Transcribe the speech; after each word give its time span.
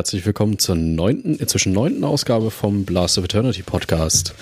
Herzlich 0.00 0.24
willkommen 0.24 0.58
zur 0.58 0.76
neunten, 0.76 1.34
inzwischen 1.34 1.74
neunten 1.74 2.04
Ausgabe 2.04 2.50
vom 2.50 2.86
Blast 2.86 3.18
of 3.18 3.24
Eternity 3.24 3.62
Podcast. 3.62 4.32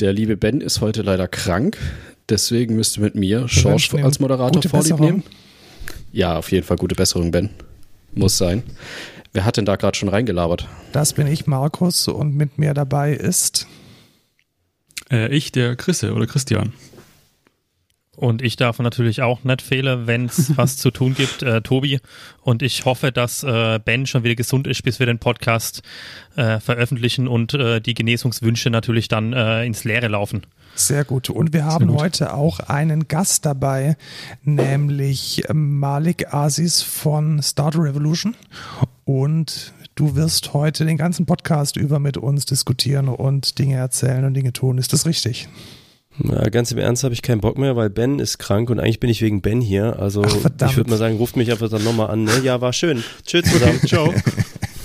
Der 0.00 0.14
liebe 0.14 0.38
Ben 0.38 0.62
ist 0.62 0.80
heute 0.80 1.02
leider 1.02 1.28
krank, 1.28 1.76
deswegen 2.30 2.76
müsste 2.76 3.02
mit 3.02 3.14
mir 3.14 3.46
Schorsch 3.46 3.92
als 3.92 4.20
Moderator 4.20 4.62
Vorlieb 4.62 4.98
nehmen. 4.98 5.22
Ja, 6.12 6.38
auf 6.38 6.50
jeden 6.50 6.66
Fall 6.66 6.78
gute 6.78 6.94
Besserung, 6.94 7.30
Ben. 7.30 7.50
Muss 8.14 8.38
sein. 8.38 8.62
Wer 9.34 9.44
hat 9.44 9.58
denn 9.58 9.66
da 9.66 9.76
gerade 9.76 9.98
schon 9.98 10.08
reingelabert? 10.08 10.66
Das 10.92 11.12
bin 11.12 11.26
ich, 11.26 11.46
Markus, 11.46 12.08
und 12.08 12.34
mit 12.34 12.56
mir 12.56 12.72
dabei 12.72 13.12
ist. 13.12 13.66
Äh, 15.10 15.28
ich, 15.28 15.52
der 15.52 15.76
Chrisse 15.76 16.14
oder 16.14 16.26
Christian. 16.26 16.72
Und 18.20 18.42
ich 18.42 18.56
darf 18.56 18.78
natürlich 18.78 19.22
auch 19.22 19.44
nicht 19.44 19.62
fehlen, 19.62 20.06
wenn 20.06 20.26
es 20.26 20.54
was 20.58 20.76
zu 20.76 20.90
tun 20.90 21.14
gibt, 21.14 21.42
äh, 21.42 21.62
Tobi. 21.62 22.00
Und 22.42 22.60
ich 22.60 22.84
hoffe, 22.84 23.12
dass 23.12 23.42
äh, 23.42 23.80
Ben 23.82 24.04
schon 24.04 24.24
wieder 24.24 24.34
gesund 24.34 24.66
ist, 24.66 24.82
bis 24.82 24.98
wir 24.98 25.06
den 25.06 25.18
Podcast 25.18 25.80
äh, 26.36 26.60
veröffentlichen 26.60 27.26
und 27.26 27.54
äh, 27.54 27.80
die 27.80 27.94
Genesungswünsche 27.94 28.68
natürlich 28.68 29.08
dann 29.08 29.32
äh, 29.32 29.64
ins 29.64 29.84
Leere 29.84 30.08
laufen. 30.08 30.42
Sehr 30.74 31.04
gut. 31.04 31.30
Und 31.30 31.54
wir 31.54 31.64
haben 31.64 31.90
heute 31.94 32.34
auch 32.34 32.60
einen 32.60 33.08
Gast 33.08 33.46
dabei, 33.46 33.96
nämlich 34.44 35.42
Malik 35.50 36.34
Aziz 36.34 36.82
von 36.82 37.42
Starter 37.42 37.82
Revolution. 37.82 38.36
Und 39.06 39.72
du 39.94 40.14
wirst 40.14 40.52
heute 40.52 40.84
den 40.84 40.98
ganzen 40.98 41.24
Podcast 41.24 41.78
über 41.78 41.98
mit 41.98 42.18
uns 42.18 42.44
diskutieren 42.44 43.08
und 43.08 43.58
Dinge 43.58 43.76
erzählen 43.76 44.26
und 44.26 44.34
Dinge 44.34 44.52
tun. 44.52 44.76
Ist 44.76 44.92
das 44.92 45.06
richtig? 45.06 45.48
Na, 46.22 46.48
ganz 46.48 46.70
im 46.72 46.78
Ernst 46.78 47.04
habe 47.04 47.14
ich 47.14 47.22
keinen 47.22 47.40
Bock 47.40 47.56
mehr, 47.58 47.76
weil 47.76 47.90
Ben 47.90 48.18
ist 48.18 48.38
krank 48.38 48.70
und 48.70 48.78
eigentlich 48.78 49.00
bin 49.00 49.10
ich 49.10 49.22
wegen 49.22 49.40
Ben 49.40 49.60
hier. 49.60 49.98
Also 49.98 50.22
Ach, 50.22 50.70
ich 50.70 50.76
würde 50.76 50.90
mal 50.90 50.96
sagen, 50.96 51.16
ruft 51.16 51.36
mich 51.36 51.50
einfach 51.50 51.70
dann 51.70 51.82
nochmal 51.82 52.10
an. 52.10 52.24
Ne? 52.24 52.40
Ja, 52.42 52.60
war 52.60 52.72
schön. 52.72 53.02
Tschüss 53.24 53.50
zusammen. 53.50 53.80
Ciao. 53.86 54.12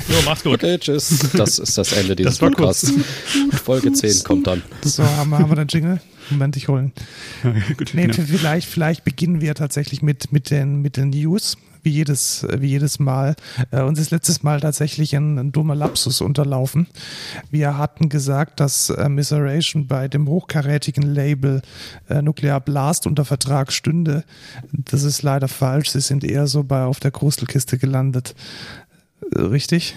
Jo, 0.07 0.15
mach's 0.25 0.43
gut. 0.43 0.55
Okay, 0.55 0.77
tschüss. 0.77 1.19
Das 1.33 1.59
ist 1.59 1.77
das 1.77 1.91
Ende 1.93 2.15
dieses 2.15 2.37
Podcasts. 2.37 2.93
Folge 3.63 3.91
10 3.91 4.23
kommt 4.23 4.47
dann. 4.47 4.61
So, 4.83 5.03
haben 5.03 5.31
wir, 5.31 5.39
haben 5.39 5.49
wir 5.49 5.55
den 5.55 5.67
Jingle? 5.67 6.01
Moment, 6.29 6.55
ich 6.57 6.67
holen. 6.67 6.91
nee, 7.93 8.11
vielleicht, 8.13 8.67
vielleicht 8.67 9.03
beginnen 9.03 9.41
wir 9.41 9.55
tatsächlich 9.55 10.01
mit, 10.01 10.31
mit, 10.31 10.49
den, 10.51 10.81
mit 10.81 10.97
den 10.97 11.09
News 11.09 11.57
wie 11.85 11.91
jedes, 11.91 12.45
wie 12.57 12.67
jedes 12.67 12.99
Mal. 12.99 13.35
Äh, 13.71 13.81
uns 13.81 13.99
ist 13.99 14.11
letztes 14.11 14.43
Mal 14.43 14.59
tatsächlich 14.59 15.15
ein, 15.15 15.37
ein 15.37 15.51
dummer 15.51 15.75
Lapsus 15.75 16.19
unterlaufen. 16.19 16.87
Wir 17.51 17.77
hatten 17.77 18.09
gesagt, 18.09 18.59
dass 18.59 18.89
äh, 18.89 19.07
Misseration 19.07 19.87
bei 19.87 20.07
dem 20.07 20.27
hochkarätigen 20.27 21.03
Label 21.03 21.61
äh, 22.09 22.21
Nuclear 22.21 22.59
Blast 22.59 23.07
unter 23.07 23.23
Vertrag 23.23 23.71
stünde. 23.71 24.23
Das 24.71 25.03
ist 25.03 25.21
leider 25.21 25.47
falsch. 25.47 25.91
Sie 25.91 26.01
sind 26.01 26.23
eher 26.23 26.47
so 26.47 26.63
bei 26.63 26.83
auf 26.83 26.99
der 26.99 27.11
Krustelkiste 27.11 27.77
gelandet. 27.77 28.35
Äh, 29.35 29.41
richtig? 29.41 29.95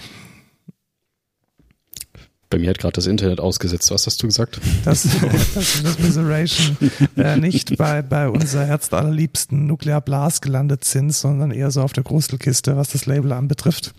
Bei 2.50 2.58
mir 2.58 2.70
hat 2.70 2.78
gerade 2.78 2.94
das 2.94 3.06
Internet 3.06 3.40
ausgesetzt. 3.40 3.90
Was 3.90 4.06
hast 4.06 4.22
du 4.22 4.26
gesagt? 4.26 4.58
Dass, 4.84 5.02
dass 5.02 5.82
das 5.82 5.98
Miseration 5.98 6.78
äh, 7.16 7.36
nicht 7.36 7.76
bei, 7.76 8.00
bei 8.00 8.30
unser 8.30 8.64
herzallerliebsten 8.64 9.66
Nuclear 9.66 10.00
Blast 10.00 10.40
gelandet 10.40 10.84
sind, 10.84 11.12
sondern 11.12 11.50
eher 11.50 11.70
so 11.70 11.82
auf 11.82 11.92
der 11.92 12.04
Grustelkiste, 12.04 12.74
was 12.76 12.88
das 12.88 13.04
Label 13.04 13.32
anbetrifft. 13.32 13.92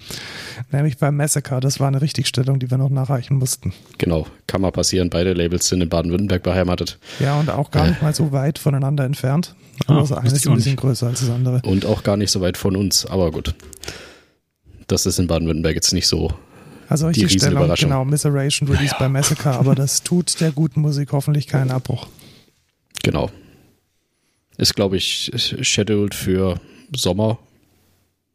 Nämlich 0.72 0.98
beim 0.98 1.16
Massacre. 1.16 1.60
Das 1.60 1.80
war 1.80 1.88
eine 1.88 2.02
Richtigstellung, 2.02 2.58
die 2.58 2.72
wir 2.72 2.80
noch 2.80 2.90
nachreichen 2.90 3.38
mussten. 3.38 3.72
Genau, 4.00 4.26
kann 4.48 4.62
mal 4.62 4.72
passieren. 4.72 5.12
Beide 5.12 5.34
Labels 5.34 5.68
sind 5.68 5.82
in 5.82 5.90
Baden-Württemberg 5.90 6.42
beheimatet. 6.42 6.98
Ja, 7.20 7.40
und 7.40 7.52
auch 7.52 7.70
gar 7.70 7.88
nicht 7.88 8.02
mal 8.02 8.16
so 8.16 8.32
weit 8.32 8.58
voneinander 8.58 9.04
entfernt. 9.04 9.54
Aber 9.86 10.00
oh, 10.00 10.02
das 10.02 10.12
eine 10.12 10.32
ist 10.32 10.48
ein 10.48 10.56
bisschen 10.56 10.76
größer 10.76 11.06
als 11.06 11.20
das 11.20 11.30
andere. 11.30 11.62
Und 11.64 11.86
auch 11.86 12.02
gar 12.02 12.18
nicht 12.18 12.32
so 12.32 12.42
weit 12.42 12.58
von 12.58 12.76
uns, 12.76 13.06
aber 13.06 13.32
gut. 13.32 13.54
Das 14.88 15.06
ist 15.06 15.20
in 15.20 15.28
Baden-Württemberg 15.28 15.76
jetzt 15.76 15.94
nicht 15.94 16.08
so 16.08 16.34
also 16.90 17.08
richtig 17.08 17.32
Stellung, 17.32 17.74
genau, 17.76 18.04
Misseration 18.04 18.68
Release 18.68 18.94
ja. 18.94 18.98
bei 18.98 19.10
Massacre, 19.10 19.52
aber 19.52 19.76
das 19.76 20.04
tut 20.04 20.42
der 20.42 20.52
guten 20.52 20.82
Musik 20.82 21.12
hoffentlich 21.12 21.48
keinen 21.48 21.70
Abbruch. 21.70 22.08
Genau. 23.04 23.30
Ist, 24.58 24.76
glaube 24.76 24.98
ich, 24.98 25.32
scheduled 25.62 26.16
für 26.16 26.60
Sommer, 26.94 27.38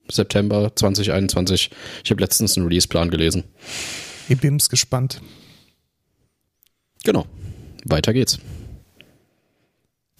September 0.09 0.71
2021. 0.75 1.71
Ich 2.05 2.11
habe 2.11 2.21
letztens 2.21 2.57
einen 2.57 2.67
Release-Plan 2.67 3.11
gelesen. 3.11 3.45
Ich 4.29 4.39
bin's 4.39 4.71
gespannt. 4.71 5.21
Genau. 7.03 7.27
Weiter 7.85 8.13
geht's. 8.13 8.39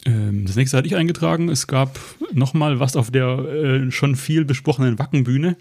Ähm, 0.05 0.45
das 0.47 0.57
nächste 0.57 0.77
hatte 0.77 0.87
ich 0.87 0.97
eingetragen. 0.97 1.49
Es 1.49 1.67
gab 1.67 1.99
nochmal 2.33 2.81
was 2.81 2.97
auf 2.97 3.11
der 3.11 3.39
äh, 3.39 3.91
schon 3.91 4.17
viel 4.17 4.45
besprochenen 4.45 4.99
Wackenbühne, 4.99 5.57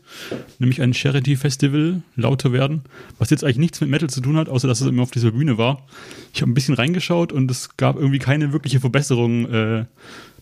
nämlich 0.59 0.81
ein 0.81 0.93
Charity-Festival, 0.93 2.01
lauter 2.15 2.51
werden, 2.51 2.83
was 3.17 3.29
jetzt 3.29 3.43
eigentlich 3.43 3.57
nichts 3.57 3.81
mit 3.81 3.89
Metal 3.89 4.09
zu 4.09 4.21
tun 4.21 4.37
hat, 4.37 4.49
außer 4.49 4.67
dass 4.67 4.81
es 4.81 4.87
immer 4.87 5.03
auf 5.03 5.11
dieser 5.11 5.31
Bühne 5.31 5.57
war. 5.57 5.85
Ich 6.33 6.41
habe 6.41 6.51
ein 6.51 6.55
bisschen 6.55 6.75
reingeschaut 6.75 7.31
und 7.31 7.49
es 7.49 7.77
gab 7.77 7.95
irgendwie 7.95 8.19
keine 8.19 8.53
wirkliche 8.53 8.79
Verbesserung 8.79 9.49
äh, 9.49 9.85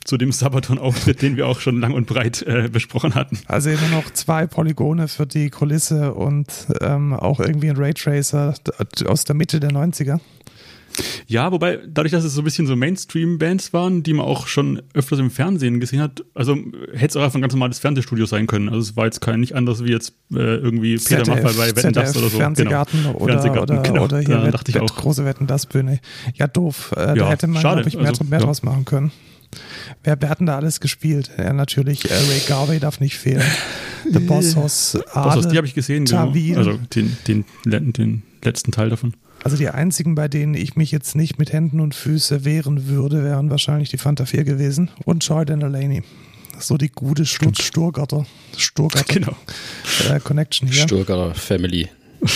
zu 0.04 0.18
dem 0.18 0.32
Sabaton-Auftritt, 0.32 1.22
den 1.22 1.38
wir 1.38 1.48
auch 1.48 1.60
schon 1.60 1.80
lang 1.80 1.94
und 1.94 2.08
breit 2.08 2.42
äh, 2.42 2.70
besprochen 2.70 3.14
hatten. 3.14 3.38
Also 3.46 3.70
immer 3.70 3.88
noch 3.90 4.12
zwei 4.12 4.48
Polygone 4.48 5.08
für 5.08 5.28
die 5.28 5.50
Kulisse 5.50 6.14
und 6.14 6.48
ähm, 6.82 7.14
auch 7.14 7.40
irgendwie 7.40 7.70
ein 7.70 7.78
Raytracer 7.78 8.56
aus 9.06 9.26
der 9.26 9.36
Mitte 9.36 9.60
der 9.60 9.72
90er. 9.72 10.20
Ja, 11.28 11.52
wobei, 11.52 11.80
dadurch, 11.88 12.12
dass 12.12 12.24
es 12.24 12.34
so 12.34 12.42
ein 12.42 12.44
bisschen 12.44 12.68
so 12.68 12.76
Mainstream-Bands 12.76 13.74
waren, 13.74 14.04
die 14.04 14.14
man 14.14 14.26
auch 14.26 14.48
schon 14.48 14.82
öfters 14.94 15.20
im 15.20 15.32
Fernsehen 15.32 15.80
gesehen 15.80 16.02
hat, 16.02 16.24
also 16.34 16.56
hätte 16.94 17.08
es 17.08 17.16
auch 17.16 17.22
einfach 17.22 17.36
ein 17.36 17.42
ganz 17.42 17.54
normales 17.54 17.80
Fernsehstudio 17.80 18.26
sein 18.26 18.48
können. 18.48 18.70
Also 18.70 18.82
es 18.82 18.98
war 18.98 19.06
jetzt 19.06 19.22
kein 19.22 19.40
nicht 19.40 19.56
anders 19.56 19.84
wie 19.84 19.92
jetzt 19.92 20.14
äh, 20.32 20.56
irgendwie 20.56 20.98
Peter 20.98 21.24
ZDF, 21.24 21.44
Maffay 21.44 21.58
bei 21.58 21.76
Wetten 21.76 21.94
das 21.94 22.18
oder 22.18 22.30
so. 22.30 22.38
Fernsehgarten 22.38 23.04
genau. 23.04 23.16
oder, 23.16 23.34
Fernsehgarten, 23.34 23.78
oder, 23.78 23.90
genau. 23.90 24.04
oder 24.04 24.20
hier 24.20 24.38
da 24.38 24.46
Wett, 24.46 24.74
Wett, 24.74 24.96
große 24.96 25.26
Wetten 25.26 25.48
das 25.48 25.66
Bühne. 25.66 26.00
Ja, 26.36 26.48
doof. 26.48 26.94
Äh, 26.98 27.00
ja, 27.00 27.16
da 27.16 27.30
hätte 27.30 27.48
man, 27.48 27.62
glaube 27.62 27.88
ich, 27.88 27.96
mehr, 27.96 28.10
also, 28.10 28.24
mehr 28.24 28.40
ja. 28.40 28.46
draus 28.46 28.64
machen 28.64 28.86
können. 28.86 29.12
Wer, 30.04 30.22
wer 30.22 30.30
hat 30.30 30.40
denn 30.40 30.48
da 30.48 30.56
alles 30.56 30.80
gespielt? 30.80 31.32
Ja, 31.38 31.54
natürlich, 31.54 32.10
äh, 32.10 32.14
Ray 32.14 32.42
Garvey 32.48 32.80
darf 32.80 33.00
nicht 33.00 33.18
fehlen. 33.18 33.44
The 34.12 34.20
Bossos, 34.20 34.98
Bossos, 35.14 35.48
die 35.50 35.58
habe 35.58 35.68
ich 35.68 35.76
gesehen, 35.76 36.06
genau. 36.06 36.34
Also 36.58 36.80
den, 36.96 37.16
den, 37.28 37.46
den 37.66 38.24
letzten 38.44 38.72
Teil 38.72 38.90
davon. 38.90 39.14
Also 39.44 39.58
die 39.58 39.70
einzigen, 39.70 40.16
bei 40.16 40.28
denen 40.28 40.54
ich 40.54 40.76
mich 40.76 40.92
jetzt 40.92 41.16
nicht 41.16 41.40
mit 41.40 41.52
Händen 41.52 41.80
und 41.80 41.96
Füßen 41.96 42.46
wehren 42.46 42.88
würde, 42.88 43.24
wären 43.24 43.50
wahrscheinlich 43.50 43.90
die 43.90 43.98
Fanta 43.98 44.26
4 44.26 44.44
gewesen 44.44 44.92
und 45.06 45.26
Jordan 45.26 45.60
Delaney. 45.60 46.04
So 46.60 46.78
die 46.78 46.90
gute 46.90 47.26
Stur 47.26 47.52
Sturgarter, 47.60 48.26
Sturgarter 48.56 49.14
genau. 49.14 49.36
äh, 50.10 50.20
Connection 50.20 50.68
hier. 50.68 50.84
Sturgarter 50.84 51.34
Family. 51.34 51.90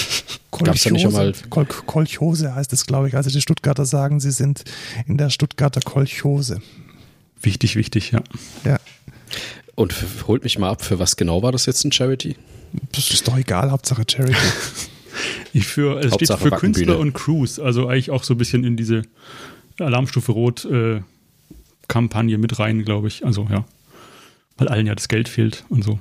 Gab's 0.52 0.84
da 0.84 0.90
nicht 0.90 1.02
schon 1.02 1.14
mal 1.14 1.34
Kol 1.50 1.66
Kolchose 1.66 2.56
heißt 2.56 2.74
es, 2.74 2.88
glaube 2.88 3.08
ich. 3.10 3.16
Also 3.16 3.30
die 3.30 3.42
Stuttgarter 3.42 3.86
sagen, 3.86 4.20
sie 4.20 4.32
sind 4.32 4.64
in 5.06 5.18
der 5.18 5.30
Stuttgarter 5.30 5.82
Kolchose. 5.82 6.62
Wichtig, 7.42 7.76
wichtig, 7.76 8.12
ja. 8.12 8.24
Ja. 8.64 8.80
Und 9.76 9.94
holt 10.28 10.44
mich 10.44 10.58
mal 10.58 10.72
ab, 10.72 10.82
für 10.82 10.98
was 10.98 11.18
genau 11.18 11.44
war 11.44 11.52
das 11.52 11.66
jetzt 11.66 11.84
ein 11.84 11.92
Charity? 11.92 12.36
Das 12.94 13.12
ist 13.12 13.28
doch 13.28 13.38
egal, 13.38 13.70
Hauptsache 13.70 14.04
Charity. 14.10 14.36
Ich 15.56 15.68
für, 15.68 15.98
es 16.00 16.12
Hauptsache 16.12 16.40
steht 16.40 16.54
für 16.54 16.60
Künstler 16.60 17.00
und 17.00 17.14
Crews, 17.14 17.60
also 17.60 17.88
eigentlich 17.88 18.12
auch 18.12 18.26
so 18.26 18.34
ein 18.34 18.38
bisschen 18.38 18.66
in 18.66 18.76
diese 18.76 19.04
Alarmstufe 19.80 20.34
Rot 20.34 20.66
äh, 20.66 21.00
Kampagne 21.88 22.38
mit 22.38 22.60
rein, 22.60 22.84
glaube 22.84 23.08
ich. 23.08 23.26
Also 23.26 23.48
ja, 23.50 23.64
weil 24.58 24.68
allen 24.68 24.86
ja 24.86 24.94
das 24.96 25.08
Geld 25.08 25.30
fehlt 25.30 25.64
und 25.70 25.82
so. 25.82 25.98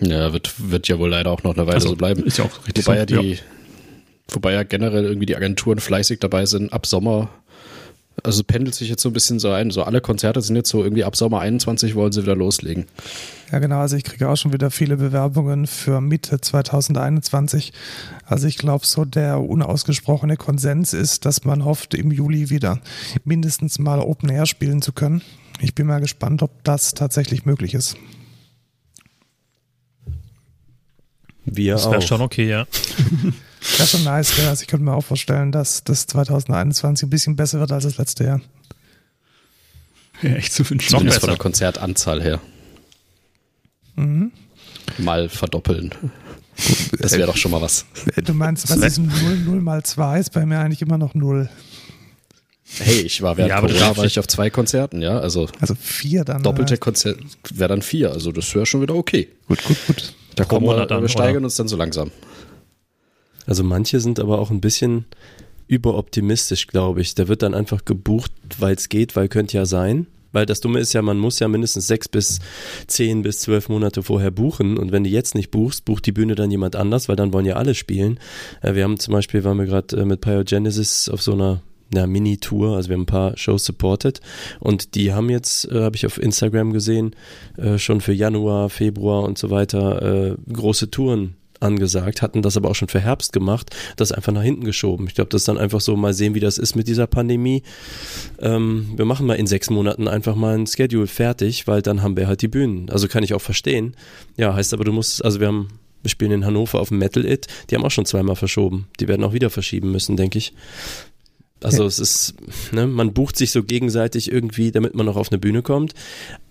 Ja, 0.00 0.32
wird, 0.32 0.54
wird 0.70 0.88
ja 0.88 0.98
wohl 0.98 1.10
leider 1.10 1.30
auch 1.30 1.42
noch 1.42 1.54
eine 1.54 1.66
Weile 1.66 1.74
also, 1.74 1.90
so 1.90 1.96
bleiben. 1.96 2.24
Ist 2.24 2.38
ja 2.38 2.46
auch 2.46 2.66
richtig. 2.66 2.86
Wobei 2.86 2.94
so, 2.94 3.00
ja 3.00 3.04
die, 3.04 3.32
ja. 3.32 3.38
wobei 4.28 4.52
ja 4.54 4.62
generell 4.62 5.04
irgendwie 5.04 5.26
die 5.26 5.36
Agenturen 5.36 5.78
fleißig 5.78 6.18
dabei 6.18 6.46
sind, 6.46 6.72
ab 6.72 6.86
Sommer 6.86 7.28
also 8.22 8.44
pendelt 8.44 8.74
sich 8.74 8.88
jetzt 8.88 9.02
so 9.02 9.08
ein 9.08 9.12
bisschen 9.12 9.38
so 9.38 9.50
ein. 9.50 9.70
So 9.70 9.82
alle 9.82 10.00
Konzerte 10.00 10.40
sind 10.40 10.56
jetzt 10.56 10.70
so 10.70 10.82
irgendwie 10.82 11.04
ab 11.04 11.16
Sommer 11.16 11.40
21 11.40 11.94
wollen 11.94 12.12
sie 12.12 12.22
wieder 12.22 12.36
loslegen. 12.36 12.86
Ja, 13.50 13.58
genau. 13.58 13.80
Also 13.80 13.96
ich 13.96 14.04
kriege 14.04 14.28
auch 14.28 14.36
schon 14.36 14.52
wieder 14.52 14.70
viele 14.70 14.96
Bewerbungen 14.96 15.66
für 15.66 16.00
Mitte 16.00 16.40
2021. 16.40 17.72
Also 18.24 18.46
ich 18.46 18.58
glaube, 18.58 18.86
so 18.86 19.04
der 19.04 19.40
unausgesprochene 19.40 20.36
Konsens 20.36 20.92
ist, 20.92 21.24
dass 21.24 21.44
man 21.44 21.64
hofft, 21.64 21.94
im 21.94 22.10
Juli 22.10 22.50
wieder 22.50 22.80
mindestens 23.24 23.78
mal 23.78 24.00
Open 24.00 24.28
Air 24.28 24.46
spielen 24.46 24.82
zu 24.82 24.92
können. 24.92 25.22
Ich 25.60 25.74
bin 25.74 25.86
mal 25.86 26.00
gespannt, 26.00 26.42
ob 26.42 26.64
das 26.64 26.94
tatsächlich 26.94 27.44
möglich 27.44 27.74
ist. 27.74 27.96
Wir 31.44 31.74
das 31.74 31.90
wäre 31.90 32.02
schon 32.02 32.20
okay, 32.20 32.48
ja. 32.48 32.66
Das 33.62 33.80
ist 33.80 33.90
schon 33.90 34.04
nice, 34.04 34.36
ja. 34.38 34.48
Also 34.48 34.62
ich 34.62 34.68
könnte 34.68 34.84
mir 34.84 34.94
auch 34.94 35.04
vorstellen, 35.04 35.52
dass 35.52 35.84
das 35.84 36.06
2021 36.06 37.06
ein 37.06 37.10
bisschen 37.10 37.36
besser 37.36 37.60
wird 37.60 37.72
als 37.72 37.84
das 37.84 37.96
letzte 37.96 38.24
Jahr. 38.24 38.40
Ja, 40.22 40.30
echt 40.30 40.52
zu 40.52 40.68
wünschen. 40.68 40.90
Zumindest 40.90 41.20
von 41.20 41.28
der 41.28 41.38
Konzertanzahl 41.38 42.22
her. 42.22 42.40
Mhm. 43.96 44.32
Mal 44.98 45.28
verdoppeln. 45.28 45.94
Das 46.98 47.12
wäre 47.12 47.26
doch 47.26 47.36
schon 47.36 47.50
mal 47.50 47.60
was. 47.60 47.86
Du 48.16 48.34
meinst, 48.34 48.68
was 48.68 48.76
ist 48.78 48.98
0, 48.98 49.10
0 49.44 49.60
mal 49.60 49.82
2 49.82 50.20
ist 50.20 50.32
bei 50.32 50.44
mir 50.44 50.58
eigentlich 50.58 50.82
immer 50.82 50.98
noch 50.98 51.14
0. 51.14 51.48
Hey, 52.78 53.00
ich 53.00 53.22
war 53.22 53.36
während 53.36 53.50
ja, 53.50 53.60
Corona 53.60 53.96
war 53.96 54.04
ich 54.04 54.18
auf 54.18 54.26
zwei 54.26 54.48
Konzerten, 54.48 55.02
ja, 55.02 55.18
also 55.18 55.46
also 55.60 55.74
vier 55.74 56.24
dann 56.24 56.42
doppelte 56.42 56.78
Konzert 56.78 57.18
wäre 57.50 57.68
dann 57.68 57.82
vier, 57.82 58.12
also 58.12 58.32
das 58.32 58.54
wäre 58.54 58.64
schon 58.64 58.80
wieder 58.80 58.94
okay. 58.94 59.28
Gut, 59.46 59.62
gut, 59.64 59.76
gut. 59.86 60.14
Da 60.36 60.44
kommen 60.44 60.66
wir, 60.66 60.86
dann, 60.86 61.02
wir 61.02 61.08
steigern 61.10 61.38
oder? 61.38 61.44
uns 61.44 61.56
dann 61.56 61.68
so 61.68 61.76
langsam. 61.76 62.10
Also 63.46 63.64
manche 63.64 64.00
sind 64.00 64.20
aber 64.20 64.38
auch 64.38 64.50
ein 64.50 64.60
bisschen 64.60 65.06
überoptimistisch, 65.66 66.66
glaube 66.66 67.00
ich. 67.00 67.14
Da 67.14 67.28
wird 67.28 67.42
dann 67.42 67.54
einfach 67.54 67.84
gebucht, 67.84 68.32
weil 68.58 68.74
es 68.74 68.88
geht, 68.88 69.16
weil 69.16 69.28
könnte 69.28 69.56
ja 69.56 69.66
sein. 69.66 70.06
Weil 70.32 70.46
das 70.46 70.60
Dumme 70.60 70.80
ist 70.80 70.94
ja, 70.94 71.02
man 71.02 71.18
muss 71.18 71.38
ja 71.40 71.48
mindestens 71.48 71.86
sechs 71.86 72.08
bis 72.08 72.40
zehn 72.86 73.22
bis 73.22 73.40
zwölf 73.40 73.68
Monate 73.68 74.02
vorher 74.02 74.30
buchen. 74.30 74.78
Und 74.78 74.90
wenn 74.90 75.04
du 75.04 75.10
jetzt 75.10 75.34
nicht 75.34 75.50
buchst, 75.50 75.84
bucht 75.84 76.06
die 76.06 76.12
Bühne 76.12 76.34
dann 76.34 76.50
jemand 76.50 76.74
anders, 76.74 77.08
weil 77.08 77.16
dann 77.16 77.32
wollen 77.32 77.46
ja 77.46 77.56
alle 77.56 77.74
spielen. 77.74 78.18
Äh, 78.62 78.74
wir 78.74 78.84
haben 78.84 78.98
zum 78.98 79.12
Beispiel, 79.12 79.44
waren 79.44 79.58
wir 79.58 79.66
gerade 79.66 79.96
äh, 79.96 80.04
mit 80.04 80.20
Pyogenesis 80.20 81.08
auf 81.08 81.22
so 81.22 81.32
einer 81.32 81.62
einer 81.94 82.06
Mini-Tour, 82.06 82.74
also 82.74 82.88
wir 82.88 82.94
haben 82.94 83.02
ein 83.02 83.06
paar 83.06 83.36
Shows 83.36 83.66
supported 83.66 84.22
und 84.60 84.94
die 84.94 85.12
haben 85.12 85.28
jetzt, 85.28 85.70
äh, 85.70 85.82
habe 85.82 85.94
ich 85.94 86.06
auf 86.06 86.16
Instagram 86.16 86.72
gesehen, 86.72 87.14
äh, 87.58 87.76
schon 87.76 88.00
für 88.00 88.14
Januar, 88.14 88.70
Februar 88.70 89.24
und 89.24 89.36
so 89.36 89.50
weiter 89.50 90.30
äh, 90.30 90.36
große 90.50 90.90
Touren 90.90 91.36
angesagt, 91.62 92.22
hatten 92.22 92.42
das 92.42 92.56
aber 92.56 92.70
auch 92.70 92.74
schon 92.74 92.88
für 92.88 93.00
Herbst 93.00 93.32
gemacht, 93.32 93.74
das 93.96 94.12
einfach 94.12 94.32
nach 94.32 94.42
hinten 94.42 94.64
geschoben. 94.64 95.06
Ich 95.06 95.14
glaube, 95.14 95.30
das 95.30 95.42
ist 95.42 95.48
dann 95.48 95.58
einfach 95.58 95.80
so, 95.80 95.96
mal 95.96 96.14
sehen, 96.14 96.34
wie 96.34 96.40
das 96.40 96.58
ist 96.58 96.74
mit 96.74 96.88
dieser 96.88 97.06
Pandemie. 97.06 97.62
Ähm, 98.40 98.92
wir 98.96 99.04
machen 99.04 99.26
mal 99.26 99.34
in 99.34 99.46
sechs 99.46 99.70
Monaten 99.70 100.08
einfach 100.08 100.34
mal 100.34 100.58
ein 100.58 100.66
Schedule 100.66 101.06
fertig, 101.06 101.66
weil 101.66 101.82
dann 101.82 102.02
haben 102.02 102.16
wir 102.16 102.26
halt 102.26 102.42
die 102.42 102.48
Bühnen. 102.48 102.90
Also 102.90 103.08
kann 103.08 103.22
ich 103.22 103.34
auch 103.34 103.40
verstehen. 103.40 103.94
Ja, 104.36 104.54
heißt 104.54 104.74
aber, 104.74 104.84
du 104.84 104.92
musst, 104.92 105.24
also 105.24 105.40
wir 105.40 105.46
haben 105.46 105.68
wir 106.02 106.10
spielen 106.10 106.32
in 106.32 106.44
Hannover 106.44 106.80
auf 106.80 106.88
dem 106.88 106.98
Metal 106.98 107.24
It. 107.24 107.46
Die 107.70 107.76
haben 107.76 107.84
auch 107.84 107.90
schon 107.90 108.06
zweimal 108.06 108.34
verschoben. 108.36 108.88
Die 108.98 109.08
werden 109.08 109.24
auch 109.24 109.32
wieder 109.32 109.50
verschieben 109.50 109.92
müssen, 109.92 110.16
denke 110.16 110.38
ich. 110.38 110.52
Also 111.62 111.82
ja. 111.82 111.88
es 111.88 111.98
ist, 111.98 112.34
ne, 112.72 112.86
man 112.86 113.12
bucht 113.12 113.36
sich 113.36 113.52
so 113.52 113.62
gegenseitig 113.62 114.30
irgendwie, 114.30 114.72
damit 114.72 114.94
man 114.94 115.06
noch 115.06 115.16
auf 115.16 115.30
eine 115.30 115.38
Bühne 115.38 115.62
kommt. 115.62 115.94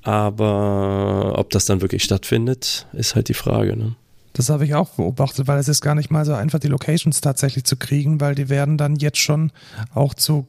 Aber 0.03 1.33
ob 1.37 1.49
das 1.49 1.65
dann 1.65 1.81
wirklich 1.81 2.03
stattfindet, 2.03 2.87
ist 2.93 3.15
halt 3.15 3.27
die 3.27 3.33
Frage. 3.33 3.75
Ne? 3.75 3.95
Das 4.33 4.49
habe 4.49 4.65
ich 4.65 4.75
auch 4.75 4.89
beobachtet, 4.89 5.47
weil 5.47 5.59
es 5.59 5.67
ist 5.67 5.81
gar 5.81 5.95
nicht 5.95 6.09
mal 6.09 6.25
so 6.25 6.33
einfach, 6.33 6.59
die 6.59 6.67
Locations 6.67 7.19
tatsächlich 7.21 7.65
zu 7.65 7.75
kriegen, 7.75 8.21
weil 8.21 8.35
die 8.35 8.49
werden 8.49 8.77
dann 8.77 8.95
jetzt 8.95 9.17
schon 9.17 9.51
auch 9.93 10.13
zu, 10.13 10.47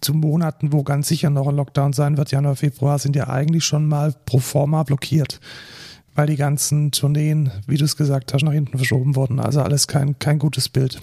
zu 0.00 0.14
Monaten, 0.14 0.72
wo 0.72 0.82
ganz 0.82 1.08
sicher 1.08 1.30
noch 1.30 1.46
ein 1.46 1.56
Lockdown 1.56 1.92
sein 1.92 2.16
wird, 2.16 2.30
Januar, 2.30 2.56
Februar, 2.56 2.98
sind 2.98 3.16
ja 3.16 3.28
eigentlich 3.28 3.64
schon 3.64 3.86
mal 3.86 4.14
pro 4.24 4.38
forma 4.38 4.82
blockiert, 4.82 5.40
weil 6.14 6.26
die 6.26 6.36
ganzen 6.36 6.90
Tourneen, 6.90 7.50
wie 7.66 7.76
du 7.76 7.84
es 7.84 7.96
gesagt 7.96 8.32
hast, 8.32 8.42
nach 8.42 8.52
hinten 8.52 8.78
verschoben 8.78 9.14
wurden. 9.14 9.40
Also 9.40 9.60
alles 9.60 9.86
kein, 9.86 10.18
kein 10.18 10.38
gutes 10.38 10.68
Bild. 10.68 11.00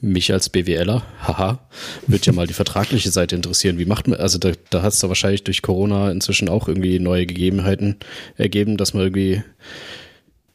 Mich 0.00 0.32
als 0.32 0.48
BWLer, 0.48 1.02
haha, 1.22 1.58
wird 2.06 2.26
ja 2.26 2.32
mal 2.32 2.46
die 2.46 2.54
vertragliche 2.54 3.10
Seite 3.10 3.34
interessieren. 3.34 3.78
Wie 3.78 3.84
macht 3.84 4.06
man, 4.06 4.20
also 4.20 4.38
da, 4.38 4.52
da 4.70 4.82
hat 4.82 4.92
es 4.92 5.00
da 5.00 5.08
wahrscheinlich 5.08 5.44
durch 5.44 5.62
Corona 5.62 6.10
inzwischen 6.10 6.48
auch 6.48 6.68
irgendwie 6.68 7.00
neue 7.00 7.26
Gegebenheiten 7.26 7.96
ergeben, 8.36 8.76
dass 8.76 8.94
man 8.94 9.02
irgendwie 9.02 9.42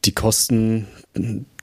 die 0.04 0.12
Kosten, 0.12 0.86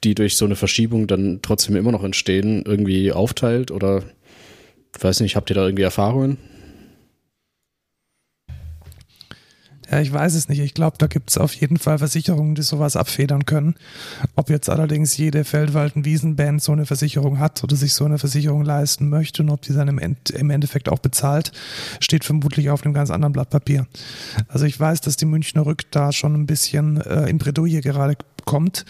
die 0.03 0.15
durch 0.15 0.37
so 0.37 0.45
eine 0.45 0.55
Verschiebung 0.55 1.07
dann 1.07 1.39
trotzdem 1.41 1.75
immer 1.75 1.91
noch 1.91 2.03
entstehen, 2.03 2.63
irgendwie 2.65 3.11
aufteilt 3.11 3.71
oder 3.71 4.03
weiß 4.99 5.21
nicht, 5.21 5.35
habt 5.35 5.49
ihr 5.49 5.55
da 5.55 5.65
irgendwie 5.65 5.83
Erfahrungen? 5.83 6.37
Ja, 9.91 9.99
ich 9.99 10.13
weiß 10.13 10.35
es 10.35 10.47
nicht. 10.47 10.59
Ich 10.59 10.73
glaube, 10.73 10.95
da 10.97 11.07
gibt 11.07 11.31
es 11.31 11.37
auf 11.37 11.53
jeden 11.53 11.77
Fall 11.77 11.97
Versicherungen, 11.97 12.55
die 12.55 12.61
sowas 12.61 12.95
abfedern 12.95 13.45
können. 13.45 13.75
Ob 14.37 14.49
jetzt 14.49 14.69
allerdings 14.69 15.17
jede 15.17 15.43
Feldwalden-Wiesenband 15.43 16.61
so 16.61 16.71
eine 16.71 16.85
Versicherung 16.85 17.39
hat 17.39 17.61
oder 17.61 17.75
sich 17.75 17.93
so 17.93 18.05
eine 18.05 18.17
Versicherung 18.17 18.63
leisten 18.63 19.09
möchte 19.09 19.43
und 19.43 19.49
ob 19.49 19.61
die 19.63 19.73
dann 19.73 19.89
im, 19.89 19.99
End 19.99 20.29
im 20.29 20.49
Endeffekt 20.49 20.87
auch 20.87 20.99
bezahlt, 20.99 21.51
steht 21.99 22.23
vermutlich 22.23 22.69
auf 22.69 22.85
einem 22.85 22.93
ganz 22.93 23.09
anderen 23.11 23.33
Blatt 23.33 23.49
Papier. 23.49 23.85
Also 24.47 24.65
ich 24.65 24.79
weiß, 24.79 25.01
dass 25.01 25.17
die 25.17 25.25
Münchner 25.25 25.65
Rück 25.65 25.91
da 25.91 26.13
schon 26.13 26.35
ein 26.35 26.45
bisschen 26.45 27.01
äh, 27.01 27.29
in 27.29 27.37
Bredouille 27.37 27.81
gerade 27.81 28.15
kommt, 28.45 28.85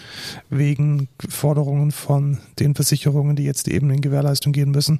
wegen 0.52 1.08
Forderungen 1.28 1.92
von 1.92 2.38
den 2.60 2.76
Versicherungen, 2.76 3.36
die 3.36 3.44
jetzt 3.44 3.68
eben 3.68 3.90
in 3.90 4.02
Gewährleistung 4.02 4.54
gehen 4.54 4.70
müssen. 4.70 5.00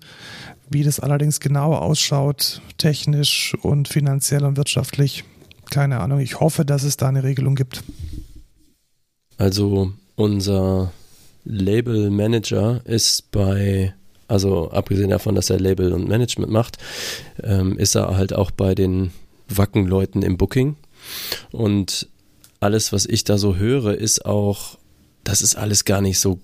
Wie 0.68 0.84
das 0.84 1.00
allerdings 1.00 1.40
genau 1.40 1.76
ausschaut, 1.76 2.62
technisch 2.78 3.56
und 3.62 3.88
finanziell 3.88 4.46
und 4.46 4.58
wirtschaftlich, 4.58 5.26
keine 5.72 6.00
Ahnung. 6.00 6.20
Ich 6.20 6.40
hoffe, 6.40 6.64
dass 6.66 6.84
es 6.84 6.98
da 6.98 7.08
eine 7.08 7.24
Regelung 7.24 7.56
gibt. 7.56 7.84
Also 9.38 9.94
unser 10.16 10.92
Label 11.44 12.12
Manager 12.12 12.82
ist 12.86 13.32
bei, 13.32 13.96
also 14.28 14.70
abgesehen 14.70 15.10
davon, 15.10 15.34
dass 15.34 15.50
er 15.50 15.60
Label 15.60 15.94
und 15.94 16.08
Management 16.08 16.52
macht, 16.52 16.78
ähm, 17.42 17.78
ist 17.80 17.96
er 17.96 18.16
halt 18.16 18.34
auch 18.34 18.52
bei 18.52 18.76
den 18.76 19.12
Wacken-Leuten 19.48 20.22
im 20.22 20.38
Booking. 20.38 20.76
Und 21.52 22.08
alles, 22.60 22.94
was 22.94 23.08
ich 23.08 23.24
da 23.24 23.40
so 23.40 23.56
höre, 23.56 23.96
ist 23.96 24.26
auch, 24.26 24.78
das 25.24 25.42
ist 25.42 25.56
alles 25.56 25.86
gar 25.86 26.02
nicht 26.02 26.20
so 26.20 26.40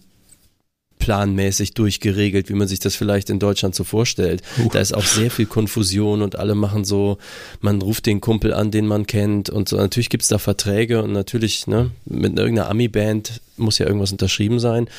planmäßig 0.99 1.73
durchgeregelt, 1.73 2.49
wie 2.49 2.53
man 2.53 2.67
sich 2.67 2.79
das 2.79 2.95
vielleicht 2.95 3.29
in 3.29 3.39
Deutschland 3.39 3.75
so 3.75 3.83
vorstellt. 3.83 4.41
Uh. 4.59 4.69
Da 4.71 4.79
ist 4.79 4.93
auch 4.93 5.05
sehr 5.05 5.31
viel 5.31 5.45
Konfusion 5.45 6.21
und 6.21 6.37
alle 6.37 6.55
machen 6.55 6.85
so, 6.85 7.17
man 7.61 7.81
ruft 7.81 8.05
den 8.05 8.21
Kumpel 8.21 8.53
an, 8.53 8.71
den 8.71 8.87
man 8.87 9.07
kennt 9.07 9.49
und 9.49 9.69
so. 9.69 9.77
Natürlich 9.77 10.09
gibt's 10.09 10.27
da 10.27 10.37
Verträge 10.37 11.03
und 11.03 11.11
natürlich, 11.13 11.67
ne, 11.67 11.91
mit 12.05 12.37
irgendeiner 12.37 12.69
Ami-Band 12.69 13.41
muss 13.57 13.79
ja 13.79 13.87
irgendwas 13.87 14.11
unterschrieben 14.11 14.59
sein. 14.59 14.89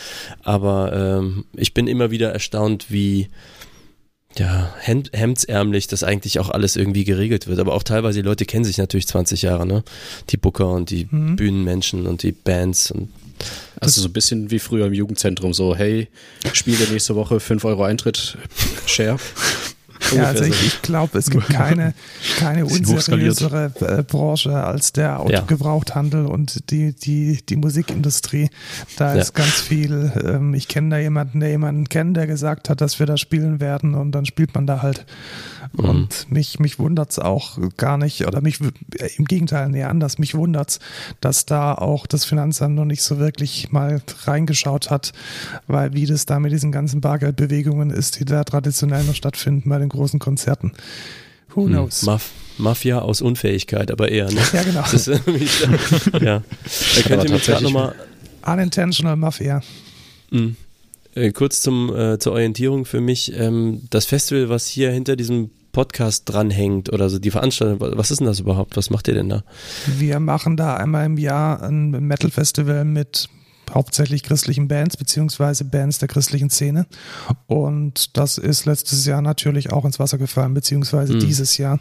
Aber 0.42 0.92
ähm, 0.92 1.44
ich 1.56 1.74
bin 1.74 1.86
immer 1.86 2.10
wieder 2.10 2.32
erstaunt, 2.32 2.86
wie 2.90 3.28
ja, 4.36 4.72
hemd, 4.80 5.10
hemdsärmlich 5.14 5.86
das 5.86 6.04
eigentlich 6.04 6.38
auch 6.38 6.50
alles 6.50 6.76
irgendwie 6.76 7.04
geregelt 7.04 7.46
wird. 7.46 7.58
Aber 7.58 7.74
auch 7.74 7.82
teilweise, 7.82 8.20
die 8.20 8.26
Leute 8.26 8.44
kennen 8.44 8.64
sich 8.64 8.78
natürlich 8.78 9.06
20 9.06 9.42
Jahre, 9.42 9.66
ne? 9.66 9.82
Die 10.30 10.36
Booker 10.36 10.70
und 10.72 10.90
die 10.90 11.08
mhm. 11.10 11.36
Bühnenmenschen 11.36 12.06
und 12.06 12.22
die 12.22 12.32
Bands 12.32 12.90
und 12.90 13.10
also 13.80 14.00
so 14.00 14.08
ein 14.08 14.12
bisschen 14.12 14.50
wie 14.50 14.58
früher 14.58 14.86
im 14.86 14.92
Jugendzentrum, 14.92 15.54
so, 15.54 15.74
hey, 15.76 16.08
spiele 16.52 16.86
nächste 16.90 17.14
Woche 17.14 17.40
5 17.40 17.64
Euro 17.64 17.84
Eintritt, 17.84 18.36
Share. 18.86 19.18
Ja, 20.14 20.24
also 20.24 20.44
ich, 20.44 20.66
ich 20.66 20.82
glaube, 20.82 21.18
es 21.18 21.30
gibt 21.30 21.48
keine, 21.48 21.94
keine 22.38 22.64
unseriösere 22.64 23.72
äh, 23.80 24.02
Branche 24.02 24.54
als 24.54 24.92
der 24.92 25.20
Autogebrauchthandel 25.20 26.24
ja. 26.24 26.28
und 26.28 26.70
die, 26.70 26.94
die, 26.94 27.40
die 27.46 27.56
Musikindustrie. 27.56 28.48
Da 28.96 29.14
ja. 29.14 29.20
ist 29.20 29.34
ganz 29.34 29.60
viel, 29.60 30.12
ähm, 30.24 30.54
ich 30.54 30.68
kenne 30.68 30.90
da 30.90 30.98
jemanden, 30.98 31.40
der 31.40 31.50
jemanden 31.50 31.88
kennt, 31.88 32.16
der 32.16 32.26
gesagt 32.26 32.70
hat, 32.70 32.80
dass 32.80 32.98
wir 32.98 33.06
da 33.06 33.16
spielen 33.16 33.60
werden 33.60 33.94
und 33.94 34.12
dann 34.12 34.24
spielt 34.24 34.54
man 34.54 34.66
da 34.66 34.82
halt. 34.82 35.04
Mhm. 35.72 35.84
Und 35.84 36.30
mich, 36.30 36.58
mich 36.58 36.78
wundert 36.78 37.10
es 37.10 37.18
auch 37.18 37.58
gar 37.76 37.98
nicht, 37.98 38.26
oder 38.26 38.40
mich 38.40 38.60
äh, 38.60 39.10
im 39.16 39.24
Gegenteil, 39.24 39.68
nee, 39.68 39.82
anders, 39.82 40.18
mich 40.18 40.34
wundert 40.34 40.70
es, 40.70 40.80
dass 41.20 41.46
da 41.46 41.74
auch 41.74 42.06
das 42.06 42.24
Finanzamt 42.24 42.74
noch 42.74 42.84
nicht 42.84 43.02
so 43.02 43.18
wirklich 43.18 43.70
mal 43.70 44.02
reingeschaut 44.24 44.90
hat, 44.90 45.12
weil 45.66 45.92
wie 45.94 46.06
das 46.06 46.26
da 46.26 46.38
mit 46.38 46.52
diesen 46.52 46.72
ganzen 46.72 47.00
Bargeldbewegungen 47.00 47.90
ist, 47.90 48.20
die 48.20 48.24
da 48.24 48.44
traditionell 48.44 49.04
noch 49.04 49.14
stattfinden 49.14 49.68
bei 49.68 49.78
den 49.78 49.88
großen 49.88 50.18
Konzerten. 50.18 50.72
Who 51.54 51.64
hm, 51.64 51.72
knows? 51.72 52.02
Maf 52.02 52.30
Mafia 52.58 52.98
aus 52.98 53.22
Unfähigkeit, 53.22 53.90
aber 53.92 54.10
eher, 54.10 54.30
ne? 54.32 54.40
Ja, 54.52 54.62
genau. 54.64 54.80
Das 54.80 55.06
ist, 55.06 55.06
ja. 56.20 56.42
Da 56.42 57.02
könnt 57.06 57.24
ihr 57.24 57.30
mich 57.30 57.44
gerade 57.44 57.62
nochmal. 57.62 57.94
Unintentional 58.44 59.14
Mafia. 59.16 59.62
Mhm. 60.30 60.56
Kurz 61.34 61.62
zum, 61.62 61.94
äh, 61.94 62.18
zur 62.18 62.32
Orientierung 62.32 62.84
für 62.84 63.00
mich. 63.00 63.32
Ähm, 63.34 63.82
das 63.90 64.06
Festival, 64.06 64.48
was 64.48 64.66
hier 64.66 64.90
hinter 64.90 65.16
diesem 65.16 65.50
Podcast 65.78 66.24
dranhängt 66.24 66.92
oder 66.92 67.08
so 67.08 67.20
die 67.20 67.30
Veranstaltung, 67.30 67.78
was 67.96 68.10
ist 68.10 68.18
denn 68.18 68.26
das 68.26 68.40
überhaupt? 68.40 68.76
Was 68.76 68.90
macht 68.90 69.06
ihr 69.06 69.14
denn 69.14 69.28
da? 69.28 69.44
Wir 69.86 70.18
machen 70.18 70.56
da 70.56 70.74
einmal 70.74 71.06
im 71.06 71.18
Jahr 71.18 71.62
ein 71.62 71.90
Metal 71.90 72.32
Festival 72.32 72.84
mit 72.84 73.28
hauptsächlich 73.72 74.24
christlichen 74.24 74.66
Bands 74.66 74.96
beziehungsweise 74.96 75.64
Bands 75.64 76.00
der 76.00 76.08
christlichen 76.08 76.50
Szene. 76.50 76.88
Und 77.46 78.16
das 78.16 78.38
ist 78.38 78.64
letztes 78.64 79.06
Jahr 79.06 79.22
natürlich 79.22 79.70
auch 79.70 79.84
ins 79.84 80.00
Wasser 80.00 80.18
gefallen, 80.18 80.52
beziehungsweise 80.52 81.14
mhm. 81.14 81.20
dieses 81.20 81.58
Jahr. 81.58 81.78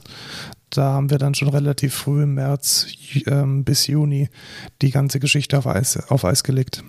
Da 0.69 0.91
haben 0.91 1.09
wir 1.09 1.17
dann 1.17 1.33
schon 1.33 1.49
relativ 1.49 1.95
früh 1.95 2.21
im 2.21 2.35
März 2.35 2.85
ähm, 3.25 3.63
bis 3.63 3.87
Juni 3.87 4.29
die 4.83 4.91
ganze 4.91 5.19
Geschichte 5.19 5.57
auf 5.57 5.65
Eis, 5.65 5.97
auf 6.11 6.23
Eis 6.23 6.43
gelegt. 6.43 6.83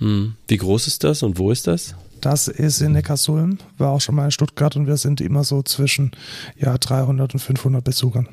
Mhm. 0.00 0.34
Wie 0.48 0.56
groß 0.56 0.88
ist 0.88 1.04
das 1.04 1.22
und 1.22 1.38
wo 1.38 1.52
ist 1.52 1.68
das? 1.68 1.94
Das 2.20 2.48
ist 2.48 2.80
in 2.80 2.92
Neckarsulm, 2.92 3.58
war 3.76 3.90
auch 3.90 4.00
schon 4.00 4.14
mal 4.14 4.26
in 4.26 4.30
Stuttgart 4.30 4.76
und 4.76 4.86
wir 4.86 4.96
sind 4.96 5.20
immer 5.20 5.44
so 5.44 5.62
zwischen 5.62 6.12
ja, 6.56 6.76
300 6.76 7.34
und 7.34 7.40
500 7.40 7.82
Besuchern. 7.82 8.28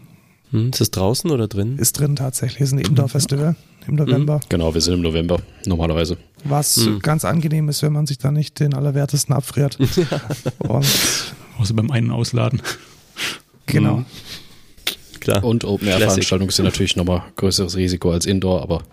Hm, 0.51 0.69
ist 0.69 0.81
das 0.81 0.91
draußen 0.91 1.29
oder 1.31 1.47
drin? 1.47 1.77
Ist 1.77 1.99
drin 1.99 2.15
tatsächlich. 2.15 2.61
Ist 2.61 2.73
ein 2.73 2.79
Indoor-Festival 2.79 3.55
im 3.87 3.95
November. 3.95 4.39
Genau, 4.49 4.73
wir 4.73 4.81
sind 4.81 4.95
im 4.95 5.01
November 5.01 5.39
normalerweise. 5.65 6.17
Was 6.43 6.77
mhm. 6.77 6.99
ganz 6.99 7.25
angenehm 7.25 7.69
ist, 7.69 7.81
wenn 7.81 7.93
man 7.93 8.05
sich 8.05 8.17
da 8.17 8.31
nicht 8.31 8.59
den 8.59 8.73
Allerwertesten 8.73 9.33
abfriert. 9.33 9.77
Und 10.59 10.85
Außer 11.57 11.73
beim 11.73 11.91
einen 11.91 12.11
Ausladen. 12.11 12.61
Genau. 13.65 13.97
Mhm. 13.97 14.05
Klar. 15.19 15.43
Und 15.43 15.63
Open-Air-Veranstaltungen 15.63 16.51
sind 16.51 16.65
natürlich 16.65 16.95
nochmal 16.95 17.23
größeres 17.35 17.75
Risiko 17.75 18.11
als 18.11 18.25
Indoor, 18.25 18.61
aber 18.61 18.83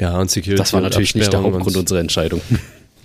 ja, 0.00 0.18
und 0.18 0.30
Security 0.30 0.58
das 0.58 0.72
war 0.72 0.80
natürlich 0.80 1.14
nicht 1.14 1.32
der 1.32 1.42
Hauptgrund 1.42 1.76
unserer 1.76 2.00
Entscheidung. 2.00 2.40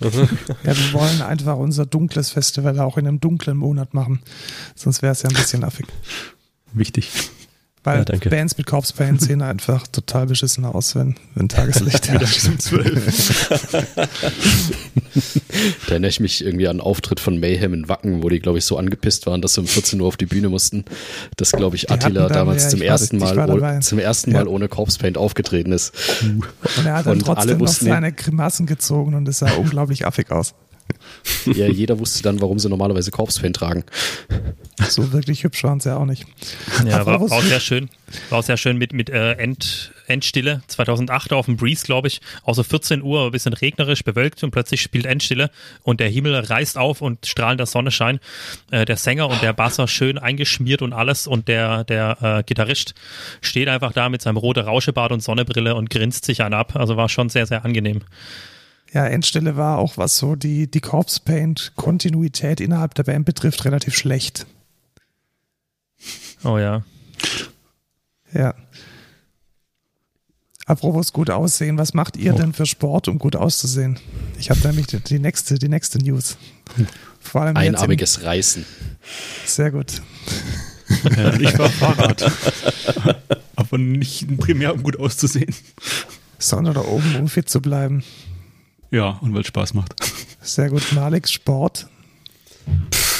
ja, 0.00 0.76
wir 0.76 0.92
wollen 0.92 1.22
einfach 1.22 1.56
unser 1.56 1.86
dunkles 1.86 2.30
Festival 2.30 2.78
auch 2.80 2.98
in 2.98 3.06
einem 3.06 3.20
dunklen 3.20 3.56
Monat 3.56 3.94
machen. 3.94 4.20
Sonst 4.74 5.02
wäre 5.02 5.12
es 5.12 5.22
ja 5.22 5.28
ein 5.28 5.36
bisschen 5.36 5.64
affig. 5.64 5.86
Wichtig. 6.72 7.10
Weil 7.84 8.04
ja, 8.08 8.30
Bands 8.30 8.56
mit 8.56 8.66
Corpse 8.66 8.94
Paint 8.94 9.20
sehen 9.20 9.42
einfach 9.42 9.88
total 9.88 10.26
beschissen 10.26 10.64
aus, 10.64 10.94
wenn, 10.94 11.16
wenn 11.34 11.48
Tageslicht 11.48 12.08
herrscht. 12.08 12.46
um 12.46 12.58
12. 12.58 13.50
da 15.86 15.90
erinnere 15.90 16.08
ich 16.08 16.20
mich 16.20 16.44
irgendwie 16.44 16.68
an 16.68 16.78
einen 16.78 16.80
Auftritt 16.80 17.18
von 17.18 17.40
Mayhem 17.40 17.74
in 17.74 17.88
Wacken, 17.88 18.22
wo 18.22 18.28
die, 18.28 18.38
glaube 18.38 18.58
ich, 18.58 18.64
so 18.64 18.78
angepisst 18.78 19.26
waren, 19.26 19.42
dass 19.42 19.54
sie 19.54 19.60
um 19.62 19.66
14 19.66 20.00
Uhr 20.00 20.06
auf 20.06 20.16
die 20.16 20.26
Bühne 20.26 20.48
mussten, 20.48 20.84
dass, 21.36 21.50
glaube 21.50 21.74
ich, 21.74 21.90
Attila 21.90 22.28
dann, 22.28 22.32
damals 22.32 22.64
ja, 22.64 22.68
zum, 22.70 22.82
ersten 22.82 23.18
Mal, 23.18 23.80
zum 23.80 23.98
ersten 23.98 24.32
Mal 24.32 24.46
ohne 24.46 24.68
Corpse 24.68 25.00
Paint 25.00 25.18
aufgetreten 25.18 25.72
ist. 25.72 25.92
Und 26.22 26.86
er 26.86 26.94
hat 26.94 27.06
dann 27.06 27.14
und 27.14 27.26
trotzdem 27.26 27.58
noch 27.58 27.66
seine 27.66 28.12
Grimassen 28.12 28.66
gezogen 28.66 29.14
und 29.14 29.26
es 29.26 29.40
sah 29.40 29.50
unglaublich 29.54 30.06
affig 30.06 30.30
aus. 30.30 30.54
Ja, 31.46 31.66
jeder 31.68 31.98
wusste 31.98 32.22
dann, 32.22 32.40
warum 32.40 32.58
sie 32.58 32.68
normalerweise 32.68 33.10
Korpsfan 33.10 33.52
tragen. 33.52 33.84
So 34.88 35.12
wirklich 35.12 35.44
hübsch 35.44 35.64
waren 35.64 35.80
sie 35.80 35.90
ja 35.90 35.96
auch 35.96 36.04
nicht. 36.04 36.24
Ja, 36.84 37.06
war, 37.06 37.20
war 37.20 37.38
auch 37.38 37.42
sehr 37.42 37.60
schön. 37.60 37.88
War 38.30 38.40
auch 38.40 38.42
sehr 38.42 38.56
schön 38.56 38.78
mit, 38.78 38.92
mit 38.92 39.10
äh, 39.10 39.32
End, 39.32 39.92
Endstille. 40.06 40.62
2008 40.66 41.32
auf 41.32 41.46
dem 41.46 41.56
Breeze, 41.56 41.84
glaube 41.84 42.08
ich. 42.08 42.20
Außer 42.42 42.64
14 42.64 43.02
Uhr, 43.02 43.26
ein 43.26 43.30
bisschen 43.30 43.52
regnerisch, 43.52 44.04
bewölkt 44.04 44.42
und 44.42 44.50
plötzlich 44.50 44.82
spielt 44.82 45.06
Endstille 45.06 45.50
und 45.82 46.00
der 46.00 46.08
Himmel 46.08 46.34
reißt 46.34 46.78
auf 46.78 47.00
und 47.00 47.26
strahlender 47.26 47.66
Sonnenschein. 47.66 48.20
Äh, 48.70 48.84
der 48.84 48.96
Sänger 48.96 49.28
und 49.28 49.42
der 49.42 49.52
Basser 49.52 49.88
schön 49.88 50.18
eingeschmiert 50.18 50.82
und 50.82 50.92
alles 50.92 51.26
und 51.26 51.48
der, 51.48 51.84
der 51.84 52.18
äh, 52.20 52.42
Gitarrist 52.42 52.94
steht 53.40 53.68
einfach 53.68 53.92
da 53.92 54.08
mit 54.08 54.22
seinem 54.22 54.36
roten 54.36 54.64
Rauschebart 54.64 55.12
und 55.12 55.22
Sonnenbrille 55.22 55.74
und 55.74 55.90
grinst 55.90 56.24
sich 56.24 56.42
einen 56.42 56.54
ab. 56.54 56.76
Also 56.76 56.96
war 56.96 57.08
schon 57.08 57.28
sehr, 57.28 57.46
sehr 57.46 57.64
angenehm. 57.64 58.00
Ja, 58.92 59.06
Endstelle 59.06 59.56
war 59.56 59.78
auch, 59.78 59.96
was 59.96 60.18
so 60.18 60.36
die, 60.36 60.70
die 60.70 60.80
Corpse 60.80 61.20
Paint 61.24 61.72
Kontinuität 61.76 62.60
innerhalb 62.60 62.94
der 62.94 63.04
Band 63.04 63.24
betrifft, 63.24 63.64
relativ 63.64 63.94
schlecht. 63.94 64.46
Oh 66.44 66.58
ja. 66.58 66.84
Ja. 68.34 68.54
Apropos 70.66 71.12
gut 71.12 71.30
aussehen, 71.30 71.78
was 71.78 71.94
macht 71.94 72.16
ihr 72.16 72.34
oh. 72.34 72.36
denn 72.36 72.52
für 72.52 72.66
Sport, 72.66 73.08
um 73.08 73.18
gut 73.18 73.34
auszusehen? 73.34 73.98
Ich 74.38 74.50
habe 74.50 74.60
nämlich 74.60 74.86
die, 74.88 75.00
die, 75.00 75.18
nächste, 75.18 75.58
die 75.58 75.68
nächste 75.68 75.98
News. 75.98 76.36
Vor 77.20 77.42
allem 77.42 77.56
Einarmiges 77.56 78.18
im, 78.18 78.24
Reißen. 78.24 78.66
Sehr 79.44 79.70
gut. 79.70 80.02
Ja, 81.16 81.34
ich 81.34 81.58
war 81.58 81.70
Fahrrad. 81.70 82.30
Aber 83.56 83.78
nicht 83.78 84.36
primär, 84.38 84.74
um 84.74 84.82
gut 84.82 84.98
auszusehen. 84.98 85.54
Sondern 86.38 86.74
da 86.74 86.82
oben, 86.82 87.16
um 87.16 87.28
fit 87.28 87.48
zu 87.48 87.60
bleiben. 87.60 88.04
Ja, 88.92 89.18
und 89.22 89.34
weil 89.34 89.40
es 89.40 89.46
Spaß 89.48 89.74
macht. 89.74 89.94
Sehr 90.42 90.68
gut. 90.68 90.92
Malik, 90.92 91.26
Sport. 91.26 91.88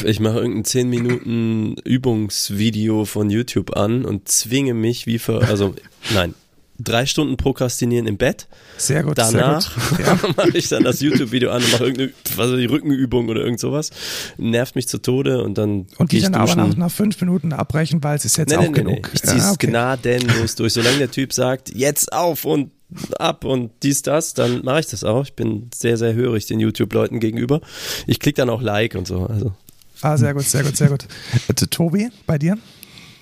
ich 0.05 0.21
mache 0.21 0.39
irgendein 0.39 0.65
10 0.65 0.89
Minuten 0.89 1.77
Übungsvideo 1.83 3.07
von 3.07 3.31
YouTube 3.31 3.75
an 3.75 4.05
und 4.05 4.29
zwinge 4.29 4.75
mich 4.75 5.07
wie 5.07 5.19
für, 5.19 5.41
also 5.49 5.75
nein, 6.13 6.35
drei 6.79 7.07
Stunden 7.07 7.39
prokrastinieren 7.39 8.07
im 8.07 8.19
Bett. 8.19 8.49
Sehr 8.77 9.03
gut. 9.03 9.17
Danach 9.17 9.99
ja. 9.99 10.19
mache 10.37 10.59
ich 10.59 10.69
dann 10.69 10.85
das 10.85 11.01
YouTube-Video 11.01 11.51
an 11.51 11.63
und 11.63 11.73
mache 11.73 11.85
irgendeine 11.85 12.13
was 12.37 12.51
die 12.51 12.67
Rückenübung 12.67 13.29
oder 13.29 13.41
irgend 13.41 13.61
sowas. 13.61 13.91
Nervt 14.37 14.77
mich 14.77 14.89
zu 14.89 14.99
Tode 14.99 15.43
und 15.43 15.57
dann. 15.57 15.87
Und 15.97 16.13
die 16.13 16.21
dann 16.21 16.35
aber 16.35 16.55
nach, 16.55 16.77
nach, 16.77 16.91
fünf 16.91 17.19
Minuten 17.21 17.55
abbrechen, 17.55 18.03
weil 18.03 18.17
es 18.17 18.27
ist 18.27 18.37
jetzt 18.37 18.51
nee, 18.51 18.57
auch 18.57 18.63
nee, 18.63 18.73
genug. 18.73 19.09
Nee. 19.09 19.11
Ich 19.15 19.23
ziehe 19.23 19.39
es 19.39 19.45
ja, 19.45 19.53
okay. 19.53 19.69
gnadenlos 19.69 20.55
durch. 20.57 20.75
Solange 20.75 20.99
der 20.99 21.11
Typ 21.11 21.33
sagt, 21.33 21.75
jetzt 21.75 22.13
auf 22.13 22.45
und 22.45 22.73
ab 23.19 23.45
und 23.45 23.71
dies, 23.83 24.03
das, 24.03 24.35
dann 24.35 24.65
mache 24.65 24.81
ich 24.81 24.87
das 24.87 25.05
auch. 25.05 25.25
Ich 25.25 25.35
bin 25.35 25.71
sehr, 25.75 25.97
sehr 25.97 26.15
hörig 26.15 26.47
den 26.47 26.61
YouTube-Leuten 26.61 27.21
gegenüber. 27.21 27.61
Ich 28.07 28.21
klicke 28.21 28.37
dann 28.37 28.51
auch 28.51 28.63
Like 28.63 28.95
und 28.95 29.07
so. 29.07 29.27
Also. 29.27 29.55
Ah, 30.01 30.17
sehr 30.17 30.35
gut, 30.35 30.45
sehr 30.45 30.65
gut, 30.65 30.77
sehr 30.77 30.89
gut. 30.89 31.07
Bitte, 31.47 31.69
Tobi, 31.69 32.11
bei 32.27 32.39
dir? 32.39 32.59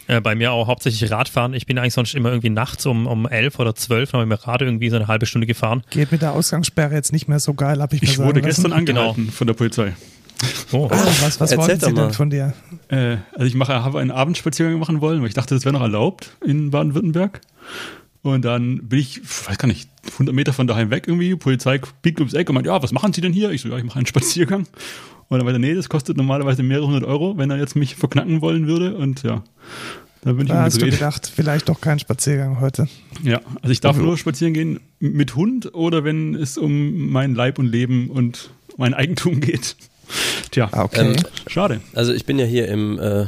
Äh, 0.07 0.21
bei 0.21 0.35
mir 0.35 0.51
auch 0.51 0.67
hauptsächlich 0.67 1.11
Radfahren. 1.11 1.55
Ich 1.55 1.67
bin 1.67 1.79
eigentlich 1.79 1.95
sonst 1.95 2.15
immer 2.15 2.31
irgendwie 2.31 2.51
nachts 2.51 2.85
um, 2.87 3.07
um 3.07 3.29
elf 3.29 3.59
oder 3.59 3.75
zwölf 3.75 4.13
noch 4.13 4.25
mit 4.25 4.39
dem 4.39 4.43
Rad 4.43 4.63
irgendwie 4.63 4.91
so 4.91 4.97
eine 4.97 5.07
halbe 5.07 5.27
Stunde 5.27 5.47
gefahren. 5.47 5.83
Geht 5.91 6.11
mit 6.11 6.23
der 6.23 6.33
Ausgangssperre 6.33 6.95
jetzt 6.95 7.13
nicht 7.13 7.29
mehr 7.29 7.39
so 7.39 7.55
geil, 7.55 7.81
habe 7.81 7.95
ich 7.95 8.03
mir 8.03 8.09
Ich 8.09 8.19
wurde 8.19 8.41
gestern 8.41 8.73
angehalten 8.73 9.27
genau. 9.27 9.33
von 9.33 9.47
der 9.47 9.55
Polizei. 9.55 9.95
Oh, 10.73 10.89
oh 10.91 10.91
was, 10.91 11.39
was 11.39 11.57
wollten 11.57 11.81
Sie 11.81 11.95
denn 11.95 12.13
von 12.13 12.31
dir? 12.31 12.55
Äh, 12.89 13.19
also 13.35 13.45
ich 13.45 13.55
mache, 13.55 13.85
habe 13.85 14.01
einen 14.01 14.11
Abendspaziergang 14.11 14.79
machen 14.79 15.01
wollen, 15.01 15.21
weil 15.21 15.29
ich 15.29 15.35
dachte, 15.35 15.55
das 15.55 15.65
wäre 15.65 15.73
noch 15.73 15.83
erlaubt 15.83 16.37
in 16.45 16.71
Baden-Württemberg. 16.71 17.41
Und 18.23 18.45
dann 18.45 18.89
bin 18.89 18.99
ich, 18.99 19.21
weiß 19.23 19.57
gar 19.57 19.69
nicht, 19.69 19.89
100 20.13 20.35
Meter 20.35 20.53
von 20.53 20.67
daheim 20.67 20.91
weg 20.91 21.05
irgendwie. 21.07 21.35
Polizei 21.37 21.81
biegt 22.03 22.21
ums 22.21 22.35
Eck 22.35 22.49
und 22.51 22.55
meint, 22.55 22.67
ja, 22.67 22.83
was 22.83 22.93
machen 22.93 23.13
Sie 23.13 23.21
denn 23.21 23.33
hier? 23.33 23.51
Ich 23.51 23.63
so, 23.63 23.69
ja, 23.69 23.79
ich 23.79 23.85
mache 23.85 23.97
einen 23.97 24.07
Spaziergang. 24.07 24.67
Und 25.29 25.39
dann 25.39 25.45
meinte 25.45 25.61
nee, 25.61 25.75
das 25.75 25.89
kostet 25.89 26.17
normalerweise 26.17 26.63
mehrere 26.63 26.89
hundert 26.89 27.05
Euro, 27.05 27.39
wenn 27.39 27.51
er 27.51 27.59
jetzt 27.59 27.77
mich 27.77 27.95
verknacken 27.95 28.41
wollen 28.41 28.67
würde. 28.67 28.97
Und 28.97 29.23
ja, 29.23 29.45
da 30.23 30.33
bin 30.33 30.43
ich 30.43 30.49
da 30.49 30.65
hast 30.65 30.83
du 30.83 30.91
gedacht, 30.91 31.31
vielleicht 31.35 31.69
doch 31.69 31.81
kein 31.81 31.99
Spaziergang 31.99 32.61
heute. 32.61 32.89
Ja, 33.23 33.41
also 33.63 33.71
ich 33.71 33.81
darf 33.81 33.97
also. 33.97 34.07
nur 34.07 34.19
spazieren 34.19 34.53
gehen 34.53 34.81
mit 34.99 35.37
Hund 35.37 35.73
oder 35.75 36.05
wenn 36.05 36.35
es 36.35 36.59
um 36.59 37.11
mein 37.11 37.35
Leib 37.35 37.59
und 37.59 37.67
Leben 37.67 38.11
und 38.11 38.51
mein 38.77 38.93
Eigentum 38.93 39.41
geht. 39.41 39.77
Tja, 40.51 40.69
ah, 40.73 40.83
okay. 40.83 41.13
Ähm, 41.13 41.17
schade. 41.47 41.81
Also 41.95 42.13
ich 42.13 42.27
bin 42.27 42.39
ja 42.39 42.45
hier 42.45 42.69
im 42.69 42.99
äh, 42.99 43.27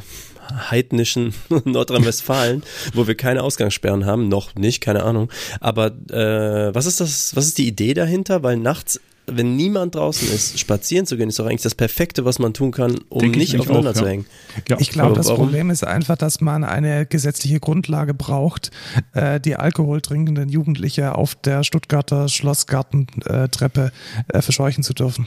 heidnischen 0.71 1.35
Nordrhein-Westfalen, 1.65 2.63
wo 2.95 3.07
wir 3.07 3.15
keine 3.15 3.43
Ausgangssperren 3.43 4.07
haben, 4.07 4.29
noch 4.29 4.55
nicht, 4.55 4.81
keine 4.81 5.03
Ahnung. 5.03 5.31
Aber 5.61 5.87
äh, 6.11 6.75
was 6.75 6.87
ist 6.87 7.01
das, 7.01 7.35
was 7.37 7.47
ist 7.47 7.59
die 7.59 7.67
Idee 7.67 7.95
dahinter? 7.95 8.43
Weil 8.43 8.57
nachts 8.57 9.01
wenn 9.27 9.57
niemand 9.57 9.95
draußen 9.95 10.29
ist, 10.29 10.59
spazieren 10.59 11.07
zu 11.07 11.17
gehen, 11.17 11.29
ist 11.29 11.39
doch 11.39 11.47
eigentlich 11.47 11.63
das 11.63 11.75
Perfekte, 11.75 12.25
was 12.25 12.39
man 12.39 12.55
tun 12.55 12.73
kann, 12.73 12.99
um 13.09 13.21
Denk 13.21 13.37
nicht 13.37 13.59
aufeinander 13.59 13.91
auch, 13.91 13.95
zu 13.95 14.07
hängen. 14.07 14.27
Ja. 14.69 14.77
Ich 14.81 14.91
glaube, 14.91 15.15
das 15.15 15.29
warum? 15.29 15.47
Problem 15.47 15.71
ist 15.71 15.85
einfach, 15.85 16.17
dass 16.17 16.41
man 16.41 16.65
eine 16.65 17.07
gesetzliche 17.07 17.61
Grundlage 17.61 18.15
braucht, 18.15 18.71
äh, 19.13 19.41
die 19.41 19.57
alkoholtrinkenden 19.57 20.49
Jugendliche 20.49 21.15
auf 21.15 21.35
der 21.37 21.63
Stuttgarter 21.63 22.29
Schlossgartentreppe 22.29 23.93
äh, 24.29 24.43
verscheuchen 24.43 24.83
zu 24.83 24.93
dürfen. 24.93 25.27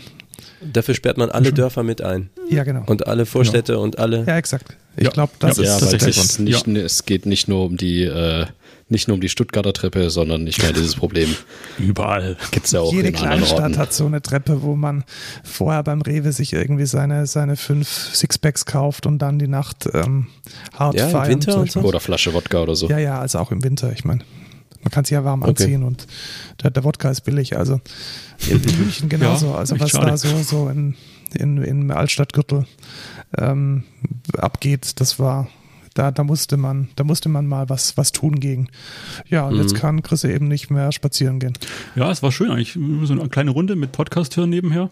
Dafür 0.61 0.95
sperrt 0.95 1.17
man 1.17 1.29
alle 1.29 1.53
Dörfer 1.53 1.83
mit 1.83 2.01
ein. 2.01 2.29
Ja, 2.49 2.63
genau. 2.63 2.83
Und 2.85 3.07
alle 3.07 3.25
Vorstädte 3.25 3.73
ja. 3.73 3.79
und 3.79 3.99
alle. 3.99 4.23
Ja, 4.25 4.37
exakt. 4.37 4.75
Ich 4.97 5.09
glaube, 5.11 5.33
das 5.39 5.57
ja, 5.57 5.63
ist 5.63 5.69
ja, 5.69 5.79
tatsächlich. 5.79 6.17
Es, 6.17 6.39
nicht, 6.39 6.67
ja. 6.67 6.81
es 6.81 7.05
geht 7.05 7.25
nicht 7.25 7.47
nur 7.47 7.65
um 7.65 7.77
die, 7.77 8.03
äh, 8.03 8.45
nicht 8.87 9.07
nur 9.07 9.15
um 9.15 9.21
die 9.21 9.29
Stuttgarter 9.29 9.73
Treppe, 9.73 10.09
sondern 10.09 10.43
nicht 10.43 10.61
mehr 10.61 10.71
dieses 10.71 10.95
Problem. 10.95 11.35
Überall. 11.77 12.37
Gibt's 12.51 12.71
ja 12.71 12.81
auch 12.81 12.93
Jede 12.93 13.09
in 13.09 13.13
kleine 13.13 13.45
Stadt 13.45 13.77
hat 13.77 13.93
so 13.93 14.05
eine 14.05 14.21
Treppe, 14.21 14.61
wo 14.61 14.75
man 14.75 15.03
vorher 15.43 15.83
beim 15.83 16.01
Rewe 16.01 16.31
sich 16.31 16.53
irgendwie 16.53 16.85
seine, 16.85 17.25
seine 17.25 17.55
fünf 17.55 17.89
Sixpacks 17.89 18.65
kauft 18.65 19.05
und 19.05 19.19
dann 19.19 19.39
die 19.39 19.47
Nacht 19.47 19.89
ähm, 19.93 20.27
hart 20.73 20.95
ja, 20.95 21.09
feiern. 21.09 21.25
Im 21.25 21.31
Winter 21.31 21.57
und 21.59 21.71
so. 21.71 21.81
Oder 21.81 21.99
Flasche 21.99 22.33
Wodka 22.33 22.61
oder 22.61 22.75
so. 22.75 22.87
Ja, 22.87 22.99
ja, 22.99 23.19
also 23.19 23.39
auch 23.39 23.51
im 23.51 23.63
Winter. 23.63 23.91
Ich 23.91 24.05
meine, 24.05 24.21
man 24.85 24.91
kann 24.91 25.03
sich 25.03 25.13
ja 25.13 25.25
warm 25.25 25.41
okay. 25.41 25.49
anziehen 25.49 25.83
und 25.83 26.05
der, 26.61 26.69
der 26.69 26.83
Wodka 26.83 27.09
ist 27.09 27.21
billig. 27.21 27.57
Also 27.57 27.81
in 28.47 28.61
München 28.77 29.09
genauso. 29.09 29.47
Ja, 29.47 29.55
also 29.55 29.79
was 29.79 29.89
schade. 29.89 30.05
da 30.05 30.17
so, 30.17 30.37
so 30.43 30.69
in, 30.69 30.93
in, 31.33 31.57
im 31.63 31.89
Altstadtgürtel 31.89 32.67
ähm, 33.35 33.83
abgeht, 34.37 35.01
das 35.01 35.17
war 35.17 35.47
da, 35.95 36.11
da 36.11 36.23
musste 36.23 36.57
man, 36.57 36.89
da 36.97 37.03
musste 37.03 37.29
man 37.29 37.47
mal 37.47 37.67
was, 37.69 37.97
was 37.97 38.11
tun 38.11 38.39
gegen. 38.39 38.67
Ja, 39.27 39.47
und 39.47 39.55
mhm. 39.55 39.61
jetzt 39.61 39.73
kann 39.73 40.03
Chris 40.03 40.23
eben 40.23 40.47
nicht 40.47 40.69
mehr 40.69 40.91
spazieren 40.91 41.39
gehen. 41.39 41.53
Ja, 41.95 42.11
es 42.11 42.21
war 42.21 42.31
schön 42.31 42.51
eigentlich. 42.51 42.77
So 43.07 43.13
eine 43.13 43.27
kleine 43.29 43.51
Runde 43.51 43.75
mit 43.75 43.91
Podcast 43.91 44.37
hören 44.37 44.51
nebenher. 44.51 44.91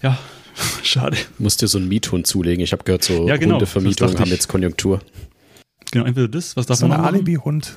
Ja, 0.00 0.18
schade. 0.82 1.18
Musst 1.38 1.60
dir 1.60 1.68
so 1.68 1.78
einen 1.78 1.88
Miethund 1.88 2.26
zulegen. 2.26 2.64
Ich 2.64 2.72
habe 2.72 2.84
gehört, 2.84 3.04
so 3.04 3.28
ja, 3.28 3.36
genau, 3.36 3.54
Hundevermietungen 3.54 4.18
haben 4.18 4.30
jetzt 4.30 4.48
Konjunktur. 4.48 5.00
Genau, 5.90 6.06
entweder 6.06 6.28
das, 6.28 6.56
was 6.56 6.66
darf 6.66 6.78
so 6.78 6.88
man 6.88 7.00
ein 7.00 7.04
Alibi-Hund. 7.04 7.76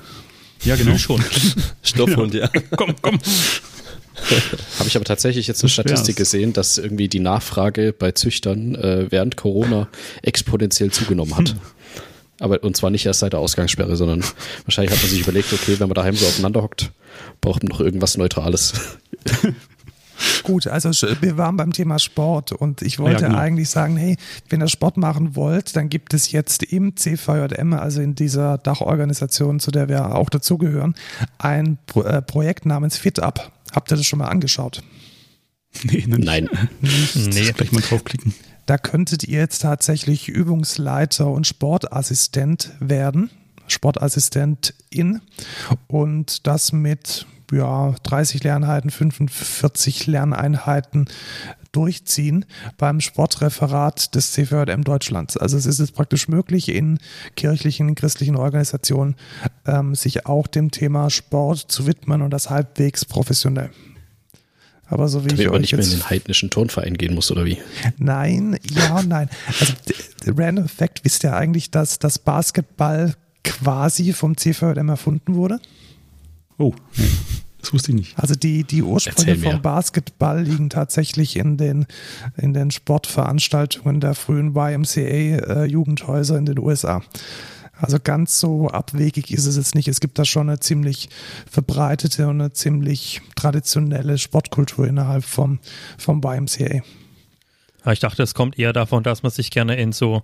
Ja, 0.64 0.76
genau. 0.76 0.96
schon. 0.98 1.22
Stoffhund, 1.82 2.34
ja. 2.34 2.48
komm, 2.76 2.94
komm. 3.00 3.18
Habe 4.78 4.88
ich 4.88 4.96
aber 4.96 5.04
tatsächlich 5.04 5.46
jetzt 5.46 5.62
eine 5.62 5.68
Statistik 5.68 6.16
gesehen, 6.16 6.52
dass 6.52 6.78
irgendwie 6.78 7.08
die 7.08 7.20
Nachfrage 7.20 7.92
bei 7.92 8.12
Züchtern 8.12 8.74
äh, 8.74 9.06
während 9.10 9.36
Corona 9.36 9.88
exponentiell 10.22 10.90
zugenommen 10.90 11.36
hat. 11.36 11.50
Hm. 11.50 11.58
Aber 12.40 12.62
und 12.62 12.76
zwar 12.76 12.90
nicht 12.90 13.06
erst 13.06 13.20
seit 13.20 13.32
der 13.32 13.40
Ausgangssperre, 13.40 13.96
sondern 13.96 14.24
wahrscheinlich 14.64 14.92
hat 14.92 15.02
man 15.02 15.10
sich 15.10 15.20
überlegt, 15.20 15.52
okay, 15.52 15.78
wenn 15.78 15.88
man 15.88 15.94
daheim 15.94 16.16
so 16.16 16.26
aufeinander 16.26 16.62
hockt, 16.62 16.90
braucht 17.40 17.62
man 17.62 17.70
noch 17.70 17.80
irgendwas 17.80 18.16
Neutrales. 18.16 18.74
Gut, 20.42 20.66
also 20.66 20.90
wir 21.20 21.36
waren 21.36 21.56
beim 21.56 21.72
Thema 21.72 21.98
Sport 21.98 22.52
und 22.52 22.82
ich 22.82 22.98
wollte 22.98 23.22
ja, 23.22 23.28
genau. 23.28 23.40
eigentlich 23.40 23.68
sagen, 23.68 23.96
hey, 23.96 24.16
wenn 24.48 24.62
ihr 24.62 24.68
Sport 24.68 24.96
machen 24.96 25.36
wollt, 25.36 25.76
dann 25.76 25.88
gibt 25.88 26.14
es 26.14 26.32
jetzt 26.32 26.62
im 26.62 26.96
CVJM, 26.96 27.74
also 27.74 28.00
in 28.00 28.14
dieser 28.14 28.58
Dachorganisation, 28.58 29.60
zu 29.60 29.70
der 29.70 29.88
wir 29.88 30.14
auch 30.14 30.30
dazugehören, 30.30 30.94
ein 31.38 31.78
Pro 31.86 32.02
äh, 32.02 32.22
Projekt 32.22 32.66
namens 32.66 32.96
FitUp. 32.96 33.50
Habt 33.72 33.92
ihr 33.92 33.96
das 33.96 34.06
schon 34.06 34.18
mal 34.18 34.28
angeschaut? 34.28 34.82
Nee, 35.84 36.04
Nein. 36.06 36.48
Nicht. 36.80 37.16
Nee, 37.16 37.52
gleich 37.52 37.72
mal 37.72 37.82
draufklicken. 37.82 38.34
Da 38.66 38.78
könntet 38.78 39.24
ihr 39.24 39.38
jetzt 39.38 39.62
tatsächlich 39.62 40.28
Übungsleiter 40.28 41.28
und 41.28 41.46
Sportassistent 41.46 42.72
werden. 42.80 43.30
Sportassistentin. 43.68 45.20
Und 45.86 46.46
das 46.46 46.72
mit 46.72 47.26
ja, 47.52 47.94
30 48.02 48.44
Lerneinheiten, 48.44 48.90
45 48.90 50.06
Lerneinheiten 50.06 51.06
durchziehen 51.72 52.46
beim 52.78 53.00
Sportreferat 53.00 54.14
des 54.14 54.32
CVJM 54.32 54.82
Deutschlands. 54.82 55.36
Also 55.36 55.58
es 55.58 55.66
ist 55.66 55.78
jetzt 55.78 55.94
praktisch 55.94 56.26
möglich, 56.26 56.70
in 56.70 56.98
kirchlichen, 57.36 57.94
christlichen 57.94 58.36
Organisationen 58.36 59.16
ähm, 59.66 59.94
sich 59.94 60.26
auch 60.26 60.46
dem 60.46 60.70
Thema 60.70 61.10
Sport 61.10 61.70
zu 61.70 61.86
widmen 61.86 62.22
und 62.22 62.30
das 62.30 62.48
halbwegs 62.48 63.04
professionell. 63.04 63.70
Aber 64.88 65.08
so 65.08 65.24
wie 65.24 65.28
Damit 65.28 65.40
ich 65.40 65.48
aber 65.48 65.58
nicht 65.58 65.72
mehr 65.72 65.84
in 65.84 65.90
den 65.90 66.08
heidnischen 66.08 66.48
Turnverein 66.48 66.94
gehen 66.94 67.14
muss, 67.14 67.30
oder 67.30 67.44
wie? 67.44 67.58
Nein, 67.98 68.58
ja 68.70 68.98
und 68.98 69.08
nein. 69.08 69.28
Also 69.60 69.74
Random 70.26 70.68
Fact, 70.68 71.04
wisst 71.04 71.24
ihr 71.24 71.34
eigentlich, 71.34 71.70
dass 71.70 71.98
das 71.98 72.18
Basketball 72.18 73.14
quasi 73.42 74.12
vom 74.12 74.36
CVM 74.36 74.88
erfunden 74.88 75.34
wurde? 75.34 75.60
Oh, 76.58 76.74
das 77.60 77.72
wusste 77.72 77.90
ich 77.90 77.96
nicht. 77.96 78.18
Also 78.18 78.34
die, 78.34 78.64
die 78.64 78.82
Ursprünge 78.82 79.36
vom 79.36 79.60
Basketball 79.60 80.42
liegen 80.42 80.70
tatsächlich 80.70 81.36
in 81.36 81.56
den, 81.56 81.86
in 82.36 82.54
den 82.54 82.70
Sportveranstaltungen 82.70 84.00
der 84.00 84.14
frühen 84.14 84.54
YMCA-Jugendhäuser 84.54 86.34
äh, 86.34 86.38
in 86.38 86.46
den 86.46 86.58
USA. 86.58 87.02
Also 87.78 87.98
ganz 88.02 88.40
so 88.40 88.68
abwegig 88.68 89.30
ist 89.32 89.46
es 89.46 89.56
jetzt 89.56 89.74
nicht. 89.74 89.88
Es 89.88 90.00
gibt 90.00 90.18
da 90.18 90.24
schon 90.24 90.48
eine 90.48 90.60
ziemlich 90.60 91.08
verbreitete 91.50 92.28
und 92.28 92.40
eine 92.40 92.52
ziemlich 92.52 93.20
traditionelle 93.34 94.16
Sportkultur 94.16 94.86
innerhalb 94.86 95.24
vom, 95.24 95.58
vom 95.98 96.22
YMCA. 96.24 96.82
Ich 97.92 98.00
dachte, 98.00 98.22
es 98.22 98.34
kommt 98.34 98.58
eher 98.58 98.72
davon, 98.72 99.02
dass 99.02 99.22
man 99.22 99.30
sich 99.30 99.50
gerne 99.50 99.76
in 99.76 99.92
so 99.92 100.22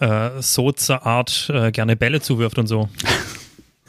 äh, 0.00 0.30
Soze-Art 0.40 1.50
äh, 1.52 1.70
gerne 1.70 1.96
Bälle 1.96 2.20
zuwirft 2.20 2.58
und 2.58 2.66
so. 2.66 2.88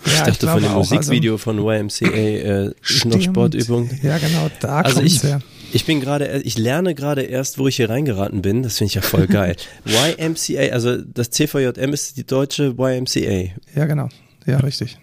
Ich 0.06 0.14
dachte 0.14 0.46
ich 0.46 0.52
von 0.52 0.62
dem 0.62 0.74
Musikvideo 0.74 1.34
also, 1.34 1.44
von 1.44 1.58
YMCA 1.60 2.08
äh, 2.08 2.72
noch 3.06 3.22
Sportübung. 3.22 3.90
Ja, 4.04 4.18
genau, 4.18 4.50
da 4.60 4.82
also 4.82 5.02
ich, 5.02 5.24
ja. 5.24 5.40
ich 5.74 5.86
bin 5.86 6.00
gerade, 6.00 6.42
ich 6.44 6.58
lerne 6.58 6.96
gerade 6.96 7.24
erst, 7.24 7.58
wo 7.58 7.68
ich 7.68 7.78
hier 7.78 7.90
reingeraten 7.90 8.42
bin. 8.42 8.64
Das 8.64 8.78
finde 8.78 8.90
ich 8.90 8.96
ja 8.96 9.02
voll 9.02 9.28
geil. 9.28 9.56
YMCA, 9.86 10.72
also 10.72 10.98
das 10.98 11.32
CVJM 11.32 11.94
ist 11.94 12.18
die 12.18 12.26
deutsche 12.26 12.76
YMCA. 12.78 13.54
Ja, 13.76 13.86
genau. 13.86 14.10
Ja, 14.46 14.58
richtig. 14.58 14.98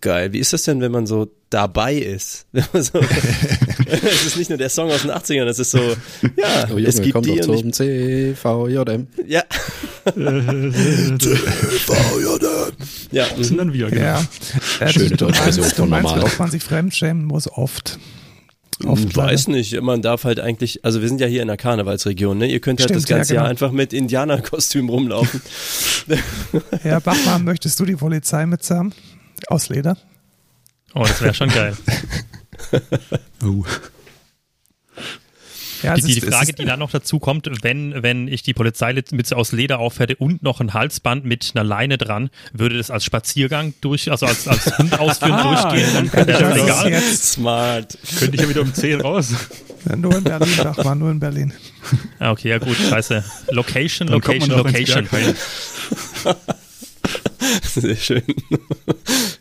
Geil. 0.00 0.32
Wie 0.32 0.38
ist 0.38 0.52
das 0.52 0.62
denn, 0.64 0.80
wenn 0.80 0.92
man 0.92 1.06
so 1.06 1.30
dabei 1.50 1.94
ist? 1.94 2.46
so, 2.72 3.00
es 4.02 4.26
ist 4.26 4.36
nicht 4.36 4.50
nur 4.50 4.58
der 4.58 4.68
Song 4.68 4.90
aus 4.90 5.02
den 5.02 5.10
80ern, 5.10 5.46
es 5.46 5.58
ist 5.58 5.70
so, 5.70 5.78
ja, 5.78 5.94
oh, 6.66 6.72
Junge, 6.72 6.86
es 6.86 7.00
gibt 7.00 7.24
die 7.24 7.40
und 7.40 7.66
ich, 7.66 7.72
CVJM. 7.74 9.06
Ja. 9.26 9.42
CVJM. 11.18 11.18
Ja, 13.10 13.26
das 13.36 13.48
sind 13.48 13.58
dann 13.58 13.72
wir, 13.72 13.88
genau. 13.90 14.02
Ja. 14.02 14.22
Äh, 14.80 14.92
Schöne 14.92 15.16
deutsche 15.16 15.42
Version 15.42 15.66
von 15.66 15.90
normal. 15.90 16.22
Ob 16.22 16.38
man 16.38 16.50
sich 16.50 16.62
fremdschämen 16.62 17.24
muss, 17.24 17.50
oft. 17.50 17.98
Oft 18.84 19.04
ich 19.04 19.16
weiß 19.16 19.48
nicht, 19.48 19.80
man 19.80 20.02
darf 20.02 20.24
halt 20.24 20.38
eigentlich, 20.38 20.84
also 20.84 21.00
wir 21.00 21.08
sind 21.08 21.20
ja 21.20 21.26
hier 21.26 21.42
in 21.42 21.48
der 21.48 21.56
Karnevalsregion, 21.56 22.38
ne? 22.38 22.46
Ihr 22.46 22.60
könnt 22.60 22.78
halt 22.78 22.90
Stimmt, 22.90 23.02
das 23.02 23.08
ganze 23.08 23.34
ja, 23.34 23.40
genau. 23.40 23.44
Jahr 23.44 23.50
einfach 23.50 23.72
mit 23.72 23.92
Indianerkostüm 23.92 24.88
rumlaufen. 24.88 25.42
Herr 26.82 27.00
Bachmann, 27.00 27.44
möchtest 27.44 27.80
du 27.80 27.84
die 27.84 27.96
Polizei 27.96 28.46
mitsamen? 28.46 28.94
Aus 29.48 29.68
Leder? 29.68 29.96
Oh, 30.94 31.02
das 31.02 31.20
wäre 31.20 31.34
schon 31.34 31.48
geil. 31.48 31.76
Uh. 33.42 33.64
Ja, 35.82 35.94
die, 35.94 36.02
die, 36.02 36.20
Frage, 36.20 36.52
die 36.52 36.64
dann 36.64 36.80
noch 36.80 36.90
dazu 36.90 37.18
kommt, 37.18 37.48
wenn, 37.62 38.02
wenn 38.02 38.28
ich 38.28 38.42
die 38.42 38.52
Polizei 38.54 38.92
mit 39.12 39.32
aus 39.32 39.52
Leder 39.52 39.78
aufhätte 39.78 40.16
und 40.16 40.42
noch 40.42 40.60
ein 40.60 40.74
Halsband 40.74 41.24
mit 41.24 41.52
einer 41.54 41.62
Leine 41.64 41.98
dran, 41.98 42.30
würde 42.52 42.76
das 42.76 42.90
als 42.90 43.04
Spaziergang 43.04 43.74
durch, 43.80 44.10
also 44.10 44.26
als, 44.26 44.48
als 44.48 44.76
Hund 44.78 44.98
ausführen 44.98 45.32
ah, 45.34 45.70
durchgehen, 45.70 45.88
dann 45.94 46.10
könnte 46.10 46.32
ich 46.32 46.38
das 46.38 46.56
egal. 46.56 46.90
Jetzt. 46.90 47.32
Smart. 47.32 47.96
Könnte 48.18 48.34
ich 48.34 48.42
ja 48.42 48.48
wieder 48.48 48.62
um 48.62 48.74
10 48.74 49.00
raus. 49.00 49.32
Ja, 49.88 49.96
nur 49.96 50.16
in 50.16 50.24
Berlin, 50.24 50.48
sag 50.56 50.84
mal, 50.84 50.94
nur 50.94 51.10
in 51.10 51.20
Berlin. 51.20 51.52
Ah, 52.18 52.32
okay, 52.32 52.48
ja 52.50 52.58
gut, 52.58 52.76
scheiße. 52.76 53.24
Location, 53.50 54.08
Location, 54.08 54.50
Location. 54.50 55.08
Sehr 57.62 57.96
schön. 57.96 58.22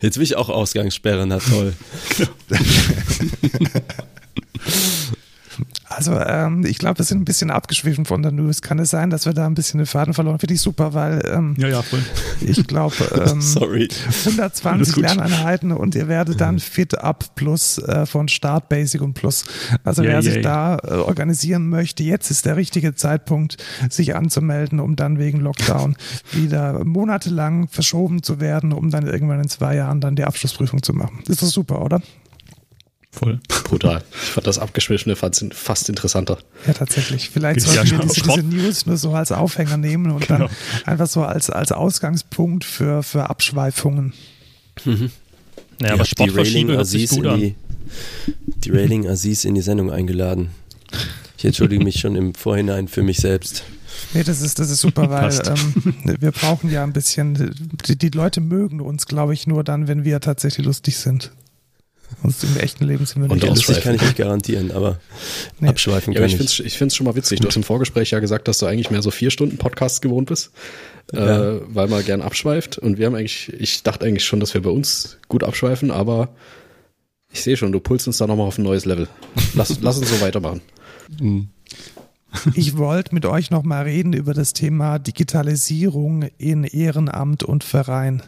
Jetzt 0.01 0.17
will 0.17 0.23
ich 0.23 0.35
auch 0.35 0.49
Ausgangssperre, 0.49 1.25
na 1.25 1.39
toll. 1.39 1.73
Also 5.89 6.13
ähm, 6.19 6.65
ich 6.65 6.77
glaube, 6.77 6.99
wir 6.99 7.05
sind 7.05 7.21
ein 7.21 7.25
bisschen 7.25 7.49
abgeschwiffen 7.49 8.05
von 8.05 8.21
der 8.21 8.31
News. 8.31 8.61
Kann 8.61 8.79
es 8.79 8.89
sein, 8.89 9.09
dass 9.09 9.25
wir 9.25 9.33
da 9.33 9.45
ein 9.45 9.53
bisschen 9.53 9.77
den 9.77 9.87
Faden 9.87 10.13
verloren? 10.13 10.39
Finde 10.39 10.53
ich 10.53 10.61
super, 10.61 10.93
weil 10.93 11.23
ähm, 11.25 11.55
ja, 11.57 11.67
ja, 11.67 11.81
voll. 11.81 12.01
ich 12.41 12.67
glaube, 12.67 12.95
ähm, 13.15 13.41
120 13.41 14.95
Lerneinheiten 14.97 15.71
und 15.71 15.95
ihr 15.95 16.07
werdet 16.07 16.41
dann 16.41 16.59
Fit 16.59 16.97
Up 16.97 17.35
Plus 17.35 17.77
äh, 17.77 18.05
von 18.05 18.27
Start 18.27 18.69
Basic 18.69 19.01
und 19.01 19.13
Plus. 19.13 19.45
Also 19.83 20.01
yeah, 20.01 20.09
wer 20.09 20.15
yeah, 20.15 20.21
sich 20.21 20.43
yeah. 20.43 20.77
da 20.81 20.95
äh, 20.95 20.99
organisieren 20.99 21.69
möchte, 21.69 22.03
jetzt 22.03 22.31
ist 22.31 22.45
der 22.45 22.57
richtige 22.57 22.95
Zeitpunkt, 22.95 23.57
sich 23.89 24.15
anzumelden, 24.15 24.79
um 24.79 24.95
dann 24.95 25.19
wegen 25.19 25.39
Lockdown 25.39 25.95
wieder 26.31 26.83
monatelang 26.83 27.67
verschoben 27.69 28.23
zu 28.23 28.39
werden, 28.39 28.73
um 28.73 28.89
dann 28.89 29.07
irgendwann 29.07 29.41
in 29.41 29.49
zwei 29.49 29.75
Jahren 29.75 30.01
dann 30.01 30.15
die 30.15 30.25
Abschlussprüfung 30.25 30.83
zu 30.83 30.93
machen. 30.93 31.19
Ist 31.27 31.41
das 31.41 31.51
super, 31.51 31.81
oder? 31.81 32.01
Voll. 33.11 33.39
Brutal. 33.63 34.03
Ich 34.11 34.29
fand 34.29 34.47
das 34.47 34.59
Abgeschwiffene 34.59 35.15
fast 35.15 35.89
interessanter. 35.89 36.37
Ja, 36.67 36.73
tatsächlich. 36.73 37.29
Vielleicht 37.29 37.61
sollten 37.61 37.91
wir 37.91 37.99
diese, 37.99 38.21
diese, 38.21 38.43
News 38.43 38.85
nur 38.85 38.97
so 38.97 39.11
als 39.13 39.31
Aufhänger 39.31 39.77
nehmen 39.77 40.11
und 40.11 40.27
genau. 40.27 40.47
dann 40.47 40.49
einfach 40.85 41.07
so 41.07 41.23
als, 41.23 41.49
als 41.49 41.71
Ausgangspunkt 41.71 42.63
für, 42.63 43.03
für 43.03 43.29
Abschweifungen. 43.29 44.13
Mhm. 44.85 45.11
Ja, 45.81 45.93
aber 45.93 46.03
die 46.03 46.29
Railing 46.29 46.71
Aziz 46.71 47.11
in 47.13 47.23
die, 47.23 47.55
die 48.63 48.71
Railing 48.71 49.07
Aziz 49.07 49.45
in 49.45 49.55
die 49.55 49.61
Sendung 49.61 49.91
eingeladen. 49.91 50.49
Ich 51.37 51.45
entschuldige 51.45 51.83
mich 51.83 51.99
schon 51.99 52.15
im 52.15 52.33
Vorhinein 52.33 52.87
für 52.87 53.03
mich 53.03 53.17
selbst. 53.17 53.63
Nee, 54.13 54.23
das 54.23 54.41
ist, 54.41 54.59
das 54.59 54.69
ist 54.69 54.81
super, 54.81 55.09
weil 55.09 55.33
ähm, 55.47 56.17
wir 56.19 56.31
brauchen 56.31 56.71
ja 56.71 56.83
ein 56.83 56.93
bisschen, 56.93 57.55
die, 57.87 57.97
die 57.97 58.09
Leute 58.09 58.41
mögen 58.41 58.79
uns, 58.79 59.05
glaube 59.05 59.33
ich, 59.33 59.47
nur 59.47 59.63
dann, 59.63 59.87
wenn 59.87 60.03
wir 60.03 60.19
tatsächlich 60.19 60.65
lustig 60.65 60.97
sind. 60.97 61.31
Sonst 62.21 62.43
im 62.43 62.57
echten 62.57 62.85
Leben 62.85 63.05
sind 63.05 63.21
wir 63.21 63.33
nicht. 63.33 63.43
Und 63.43 63.55
lustig 63.55 63.81
kann 63.81 63.95
ich 63.95 64.01
nicht 64.01 64.15
garantieren, 64.15 64.71
aber 64.71 64.99
nee. 65.59 65.67
abschweifen 65.67 66.13
ja, 66.13 66.21
kann 66.21 66.29
aber 66.29 66.41
ich. 66.41 66.59
Ich 66.65 66.77
finde 66.77 66.87
es 66.87 66.95
schon 66.95 67.05
mal 67.05 67.15
witzig. 67.15 67.39
Du 67.39 67.47
hast 67.47 67.55
im 67.57 67.63
Vorgespräch 67.63 68.11
ja 68.11 68.19
gesagt, 68.19 68.47
dass 68.47 68.57
du 68.57 68.65
eigentlich 68.65 68.89
mehr 68.89 69.01
so 69.01 69.11
vier 69.11 69.29
Stunden 69.29 69.57
Podcasts 69.57 70.01
gewohnt 70.01 70.27
bist, 70.27 70.51
ja. 71.13 71.55
äh, 71.55 71.61
weil 71.67 71.87
man 71.87 72.03
gern 72.03 72.21
abschweift. 72.21 72.77
Und 72.77 72.97
wir 72.97 73.05
haben 73.05 73.15
eigentlich, 73.15 73.53
ich 73.59 73.83
dachte 73.83 74.05
eigentlich 74.05 74.25
schon, 74.25 74.39
dass 74.39 74.53
wir 74.53 74.61
bei 74.61 74.69
uns 74.69 75.17
gut 75.27 75.43
abschweifen, 75.43 75.91
aber 75.91 76.29
ich 77.31 77.43
sehe 77.43 77.57
schon, 77.57 77.71
du 77.71 77.79
pulst 77.79 78.07
uns 78.07 78.17
da 78.17 78.27
nochmal 78.27 78.47
auf 78.47 78.57
ein 78.57 78.63
neues 78.63 78.85
Level. 78.85 79.07
Lass, 79.53 79.79
lass 79.81 79.97
uns 79.97 80.09
so 80.09 80.21
weitermachen. 80.21 80.61
Mhm. 81.19 81.49
Ich 82.53 82.77
wollte 82.77 83.13
mit 83.13 83.25
euch 83.25 83.51
nochmal 83.51 83.83
reden 83.83 84.13
über 84.13 84.33
das 84.33 84.53
Thema 84.53 84.99
Digitalisierung 84.99 86.23
in 86.37 86.63
Ehrenamt 86.63 87.43
und 87.43 87.63
Verein 87.63 88.21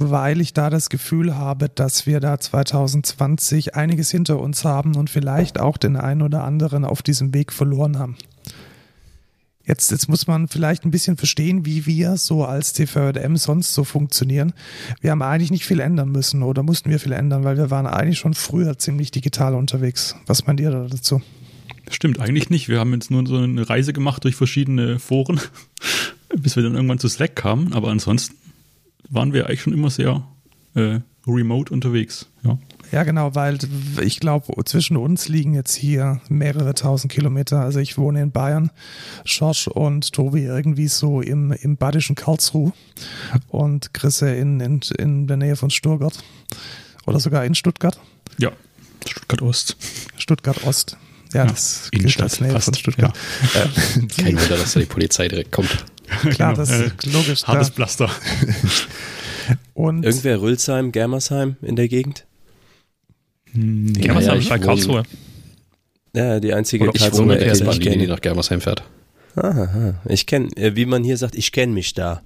weil 0.00 0.40
ich 0.40 0.54
da 0.54 0.70
das 0.70 0.88
Gefühl 0.88 1.36
habe, 1.36 1.68
dass 1.68 2.06
wir 2.06 2.20
da 2.20 2.40
2020 2.40 3.74
einiges 3.74 4.10
hinter 4.10 4.40
uns 4.40 4.64
haben 4.64 4.96
und 4.96 5.10
vielleicht 5.10 5.60
auch 5.60 5.76
den 5.76 5.96
einen 5.96 6.22
oder 6.22 6.42
anderen 6.42 6.86
auf 6.86 7.02
diesem 7.02 7.34
Weg 7.34 7.52
verloren 7.52 7.98
haben. 7.98 8.16
Jetzt, 9.66 9.90
jetzt 9.90 10.08
muss 10.08 10.26
man 10.26 10.48
vielleicht 10.48 10.84
ein 10.84 10.90
bisschen 10.90 11.18
verstehen, 11.18 11.66
wie 11.66 11.84
wir 11.84 12.16
so 12.16 12.44
als 12.44 12.72
TVM 12.72 13.36
sonst 13.36 13.74
so 13.74 13.84
funktionieren. 13.84 14.54
Wir 15.02 15.10
haben 15.10 15.22
eigentlich 15.22 15.50
nicht 15.50 15.66
viel 15.66 15.80
ändern 15.80 16.10
müssen 16.10 16.42
oder 16.42 16.62
mussten 16.62 16.90
wir 16.90 16.98
viel 16.98 17.12
ändern, 17.12 17.44
weil 17.44 17.58
wir 17.58 17.70
waren 17.70 17.86
eigentlich 17.86 18.18
schon 18.18 18.34
früher 18.34 18.78
ziemlich 18.78 19.10
digital 19.10 19.54
unterwegs. 19.54 20.16
Was 20.26 20.46
meint 20.46 20.60
ihr 20.60 20.70
da 20.70 20.86
dazu? 20.88 21.20
Stimmt, 21.90 22.20
eigentlich 22.20 22.48
nicht. 22.48 22.68
Wir 22.68 22.80
haben 22.80 22.94
jetzt 22.94 23.10
nur 23.10 23.26
so 23.26 23.36
eine 23.36 23.68
Reise 23.68 23.92
gemacht 23.92 24.24
durch 24.24 24.34
verschiedene 24.34 24.98
Foren, 24.98 25.40
bis 26.36 26.56
wir 26.56 26.62
dann 26.62 26.74
irgendwann 26.74 26.98
zu 26.98 27.08
Slack 27.08 27.36
kamen. 27.36 27.74
Aber 27.74 27.90
ansonsten 27.90 28.34
waren 29.10 29.32
wir 29.32 29.46
eigentlich 29.46 29.62
schon 29.62 29.72
immer 29.72 29.90
sehr 29.90 30.26
äh, 30.74 31.00
remote 31.26 31.72
unterwegs. 31.72 32.26
Ja. 32.44 32.58
Ja, 32.92 33.04
genau, 33.04 33.36
weil 33.36 33.56
ich 34.02 34.18
glaube, 34.18 34.52
zwischen 34.64 34.96
uns 34.96 35.28
liegen 35.28 35.54
jetzt 35.54 35.74
hier 35.76 36.20
mehrere 36.28 36.74
tausend 36.74 37.12
Kilometer. 37.12 37.60
Also 37.60 37.78
ich 37.78 37.96
wohne 37.98 38.20
in 38.20 38.32
Bayern, 38.32 38.70
Schorsch 39.24 39.68
und 39.68 40.12
Tobi 40.12 40.42
irgendwie 40.42 40.88
so 40.88 41.20
im, 41.20 41.52
im 41.52 41.76
badischen 41.76 42.16
Karlsruhe 42.16 42.72
und 43.48 43.94
Chrisse 43.94 44.34
in, 44.34 44.58
in, 44.58 44.80
in 44.98 45.28
der 45.28 45.36
Nähe 45.36 45.54
von 45.54 45.70
Stuttgart 45.70 46.18
oder 47.06 47.20
sogar 47.20 47.44
in 47.44 47.54
Stuttgart. 47.54 48.00
Ja, 48.38 48.50
Stuttgart 49.06 49.42
Ost. 49.42 49.76
Stuttgart 50.16 50.64
Ost. 50.66 50.96
Ja, 51.32 51.44
ja 51.44 51.50
das 51.50 51.90
gilt 51.92 52.20
als 52.20 52.40
Nähe 52.40 52.52
passt. 52.52 52.64
von 52.64 52.74
Stuttgart. 52.74 53.16
Ja. 53.54 53.60
Äh, 53.62 54.06
Kein 54.08 54.36
Wunder, 54.36 54.56
dass 54.56 54.72
da 54.72 54.80
die 54.80 54.86
Polizei 54.86 55.28
direkt 55.28 55.52
kommt. 55.52 55.84
Klar, 56.30 56.52
genau. 56.52 56.54
das 56.54 56.70
ist 56.70 57.06
äh, 57.06 57.10
logisch. 57.10 57.44
Hartes 57.44 57.68
da. 57.68 57.74
Pflaster. 57.74 58.10
Und 59.74 60.04
Irgendwer 60.04 60.40
Rülsheim, 60.40 60.92
Germersheim 60.92 61.56
in 61.62 61.76
der 61.76 61.88
Gegend? 61.88 62.26
Hm, 63.52 63.92
Germersheim 63.94 64.34
ja, 64.34 64.40
ist 64.40 64.48
bei 64.48 64.58
Karlsruhe. 64.58 65.02
Ja, 66.14 66.40
die 66.40 66.52
einzige 66.52 66.88
Oder 66.88 66.94
ich 66.94 67.12
wohne 67.12 67.38
der 67.38 67.54
die 67.54 68.06
nach 68.06 68.20
Germersheim 68.20 68.60
fährt. 68.60 68.82
Aha, 69.36 69.94
ich 70.08 70.26
kenne, 70.26 70.48
äh, 70.56 70.74
wie 70.74 70.86
man 70.86 71.04
hier 71.04 71.16
sagt, 71.16 71.36
ich 71.36 71.52
kenne 71.52 71.72
mich 71.72 71.94
da. 71.94 72.22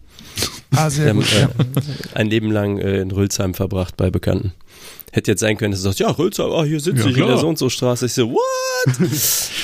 Ah, 0.71 0.89
sehr 0.89 1.07
Wir 1.07 1.15
gut. 1.15 1.33
haben, 1.33 1.53
äh, 1.77 2.19
ein 2.19 2.29
Leben 2.29 2.51
lang 2.51 2.79
äh, 2.79 3.01
in 3.01 3.11
Rülsheim 3.11 3.55
verbracht 3.55 3.97
bei 3.97 4.11
Bekannten. 4.11 4.53
Hätte 5.15 5.31
jetzt 5.31 5.41
sein 5.41 5.57
können, 5.57 5.71
dass 5.71 5.81
du 5.81 5.85
sagst, 5.85 6.01
ja, 6.01 6.11
Rülsheim, 6.11 6.51
oh, 6.51 6.65
hier 6.65 6.81
sitze 6.81 6.99
Ja, 7.03 7.07
ich 7.07 7.13
in 7.13 7.19
der 7.19 7.27
klar. 7.27 7.39
so 7.39 7.49
und 7.49 7.57
so 7.57 7.69
Straße. 7.71 8.07
Ich 8.07 8.13
so, 8.15 8.31
what? 8.33 8.41
Ja, 8.99 8.99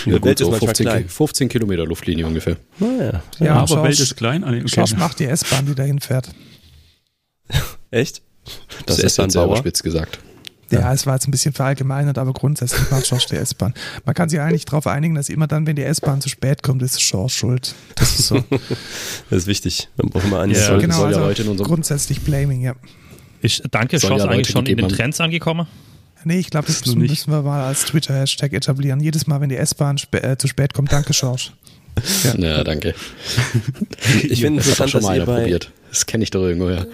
Die 0.04 0.10
gut, 0.12 0.24
Welt 0.24 0.38
so 0.38 0.44
ist 0.44 0.50
manchmal 0.52 0.68
15, 0.68 0.86
klein. 0.86 1.02
Ki- 1.02 1.08
15 1.12 1.48
Kilometer 1.48 1.84
Luftlinie 1.86 2.26
ungefähr. 2.26 2.56
Naja, 2.78 3.22
Ja, 3.40 3.54
aber 3.56 3.66
Schorsch- 3.66 3.82
Welt 3.82 4.00
ist 4.00 4.16
klein. 4.16 4.44
Ah, 4.44 4.48
okay. 4.50 4.62
Schorsch 4.68 4.94
macht 4.96 5.18
die 5.18 5.24
S-Bahn, 5.26 5.66
die 5.66 5.74
dahin 5.74 5.98
fährt. 6.00 6.30
echt? 7.90 8.22
Das 8.86 8.98
Ist 8.98 9.04
ist 9.04 9.18
dann 9.18 9.26
S-Bahn 9.26 9.30
sauber? 9.30 9.56
spitz 9.56 9.82
gesagt. 9.82 10.20
Ja, 10.70 10.92
es 10.92 11.04
war 11.04 11.14
jetzt 11.14 11.26
ein 11.26 11.32
bisschen 11.32 11.52
verallgemeinert, 11.52 12.16
aber 12.16 12.32
grundsätzlich 12.32 12.88
macht 12.92 13.04
Schorsch 13.06 13.26
die 13.26 13.34
S-Bahn. 13.34 13.74
Man 14.04 14.14
kann 14.14 14.28
sich 14.28 14.38
eigentlich 14.40 14.66
darauf 14.66 14.86
einigen, 14.86 15.16
dass 15.16 15.28
immer 15.28 15.48
dann, 15.48 15.66
wenn 15.66 15.74
die 15.74 15.82
S-Bahn 15.82 16.20
zu 16.20 16.28
spät 16.28 16.62
kommt, 16.62 16.80
ist 16.82 17.02
Schorsch 17.02 17.34
schuld. 17.34 17.74
Das 17.96 18.18
ist 18.20 18.28
so. 18.28 18.36
Das 19.30 19.38
ist 19.40 19.46
wichtig. 19.48 19.88
Man 19.96 20.10
braucht 20.10 20.24
immer 20.26 20.38
an. 20.38 20.50
Ja. 20.52 20.64
soll, 20.66 20.80
genau, 20.80 20.94
soll 20.98 21.10
ja 21.10 21.16
also 21.16 21.28
heute 21.28 21.42
in 21.42 21.48
unserem 21.48 21.66
grundsätzlich 21.68 22.20
Blaming, 22.20 22.60
ja. 22.60 22.74
Ich 23.42 23.62
danke, 23.70 23.98
Soll 23.98 24.10
Schoss 24.10 24.24
ja 24.24 24.28
eigentlich 24.30 24.48
schon 24.48 24.66
in 24.66 24.76
den 24.76 24.88
Trends 24.88 25.20
angekommen. 25.20 25.66
Nee, 26.24 26.38
ich 26.38 26.50
glaube, 26.50 26.66
das 26.66 26.84
müssen, 26.84 26.98
müssen 27.00 27.32
wir 27.32 27.42
mal 27.42 27.64
als 27.66 27.86
Twitter-Hashtag 27.86 28.52
etablieren. 28.52 29.00
Jedes 29.00 29.26
Mal, 29.26 29.40
wenn 29.40 29.48
die 29.48 29.56
S-Bahn 29.56 29.96
spä 29.96 30.18
äh, 30.18 30.36
zu 30.36 30.48
spät 30.48 30.74
kommt, 30.74 30.92
danke 30.92 31.12
Schorsch. 31.12 31.52
Ja, 32.38 32.62
danke. 32.62 32.94
Ich 34.22 34.40
finde 34.40 34.62
Das 34.62 34.78
hat 34.78 34.90
schon 34.90 35.00
dass 35.00 35.08
mal 35.08 35.16
ihr 35.16 35.22
einer 35.22 35.26
bei, 35.26 35.40
probiert. 35.40 35.70
Das 35.90 36.06
kenne 36.06 36.22
ich 36.22 36.30
doch 36.30 36.42
irgendwoher. 36.42 36.86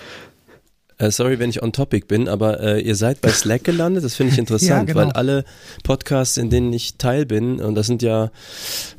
Äh, 0.98 1.10
sorry, 1.10 1.38
wenn 1.38 1.50
ich 1.50 1.62
on 1.62 1.72
topic 1.72 2.06
bin, 2.08 2.28
aber 2.28 2.60
äh, 2.60 2.80
ihr 2.80 2.96
seid 2.96 3.20
bei 3.20 3.28
Slack 3.28 3.64
gelandet. 3.64 4.04
Das 4.04 4.14
finde 4.14 4.32
ich 4.32 4.38
interessant, 4.44 4.88
Ja, 4.88 4.94
genau. 4.94 5.00
weil 5.00 5.12
alle 5.12 5.44
Podcasts, 5.84 6.38
in 6.38 6.48
denen 6.48 6.72
ich 6.72 6.96
Teil 6.96 7.26
bin, 7.26 7.60
und 7.60 7.74
das 7.74 7.86
sind 7.86 8.02
ja 8.02 8.30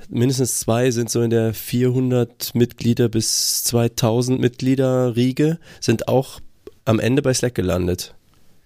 mindestens 0.10 0.60
zwei, 0.60 0.92
sind 0.92 1.10
so 1.10 1.22
in 1.22 1.32
der 1.32 1.54
400 1.54 2.54
Mitglieder 2.54 3.10
bis 3.10 3.64
2000 3.64 4.40
Mitglieder 4.40 5.16
Riege, 5.16 5.58
sind 5.82 6.08
auch 6.08 6.40
am 6.88 7.00
Ende 7.00 7.22
bei 7.22 7.34
Slack 7.34 7.56
gelandet. 7.56 8.16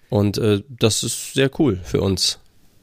Und 0.08 0.38
äh, 0.38 0.62
das 0.68 1.02
ist 1.02 1.34
sehr 1.34 1.50
cool 1.58 1.80
für 1.82 2.00
uns. 2.00 2.38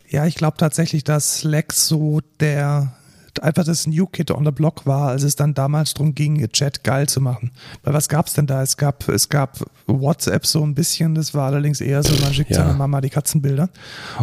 Ja, 0.10 0.25
ich 0.25 0.36
glaube 0.36 0.58
tatsächlich, 0.58 1.04
dass 1.04 1.39
Slack 1.39 1.73
so 1.73 2.21
der 2.39 2.93
einfach 3.41 3.63
das 3.63 3.88
New 3.88 4.06
Kid 4.08 4.32
on 4.32 4.43
the 4.43 4.52
Block 4.52 4.86
war, 4.86 5.10
als 5.10 5.23
es 5.23 5.36
dann 5.36 5.54
damals 5.54 5.93
darum 5.93 6.13
ging, 6.15 6.45
Chat 6.52 6.84
geil 6.84 7.08
zu 7.08 7.21
machen. 7.21 7.52
Weil 7.84 7.93
was 7.93 8.10
gab's 8.10 8.34
denn 8.34 8.47
da? 8.47 8.62
Es 8.62 8.75
gab, 8.75 9.08
es 9.08 9.30
gab 9.30 9.60
WhatsApp 9.88 10.45
so 10.45 10.63
ein 10.63 10.75
bisschen, 10.75 11.15
das 11.15 11.34
war 11.34 11.45
allerdings 11.47 11.80
eher 11.80 12.04
so, 12.04 12.13
man 12.21 12.34
schickt 12.34 12.49
Ja. 12.52 12.58
seiner 12.58 12.73
Mama 12.73 12.99
die 13.02 13.10
Katzenbilder. 13.10 13.69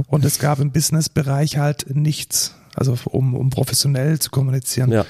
Und 0.08 0.24
es 0.24 0.38
gab 0.38 0.58
im 0.60 0.70
Business-Bereich 0.72 1.56
halt 1.56 1.94
nichts. 1.94 2.54
Also 2.76 2.96
um, 3.06 3.34
um 3.34 3.50
professionell 3.50 4.18
zu 4.18 4.30
kommunizieren. 4.30 4.92
Ja. 4.92 5.06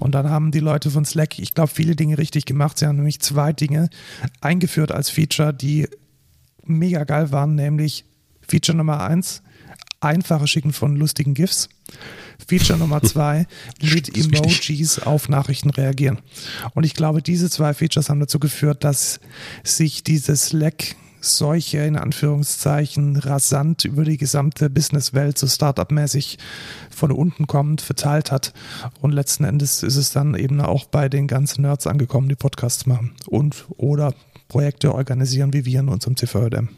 Und 0.00 0.14
dann 0.14 0.28
haben 0.28 0.50
die 0.50 0.60
Leute 0.60 0.90
von 0.90 1.04
Slack, 1.04 1.38
ich 1.38 1.54
glaube, 1.54 1.70
viele 1.72 1.94
Dinge 1.94 2.18
richtig 2.18 2.44
gemacht. 2.44 2.78
Sie 2.78 2.86
haben 2.86 2.96
nämlich 2.96 3.20
zwei 3.20 3.52
Dinge 3.52 3.88
eingeführt 4.40 4.90
als 4.90 5.10
Feature, 5.10 5.54
die 5.54 5.88
mega 6.64 7.04
geil 7.04 7.30
waren, 7.30 7.54
nämlich 7.54 8.04
Feature 8.46 8.76
Nummer 8.76 9.00
eins, 9.00 9.42
einfache 10.00 10.46
Schicken 10.46 10.72
von 10.72 10.96
lustigen 10.96 11.34
GIFs. 11.34 11.68
Feature 12.46 12.78
Nummer 12.78 13.00
zwei, 13.02 13.46
mit 13.80 14.16
Emojis 14.16 14.98
auf 14.98 15.28
Nachrichten 15.28 15.70
reagieren. 15.70 16.18
Und 16.74 16.84
ich 16.84 16.94
glaube, 16.94 17.22
diese 17.22 17.48
zwei 17.48 17.74
Features 17.74 18.10
haben 18.10 18.20
dazu 18.20 18.40
geführt, 18.40 18.82
dass 18.82 19.20
sich 19.62 20.02
dieses 20.02 20.46
Slack 20.46 20.96
solche 21.24 21.78
in 21.78 21.96
Anführungszeichen 21.96 23.16
rasant 23.16 23.84
über 23.84 24.04
die 24.04 24.16
gesamte 24.16 24.70
Businesswelt 24.70 25.38
so 25.38 25.46
Startup-mäßig 25.46 26.38
von 26.90 27.12
unten 27.12 27.46
kommend 27.46 27.80
verteilt 27.80 28.30
hat. 28.30 28.52
Und 29.00 29.12
letzten 29.12 29.44
Endes 29.44 29.82
ist 29.82 29.96
es 29.96 30.12
dann 30.12 30.34
eben 30.34 30.60
auch 30.60 30.84
bei 30.84 31.08
den 31.08 31.26
ganzen 31.26 31.62
Nerds 31.62 31.86
angekommen, 31.86 32.28
die 32.28 32.36
Podcasts 32.36 32.86
machen 32.86 33.12
und 33.26 33.64
oder 33.76 34.14
Projekte 34.48 34.94
organisieren, 34.94 35.52
wie 35.52 35.64
wir 35.64 35.80
in 35.80 35.88
unserem 35.88 36.16
CVM. 36.16 36.68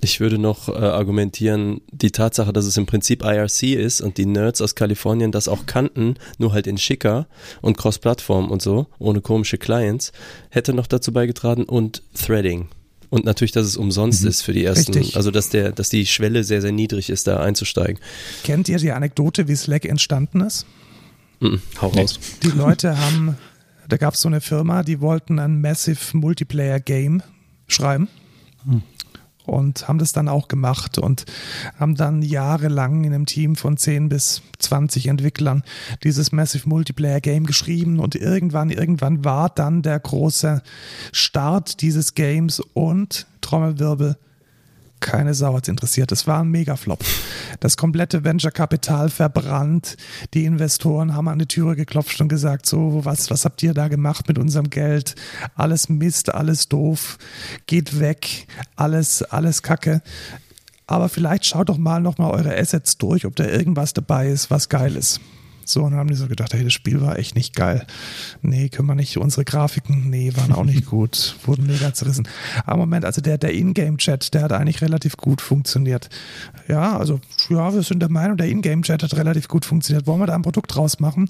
Ich 0.00 0.20
würde 0.20 0.38
noch 0.38 0.68
äh, 0.68 0.72
argumentieren, 0.72 1.80
die 1.90 2.12
Tatsache, 2.12 2.52
dass 2.52 2.66
es 2.66 2.76
im 2.76 2.86
Prinzip 2.86 3.24
IRC 3.24 3.64
ist 3.74 4.00
und 4.00 4.16
die 4.16 4.26
Nerds 4.26 4.60
aus 4.60 4.76
Kalifornien 4.76 5.32
das 5.32 5.48
auch 5.48 5.66
kannten, 5.66 6.14
nur 6.38 6.52
halt 6.52 6.68
in 6.68 6.78
schicker 6.78 7.26
und 7.62 7.76
Cross-Plattform 7.76 8.48
und 8.48 8.62
so, 8.62 8.86
ohne 9.00 9.20
komische 9.20 9.58
Clients, 9.58 10.12
hätte 10.50 10.72
noch 10.72 10.86
dazu 10.86 11.12
beigetragen 11.12 11.64
und 11.64 12.04
Threading. 12.14 12.68
Und 13.10 13.24
natürlich, 13.24 13.52
dass 13.52 13.66
es 13.66 13.76
umsonst 13.76 14.24
ist 14.24 14.42
für 14.42 14.52
die 14.52 14.64
ersten, 14.64 14.92
Richtig. 14.92 15.16
also 15.16 15.30
dass 15.30 15.48
der, 15.48 15.72
dass 15.72 15.88
die 15.88 16.04
Schwelle 16.04 16.44
sehr, 16.44 16.60
sehr 16.60 16.72
niedrig 16.72 17.08
ist, 17.10 17.26
da 17.26 17.40
einzusteigen. 17.40 17.98
Kennt 18.44 18.68
ihr 18.68 18.78
die 18.78 18.92
Anekdote, 18.92 19.48
wie 19.48 19.56
Slack 19.56 19.84
entstanden 19.86 20.42
ist? 20.42 20.66
Mhm. 21.40 21.60
Hau 21.80 21.88
raus. 21.88 22.18
Die 22.42 22.50
Leute 22.50 22.98
haben, 22.98 23.36
da 23.88 23.96
gab 23.96 24.14
es 24.14 24.20
so 24.20 24.28
eine 24.28 24.40
Firma, 24.40 24.82
die 24.82 25.00
wollten 25.00 25.38
ein 25.38 25.60
Massive 25.60 26.16
Multiplayer 26.16 26.80
Game 26.80 27.22
schreiben. 27.66 28.08
Und 29.48 29.88
haben 29.88 29.98
das 29.98 30.12
dann 30.12 30.28
auch 30.28 30.48
gemacht 30.48 30.98
und 30.98 31.24
haben 31.78 31.94
dann 31.94 32.22
jahrelang 32.22 33.04
in 33.04 33.14
einem 33.14 33.26
Team 33.26 33.56
von 33.56 33.76
10 33.76 34.08
bis 34.08 34.42
20 34.58 35.06
Entwicklern 35.06 35.62
dieses 36.04 36.32
Massive 36.32 36.68
Multiplayer 36.68 37.20
Game 37.20 37.46
geschrieben 37.46 37.98
und 37.98 38.14
irgendwann, 38.14 38.70
irgendwann 38.70 39.24
war 39.24 39.48
dann 39.48 39.82
der 39.82 39.98
große 39.98 40.62
Start 41.12 41.80
dieses 41.80 42.14
Games 42.14 42.60
und 42.60 43.26
Trommelwirbel 43.40 44.16
keine 45.00 45.34
Sau 45.34 45.54
hat's 45.54 45.68
interessiert. 45.68 46.12
Es 46.12 46.26
war 46.26 46.40
ein 46.40 46.50
Megaflop. 46.50 47.04
Das 47.60 47.76
komplette 47.76 48.24
Venture-Kapital 48.24 49.10
verbrannt. 49.10 49.96
Die 50.34 50.44
Investoren 50.44 51.14
haben 51.14 51.28
an 51.28 51.38
die 51.38 51.46
Türe 51.46 51.76
geklopft 51.76 52.20
und 52.20 52.28
gesagt, 52.28 52.66
so, 52.66 53.04
was, 53.04 53.30
was 53.30 53.44
habt 53.44 53.62
ihr 53.62 53.74
da 53.74 53.88
gemacht 53.88 54.28
mit 54.28 54.38
unserem 54.38 54.70
Geld? 54.70 55.14
Alles 55.54 55.88
Mist, 55.88 56.34
alles 56.34 56.68
doof, 56.68 57.18
geht 57.66 58.00
weg, 58.00 58.46
alles, 58.76 59.22
alles 59.22 59.62
Kacke. 59.62 60.02
Aber 60.86 61.08
vielleicht 61.08 61.44
schaut 61.44 61.68
doch 61.68 61.78
mal 61.78 62.00
nochmal 62.00 62.32
eure 62.32 62.56
Assets 62.58 62.96
durch, 62.96 63.26
ob 63.26 63.36
da 63.36 63.44
irgendwas 63.44 63.92
dabei 63.92 64.28
ist, 64.28 64.50
was 64.50 64.68
geil 64.68 64.96
ist. 64.96 65.20
So, 65.68 65.82
und 65.82 65.90
dann 65.90 66.00
haben 66.00 66.08
die 66.08 66.14
so 66.14 66.28
gedacht, 66.28 66.54
hey, 66.54 66.64
das 66.64 66.72
Spiel 66.72 67.00
war 67.00 67.18
echt 67.18 67.34
nicht 67.34 67.54
geil. 67.54 67.86
Nee, 68.42 68.68
können 68.68 68.88
wir 68.88 68.94
nicht. 68.94 69.18
Unsere 69.18 69.44
Grafiken, 69.44 70.08
nee, 70.08 70.32
waren 70.34 70.52
auch 70.52 70.64
nicht 70.64 70.86
gut. 70.90 71.36
Wurden 71.44 71.66
mega 71.66 71.92
zerrissen. 71.92 72.26
Aber 72.64 72.78
Moment, 72.78 73.04
also 73.04 73.20
der, 73.20 73.38
der 73.38 73.52
Ingame-Chat, 73.54 74.32
der 74.32 74.42
hat 74.42 74.52
eigentlich 74.52 74.80
relativ 74.80 75.16
gut 75.16 75.40
funktioniert. 75.40 76.08
Ja, 76.68 76.96
also, 76.96 77.20
ja, 77.50 77.74
wir 77.74 77.82
sind 77.82 78.00
der 78.00 78.10
Meinung, 78.10 78.36
der 78.36 78.48
Ingame-Chat 78.48 79.02
hat 79.02 79.14
relativ 79.14 79.48
gut 79.48 79.64
funktioniert. 79.64 80.06
Wollen 80.06 80.20
wir 80.20 80.26
da 80.26 80.34
ein 80.34 80.42
Produkt 80.42 80.74
draus 80.74 81.00
machen? 81.00 81.28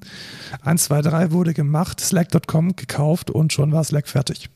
Eins, 0.61 0.85
zwei, 0.85 1.01
drei 1.01 1.31
wurde 1.31 1.53
gemacht, 1.53 1.99
Slack.com 1.99 2.75
gekauft 2.75 3.29
und 3.31 3.51
schon 3.51 3.71
war 3.71 3.83
Slack 3.83 4.07
fertig. 4.07 4.49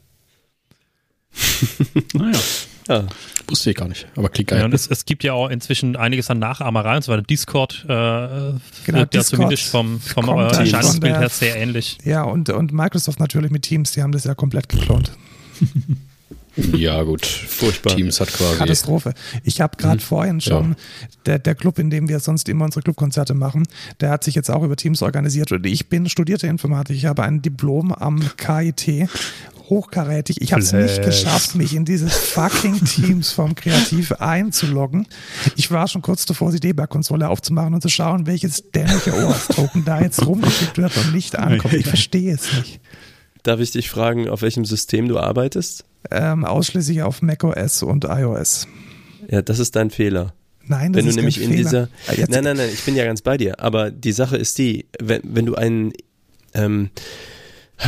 Naja. 2.13 2.39
Ja, 2.87 3.05
Wusste 3.47 3.71
ich 3.71 3.75
gar 3.75 3.87
nicht, 3.87 4.07
aber 4.15 4.29
klingt 4.29 4.49
geil. 4.49 4.59
Ja, 4.59 4.65
und 4.65 4.73
es, 4.73 4.87
es 4.87 5.05
gibt 5.05 5.23
ja 5.23 5.33
auch 5.33 5.49
inzwischen 5.49 5.95
einiges 5.95 6.29
an 6.29 6.39
Nachahmerei 6.39 6.95
und 6.95 7.03
so 7.03 7.11
weiter. 7.11 7.23
Discord, 7.23 7.83
äh, 7.83 7.87
Genau, 7.87 8.59
wird 8.85 8.93
ja 8.93 9.05
Discord 9.05 9.25
zumindest 9.25 9.69
vom, 9.69 9.99
vom 9.99 10.29
äh, 10.29 10.43
Erscheinungsbild 10.43 11.17
her 11.17 11.29
sehr 11.29 11.57
ähnlich. 11.57 11.97
Ja, 12.05 12.23
und, 12.23 12.49
und 12.49 12.71
Microsoft 12.71 13.19
natürlich 13.19 13.51
mit 13.51 13.63
Teams, 13.63 13.91
die 13.91 14.01
haben 14.01 14.11
das 14.11 14.23
ja 14.23 14.33
komplett 14.33 14.69
geklont. 14.69 15.11
ja, 16.73 17.03
gut. 17.03 17.25
Furchtbar. 17.25 17.95
Teams 17.95 18.19
hat 18.21 18.31
quasi. 18.31 18.57
Katastrophe. 18.57 19.13
Ich 19.43 19.59
habe 19.59 19.75
gerade 19.77 19.99
vorhin 19.99 20.39
schon, 20.39 20.75
der, 21.25 21.39
der 21.39 21.55
Club, 21.55 21.79
in 21.79 21.89
dem 21.89 22.07
wir 22.07 22.19
sonst 22.19 22.47
immer 22.47 22.65
unsere 22.65 22.81
Clubkonzerte 22.81 23.33
machen, 23.33 23.67
der 23.99 24.09
hat 24.09 24.23
sich 24.23 24.35
jetzt 24.35 24.49
auch 24.49 24.63
über 24.63 24.75
Teams 24.77 25.01
organisiert. 25.01 25.51
Und 25.51 25.65
ich 25.65 25.89
bin 25.89 26.07
studierte 26.07 26.47
Informatik. 26.47 26.95
Ich 26.95 27.05
habe 27.05 27.23
ein 27.23 27.41
Diplom 27.41 27.91
am 27.91 28.21
KIT. 28.37 29.09
Hochkarätig. 29.69 30.41
Ich 30.41 30.51
habe 30.53 30.61
es 30.61 30.73
nicht 30.73 31.01
geschafft, 31.03 31.55
mich 31.55 31.73
in 31.75 31.85
dieses 31.85 32.13
fucking 32.13 32.83
Teams 32.85 33.31
vom 33.31 33.55
Kreativ 33.55 34.11
einzuloggen. 34.13 35.07
Ich 35.55 35.71
war 35.71 35.87
schon 35.87 36.01
kurz 36.01 36.25
davor, 36.25 36.51
die 36.51 36.59
Debug-Konsole 36.59 37.29
aufzumachen 37.29 37.73
und 37.73 37.81
zu 37.81 37.89
schauen, 37.89 38.27
welches 38.27 38.71
dämliche 38.71 39.13
OAuth-Token 39.13 39.85
da 39.85 40.01
jetzt 40.01 40.25
rumgeschickt 40.25 40.77
wird 40.77 40.95
und 40.97 41.13
nicht 41.13 41.37
ankommt. 41.37 41.73
Ich 41.73 41.87
verstehe 41.87 42.33
es 42.33 42.51
nicht. 42.57 42.81
Darf 43.43 43.59
ich 43.59 43.71
dich 43.71 43.89
fragen, 43.89 44.29
auf 44.29 44.41
welchem 44.41 44.65
System 44.65 45.07
du 45.07 45.17
arbeitest? 45.19 45.85
Ähm, 46.11 46.43
ausschließlich 46.45 47.01
auf 47.01 47.21
macOS 47.21 47.83
und 47.83 48.03
iOS. 48.05 48.67
Ja, 49.29 49.41
das 49.41 49.59
ist 49.59 49.75
dein 49.75 49.89
Fehler. 49.89 50.33
Nein, 50.65 50.93
das 50.93 50.99
wenn 50.99 51.05
du 51.05 51.09
ist 51.09 51.15
kein 51.15 51.21
nämlich 51.23 51.41
in 51.41 51.49
Fehler. 51.51 51.57
dieser. 51.63 51.89
Ah, 52.07 52.13
jetzt- 52.13 52.29
Nein, 52.31 52.43
nein, 52.43 52.57
nein, 52.57 52.69
ich 52.73 52.83
bin 52.83 52.95
ja 52.95 53.05
ganz 53.05 53.21
bei 53.21 53.37
dir. 53.37 53.59
Aber 53.59 53.91
die 53.91 54.11
Sache 54.11 54.37
ist 54.37 54.57
die, 54.57 54.85
wenn, 55.01 55.21
wenn 55.23 55.45
du 55.45 55.55
einen, 55.55 55.91
ähm, 56.53 56.89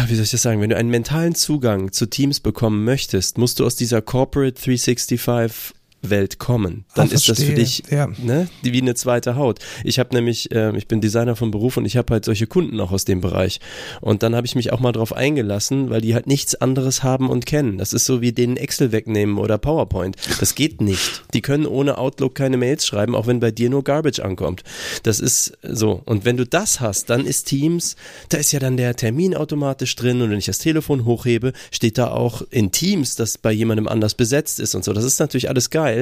wie 0.07 0.15
soll 0.15 0.23
ich 0.23 0.31
das 0.31 0.41
sagen, 0.41 0.61
wenn 0.61 0.69
du 0.69 0.77
einen 0.77 0.89
mentalen 0.89 1.35
Zugang 1.35 1.91
zu 1.91 2.05
Teams 2.05 2.39
bekommen 2.39 2.83
möchtest, 2.83 3.37
musst 3.37 3.59
du 3.59 3.65
aus 3.65 3.75
dieser 3.75 4.01
Corporate 4.01 4.53
365 4.53 5.74
Welt 6.09 6.39
kommen, 6.39 6.85
dann 6.95 7.09
ah, 7.09 7.13
ist 7.13 7.29
das 7.29 7.41
für 7.41 7.53
dich 7.53 7.83
ja. 7.89 8.07
ne, 8.17 8.47
wie 8.61 8.81
eine 8.81 8.95
zweite 8.95 9.35
Haut. 9.35 9.59
Ich 9.83 9.99
habe 9.99 10.13
nämlich, 10.13 10.51
äh, 10.51 10.75
ich 10.77 10.87
bin 10.87 11.01
Designer 11.01 11.35
von 11.35 11.51
Beruf 11.51 11.77
und 11.77 11.85
ich 11.85 11.97
habe 11.97 12.13
halt 12.13 12.25
solche 12.25 12.47
Kunden 12.47 12.79
auch 12.79 12.91
aus 12.91 13.05
dem 13.05 13.21
Bereich. 13.21 13.59
Und 14.01 14.23
dann 14.23 14.35
habe 14.35 14.45
ich 14.45 14.55
mich 14.55 14.71
auch 14.71 14.79
mal 14.79 14.91
drauf 14.91 15.13
eingelassen, 15.13 15.89
weil 15.89 16.01
die 16.01 16.13
halt 16.13 16.27
nichts 16.27 16.55
anderes 16.55 17.03
haben 17.03 17.29
und 17.29 17.45
kennen. 17.45 17.77
Das 17.77 17.93
ist 17.93 18.05
so 18.05 18.21
wie 18.21 18.31
den 18.31 18.57
Excel 18.57 18.91
wegnehmen 18.91 19.37
oder 19.37 19.57
PowerPoint. 19.57 20.15
Das 20.39 20.55
geht 20.55 20.81
nicht. 20.81 21.23
Die 21.33 21.41
können 21.41 21.65
ohne 21.65 21.97
Outlook 21.97 22.35
keine 22.35 22.57
Mails 22.57 22.85
schreiben, 22.85 23.15
auch 23.15 23.27
wenn 23.27 23.39
bei 23.39 23.51
dir 23.51 23.69
nur 23.69 23.83
Garbage 23.83 24.19
ankommt. 24.19 24.63
Das 25.03 25.19
ist 25.19 25.57
so. 25.63 26.01
Und 26.05 26.25
wenn 26.25 26.37
du 26.37 26.45
das 26.45 26.79
hast, 26.79 27.09
dann 27.09 27.25
ist 27.25 27.45
Teams, 27.45 27.95
da 28.29 28.37
ist 28.37 28.51
ja 28.51 28.59
dann 28.59 28.77
der 28.77 28.95
Termin 28.95 29.35
automatisch 29.35 29.95
drin 29.95 30.21
und 30.21 30.31
wenn 30.31 30.39
ich 30.39 30.45
das 30.45 30.59
Telefon 30.59 31.05
hochhebe, 31.05 31.53
steht 31.71 31.97
da 31.97 32.09
auch 32.11 32.41
in 32.49 32.71
Teams, 32.71 33.15
dass 33.15 33.37
bei 33.37 33.51
jemandem 33.51 33.87
anders 33.87 34.15
besetzt 34.15 34.59
ist 34.59 34.75
und 34.75 34.83
so. 34.83 34.93
Das 34.93 35.03
ist 35.03 35.19
natürlich 35.19 35.49
alles 35.49 35.69
geil, 35.69 35.94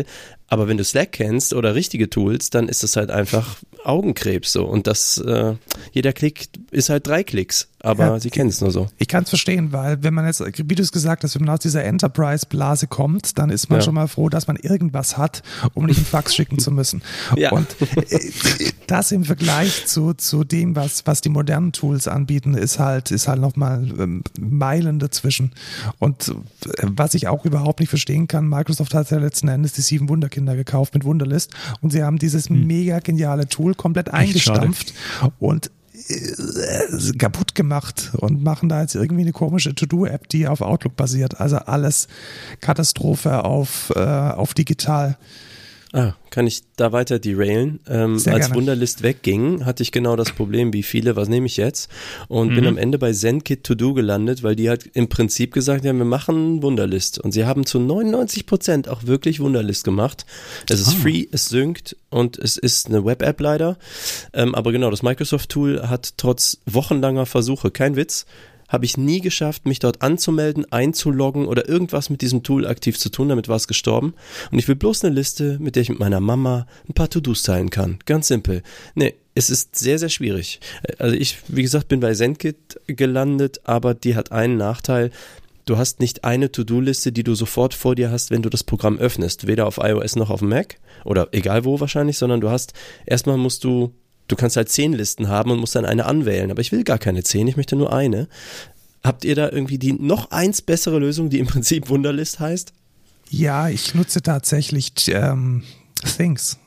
aber 0.47 0.67
wenn 0.67 0.77
du 0.77 0.84
Slack 0.84 1.13
kennst 1.13 1.53
oder 1.53 1.75
richtige 1.75 2.10
Tools, 2.10 2.49
dann 2.49 2.69
ist 2.69 2.84
das 2.84 2.95
halt 2.95 3.10
einfach 3.10 3.58
Augenkrebs 3.84 4.53
so. 4.53 4.65
Und 4.65 4.88
das, 4.88 5.17
äh, 5.17 5.56
jeder 5.91 6.13
Klick 6.13 6.47
ist 6.71 6.89
halt 6.89 7.08
drei 7.08 7.23
Klicks 7.23 7.69
aber 7.86 8.06
ja, 8.06 8.19
sie 8.19 8.30
kennen 8.30 8.50
es 8.50 8.62
nur 8.62 8.72
so. 8.72 8.88
Ich 8.98 9.10
kann 9.10 9.24
es 9.24 9.30
verstehen, 9.30 9.74
weil 9.74 10.02
wenn 10.04 10.13
man 10.13 10.26
jetzt, 10.26 10.41
wie 10.41 10.76
du 10.76 10.82
es 10.82 10.93
gesagt 10.93 11.24
hast, 11.24 11.36
wenn 11.36 11.46
man 11.46 11.54
aus 11.54 11.60
dieser 11.60 11.84
Enterprise-Blase 11.84 12.88
kommt, 12.88 13.38
dann 13.38 13.50
ist 13.50 13.69
man 13.69 13.80
ja. 13.80 13.84
schon 13.84 13.96
mal 13.96 14.08
froh, 14.08 14.30
dass 14.30 14.48
man 14.48 14.56
irgendwas 14.56 15.17
hat, 15.17 15.43
um 15.74 15.86
nicht 15.86 15.98
einen 15.98 16.06
Fax 16.06 16.34
schicken 16.36 16.60
zu 16.60 16.72
müssen. 16.72 17.02
Ja. 17.36 17.52
Und 17.52 17.76
äh, 18.10 18.72
das 18.88 19.12
im 19.12 19.26
Vergleich 19.26 19.86
zu, 19.86 20.13
zu 20.13 20.46
dem, 20.46 20.78
was, 20.78 21.06
was 21.06 21.19
die 21.19 21.28
modernen 21.28 21.74
Tools 21.74 22.08
anbieten, 22.08 22.54
ist 22.54 22.80
halt, 22.80 23.12
ist 23.12 23.28
halt 23.28 23.41
nochmal 23.41 23.86
ähm, 24.00 24.24
Meilen 24.39 25.00
dazwischen. 25.00 25.52
Und 26.00 26.30
äh, 26.30 26.34
was 26.84 27.15
ich 27.15 27.28
auch 27.28 27.43
überhaupt 27.43 27.82
nicht 27.82 27.89
verstehen 27.89 28.30
kann, 28.30 28.48
Microsoft 28.48 28.93
hat 28.93 29.12
ja 29.12 29.17
letzten 29.17 29.50
Endes 29.50 29.74
die 29.74 29.82
sieben 29.82 30.08
Wunderkinder 30.08 30.56
gekauft 30.56 30.93
mit 30.93 31.04
Wunderlist 31.04 31.52
und 31.82 31.91
sie 31.91 32.02
haben 32.02 32.17
dieses 32.17 32.48
hm. 32.48 32.65
mega 32.65 33.00
geniale 33.00 33.50
Tool 33.50 33.76
komplett 33.76 34.13
eingestampft 34.13 34.93
und 35.39 35.67
äh, 35.67 35.69
kaputt 37.18 37.56
gemacht 37.56 38.12
und 38.18 38.44
machen 38.44 38.70
da 38.70 38.82
jetzt 38.82 38.96
irgendwie 38.96 39.22
eine 39.22 39.32
komische 39.32 39.74
To-Do-App, 39.76 40.28
die 40.30 40.48
auf 40.48 40.62
Outlook 40.62 40.96
basiert. 40.96 41.39
Also 41.39 41.58
alles 41.58 42.08
Katastrophe 42.62 43.44
auf, 43.44 43.92
äh, 43.96 44.00
auf 44.00 44.54
digital. 44.54 45.18
Ah, 45.95 46.13
kann 46.32 46.47
ich 46.47 46.63
da 46.75 46.91
weiter 46.91 47.19
derailen? 47.19 47.79
Ähm, 47.88 48.13
als 48.13 48.23
gerne. 48.23 48.56
Wunderlist 48.56 49.03
wegging, 49.03 49.63
hatte 49.63 49.84
ich 49.84 49.91
genau 49.91 50.15
das 50.15 50.32
Problem 50.32 50.73
wie 50.73 50.82
viele, 50.82 51.15
was 51.15 51.29
nehme 51.29 51.45
ich 51.45 51.56
jetzt? 51.56 51.88
Und 52.27 52.49
mhm. 52.49 52.56
bin 52.56 52.65
am 52.65 52.77
Ende 52.77 52.97
bei 52.97 53.13
ZenKit 53.13 53.63
To 53.63 53.75
Do 53.75 53.93
gelandet, 53.93 54.41
weil 54.41 54.56
die 54.56 54.69
halt 54.69 54.89
im 54.93 55.08
Prinzip 55.08 55.53
gesagt 55.53 55.86
haben, 55.86 55.99
wir 55.99 56.06
machen 56.06 56.63
Wunderlist. 56.63 57.19
Und 57.19 57.32
sie 57.32 57.45
haben 57.45 57.67
zu 57.67 57.79
99 57.79 58.47
Prozent 58.47 58.89
auch 58.89 59.03
wirklich 59.03 59.39
Wunderlist 59.39 59.84
gemacht. 59.84 60.25
Es 60.67 60.79
ist 60.79 60.95
ah. 60.95 60.99
free, 60.99 61.27
es 61.32 61.49
synkt 61.49 61.95
und 62.10 62.39
es 62.39 62.58
ist 62.58 62.88
eine 62.88 63.06
Web-App 63.06 63.39
leider. 63.39 63.77
Ähm, 64.34 64.56
aber 64.56 64.71
genau, 64.71 64.89
das 64.89 65.03
Microsoft-Tool 65.03 65.89
hat 65.89 66.15
trotz 66.17 66.58
wochenlanger 66.65 67.27
Versuche, 67.27 67.69
kein 67.69 67.95
Witz, 67.95 68.25
habe 68.73 68.86
ich 68.86 68.97
nie 68.97 69.21
geschafft, 69.21 69.67
mich 69.67 69.77
dort 69.77 70.01
anzumelden, 70.01 70.69
einzuloggen 70.71 71.45
oder 71.45 71.69
irgendwas 71.69 72.09
mit 72.09 72.21
diesem 72.21 72.41
Tool 72.41 72.65
aktiv 72.65 72.97
zu 72.97 73.09
tun. 73.09 73.29
Damit 73.29 73.47
war 73.47 73.55
es 73.55 73.67
gestorben. 73.67 74.15
Und 74.51 74.57
ich 74.57 74.67
will 74.67 74.75
bloß 74.75 75.05
eine 75.05 75.13
Liste, 75.13 75.59
mit 75.59 75.75
der 75.75 75.83
ich 75.83 75.89
mit 75.89 75.99
meiner 75.99 76.19
Mama 76.19 76.65
ein 76.89 76.93
paar 76.93 77.09
To-Dos 77.09 77.43
teilen 77.43 77.69
kann. 77.69 77.99
Ganz 78.07 78.27
simpel. 78.27 78.63
Nee, 78.95 79.13
es 79.36 79.51
ist 79.51 79.75
sehr, 79.75 79.99
sehr 79.99 80.09
schwierig. 80.09 80.59
Also 80.97 81.15
ich, 81.15 81.38
wie 81.47 81.62
gesagt, 81.62 81.88
bin 81.88 81.99
bei 81.99 82.15
ZenKit 82.15 82.81
gelandet, 82.88 83.62
aber 83.63 83.93
die 83.93 84.15
hat 84.15 84.31
einen 84.31 84.57
Nachteil. 84.57 85.12
Du 85.65 85.77
hast 85.77 85.99
nicht 85.99 86.23
eine 86.23 86.51
To-Do-Liste, 86.51 87.12
die 87.12 87.23
du 87.23 87.36
sofort 87.36 87.75
vor 87.75 87.93
dir 87.93 88.09
hast, 88.09 88.31
wenn 88.31 88.41
du 88.41 88.49
das 88.49 88.63
Programm 88.63 88.97
öffnest. 88.97 89.45
Weder 89.45 89.67
auf 89.67 89.77
iOS 89.77 90.15
noch 90.15 90.31
auf 90.31 90.41
Mac 90.41 90.77
oder 91.05 91.27
egal 91.31 91.63
wo 91.63 91.79
wahrscheinlich, 91.79 92.17
sondern 92.17 92.41
du 92.41 92.49
hast, 92.49 92.73
erstmal 93.05 93.38
musst 93.38 93.63
du 93.63 93.93
Du 94.34 94.38
kannst 94.38 94.58
halt 94.58 94.69
zehn 94.69 94.93
Listen 94.93 95.28
haben 95.28 95.52
und 95.52 95.60
musst 95.60 95.76
dann 95.76 95.86
eine 95.86 96.08
anwählen. 96.08 96.50
Aber 96.50 96.60
ich 96.60 96.72
will 96.72 96.84
gar 96.84 96.98
keine 96.98 97.22
zehn, 97.22 97.48
ich 97.48 97.56
möchte 97.56 97.76
nur 97.76 97.93
eine. 97.93 98.28
Habt 99.04 99.26
ihr 99.26 99.36
da 99.36 99.52
irgendwie 99.52 99.78
die 99.78 99.93
noch 99.93 100.32
eins 100.32 100.63
bessere 100.63 100.98
Lösung, 100.98 101.30
die 101.30 101.38
im 101.38 101.46
Prinzip 101.54 101.88
Wunderlist 101.88 102.39
heißt? 102.39 102.74
Ja, 103.30 103.69
ich 103.69 103.93
nutze 103.93 104.24
tatsächlich 104.24 104.91
ähm, 105.10 105.62
Things. 106.17 106.58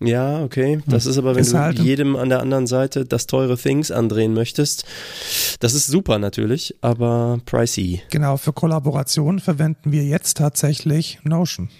Ja, 0.00 0.42
okay. 0.42 0.82
Das 0.86 1.04
hm. 1.04 1.12
ist 1.12 1.16
aber, 1.16 1.34
wenn 1.34 1.40
ist 1.40 1.54
du 1.54 1.58
halt 1.58 1.78
jedem 1.78 2.14
an 2.14 2.28
der 2.28 2.40
anderen 2.40 2.66
Seite 2.66 3.06
das 3.06 3.26
teure 3.26 3.56
Things 3.56 3.90
andrehen 3.90 4.34
möchtest. 4.34 4.84
Das 5.60 5.72
ist 5.72 5.86
super 5.86 6.18
natürlich, 6.18 6.76
aber 6.82 7.38
pricey. 7.46 8.02
Genau, 8.10 8.36
für 8.36 8.52
Kollaboration 8.52 9.40
verwenden 9.40 9.92
wir 9.92 10.04
jetzt 10.04 10.36
tatsächlich 10.36 11.20
Notion. 11.24 11.70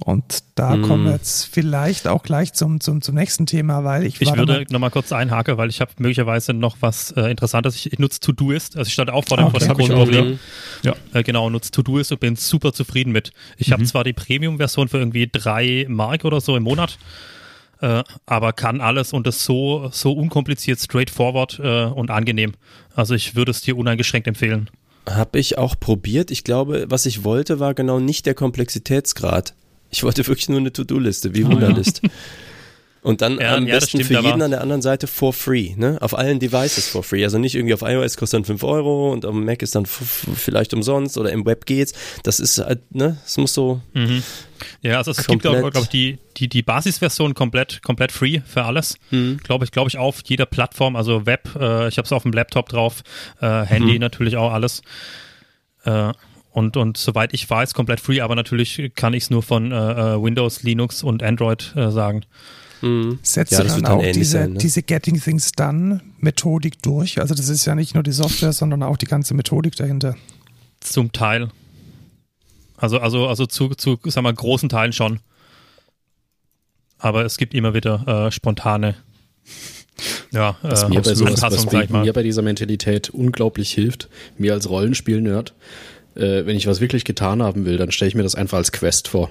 Und 0.00 0.42
da 0.56 0.76
mm. 0.76 0.82
kommen 0.82 1.04
wir 1.04 1.12
jetzt 1.12 1.46
vielleicht 1.46 2.08
auch 2.08 2.22
gleich 2.22 2.52
zum, 2.52 2.80
zum, 2.80 3.00
zum 3.00 3.14
nächsten 3.14 3.46
Thema, 3.46 3.84
weil 3.84 4.04
ich. 4.04 4.20
Ich 4.20 4.36
würde 4.36 4.66
nochmal 4.70 4.90
kurz 4.90 5.12
einhaken, 5.12 5.56
weil 5.56 5.70
ich 5.70 5.80
habe 5.80 5.92
möglicherweise 5.98 6.52
noch 6.52 6.76
was 6.80 7.12
äh, 7.12 7.30
Interessantes. 7.30 7.76
Ich, 7.76 7.92
ich 7.92 7.98
nutze 7.98 8.20
Todoist, 8.20 8.76
also 8.76 8.88
ich 8.88 8.92
stand 8.92 9.10
auch 9.10 9.24
vor 9.24 9.36
dem, 9.36 9.46
okay. 9.46 9.64
vor 9.64 9.76
dem 9.76 9.88
Problem. 9.88 10.38
Ja. 10.82 10.94
Äh, 11.12 11.22
genau, 11.22 11.48
nutze 11.48 11.70
Todoist 11.70 12.12
und 12.12 12.20
bin 12.20 12.36
super 12.36 12.72
zufrieden 12.72 13.12
mit. 13.12 13.32
Ich 13.56 13.68
mhm. 13.68 13.72
habe 13.72 13.84
zwar 13.84 14.04
die 14.04 14.12
Premium-Version 14.12 14.88
für 14.88 14.98
irgendwie 14.98 15.28
drei 15.30 15.86
Mark 15.88 16.24
oder 16.24 16.40
so 16.40 16.56
im 16.56 16.64
Monat, 16.64 16.98
äh, 17.80 18.02
aber 18.26 18.52
kann 18.52 18.80
alles 18.80 19.12
und 19.12 19.26
ist 19.26 19.44
so, 19.44 19.88
so 19.92 20.12
unkompliziert, 20.12 20.80
straightforward 20.80 21.60
äh, 21.62 21.84
und 21.84 22.10
angenehm. 22.10 22.52
Also 22.96 23.14
ich 23.14 23.36
würde 23.36 23.52
es 23.52 23.62
dir 23.62 23.76
uneingeschränkt 23.76 24.26
empfehlen. 24.26 24.70
Habe 25.08 25.38
ich 25.38 25.58
auch 25.58 25.78
probiert. 25.78 26.30
Ich 26.30 26.44
glaube, 26.44 26.86
was 26.88 27.06
ich 27.06 27.24
wollte, 27.24 27.60
war 27.60 27.74
genau 27.74 28.00
nicht 28.00 28.26
der 28.26 28.34
Komplexitätsgrad. 28.34 29.54
Ich 29.94 30.02
wollte 30.02 30.26
wirklich 30.26 30.48
nur 30.48 30.58
eine 30.58 30.72
To-Do-Liste, 30.72 31.34
wie 31.34 31.46
Wunderlist. 31.46 32.02
Und 33.04 33.20
dann 33.20 33.38
ja, 33.38 33.54
am 33.54 33.66
ja, 33.66 33.74
besten 33.74 34.02
stimmt, 34.02 34.06
für 34.06 34.26
jeden 34.26 34.40
an 34.40 34.50
der 34.50 34.62
anderen 34.62 34.80
Seite 34.80 35.06
for 35.06 35.34
free, 35.34 35.74
ne? 35.76 35.98
Auf 36.00 36.16
allen 36.16 36.40
Devices 36.40 36.88
for 36.88 37.04
free. 37.04 37.22
Also 37.22 37.36
nicht 37.36 37.54
irgendwie 37.54 37.74
auf 37.74 37.82
iOS 37.82 38.16
kostet 38.16 38.38
dann 38.38 38.44
5 38.46 38.64
Euro 38.64 39.12
und 39.12 39.26
am 39.26 39.44
Mac 39.44 39.60
ist 39.60 39.74
dann 39.74 39.84
vielleicht 39.84 40.72
umsonst 40.72 41.18
oder 41.18 41.30
im 41.30 41.44
Web 41.44 41.66
geht's. 41.66 41.92
Das 42.22 42.40
ist 42.40 42.58
halt, 42.58 42.80
ne? 42.94 43.18
Es 43.24 43.36
muss 43.36 43.52
so. 43.52 43.82
Mhm. 43.92 44.22
Ja, 44.80 44.96
also 44.96 45.10
es 45.10 45.26
gibt 45.26 45.46
auch, 45.46 45.52
glaube 45.52 45.80
ich, 45.80 45.88
die, 45.88 46.18
die, 46.38 46.48
die 46.48 46.62
Basisversion 46.62 47.34
komplett, 47.34 47.82
komplett 47.82 48.10
free 48.10 48.40
für 48.46 48.64
alles. 48.64 48.96
Mhm. 49.10 49.36
Glaube 49.44 49.66
ich, 49.66 49.70
glaube 49.70 49.90
ich, 49.90 49.98
auf 49.98 50.20
jeder 50.24 50.46
Plattform, 50.46 50.96
also 50.96 51.26
Web, 51.26 51.50
äh, 51.60 51.88
ich 51.88 51.98
habe 51.98 52.06
es 52.06 52.12
auf 52.12 52.22
dem 52.22 52.32
Laptop 52.32 52.70
drauf, 52.70 53.02
äh, 53.40 53.64
Handy 53.64 53.92
mhm. 53.92 54.00
natürlich 54.00 54.38
auch 54.38 54.50
alles. 54.50 54.80
Äh, 55.84 56.14
und, 56.54 56.76
und 56.76 56.96
soweit 56.96 57.34
ich 57.34 57.50
weiß, 57.50 57.74
komplett 57.74 57.98
free, 57.98 58.20
aber 58.20 58.36
natürlich 58.36 58.92
kann 58.94 59.12
ich 59.12 59.24
es 59.24 59.30
nur 59.30 59.42
von 59.42 59.72
äh, 59.72 59.74
äh, 59.74 60.22
Windows, 60.22 60.62
Linux 60.62 61.02
und 61.02 61.20
Android 61.20 61.74
äh, 61.74 61.90
sagen. 61.90 62.22
Mhm. 62.80 63.18
Setzt 63.22 63.50
ja, 63.52 63.64
dann 63.64 63.84
auch 63.86 64.02
diese, 64.02 64.38
sein, 64.38 64.52
ne? 64.52 64.58
diese 64.60 64.84
Getting 64.84 65.20
Things 65.20 65.50
Done 65.50 66.00
Methodik 66.20 66.80
durch? 66.80 67.20
Also 67.20 67.34
das 67.34 67.48
ist 67.48 67.64
ja 67.64 67.74
nicht 67.74 67.94
nur 67.94 68.04
die 68.04 68.12
Software, 68.12 68.52
sondern 68.52 68.84
auch 68.84 68.96
die 68.96 69.06
ganze 69.06 69.34
Methodik 69.34 69.74
dahinter. 69.74 70.14
Zum 70.78 71.10
Teil. 71.10 71.50
Also, 72.76 73.00
also, 73.00 73.26
also 73.26 73.46
zu, 73.46 73.70
zu 73.70 73.98
sagen 74.04 74.24
wir, 74.24 74.32
großen 74.32 74.68
Teilen 74.68 74.92
schon. 74.92 75.18
Aber 76.98 77.24
es 77.24 77.36
gibt 77.36 77.52
immer 77.54 77.74
wieder 77.74 78.26
äh, 78.26 78.30
spontane 78.30 78.94
ja, 80.30 80.56
was, 80.62 80.84
äh, 80.84 80.88
mir 80.88 81.02
bei 81.02 81.14
sowas, 81.14 81.42
was 81.42 81.66
mir 81.72 82.12
bei 82.12 82.22
dieser 82.22 82.42
Mentalität 82.42 83.10
unglaublich 83.10 83.72
hilft, 83.72 84.08
mir 84.38 84.52
als 84.52 84.68
Rollenspiel-Nerd, 84.68 85.52
äh, 86.16 86.46
wenn 86.46 86.56
ich 86.56 86.66
was 86.66 86.80
wirklich 86.80 87.04
getan 87.04 87.42
haben 87.42 87.64
will, 87.64 87.76
dann 87.76 87.90
stelle 87.90 88.08
ich 88.08 88.14
mir 88.14 88.22
das 88.22 88.34
einfach 88.34 88.58
als 88.58 88.72
Quest 88.72 89.08
vor. 89.08 89.30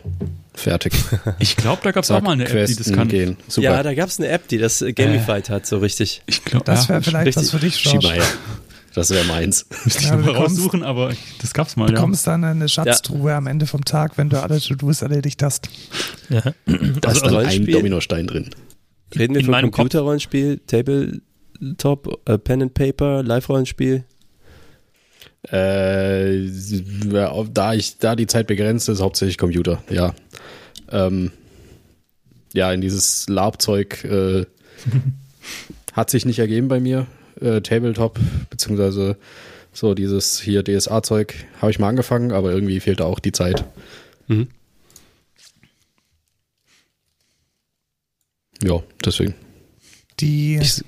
Fertig. 0.54 0.94
Ich 1.40 1.56
glaube, 1.56 1.82
da 1.84 1.92
gab 1.92 2.04
es 2.04 2.12
auch 2.12 2.22
mal 2.22 2.32
eine 2.32 2.48
App, 2.48 2.68
die 2.68 2.76
das 2.76 2.92
kann. 2.92 3.08
Gehen. 3.08 3.38
Super. 3.48 3.66
Ja, 3.66 3.84
da 3.84 3.94
gab 3.94 4.10
es 4.10 4.20
eine 4.20 4.30
App, 4.30 4.48
die 4.48 4.58
das 4.58 4.82
äh, 4.82 4.94
gamified 4.94 5.50
äh, 5.50 5.54
hat, 5.54 5.66
so 5.66 5.78
richtig. 5.78 6.22
Ich 6.26 6.44
glaube, 6.44 6.66
das 6.66 6.90
wäre 6.90 7.00
ja, 7.00 7.04
vielleicht 7.04 7.28
richtig. 7.28 7.44
was 7.44 7.52
für 7.52 7.60
dich, 7.60 7.82
George. 7.82 8.22
Das 8.94 9.10
wäre 9.10 9.26
meins. 9.26 9.66
Müsste 9.86 10.04
ich 10.04 10.10
ja, 10.10 10.18
mal 10.18 10.32
raussuchen, 10.32 10.84
aber 10.84 11.14
das 11.42 11.54
gab's 11.54 11.76
mal. 11.76 11.88
Du 11.88 11.94
bekommst 11.94 12.26
ja. 12.26 12.34
dann 12.34 12.44
eine 12.44 12.70
Schatztruhe 12.70 13.32
ja. 13.32 13.38
am 13.38 13.48
Ende 13.48 13.66
vom 13.66 13.84
Tag, 13.84 14.18
wenn 14.18 14.30
du 14.30 14.42
alle 14.42 14.60
To-Dos 14.60 15.02
erledigt 15.02 15.42
hast. 15.42 15.70
Ja. 16.30 16.42
Da 16.42 16.54
also, 16.66 17.18
ist 17.18 17.26
dann 17.26 17.36
also 17.36 17.50
ein 17.50 17.66
Dominostein 17.66 18.28
drin. 18.28 18.50
Reden 19.18 19.34
wir 19.34 19.42
In 19.42 19.48
von 19.48 19.72
Computerrollenspiel, 19.72 20.62
Tabletop, 20.68 22.22
äh, 22.26 22.38
Pen 22.38 22.64
and 22.64 22.74
Paper, 22.74 23.24
Live-Rollenspiel? 23.24 24.06
Äh, 25.50 26.48
da 27.54 27.74
ich, 27.74 27.98
da 27.98 28.16
die 28.16 28.28
Zeit 28.28 28.48
begrenzt 28.48 28.88
ist, 28.90 29.02
hauptsächlich 29.02 29.38
Computer, 29.38 29.84
ja. 29.90 30.14
Ähm, 30.90 31.32
ja, 32.54 32.72
in 32.72 32.82
dieses 32.82 33.28
Labzeug 33.28 34.04
äh, 34.06 34.46
hat 35.94 36.10
sich 36.10 36.26
nicht 36.26 36.40
ergeben 36.40 36.68
bei 36.68 36.80
mir. 36.80 37.08
Äh, 37.42 37.62
Tabletop, 37.62 38.20
beziehungsweise 38.50 39.18
so 39.74 39.96
dieses 39.96 40.40
hier 40.40 40.64
DSA-Zeug 40.64 41.34
habe 41.60 41.72
ich 41.72 41.80
mal 41.80 41.90
angefangen, 41.90 42.32
aber 42.32 42.52
irgendwie 42.52 42.80
fehlte 42.80 43.06
auch 43.06 43.20
die 43.20 43.32
Zeit. 43.32 43.66
Mhm. 44.28 44.48
Ja, 48.64 48.82
deswegen. 49.04 49.34
Die. 50.20 50.58
Ich, 50.62 50.84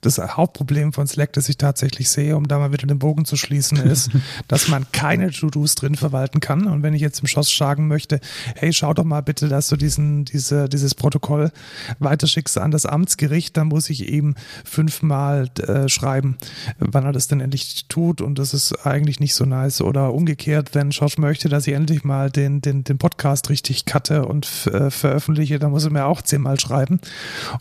das 0.00 0.18
Hauptproblem 0.18 0.92
von 0.92 1.06
Slack, 1.06 1.32
das 1.32 1.48
ich 1.48 1.56
tatsächlich 1.56 2.08
sehe, 2.08 2.36
um 2.36 2.48
da 2.48 2.58
mal 2.58 2.72
wieder 2.72 2.86
den 2.86 2.98
Bogen 2.98 3.24
zu 3.24 3.36
schließen, 3.36 3.78
ist, 3.78 4.10
dass 4.48 4.68
man 4.68 4.90
keine 4.92 5.30
To-Dos 5.30 5.74
drin 5.74 5.94
verwalten 5.94 6.40
kann. 6.40 6.66
Und 6.66 6.82
wenn 6.82 6.94
ich 6.94 7.02
jetzt 7.02 7.20
im 7.20 7.26
Schoss 7.26 7.54
sagen 7.54 7.88
möchte, 7.88 8.20
hey, 8.54 8.72
schau 8.72 8.94
doch 8.94 9.04
mal 9.04 9.22
bitte, 9.22 9.48
dass 9.48 9.68
du 9.68 9.76
diesen, 9.76 10.24
diese, 10.24 10.68
dieses 10.68 10.94
Protokoll 10.94 11.50
weiterschickst 11.98 12.58
an 12.58 12.70
das 12.70 12.86
Amtsgericht, 12.86 13.56
dann 13.56 13.68
muss 13.68 13.90
ich 13.90 14.08
eben 14.08 14.34
fünfmal 14.64 15.48
äh, 15.58 15.88
schreiben, 15.88 16.36
wann 16.78 17.04
er 17.04 17.12
das 17.12 17.28
denn 17.28 17.40
endlich 17.40 17.86
tut. 17.88 18.20
Und 18.20 18.38
das 18.38 18.54
ist 18.54 18.86
eigentlich 18.86 19.20
nicht 19.20 19.34
so 19.34 19.44
nice. 19.44 19.80
Oder 19.80 20.12
umgekehrt, 20.14 20.74
wenn 20.74 20.90
Josh 20.90 21.18
möchte, 21.18 21.48
dass 21.48 21.66
ich 21.66 21.74
endlich 21.74 22.04
mal 22.04 22.30
den, 22.30 22.60
den, 22.60 22.84
den 22.84 22.98
Podcast 22.98 23.50
richtig 23.50 23.84
cutte 23.84 24.26
und 24.26 24.68
äh, 24.72 24.90
veröffentliche, 24.90 25.58
dann 25.58 25.70
muss 25.70 25.84
er 25.84 25.90
mir 25.90 26.06
auch 26.06 26.22
zehnmal 26.22 26.58
schreiben. 26.58 27.00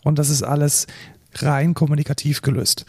Und 0.03 0.19
das 0.19 0.29
ist 0.29 0.43
alles 0.43 0.87
rein 1.35 1.73
kommunikativ 1.73 2.41
gelöst. 2.41 2.85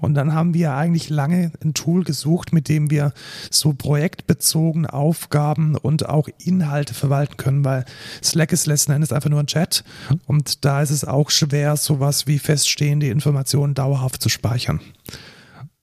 Und 0.00 0.14
dann 0.14 0.34
haben 0.34 0.54
wir 0.54 0.74
eigentlich 0.74 1.08
lange 1.08 1.52
ein 1.62 1.74
Tool 1.74 2.04
gesucht, 2.04 2.52
mit 2.52 2.68
dem 2.68 2.90
wir 2.90 3.12
so 3.50 3.72
projektbezogen 3.72 4.86
Aufgaben 4.86 5.76
und 5.76 6.08
auch 6.08 6.28
Inhalte 6.38 6.94
verwalten 6.94 7.36
können, 7.36 7.64
weil 7.64 7.84
Slack 8.22 8.52
ist 8.52 8.66
letzten 8.66 8.92
Endes 8.92 9.12
einfach 9.12 9.30
nur 9.30 9.40
ein 9.40 9.46
Chat 9.46 9.84
und 10.26 10.64
da 10.64 10.82
ist 10.82 10.90
es 10.90 11.04
auch 11.04 11.30
schwer, 11.30 11.76
sowas 11.76 12.26
wie 12.26 12.38
feststehende 12.38 13.08
Informationen 13.08 13.74
dauerhaft 13.74 14.22
zu 14.22 14.28
speichern. 14.28 14.80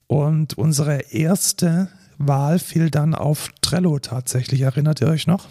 Und 0.08 0.58
unsere 0.58 1.12
erste 1.12 1.90
Wahl 2.18 2.60
fiel 2.60 2.90
dann 2.90 3.16
auf 3.16 3.50
Trello 3.62 4.00
tatsächlich. 4.00 4.62
Erinnert 4.62 5.02
ihr 5.02 5.08
euch 5.08 5.28
noch? 5.28 5.48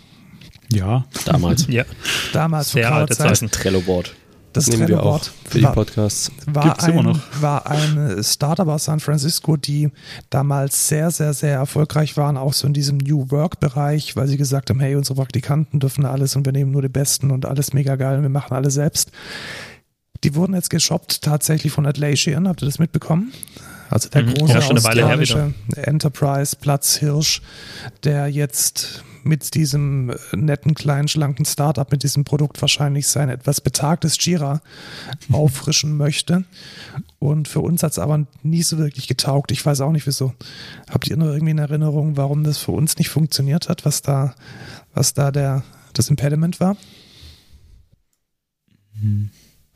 Ja, 0.71 1.05
damals. 1.25 1.67
ja. 1.69 1.85
Damals. 2.33 2.73
Sehr 2.73 2.93
alte 2.93 3.17
Zeiten. 3.17 3.51
Trello-Board. 3.51 4.15
Das 4.53 4.67
nehmen 4.67 4.89
wir 4.89 5.03
auch 5.03 5.23
für 5.49 5.59
die 5.59 5.67
Podcasts. 5.67 6.31
War, 6.47 6.65
war 6.65 6.83
ein, 6.83 6.91
immer 6.93 7.03
noch. 7.03 7.21
war 7.41 7.67
ein 7.67 8.23
Startup 8.23 8.69
aus 8.69 8.85
San 8.85 9.01
Francisco, 9.01 9.57
die 9.57 9.91
damals 10.31 10.89
sehr, 10.89 11.11
sehr, 11.11 11.33
sehr 11.33 11.55
erfolgreich 11.55 12.17
waren, 12.17 12.37
auch 12.37 12.53
so 12.53 12.67
in 12.67 12.73
diesem 12.73 12.99
New 12.99 13.31
Work-Bereich, 13.31 14.17
weil 14.17 14.29
sie 14.29 14.37
gesagt 14.37 14.71
haben, 14.71 14.81
hey, 14.81 14.95
unsere 14.95 15.17
Praktikanten 15.17 15.81
dürfen 15.81 16.05
alles 16.05 16.37
und 16.37 16.45
wir 16.45 16.53
nehmen 16.53 16.71
nur 16.71 16.83
die 16.83 16.89
Besten 16.89 17.31
und 17.31 17.47
alles 17.47 17.73
mega 17.73 17.97
geil 17.97 18.17
und 18.17 18.23
wir 18.23 18.29
machen 18.29 18.55
alles 18.55 18.75
selbst. 18.75 19.11
Die 20.25 20.35
wurden 20.35 20.55
jetzt 20.55 20.71
geshoppt 20.71 21.23
tatsächlich 21.23 21.73
von 21.73 21.87
Atlassian, 21.87 22.47
habt 22.47 22.63
ihr 22.63 22.67
das 22.67 22.79
mitbekommen? 22.79 23.33
Also 23.91 24.09
der 24.09 24.23
mhm. 24.23 24.35
große 24.35 24.53
ja, 24.55 24.61
australische 24.61 25.55
Enterprise 25.77 26.57
Platz 26.59 26.97
Hirsch, 26.97 27.43
der 28.05 28.29
jetzt 28.29 29.05
mit 29.25 29.55
diesem 29.55 30.11
äh, 30.11 30.17
netten, 30.37 30.75
kleinen, 30.75 31.09
schlanken 31.09 31.45
Startup, 31.45 31.91
mit 31.91 32.03
diesem 32.03 32.25
Produkt 32.25 32.61
wahrscheinlich 32.61 33.09
sein 33.09 33.29
etwas 33.29 33.61
betagtes 33.61 34.23
Jira 34.25 34.61
auffrischen 35.33 35.97
möchte. 35.97 36.45
Und 37.19 37.49
für 37.49 37.61
uns 37.61 37.83
hat 37.83 37.93
es 37.93 37.99
aber 37.99 38.27
nie 38.43 38.63
so 38.63 38.79
wirklich 38.79 39.09
getaugt. 39.09 39.53
Ich 39.53 39.65
weiß 39.65 39.81
auch 39.81 39.93
nicht 39.93 40.07
wieso. 40.07 40.35
Habt 40.91 41.09
ihr 41.09 41.17
noch 41.17 41.27
irgendwie 41.27 41.51
eine 41.51 41.63
Erinnerung, 41.63 42.17
warum 42.17 42.45
das 42.45 42.59
für 42.59 42.73
uns 42.73 42.99
nicht 42.99 43.11
funktioniert 43.11 43.69
hat, 43.69 43.85
was 43.85 44.03
da, 44.03 44.35
was 44.95 45.15
da 45.15 45.31
der, 45.31 45.63
das 45.93 46.11
Impediment 46.11 46.61
war? 46.61 46.77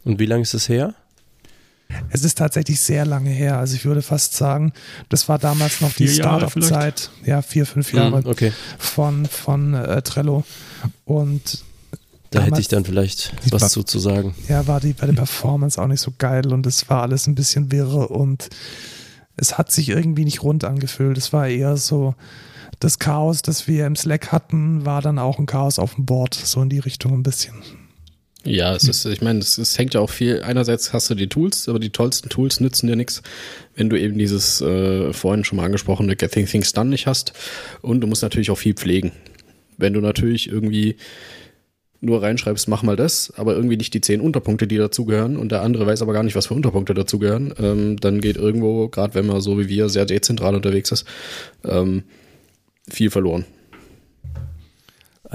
Und 0.05 0.19
wie 0.19 0.27
lange 0.27 0.43
ist 0.43 0.55
es 0.55 0.69
her? 0.69 0.95
Es 2.11 2.25
ist 2.25 2.39
tatsächlich 2.39 2.81
sehr 2.81 3.07
lange 3.07 3.31
her. 3.31 3.59
Also 3.59 3.77
ich 3.77 3.85
würde 3.85 4.03
fast 4.03 4.35
sagen, 4.35 4.73
das 5.09 5.29
war 5.29 5.39
damals 5.39 5.81
noch 5.81 5.93
die 5.93 6.09
Startup-Zeit, 6.09 7.11
ja, 7.25 7.43
vier, 7.43 7.67
fünf 7.67 7.93
Jahre 7.93 8.23
okay. 8.25 8.53
von, 8.79 9.27
von 9.27 9.75
äh, 9.75 10.03
Trello. 10.03 10.45
Und 11.05 11.65
da 12.31 12.43
hätte 12.43 12.61
ich 12.61 12.69
dann 12.69 12.85
vielleicht 12.85 13.33
was 13.51 13.77
war, 13.77 13.87
zu, 13.87 13.99
sagen. 13.99 14.35
Ja, 14.49 14.67
war 14.67 14.81
die 14.81 14.93
bei 14.93 15.07
der 15.07 15.15
Performance 15.15 15.81
auch 15.81 15.87
nicht 15.87 16.01
so 16.01 16.13
geil 16.19 16.53
und 16.53 16.67
es 16.67 16.89
war 16.91 17.03
alles 17.03 17.27
ein 17.27 17.35
bisschen 17.35 17.71
wirre 17.71 18.09
und 18.09 18.51
es 19.37 19.59
hat 19.59 19.71
sich 19.71 19.89
irgendwie 19.89 20.25
nicht 20.25 20.43
rund 20.43 20.65
angefühlt. 20.65 21.17
Es 21.19 21.33
war 21.33 21.47
eher 21.47 21.77
so, 21.77 22.15
das 22.81 22.99
Chaos, 22.99 23.43
das 23.43 23.69
wir 23.69 23.87
im 23.87 23.97
Slack 23.97 24.33
hatten, 24.33 24.85
war 24.85 25.03
dann 25.03 25.19
auch 25.19 25.39
ein 25.39 25.47
Chaos 25.47 25.79
auf 25.79 25.95
dem 25.95 26.05
Board, 26.05 26.35
so 26.35 26.63
in 26.63 26.69
die 26.69 26.79
Richtung 26.79 27.13
ein 27.13 27.23
bisschen. 27.23 27.55
Ja, 28.47 28.77
es 28.77 28.85
ist, 28.89 29.05
ich 29.07 29.23
meine, 29.23 29.41
es, 29.41 29.59
es, 29.59 29.77
hängt 29.77 29.95
ja 29.95 30.01
auch 30.01 30.11
viel. 30.11 30.41
Einerseits 30.43 30.93
hast 30.93 31.11
du 31.11 31.17
die 31.17 31.29
Tools, 31.29 31.69
aber 31.69 31.81
die 31.81 31.91
tollsten 31.91 32.29
Tools 32.29 32.61
nützen 32.61 32.87
dir 32.87 32.95
nichts, 32.95 33.23
wenn 33.75 33.91
du 33.91 33.99
eben 33.99 34.17
dieses 34.17 34.61
äh, 34.61 35.13
vorhin 35.13 35.45
schon 35.45 35.57
mal 35.57 35.65
angesprochene 35.65 36.15
Getting 36.15 36.47
Things 36.47 36.73
Done 36.73 36.91
nicht 36.91 37.09
hast. 37.09 37.33
Und 37.83 38.01
du 38.01 38.07
musst 38.07 38.23
natürlich 38.23 38.51
auch 38.53 38.59
viel 38.59 38.75
pflegen. 38.75 39.11
Wenn 39.79 39.93
du 39.93 40.01
natürlich 40.01 40.49
irgendwie 40.49 40.97
nur 42.01 42.23
reinschreibst, 42.23 42.69
mach 42.69 42.85
mal 42.85 42.95
das, 42.95 43.33
aber 43.37 43.57
irgendwie 43.57 43.77
nicht 43.77 43.95
die 43.95 44.01
zehn 44.01 44.21
Unterpunkte, 44.21 44.69
die 44.69 44.77
dazugehören 44.77 45.37
und 45.37 45.51
der 45.51 45.63
andere 45.63 45.87
weiß 45.87 46.03
aber 46.03 46.13
gar 46.13 46.23
nicht, 46.23 46.37
was 46.37 46.47
für 46.47 46.55
Unterpunkte 46.55 46.95
dazugehören, 46.95 47.53
ähm, 47.59 47.97
dann 47.99 48.21
geht 48.21 48.37
irgendwo, 48.37 48.89
gerade 48.89 49.15
wenn 49.15 49.27
man 49.27 49.41
so 49.41 49.59
wie 49.59 49.69
wir 49.69 49.89
sehr 49.89 50.05
dezentral 50.05 50.55
unterwegs 50.55 50.93
ist, 50.93 51.05
ähm, 51.65 52.05
viel 52.89 53.11
verloren. 53.11 53.45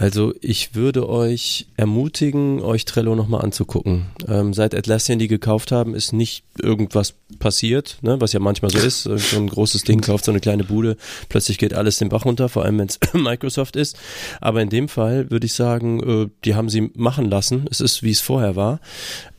Also 0.02 0.34
ich 0.42 0.74
würde 0.74 1.08
euch 1.08 1.68
ermutigen, 1.78 2.60
euch 2.60 2.86
Trello 2.86 3.14
nochmal 3.14 3.44
anzugucken. 3.44 4.08
Ähm, 4.28 4.52
seit 4.52 4.74
Atlassian 4.74 5.20
die 5.20 5.28
gekauft 5.28 5.72
haben, 5.72 5.94
ist 5.94 6.12
nicht 6.12 6.44
irgendwas 6.60 7.14
passiert, 7.38 8.00
ne, 8.02 8.20
was 8.20 8.34
ja 8.34 8.40
manchmal 8.40 8.72
so 8.72 8.80
ist. 8.80 9.04
So 9.04 9.38
ein 9.38 9.48
großes 9.48 9.84
Ding 9.84 10.02
kauft 10.02 10.26
so 10.26 10.32
eine 10.32 10.40
kleine 10.40 10.64
Bude, 10.64 10.98
plötzlich 11.30 11.60
geht 11.60 11.76
alles 11.76 12.00
den 12.00 12.10
Bach 12.10 12.26
runter, 12.26 12.50
vor 12.50 12.66
allem 12.66 12.80
wenn 12.80 12.88
es 12.88 13.00
Microsoft 13.14 13.76
ist. 13.76 13.96
Aber 14.40 14.64
in 14.64 14.70
dem 14.70 14.90
Fall 14.90 15.30
würde 15.30 15.46
ich 15.46 15.54
sagen, 15.54 16.02
äh, 16.02 16.30
die 16.46 16.56
haben 16.56 16.70
sie 16.70 16.90
machen 16.96 17.30
lassen. 17.30 17.68
Es 17.70 17.80
ist, 17.80 18.02
wie 18.02 18.10
es 18.10 18.22
vorher 18.22 18.56
war. 18.56 18.80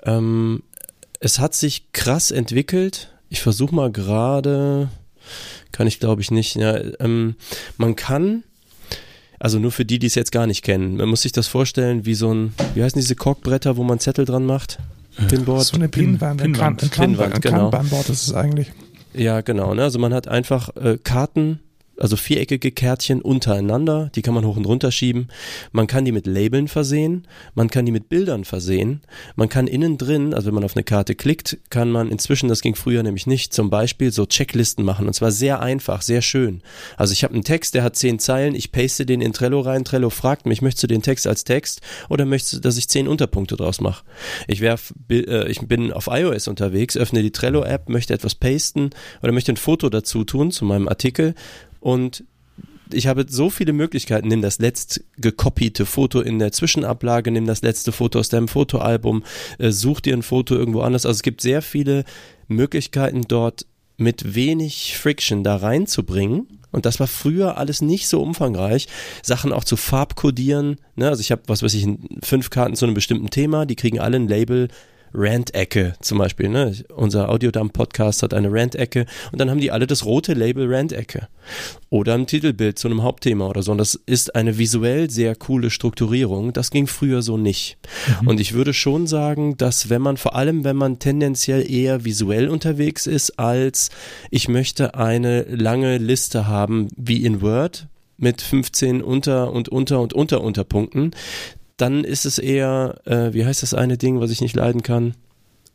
Ähm, 0.04 0.62
es 1.18 1.40
hat 1.40 1.56
sich 1.56 1.90
krass 1.90 2.30
entwickelt. 2.30 3.12
Ich 3.30 3.40
versuche 3.40 3.74
mal 3.74 3.90
gerade, 3.90 4.90
kann 5.72 5.88
ich 5.88 5.98
glaube 5.98 6.22
ich 6.22 6.30
nicht. 6.30 6.54
Ja, 6.54 6.78
ähm, 7.00 7.34
man 7.78 7.96
kann 7.96 8.44
also 9.42 9.58
nur 9.58 9.72
für 9.72 9.84
die, 9.84 9.98
die 9.98 10.06
es 10.06 10.14
jetzt 10.14 10.30
gar 10.30 10.46
nicht 10.46 10.62
kennen. 10.62 10.98
Man 10.98 11.08
muss 11.08 11.22
sich 11.22 11.32
das 11.32 11.48
vorstellen 11.48 12.06
wie 12.06 12.14
so 12.14 12.32
ein, 12.32 12.54
wie 12.74 12.82
heißen 12.84 13.00
diese 13.00 13.16
Korkbretter, 13.16 13.76
wo 13.76 13.82
man 13.82 13.98
Zettel 13.98 14.24
dran 14.24 14.46
macht? 14.46 14.78
Pinboard? 15.26 15.64
So 15.64 15.76
eine 15.76 15.88
Pinwand, 15.88 16.40
Pin, 16.40 16.52
Pinwand, 16.52 16.90
Pinwand, 16.92 17.34
ein 17.34 17.40
genau. 17.40 17.70
Kanbanboard 17.70 18.08
ist 18.08 18.28
es 18.28 18.34
eigentlich. 18.34 18.70
Ja, 19.14 19.40
genau. 19.40 19.74
Ne? 19.74 19.82
Also 19.82 19.98
man 19.98 20.14
hat 20.14 20.28
einfach 20.28 20.70
äh, 20.76 20.96
Karten 21.02 21.58
also 22.02 22.16
viereckige 22.16 22.72
Kärtchen 22.72 23.22
untereinander, 23.22 24.10
die 24.16 24.22
kann 24.22 24.34
man 24.34 24.44
hoch 24.44 24.56
und 24.56 24.66
runter 24.66 24.90
schieben. 24.90 25.28
Man 25.70 25.86
kann 25.86 26.04
die 26.04 26.10
mit 26.10 26.26
Labeln 26.26 26.66
versehen, 26.66 27.28
man 27.54 27.70
kann 27.70 27.86
die 27.86 27.92
mit 27.92 28.08
Bildern 28.08 28.44
versehen, 28.44 29.02
man 29.36 29.48
kann 29.48 29.68
innen 29.68 29.98
drin, 29.98 30.34
also 30.34 30.48
wenn 30.48 30.54
man 30.54 30.64
auf 30.64 30.74
eine 30.74 30.82
Karte 30.82 31.14
klickt, 31.14 31.58
kann 31.70 31.92
man 31.92 32.10
inzwischen, 32.10 32.48
das 32.48 32.60
ging 32.60 32.74
früher 32.74 33.04
nämlich 33.04 33.28
nicht, 33.28 33.52
zum 33.52 33.70
Beispiel 33.70 34.10
so 34.10 34.26
Checklisten 34.26 34.84
machen 34.84 35.06
und 35.06 35.12
zwar 35.12 35.30
sehr 35.30 35.60
einfach, 35.60 36.02
sehr 36.02 36.22
schön. 36.22 36.62
Also 36.96 37.12
ich 37.12 37.22
habe 37.22 37.34
einen 37.34 37.44
Text, 37.44 37.74
der 37.74 37.84
hat 37.84 37.94
zehn 37.94 38.18
Zeilen, 38.18 38.56
ich 38.56 38.72
paste 38.72 39.06
den 39.06 39.20
in 39.20 39.32
Trello 39.32 39.60
rein, 39.60 39.84
Trello 39.84 40.10
fragt 40.10 40.44
mich, 40.44 40.60
möchtest 40.60 40.82
du 40.82 40.88
den 40.88 41.02
Text 41.02 41.28
als 41.28 41.44
Text 41.44 41.82
oder 42.08 42.24
möchtest 42.24 42.54
du, 42.54 42.58
dass 42.58 42.78
ich 42.78 42.88
zehn 42.88 43.06
Unterpunkte 43.06 43.54
draus 43.54 43.80
mache? 43.80 44.02
Ich, 44.48 44.60
werf, 44.60 44.92
äh, 45.08 45.48
ich 45.48 45.60
bin 45.60 45.92
auf 45.92 46.08
iOS 46.10 46.48
unterwegs, 46.48 46.96
öffne 46.96 47.22
die 47.22 47.30
Trello-App, 47.30 47.88
möchte 47.88 48.12
etwas 48.12 48.34
pasten 48.34 48.90
oder 49.22 49.30
möchte 49.30 49.52
ein 49.52 49.56
Foto 49.56 49.88
dazu 49.88 50.24
tun 50.24 50.50
zu 50.50 50.64
meinem 50.64 50.88
Artikel 50.88 51.36
und 51.82 52.24
ich 52.92 53.06
habe 53.06 53.26
so 53.28 53.50
viele 53.50 53.72
Möglichkeiten. 53.72 54.28
Nimm 54.28 54.42
das 54.42 54.58
letzt 54.58 55.02
gekopierte 55.16 55.84
Foto 55.84 56.20
in 56.20 56.38
der 56.38 56.52
Zwischenablage, 56.52 57.30
nimm 57.30 57.46
das 57.46 57.62
letzte 57.62 57.90
Foto 57.90 58.18
aus 58.18 58.28
deinem 58.28 58.48
Fotoalbum, 58.48 59.24
äh, 59.58 59.70
such 59.70 60.00
dir 60.00 60.14
ein 60.14 60.22
Foto 60.22 60.54
irgendwo 60.54 60.82
anders. 60.82 61.06
Also 61.06 61.16
es 61.16 61.22
gibt 61.22 61.40
sehr 61.40 61.62
viele 61.62 62.04
Möglichkeiten 62.48 63.22
dort 63.26 63.66
mit 63.96 64.34
wenig 64.34 64.96
Friction 64.96 65.42
da 65.42 65.56
reinzubringen. 65.56 66.60
Und 66.70 66.86
das 66.86 67.00
war 67.00 67.06
früher 67.06 67.58
alles 67.58 67.82
nicht 67.82 68.08
so 68.08 68.22
umfangreich. 68.22 68.88
Sachen 69.22 69.52
auch 69.52 69.64
zu 69.64 69.76
farbkodieren. 69.76 70.76
Ne? 70.94 71.08
Also 71.08 71.20
ich 71.20 71.30
habe, 71.30 71.42
was 71.46 71.62
weiß 71.62 71.74
ich, 71.74 71.86
fünf 72.22 72.50
Karten 72.50 72.76
zu 72.76 72.84
einem 72.84 72.94
bestimmten 72.94 73.30
Thema, 73.30 73.66
die 73.66 73.76
kriegen 73.76 74.00
alle 74.00 74.16
ein 74.16 74.28
Label 74.28 74.68
Rant-Ecke 75.14 75.94
zum 76.00 76.18
Beispiel. 76.18 76.48
Ne? 76.48 76.74
Unser 76.94 77.28
Audiodump-Podcast 77.28 78.22
hat 78.22 78.34
eine 78.34 78.48
Rant-Ecke 78.50 79.06
und 79.32 79.40
dann 79.40 79.50
haben 79.50 79.60
die 79.60 79.70
alle 79.70 79.86
das 79.86 80.04
rote 80.04 80.34
Label 80.34 80.72
Rant-Ecke. 80.72 81.28
Oder 81.90 82.14
ein 82.14 82.26
Titelbild 82.26 82.78
zu 82.78 82.88
einem 82.88 83.02
Hauptthema 83.02 83.46
oder 83.46 83.62
so. 83.62 83.72
Und 83.72 83.78
das 83.78 83.94
ist 84.06 84.34
eine 84.34 84.58
visuell 84.58 85.10
sehr 85.10 85.34
coole 85.34 85.70
Strukturierung. 85.70 86.52
Das 86.52 86.70
ging 86.70 86.86
früher 86.86 87.22
so 87.22 87.36
nicht. 87.36 87.76
Mhm. 88.22 88.28
Und 88.28 88.40
ich 88.40 88.52
würde 88.54 88.72
schon 88.72 89.06
sagen, 89.06 89.56
dass 89.56 89.90
wenn 89.90 90.02
man, 90.02 90.16
vor 90.16 90.34
allem 90.34 90.64
wenn 90.64 90.76
man 90.76 90.98
tendenziell 90.98 91.70
eher 91.70 92.04
visuell 92.04 92.48
unterwegs 92.48 93.06
ist, 93.06 93.38
als 93.38 93.90
ich 94.30 94.48
möchte 94.48 94.94
eine 94.94 95.42
lange 95.42 95.98
Liste 95.98 96.46
haben 96.46 96.88
wie 96.96 97.24
in 97.24 97.42
Word, 97.42 97.88
mit 98.22 98.40
15 98.40 99.02
Unter- 99.02 99.52
und 99.52 99.68
Unter- 99.68 100.00
und 100.00 100.14
Unter-Unterpunkten, 100.14 101.10
dann 101.82 102.04
ist 102.04 102.26
es 102.26 102.38
eher, 102.38 103.00
äh, 103.06 103.34
wie 103.34 103.44
heißt 103.44 103.64
das 103.64 103.74
eine 103.74 103.98
Ding, 103.98 104.20
was 104.20 104.30
ich 104.30 104.40
nicht 104.40 104.54
leiden 104.54 104.84
kann? 104.84 105.14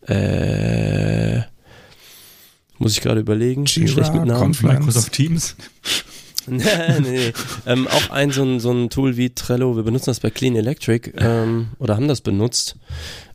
Äh, 0.07 1.41
muss 2.77 2.93
ich 2.93 3.01
gerade 3.01 3.19
überlegen. 3.19 3.65
Jira, 3.65 4.47
Microsoft 4.61 5.11
Teams. 5.11 5.57
nee, 6.47 6.63
nee. 7.01 7.33
Ähm, 7.65 7.89
auch 7.89 8.09
ein 8.09 8.31
so, 8.31 8.43
ein 8.43 8.61
so 8.61 8.71
ein 8.71 8.89
Tool 8.89 9.17
wie 9.17 9.31
Trello, 9.31 9.75
wir 9.75 9.83
benutzen 9.83 10.05
das 10.05 10.21
bei 10.21 10.29
Clean 10.29 10.55
Electric 10.55 11.11
ähm, 11.17 11.71
oder 11.77 11.97
haben 11.97 12.07
das 12.07 12.21
benutzt. 12.21 12.77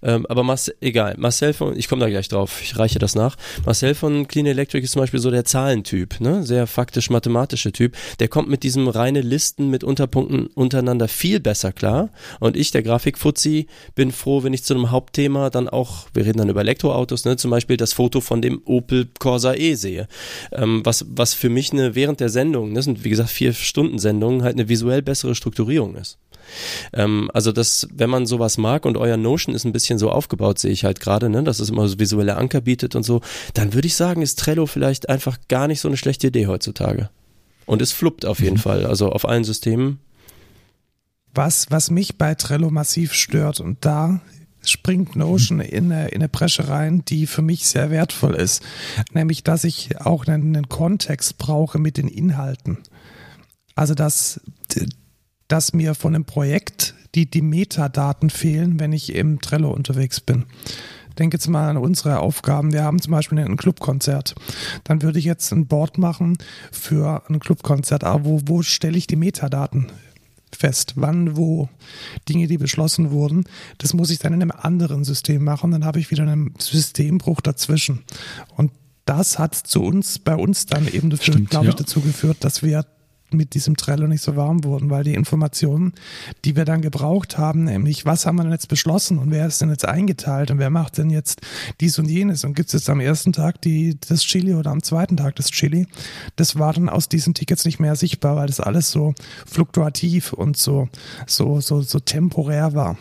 Ähm, 0.03 0.27
aber 0.27 0.43
Marcel, 0.43 0.75
egal, 0.81 1.15
Marcel 1.19 1.53
von, 1.53 1.77
ich 1.77 1.89
komme 1.89 2.01
da 2.01 2.09
gleich 2.09 2.29
drauf, 2.29 2.61
ich 2.63 2.79
reiche 2.79 2.99
das 2.99 3.15
nach. 3.15 3.37
Marcel 3.65 3.95
von 3.95 4.27
Clean 4.27 4.47
Electric 4.47 4.85
ist 4.85 4.93
zum 4.93 5.01
Beispiel 5.01 5.21
so 5.21 5.31
der 5.31 5.45
Zahlentyp, 5.45 6.21
ne? 6.21 6.43
sehr 6.43 6.67
faktisch-mathematische 6.67 7.73
Typ. 7.73 7.97
Der 8.19 8.29
kommt 8.29 8.49
mit 8.49 8.63
diesem 8.63 8.89
reine 8.89 9.21
Listen 9.21 9.69
mit 9.69 9.85
Unterpunkten 9.85 10.47
untereinander 10.49 11.09
viel 11.09 11.41
besser 11.41 11.73
klar. 11.73 12.11
Und 12.41 12.57
ich, 12.57 12.71
der 12.71 12.83
Grafikfuzzi, 12.83 13.67
bin 13.95 14.13
froh, 14.13 14.43
wenn 14.43 14.53
ich 14.53 14.65
zu 14.65 14.75
einem 14.75 14.91
Hauptthema 14.91 15.51
dann 15.51 15.69
auch, 15.69 16.07
wir 16.15 16.25
reden 16.25 16.39
dann 16.39 16.49
über 16.49 16.61
Elektroautos, 16.61 17.25
ne? 17.25 17.37
zum 17.37 17.51
Beispiel 17.51 17.77
das 17.77 17.93
Foto 17.93 18.21
von 18.21 18.43
dem 18.43 18.61
Opel 18.65 19.09
Corsa 19.19 19.55
E 19.55 19.75
sehe. 19.75 20.09
Ähm, 20.53 20.83
was, 20.85 21.07
was 21.09 21.35
für 21.35 21.49
mich 21.49 21.73
eine 21.73 21.95
während 21.95 22.21
der 22.21 22.29
Sendung, 22.29 22.75
das 22.75 22.85
sind 22.85 23.05
wie 23.05 23.11
gesagt 23.11 23.31
vier 23.31 23.53
Stunden 23.53 23.99
Sendungen, 23.99 24.43
halt 24.43 24.57
eine 24.57 24.69
visuell 24.69 25.03
bessere 25.03 25.35
Strukturierung 25.35 25.95
ist. 25.97 26.19
Ähm, 26.93 27.31
also 27.35 27.53
das, 27.53 27.89
wenn 27.93 28.11
man 28.11 28.27
sowas 28.27 28.59
mag 28.59 28.85
und 28.85 28.97
euer 28.97 29.17
Notion 29.17 29.55
ist 29.55 29.65
ein 29.65 29.73
bisschen 29.73 29.99
so 29.99 30.11
aufgebaut, 30.11 30.59
sehe 30.59 30.73
ich 30.73 30.85
halt 30.85 31.01
gerade, 31.01 31.29
ne, 31.29 31.43
dass 31.43 31.61
es 31.61 31.71
immer 31.71 31.89
so 31.89 31.99
visuelle 31.99 32.37
Anker 32.37 32.61
bietet 32.61 32.95
und 32.95 33.03
so, 33.03 33.21
dann 33.55 33.75
würde 33.75 33.87
ich 33.87 33.97
sagen, 33.97 34.23
ist 34.23 34.39
Trello 34.39 34.67
vielleicht 34.67 35.09
einfach 35.09 35.39
gar 35.49 35.69
nicht 35.69 35.81
so 35.81 35.89
eine 35.89 35.97
schlechte 35.97 36.29
Idee 36.29 36.47
heutzutage. 36.47 37.11
Und 37.67 37.83
es 37.83 37.93
fluppt 37.93 38.27
auf 38.27 38.41
jeden 38.41 38.57
mhm. 38.57 38.61
Fall, 38.61 38.87
also 38.87 39.11
auf 39.11 39.29
allen 39.29 39.45
Systemen. 39.45 40.01
Was, 41.35 41.71
was 41.71 41.91
mich 41.91 42.19
bei 42.19 42.35
Trello 42.35 42.71
massiv 42.71 43.15
stört 43.15 43.61
und 43.61 43.79
da 43.85 44.21
springt 44.65 45.17
Notion 45.17 45.61
in 45.61 45.93
eine, 45.93 46.09
in 46.09 46.17
eine 46.17 46.29
Bresche 46.29 46.69
rein, 46.69 47.05
die 47.07 47.27
für 47.27 47.43
mich 47.43 47.67
sehr 47.67 47.91
wertvoll 47.91 48.35
ist. 48.35 48.63
Nämlich, 49.13 49.43
dass 49.43 49.65
ich 49.65 50.01
auch 50.01 50.27
einen, 50.27 50.57
einen 50.57 50.69
Kontext 50.69 51.39
brauche 51.39 51.79
mit 51.79 51.97
den 51.97 52.09
Inhalten. 52.09 52.79
Also, 53.75 53.95
dass 53.95 54.41
dass 55.53 55.75
mir 55.75 55.95
von 55.95 56.15
einem 56.15 56.25
Projekt 56.25 56.95
die, 57.15 57.31
die 57.31 57.43
Metadaten 57.43 58.31
fehlen, 58.31 58.81
wenn 58.81 58.95
ich 58.95 59.15
im 59.15 59.43
Trello 59.43 59.71
unterwegs 59.71 60.19
bin. 60.19 60.47
Denke 61.19 61.37
jetzt 61.37 61.47
mal 61.47 61.69
an 61.69 61.77
unsere 61.77 62.21
Aufgaben. 62.21 62.73
Wir 62.73 62.85
haben 62.85 63.03
zum 63.03 63.11
Beispiel 63.11 63.39
ein 63.39 63.59
Clubkonzert. 63.59 64.35
Dann 64.85 65.03
würde 65.03 65.19
ich 65.19 65.27
jetzt 65.27 65.53
ein 65.53 65.67
Board 65.67 65.99
machen 65.99 66.39
für 66.71 67.23
ein 67.29 67.39
Clubkonzert. 67.39 68.03
Aber 68.03 68.25
wo, 68.25 68.41
wo 68.47 68.63
stelle 68.63 68.97
ich 68.97 69.07
die 69.07 69.17
Metadaten 69.17 69.93
fest? 70.51 70.95
Wann, 70.97 71.37
wo? 71.37 71.69
Dinge, 72.31 72.47
die 72.47 72.57
beschlossen 72.57 73.11
wurden. 73.11 73.45
Das 73.77 73.93
muss 73.93 74.09
ich 74.09 74.21
dann 74.21 74.33
in 74.33 74.41
einem 74.41 74.53
anderen 74.53 75.05
System 75.05 75.45
machen. 75.45 75.71
Dann 75.73 75.85
habe 75.85 76.01
ich 76.01 76.11
wieder 76.11 76.23
einen 76.23 76.55
Systembruch 76.59 77.43
dazwischen. 77.43 78.05
Und 78.57 78.73
das 79.05 79.39
hat 79.39 79.55
zu 79.55 79.83
uns, 79.83 80.19
bei 80.19 80.35
uns 80.35 80.65
dann 80.65 80.89
eben 80.89 81.11
dafür, 81.11 81.35
glaube 81.35 81.67
ich, 81.67 81.75
ja. 81.75 81.79
dazu 81.79 82.01
geführt, 82.01 82.39
dass 82.41 82.63
wir 82.63 82.87
mit 83.33 83.55
diesem 83.55 83.77
Trello 83.77 84.07
nicht 84.07 84.23
so 84.23 84.37
warm 84.37 84.65
wurden, 84.65 84.91
weil 84.91 85.05
die 85.05 85.15
Informationen, 85.15 85.93
die 86.45 86.57
wir 86.57 86.65
dann 86.65 86.83
gebraucht 86.83 87.39
haben, 87.39 87.65
nämlich 87.65 88.05
was 88.05 88.27
haben 88.27 88.37
wir 88.37 88.43
denn 88.43 88.53
jetzt 88.53 88.69
beschlossen 88.69 89.19
und 89.19 89.31
wer 89.31 89.47
ist 89.47 89.61
denn 89.61 89.71
jetzt 89.71 89.87
eingeteilt 89.87 90.51
und 90.51 90.59
wer 90.59 90.71
macht 90.71 90.99
denn 90.99 91.11
jetzt 91.11 91.41
dies 91.81 91.99
und 91.99 92.09
jenes 92.09 92.45
und 92.45 92.55
gibt 92.55 92.69
es 92.69 92.73
jetzt 92.73 92.91
am 92.91 93.01
ersten 93.01 93.33
Tag 93.33 93.61
die, 93.63 93.99
das 94.09 94.23
Chili 94.23 94.55
oder 94.55 94.71
am 94.71 94.83
zweiten 94.83 95.17
Tag 95.17 95.37
das 95.37 95.51
Chili, 95.51 95.87
das 96.37 96.59
war 96.59 96.73
dann 96.73 96.89
aus 96.89 97.09
diesen 97.09 97.35
Tickets 97.35 97.65
nicht 97.65 97.81
mehr 97.81 97.97
sichtbar, 97.97 98.37
weil 98.37 98.47
das 98.47 98.61
alles 98.61 98.91
so 98.91 99.15
fluktuativ 99.47 100.33
und 100.33 100.57
so, 100.57 100.89
so, 101.27 101.61
so, 101.61 101.83
so 101.83 101.99
temporär 102.01 102.75
war. 102.75 102.97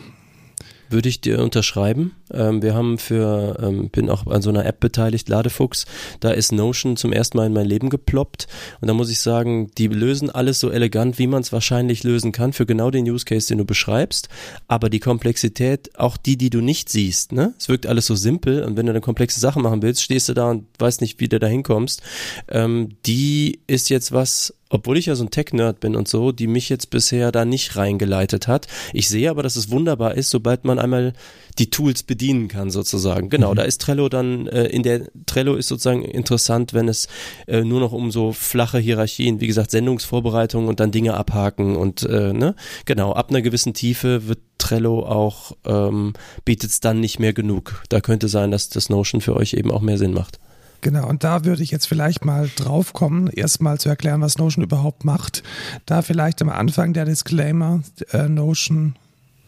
Würde 0.92 1.08
ich 1.08 1.22
dir 1.22 1.42
unterschreiben. 1.42 2.12
Ähm, 2.32 2.62
wir 2.62 2.74
haben 2.74 2.98
für, 2.98 3.56
ähm, 3.62 3.88
bin 3.90 4.10
auch 4.10 4.26
an 4.26 4.42
so 4.42 4.50
einer 4.50 4.66
App 4.66 4.80
beteiligt, 4.80 5.28
Ladefuchs. 5.28 5.86
Da 6.20 6.30
ist 6.30 6.52
Notion 6.52 6.96
zum 6.96 7.12
ersten 7.12 7.36
Mal 7.36 7.46
in 7.46 7.52
mein 7.52 7.66
Leben 7.66 7.90
geploppt. 7.90 8.46
Und 8.80 8.88
da 8.88 8.94
muss 8.94 9.10
ich 9.10 9.20
sagen, 9.20 9.70
die 9.78 9.88
lösen 9.88 10.30
alles 10.30 10.60
so 10.60 10.70
elegant, 10.70 11.18
wie 11.18 11.26
man 11.26 11.42
es 11.42 11.52
wahrscheinlich 11.52 12.04
lösen 12.04 12.32
kann, 12.32 12.52
für 12.52 12.66
genau 12.66 12.90
den 12.90 13.08
Use 13.08 13.24
Case, 13.24 13.48
den 13.48 13.58
du 13.58 13.64
beschreibst. 13.64 14.28
Aber 14.68 14.90
die 14.90 15.00
Komplexität, 15.00 15.98
auch 15.98 16.16
die, 16.16 16.36
die 16.36 16.50
du 16.50 16.60
nicht 16.60 16.88
siehst, 16.88 17.32
ne? 17.32 17.54
Es 17.58 17.68
wirkt 17.68 17.86
alles 17.86 18.06
so 18.06 18.14
simpel. 18.14 18.62
Und 18.62 18.76
wenn 18.76 18.86
du 18.86 18.92
eine 18.92 19.00
komplexe 19.00 19.40
Sache 19.40 19.60
machen 19.60 19.82
willst, 19.82 20.02
stehst 20.02 20.28
du 20.28 20.34
da 20.34 20.50
und 20.50 20.66
weißt 20.78 21.00
nicht, 21.00 21.20
wie 21.20 21.28
du 21.28 21.38
da 21.38 21.46
hinkommst. 21.46 22.02
Ähm, 22.48 22.90
die 23.06 23.60
ist 23.66 23.90
jetzt 23.90 24.12
was, 24.12 24.54
obwohl 24.70 24.96
ich 24.96 25.06
ja 25.06 25.14
so 25.14 25.24
ein 25.24 25.30
Tech-Nerd 25.30 25.80
bin 25.80 25.96
und 25.96 26.08
so, 26.08 26.32
die 26.32 26.46
mich 26.46 26.68
jetzt 26.68 26.90
bisher 26.90 27.32
da 27.32 27.44
nicht 27.44 27.76
reingeleitet 27.76 28.48
hat. 28.48 28.66
Ich 28.92 29.08
sehe 29.08 29.30
aber, 29.30 29.42
dass 29.42 29.56
es 29.56 29.70
wunderbar 29.70 30.14
ist, 30.14 30.30
sobald 30.30 30.64
man 30.64 30.78
einmal 30.78 31.12
die 31.58 31.70
Tools 31.70 32.02
bedienen 32.02 32.48
kann 32.48 32.70
sozusagen. 32.70 33.28
Genau, 33.28 33.50
mhm. 33.50 33.56
da 33.56 33.62
ist 33.62 33.80
Trello 33.80 34.08
dann, 34.08 34.46
äh, 34.46 34.64
in 34.66 34.82
der 34.82 35.08
Trello 35.26 35.54
ist 35.54 35.68
sozusagen 35.68 36.02
interessant, 36.02 36.72
wenn 36.72 36.88
es 36.88 37.08
äh, 37.46 37.62
nur 37.62 37.80
noch 37.80 37.92
um 37.92 38.10
so 38.10 38.32
flache 38.32 38.78
Hierarchien, 38.78 39.40
wie 39.40 39.46
gesagt, 39.46 39.70
Sendungsvorbereitung 39.70 40.68
und 40.68 40.80
dann 40.80 40.90
Dinge 40.90 41.14
abhaken 41.14 41.76
und 41.76 42.02
äh, 42.02 42.32
ne, 42.32 42.54
genau, 42.84 43.12
ab 43.12 43.30
einer 43.30 43.42
gewissen 43.42 43.74
Tiefe 43.74 44.28
wird 44.28 44.38
Trello 44.58 45.04
auch, 45.04 45.52
ähm, 45.64 46.12
bietet 46.44 46.70
es 46.70 46.80
dann 46.80 47.00
nicht 47.00 47.18
mehr 47.18 47.32
genug. 47.32 47.82
Da 47.88 48.00
könnte 48.00 48.28
sein, 48.28 48.50
dass 48.50 48.68
das 48.68 48.88
Notion 48.88 49.20
für 49.20 49.36
euch 49.36 49.54
eben 49.54 49.70
auch 49.70 49.80
mehr 49.80 49.98
Sinn 49.98 50.14
macht. 50.14 50.38
Genau, 50.82 51.08
und 51.08 51.22
da 51.22 51.44
würde 51.44 51.62
ich 51.62 51.70
jetzt 51.70 51.86
vielleicht 51.86 52.24
mal 52.24 52.50
drauf 52.56 52.92
kommen, 52.92 53.28
erstmal 53.28 53.78
zu 53.78 53.88
erklären, 53.88 54.20
was 54.20 54.38
Notion 54.38 54.64
überhaupt 54.64 55.04
macht. 55.04 55.44
Da 55.86 56.02
vielleicht 56.02 56.42
am 56.42 56.48
Anfang 56.48 56.92
der 56.92 57.04
Disclaimer, 57.04 57.82
äh, 58.10 58.28
Notion 58.28 58.96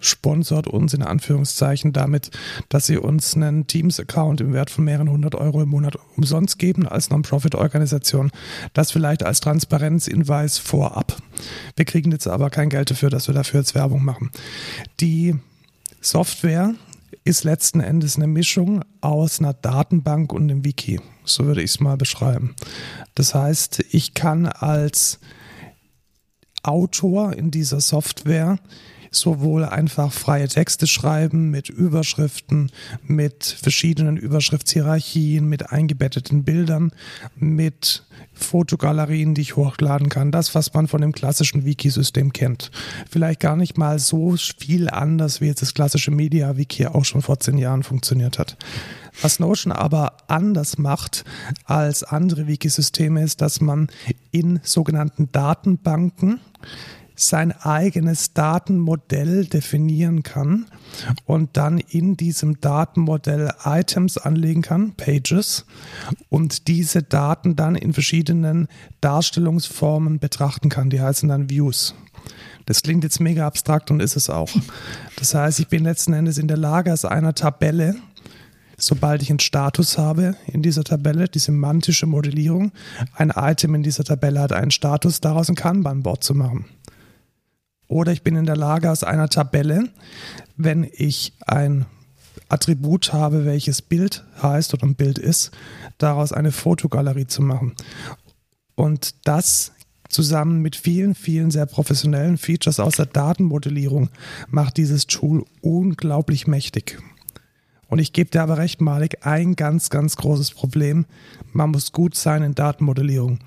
sponsert 0.07 0.67
uns 0.67 0.95
in 0.95 1.03
Anführungszeichen 1.03 1.93
damit, 1.93 2.31
dass 2.69 2.87
sie 2.87 2.99
uns 2.99 3.35
einen 3.35 3.67
Teams-Account 3.67 4.41
im 4.41 4.53
Wert 4.53 4.71
von 4.71 4.85
mehreren 4.85 5.11
hundert 5.11 5.35
Euro 5.35 5.63
im 5.63 5.71
Monat 5.71 5.97
umsonst 6.17 6.59
geben 6.59 6.87
als 6.87 7.11
Non-Profit-Organisation. 7.11 8.31
Das 8.73 8.91
vielleicht 8.91 9.25
als 9.25 9.41
Transparenzinweis 9.41 10.59
vorab. 10.59 11.17
Wir 11.77 11.85
kriegen 11.85 12.11
jetzt 12.13 12.27
aber 12.27 12.51
kein 12.51 12.69
Geld 12.69 12.91
dafür, 12.91 13.11
dass 13.11 13.29
wir 13.29 13.35
dafür 13.35 13.61
jetzt 13.61 13.75
Werbung 13.75 14.05
machen. 14.05 14.31
Die 15.01 15.35
Software 16.01 16.75
ist 17.25 17.45
letzten 17.45 17.81
Endes 17.81 18.17
eine 18.17 18.27
Mischung 18.27 18.85
aus 19.01 19.41
einer 19.41 19.55
Datenbank 19.55 20.33
und 20.33 20.43
einem 20.43 20.65
Wiki. 20.65 21.01
So 21.25 21.47
würde 21.47 21.63
ich 21.63 21.71
es 21.71 21.81
mal 21.81 21.97
beschreiben. 21.97 22.55
Das 23.15 23.35
heißt, 23.35 23.85
ich 23.91 24.13
kann 24.13 24.47
als 24.47 25.21
Autor 26.63 27.33
in 27.35 27.51
dieser 27.51 27.81
Software 27.81 28.59
sowohl 29.15 29.65
einfach 29.65 30.12
freie 30.12 30.49
Texte 30.49 30.87
schreiben 30.87 31.51
mit 31.51 31.69
Überschriften, 31.69 32.71
mit 33.03 33.45
verschiedenen 33.45 34.17
Überschriftshierarchien, 34.17 35.49
mit 35.49 35.71
eingebetteten 35.71 36.45
Bildern, 36.45 36.93
mit 37.37 38.05
Fotogalerien, 38.35 39.35
die 39.35 39.43
ich 39.43 39.57
hochladen 39.57 40.09
kann. 40.09 40.33
Das, 40.33 40.55
was 40.55 40.75
man 40.75 40.89
von 40.89 41.01
dem 41.01 41.12
klassischen 41.12 41.65
Wiki-System 41.65 42.33
kennt. 42.33 42.71
Vielleicht 43.09 43.41
gar 43.41 43.57
nicht 43.57 43.79
mal 43.79 43.99
so 43.99 44.37
viel 44.59 44.91
anders, 44.91 45.41
wie 45.41 45.47
jetzt 45.47 45.62
das 45.62 45.75
klassische 45.75 46.11
Media-Wiki 46.11 46.87
auch 46.87 47.05
schon 47.05 47.23
vor 47.23 47.39
zehn 47.39 47.59
Jahren 47.59 47.83
funktioniert 47.83 48.39
hat. 48.39 48.57
Was 49.23 49.39
Notion 49.39 49.73
aber 49.73 50.17
anders 50.27 50.79
macht 50.79 51.25
als 51.65 52.03
andere 52.03 52.49
Wiki-Systeme 52.49 53.23
ist, 53.23 53.41
dass 53.41 53.61
man 53.61 53.89
in 54.33 54.61
sogenannten 54.65 55.31
Datenbanken 55.31 56.41
sein 57.17 57.53
eigenes 57.53 58.33
Datenmodell 58.35 59.47
definieren 59.47 60.23
kann 60.23 60.67
und 61.27 61.57
dann 61.57 61.79
in 61.79 62.17
diesem 62.17 62.61
Datenmodell 62.61 63.53
Items 63.65 64.19
anlegen 64.19 64.62
kann, 64.62 64.95
Pages, 64.95 65.67
und 66.29 66.69
diese 66.69 67.03
Daten 67.03 67.57
dann 67.57 67.77
in 67.77 67.93
verschiedenen 67.93 68.69
Darstellungsformen 69.01 70.19
betrachten 70.19 70.69
kann. 70.69 70.91
Die 70.91 71.01
heißen 71.01 71.29
dann 71.29 71.51
Views. 71.51 71.95
Das 72.67 72.83
klingt 72.83 73.05
jetzt 73.05 73.21
mega 73.21 73.47
abstrakt 73.47 73.91
und 73.91 74.01
ist 74.01 74.17
es 74.17 74.31
auch. 74.31 74.51
Das 75.17 75.35
heißt, 75.35 75.61
ich 75.61 75.69
bin 75.69 75.85
letzten 75.85 76.15
Endes 76.15 76.39
in 76.39 76.49
der 76.49 76.57
Lage, 76.57 76.93
aus 76.93 77.05
einer 77.05 77.35
Tabelle, 77.35 77.97
sobald 78.77 79.23
ich 79.23 79.31
einen 79.31 79.39
Status 79.39 79.99
habe 79.99 80.37
in 80.47 80.62
dieser 80.62 80.83
Tabelle, 80.83 81.29
die 81.29 81.39
semantische 81.39 82.07
Modellierung, 82.07 82.73
ein 83.15 83.31
Item 83.31 83.75
in 83.75 83.83
dieser 83.83 84.05
Tabelle 84.05 84.41
hat 84.41 84.53
einen 84.53 84.71
Status, 84.71 85.21
daraus 85.21 85.49
ein 85.49 85.55
Kanban-Board 85.55 86.25
zu 86.25 86.35
machen. 86.35 86.65
Oder 87.89 88.12
ich 88.12 88.22
bin 88.22 88.37
in 88.37 88.47
der 88.47 88.57
Lage, 88.57 88.91
aus 88.91 89.05
einer 89.05 89.28
Tabelle, 89.28 89.89
wenn 90.57 90.89
ich 90.93 91.35
ein 91.47 91.87
Attribut 92.49 93.12
habe, 93.12 93.45
welches 93.45 93.82
Bild 93.82 94.24
heißt 94.43 94.74
oder 94.74 94.85
ein 94.85 94.95
Bild 94.95 95.18
ist, 95.18 95.51
daraus 95.99 96.32
eine 96.32 96.53
Fotogalerie 96.53 97.26
zu 97.26 97.43
machen. 97.43 97.74
Und 98.74 99.26
das 99.26 99.72
zusammen 100.09 100.62
mit 100.62 100.76
vielen, 100.76 101.14
vielen 101.14 101.51
sehr 101.51 101.66
professionellen 101.66 102.39
Features 102.39 102.80
aus 102.80 102.97
der 102.97 103.07
Datenmodellierung 103.07 104.11
macht 104.49 104.76
dieses 104.76 105.07
Tool 105.07 105.45
unglaublich 105.61 106.47
mächtig. 106.47 106.99
Und 107.89 107.99
ich 107.99 108.12
gebe 108.12 108.30
dir 108.30 108.43
aber 108.43 108.59
recht, 108.59 108.80
Malik, 108.80 109.26
ein 109.26 109.57
ganz, 109.57 109.91
ganz 109.91 110.16
großes 110.16 110.53
Problem. 110.53 111.07
Man 111.53 111.70
muss 111.70 111.93
gut 111.93 112.14
sein 112.14 112.43
in 112.43 112.55
Datenmodellierung 112.55 113.39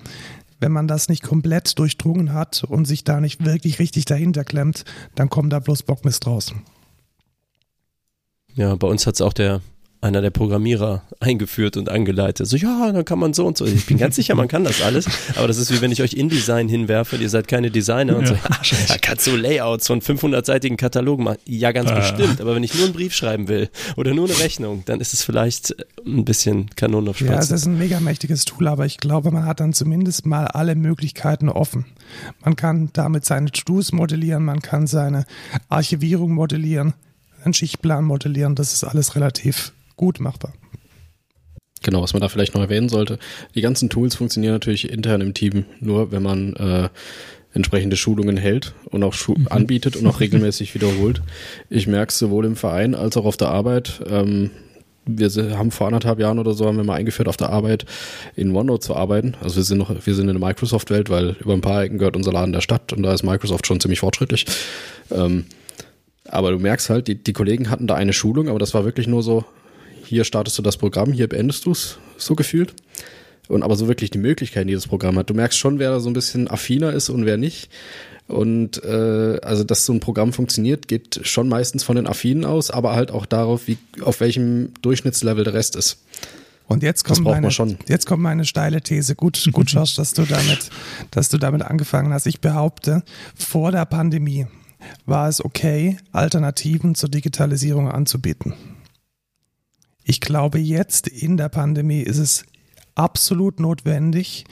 wenn 0.60 0.72
man 0.72 0.88
das 0.88 1.08
nicht 1.08 1.22
komplett 1.22 1.78
durchdrungen 1.78 2.32
hat 2.32 2.64
und 2.64 2.84
sich 2.84 3.04
da 3.04 3.20
nicht 3.20 3.44
wirklich 3.44 3.78
richtig 3.78 4.04
dahinter 4.04 4.44
klemmt, 4.44 4.84
dann 5.14 5.28
kommt 5.28 5.52
da 5.52 5.60
bloß 5.60 5.82
Bockmist 5.84 6.26
raus. 6.26 6.54
Ja, 8.54 8.74
bei 8.74 8.88
uns 8.88 9.06
hat 9.06 9.14
es 9.14 9.20
auch 9.20 9.32
der 9.32 9.60
einer 10.00 10.20
der 10.20 10.30
Programmierer 10.30 11.02
eingeführt 11.18 11.76
und 11.76 11.88
angeleitet. 11.88 12.46
So, 12.46 12.56
ja, 12.56 12.92
dann 12.92 13.04
kann 13.04 13.18
man 13.18 13.34
so 13.34 13.46
und 13.46 13.56
so. 13.56 13.64
Ich 13.64 13.86
bin 13.86 13.98
ganz 13.98 14.14
sicher, 14.16 14.36
man 14.36 14.46
kann 14.46 14.62
das 14.62 14.80
alles. 14.80 15.06
Aber 15.36 15.48
das 15.48 15.58
ist 15.58 15.72
wie 15.72 15.80
wenn 15.80 15.90
ich 15.90 16.02
euch 16.02 16.14
InDesign 16.14 16.68
hinwerfe 16.68 17.16
und 17.16 17.22
ihr 17.22 17.28
seid 17.28 17.48
keine 17.48 17.70
Designer 17.70 18.16
und 18.16 18.28
ja. 18.28 18.28
so, 18.28 18.34
ja, 18.34 18.76
da 18.86 18.96
kannst 18.98 19.26
du 19.26 19.34
Layouts 19.34 19.88
von 19.88 20.00
500-seitigen 20.00 20.76
Katalogen 20.76 21.24
machen. 21.24 21.38
Ja, 21.46 21.72
ganz 21.72 21.90
ah. 21.90 21.96
bestimmt. 21.96 22.40
Aber 22.40 22.54
wenn 22.54 22.62
ich 22.62 22.74
nur 22.74 22.84
einen 22.84 22.92
Brief 22.92 23.12
schreiben 23.12 23.48
will 23.48 23.70
oder 23.96 24.14
nur 24.14 24.28
eine 24.28 24.38
Rechnung, 24.38 24.82
dann 24.86 25.00
ist 25.00 25.14
es 25.14 25.24
vielleicht 25.24 25.74
ein 26.06 26.24
bisschen 26.24 26.70
Kanon 26.76 27.08
auf 27.08 27.18
Spatzen. 27.18 27.34
Ja, 27.34 27.40
es 27.40 27.50
ist 27.50 27.66
ein 27.66 27.78
mega 27.78 27.98
mächtiges 27.98 28.44
Tool, 28.44 28.68
aber 28.68 28.86
ich 28.86 28.98
glaube, 28.98 29.32
man 29.32 29.46
hat 29.46 29.58
dann 29.58 29.72
zumindest 29.72 30.26
mal 30.26 30.46
alle 30.46 30.76
Möglichkeiten 30.76 31.48
offen. 31.48 31.86
Man 32.44 32.54
kann 32.54 32.90
damit 32.92 33.24
seine 33.24 33.50
To-Dos 33.50 33.92
modellieren, 33.92 34.44
man 34.44 34.62
kann 34.62 34.86
seine 34.86 35.26
Archivierung 35.68 36.32
modellieren, 36.32 36.94
einen 37.44 37.54
Schichtplan 37.54 38.04
modellieren. 38.04 38.54
Das 38.54 38.72
ist 38.72 38.84
alles 38.84 39.16
relativ 39.16 39.72
gut 39.98 40.20
machbar. 40.20 40.54
Genau, 41.82 42.02
was 42.02 42.14
man 42.14 42.22
da 42.22 42.28
vielleicht 42.28 42.54
noch 42.54 42.62
erwähnen 42.62 42.88
sollte, 42.88 43.18
die 43.54 43.60
ganzen 43.60 43.90
Tools 43.90 44.14
funktionieren 44.16 44.54
natürlich 44.54 44.90
intern 44.90 45.20
im 45.20 45.34
Team 45.34 45.64
nur, 45.80 46.10
wenn 46.10 46.22
man 46.22 46.54
äh, 46.54 46.88
entsprechende 47.52 47.96
Schulungen 47.96 48.36
hält 48.36 48.74
und 48.86 49.02
auch 49.02 49.14
Schu 49.14 49.34
mhm. 49.36 49.48
anbietet 49.48 49.96
und 49.96 50.06
auch 50.06 50.20
regelmäßig 50.20 50.74
wiederholt. 50.74 51.22
Ich 51.70 51.86
merke 51.86 52.10
es 52.10 52.18
sowohl 52.18 52.46
im 52.46 52.56
Verein 52.56 52.94
als 52.94 53.16
auch 53.16 53.24
auf 53.24 53.36
der 53.36 53.48
Arbeit. 53.48 54.00
Ähm, 54.08 54.50
wir 55.06 55.30
haben 55.56 55.70
vor 55.70 55.86
anderthalb 55.86 56.18
Jahren 56.18 56.38
oder 56.38 56.52
so 56.52 56.66
haben 56.66 56.76
wir 56.76 56.84
mal 56.84 56.96
eingeführt, 56.96 57.28
auf 57.28 57.38
der 57.38 57.48
Arbeit 57.48 57.86
in 58.36 58.54
OneNote 58.54 58.86
zu 58.86 58.94
arbeiten. 58.94 59.36
Also 59.40 59.56
wir 59.56 59.62
sind 59.62 59.78
noch, 59.78 59.90
wir 60.04 60.14
sind 60.14 60.28
in 60.28 60.38
der 60.38 60.46
Microsoft-Welt, 60.46 61.08
weil 61.08 61.36
über 61.40 61.54
ein 61.54 61.62
paar 61.62 61.82
Ecken 61.82 61.98
gehört 61.98 62.16
unser 62.16 62.32
Laden 62.32 62.52
der 62.52 62.60
Stadt 62.60 62.92
und 62.92 63.02
da 63.02 63.14
ist 63.14 63.22
Microsoft 63.22 63.66
schon 63.66 63.80
ziemlich 63.80 64.00
fortschrittlich. 64.00 64.44
Ähm, 65.10 65.46
aber 66.26 66.50
du 66.50 66.58
merkst 66.58 66.90
halt, 66.90 67.08
die, 67.08 67.14
die 67.14 67.32
Kollegen 67.32 67.70
hatten 67.70 67.86
da 67.86 67.94
eine 67.94 68.12
Schulung, 68.12 68.48
aber 68.48 68.58
das 68.58 68.74
war 68.74 68.84
wirklich 68.84 69.06
nur 69.06 69.22
so, 69.22 69.46
hier 70.08 70.24
startest 70.24 70.58
du 70.58 70.62
das 70.62 70.76
Programm, 70.76 71.12
hier 71.12 71.28
beendest 71.28 71.66
du 71.66 71.72
es, 71.72 71.98
so 72.16 72.34
gefühlt. 72.34 72.74
Und 73.48 73.62
aber 73.62 73.76
so 73.76 73.88
wirklich 73.88 74.10
die 74.10 74.18
Möglichkeiten, 74.18 74.68
die 74.68 74.74
das 74.74 74.86
Programm 74.86 75.16
hat. 75.16 75.30
Du 75.30 75.34
merkst 75.34 75.58
schon, 75.58 75.78
wer 75.78 75.90
da 75.90 76.00
so 76.00 76.10
ein 76.10 76.12
bisschen 76.12 76.48
affiner 76.48 76.92
ist 76.92 77.08
und 77.08 77.24
wer 77.24 77.38
nicht. 77.38 77.70
Und 78.26 78.84
äh, 78.84 79.40
also, 79.42 79.64
dass 79.64 79.86
so 79.86 79.94
ein 79.94 80.00
Programm 80.00 80.34
funktioniert, 80.34 80.86
geht 80.86 81.20
schon 81.22 81.48
meistens 81.48 81.82
von 81.82 81.96
den 81.96 82.06
Affinen 82.06 82.44
aus, 82.44 82.70
aber 82.70 82.94
halt 82.94 83.10
auch 83.10 83.24
darauf, 83.24 83.66
wie 83.66 83.78
auf 84.02 84.20
welchem 84.20 84.74
Durchschnittslevel 84.82 85.44
der 85.44 85.54
Rest 85.54 85.76
ist. 85.76 86.04
Und 86.66 86.82
jetzt 86.82 87.04
kommt, 87.04 87.24
meine, 87.24 87.48
jetzt 87.88 88.04
kommt 88.04 88.22
meine 88.22 88.44
steile 88.44 88.82
These. 88.82 89.14
Gut, 89.14 89.42
gut, 89.52 89.70
Josh, 89.70 89.94
dass 89.94 90.12
du 90.12 90.24
damit, 90.26 90.68
dass 91.10 91.30
du 91.30 91.38
damit 91.38 91.62
angefangen 91.62 92.12
hast. 92.12 92.26
Ich 92.26 92.42
behaupte, 92.42 93.02
vor 93.34 93.72
der 93.72 93.86
Pandemie 93.86 94.46
war 95.06 95.30
es 95.30 95.42
okay, 95.42 95.96
Alternativen 96.12 96.94
zur 96.94 97.08
Digitalisierung 97.08 97.90
anzubieten. 97.90 98.52
Ich 100.10 100.22
glaube, 100.22 100.58
jetzt 100.58 101.06
in 101.06 101.36
der 101.36 101.50
Pandemie 101.50 102.00
ist 102.00 102.16
es 102.16 102.46
absolut 102.94 103.60
notwendig, 103.60 104.46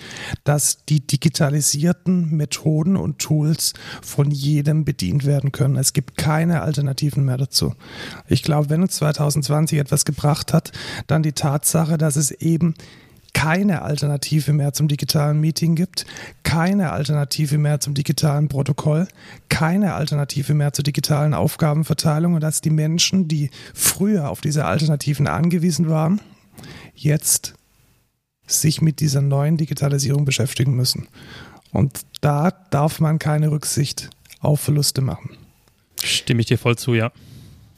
dass 0.44 0.84
die 0.84 1.00
digitalisierten 1.00 2.36
Methoden 2.36 2.94
und 2.94 3.20
Tools 3.20 3.72
von 4.02 4.30
jedem 4.30 4.84
bedient 4.84 5.24
werden 5.24 5.52
können. 5.52 5.76
Es 5.76 5.94
gibt 5.94 6.18
keine 6.18 6.60
Alternativen 6.60 7.24
mehr 7.24 7.38
dazu. 7.38 7.74
Ich 8.28 8.42
glaube, 8.42 8.68
wenn 8.68 8.82
uns 8.82 8.96
2020 8.96 9.78
etwas 9.78 10.04
gebracht 10.04 10.52
hat, 10.52 10.72
dann 11.06 11.22
die 11.22 11.32
Tatsache, 11.32 11.96
dass 11.96 12.16
es 12.16 12.32
eben 12.32 12.74
keine 13.36 13.82
Alternative 13.82 14.54
mehr 14.54 14.72
zum 14.72 14.88
digitalen 14.88 15.38
Meeting 15.38 15.74
gibt, 15.74 16.06
keine 16.42 16.92
Alternative 16.92 17.58
mehr 17.58 17.80
zum 17.80 17.92
digitalen 17.92 18.48
Protokoll, 18.48 19.08
keine 19.50 19.92
Alternative 19.92 20.54
mehr 20.54 20.72
zur 20.72 20.84
digitalen 20.84 21.34
Aufgabenverteilung 21.34 22.32
und 22.32 22.40
dass 22.40 22.62
die 22.62 22.70
Menschen, 22.70 23.28
die 23.28 23.50
früher 23.74 24.30
auf 24.30 24.40
diese 24.40 24.64
Alternativen 24.64 25.26
angewiesen 25.26 25.90
waren, 25.90 26.22
jetzt 26.94 27.52
sich 28.46 28.80
mit 28.80 29.00
dieser 29.00 29.20
neuen 29.20 29.58
Digitalisierung 29.58 30.24
beschäftigen 30.24 30.74
müssen. 30.74 31.06
Und 31.72 32.06
da 32.22 32.50
darf 32.70 33.00
man 33.00 33.18
keine 33.18 33.50
Rücksicht 33.50 34.08
auf 34.40 34.60
Verluste 34.60 35.02
machen. 35.02 35.36
Stimme 36.02 36.40
ich 36.40 36.46
dir 36.46 36.56
voll 36.56 36.78
zu, 36.78 36.94
ja. 36.94 37.12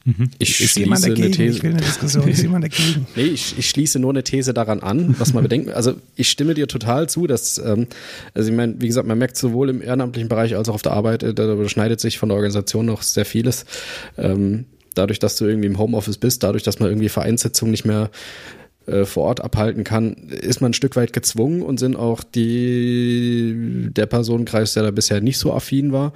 Mhm. 0.08 0.30
Ich, 0.38 0.58
ich 0.58 0.70
schließe 0.70 1.08
dagegen, 1.08 1.22
eine 1.22 1.30
These. 1.32 1.56
Ich 1.58 1.62
will 1.62 1.72
eine 1.72 1.80
Diskussion. 1.82 2.32
Sehe 2.32 2.48
mal 2.48 2.60
dagegen. 2.60 3.06
nee, 3.14 3.24
ich, 3.24 3.58
ich, 3.58 3.68
schließe 3.68 3.98
nur 3.98 4.08
eine 4.08 4.24
These 4.24 4.54
daran 4.54 4.80
an, 4.80 5.14
was 5.18 5.34
man 5.34 5.42
bedenkt. 5.42 5.68
Also 5.68 5.96
ich 6.16 6.30
stimme 6.30 6.54
dir 6.54 6.66
total 6.66 7.10
zu, 7.10 7.26
dass, 7.26 7.58
ähm, 7.58 7.88
also 8.32 8.50
ich 8.50 8.56
meine, 8.56 8.76
wie 8.78 8.86
gesagt, 8.86 9.06
man 9.06 9.18
merkt 9.18 9.36
sowohl 9.36 9.68
im 9.68 9.82
ehrenamtlichen 9.82 10.30
Bereich 10.30 10.56
als 10.56 10.70
auch 10.70 10.74
auf 10.74 10.82
der 10.82 10.92
Arbeit, 10.92 11.22
äh, 11.22 11.34
da 11.34 11.52
überschneidet 11.52 12.00
sich 12.00 12.18
von 12.18 12.30
der 12.30 12.36
Organisation 12.36 12.86
noch 12.86 13.02
sehr 13.02 13.26
vieles. 13.26 13.66
Ähm, 14.16 14.64
dadurch, 14.94 15.18
dass 15.18 15.36
du 15.36 15.44
irgendwie 15.44 15.68
im 15.68 15.78
Homeoffice 15.78 16.16
bist, 16.16 16.42
dadurch, 16.42 16.62
dass 16.62 16.80
man 16.80 16.88
irgendwie 16.88 17.10
Vereinssitzungen 17.10 17.70
nicht 17.70 17.84
mehr 17.84 18.10
äh, 18.86 19.04
vor 19.04 19.24
Ort 19.24 19.42
abhalten 19.42 19.84
kann, 19.84 20.14
ist 20.14 20.62
man 20.62 20.70
ein 20.70 20.74
Stück 20.74 20.96
weit 20.96 21.12
gezwungen 21.12 21.60
und 21.60 21.78
sind 21.78 21.96
auch 21.96 22.24
die 22.24 23.90
der 23.90 24.06
Personenkreis, 24.06 24.72
der 24.72 24.84
da 24.84 24.90
bisher 24.90 25.20
nicht 25.20 25.36
so 25.36 25.52
affin 25.52 25.92
war, 25.92 26.14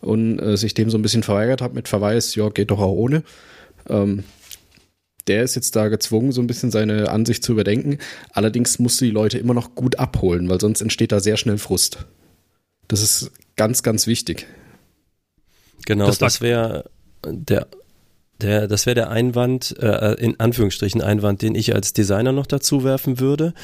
und 0.00 0.38
äh, 0.38 0.56
sich 0.56 0.74
dem 0.74 0.90
so 0.90 0.98
ein 0.98 1.02
bisschen 1.02 1.22
verweigert 1.22 1.62
hat 1.62 1.74
mit 1.74 1.88
Verweis, 1.88 2.34
ja, 2.34 2.48
geht 2.48 2.70
doch 2.70 2.80
auch 2.80 2.92
ohne. 2.92 3.22
Ähm, 3.88 4.24
der 5.26 5.42
ist 5.42 5.54
jetzt 5.54 5.76
da 5.76 5.88
gezwungen, 5.88 6.32
so 6.32 6.40
ein 6.40 6.46
bisschen 6.46 6.70
seine 6.70 7.10
Ansicht 7.10 7.44
zu 7.44 7.52
überdenken. 7.52 7.98
Allerdings 8.32 8.78
musst 8.78 9.00
du 9.00 9.04
die 9.04 9.10
Leute 9.10 9.38
immer 9.38 9.54
noch 9.54 9.74
gut 9.74 9.98
abholen, 9.98 10.48
weil 10.48 10.60
sonst 10.60 10.80
entsteht 10.80 11.12
da 11.12 11.20
sehr 11.20 11.36
schnell 11.36 11.58
Frust. 11.58 12.06
Das 12.88 13.02
ist 13.02 13.30
ganz, 13.56 13.82
ganz 13.82 14.06
wichtig. 14.06 14.46
Genau, 15.86 16.06
das, 16.06 16.18
das 16.18 16.40
wäre 16.40 16.90
der, 17.24 17.68
der, 18.40 18.66
das 18.66 18.86
wäre 18.86 18.94
der 18.94 19.10
Einwand, 19.10 19.76
äh, 19.78 20.14
in 20.14 20.40
Anführungsstrichen 20.40 21.02
Einwand, 21.02 21.42
den 21.42 21.54
ich 21.54 21.74
als 21.74 21.92
Designer 21.92 22.32
noch 22.32 22.46
dazu 22.46 22.84
werfen 22.84 23.20
würde. 23.20 23.54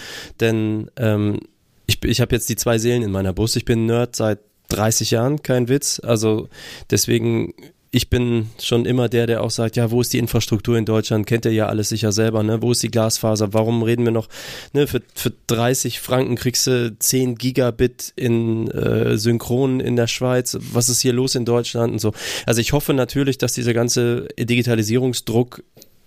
Denn 0.40 0.90
ähm, 0.96 1.40
ich, 1.86 2.02
ich 2.04 2.20
habe 2.20 2.34
jetzt 2.34 2.48
die 2.48 2.56
zwei 2.56 2.78
Seelen 2.78 3.02
in 3.02 3.10
meiner 3.10 3.32
Brust. 3.32 3.56
Ich 3.56 3.64
bin 3.64 3.86
Nerd 3.86 4.16
seit 4.16 4.38
30 4.68 5.10
Jahren, 5.10 5.42
kein 5.42 5.68
Witz. 5.68 6.00
Also 6.02 6.48
deswegen, 6.90 7.54
ich 7.90 8.10
bin 8.10 8.50
schon 8.60 8.84
immer 8.84 9.08
der, 9.08 9.26
der 9.26 9.42
auch 9.42 9.50
sagt, 9.50 9.76
ja, 9.76 9.90
wo 9.90 10.00
ist 10.00 10.12
die 10.12 10.18
Infrastruktur 10.18 10.76
in 10.76 10.84
Deutschland? 10.84 11.26
Kennt 11.26 11.44
ihr 11.44 11.52
ja 11.52 11.66
alles 11.66 11.88
sicher 11.88 12.12
selber, 12.12 12.42
ne? 12.42 12.60
Wo 12.60 12.72
ist 12.72 12.82
die 12.82 12.90
Glasfaser? 12.90 13.52
Warum 13.54 13.82
reden 13.82 14.04
wir 14.04 14.12
noch, 14.12 14.28
ne, 14.72 14.86
für, 14.86 15.02
für 15.14 15.32
30 15.46 16.00
Franken 16.00 16.36
kriegst 16.36 16.66
du 16.66 16.96
10 16.98 17.36
Gigabit 17.36 18.12
in 18.16 18.70
äh, 18.70 19.16
Synchron 19.16 19.80
in 19.80 19.96
der 19.96 20.08
Schweiz. 20.08 20.58
Was 20.72 20.88
ist 20.88 21.00
hier 21.00 21.12
los 21.12 21.34
in 21.34 21.44
Deutschland 21.44 21.92
und 21.92 21.98
so? 22.00 22.12
Also 22.44 22.60
ich 22.60 22.72
hoffe 22.72 22.92
natürlich, 22.92 23.38
dass 23.38 23.54
dieser 23.54 23.72
ganze 23.72 24.28
Digitalisierungsdruck 24.38 25.62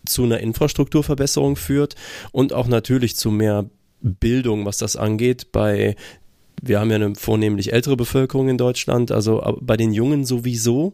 zu 0.05 0.23
einer 0.23 0.39
Infrastrukturverbesserung 0.39 1.55
führt 1.55 1.95
und 2.31 2.53
auch 2.53 2.67
natürlich 2.67 3.15
zu 3.15 3.31
mehr 3.31 3.69
Bildung, 4.01 4.65
was 4.65 4.77
das 4.77 4.95
angeht, 4.95 5.51
bei 5.51 5.95
wir 6.61 6.79
haben 6.79 6.89
ja 6.89 6.95
eine 6.95 7.15
vornehmlich 7.15 7.73
ältere 7.73 7.97
Bevölkerung 7.97 8.49
in 8.49 8.57
Deutschland, 8.57 9.11
also 9.11 9.57
bei 9.61 9.77
den 9.77 9.93
Jungen 9.93 10.25
sowieso. 10.25 10.93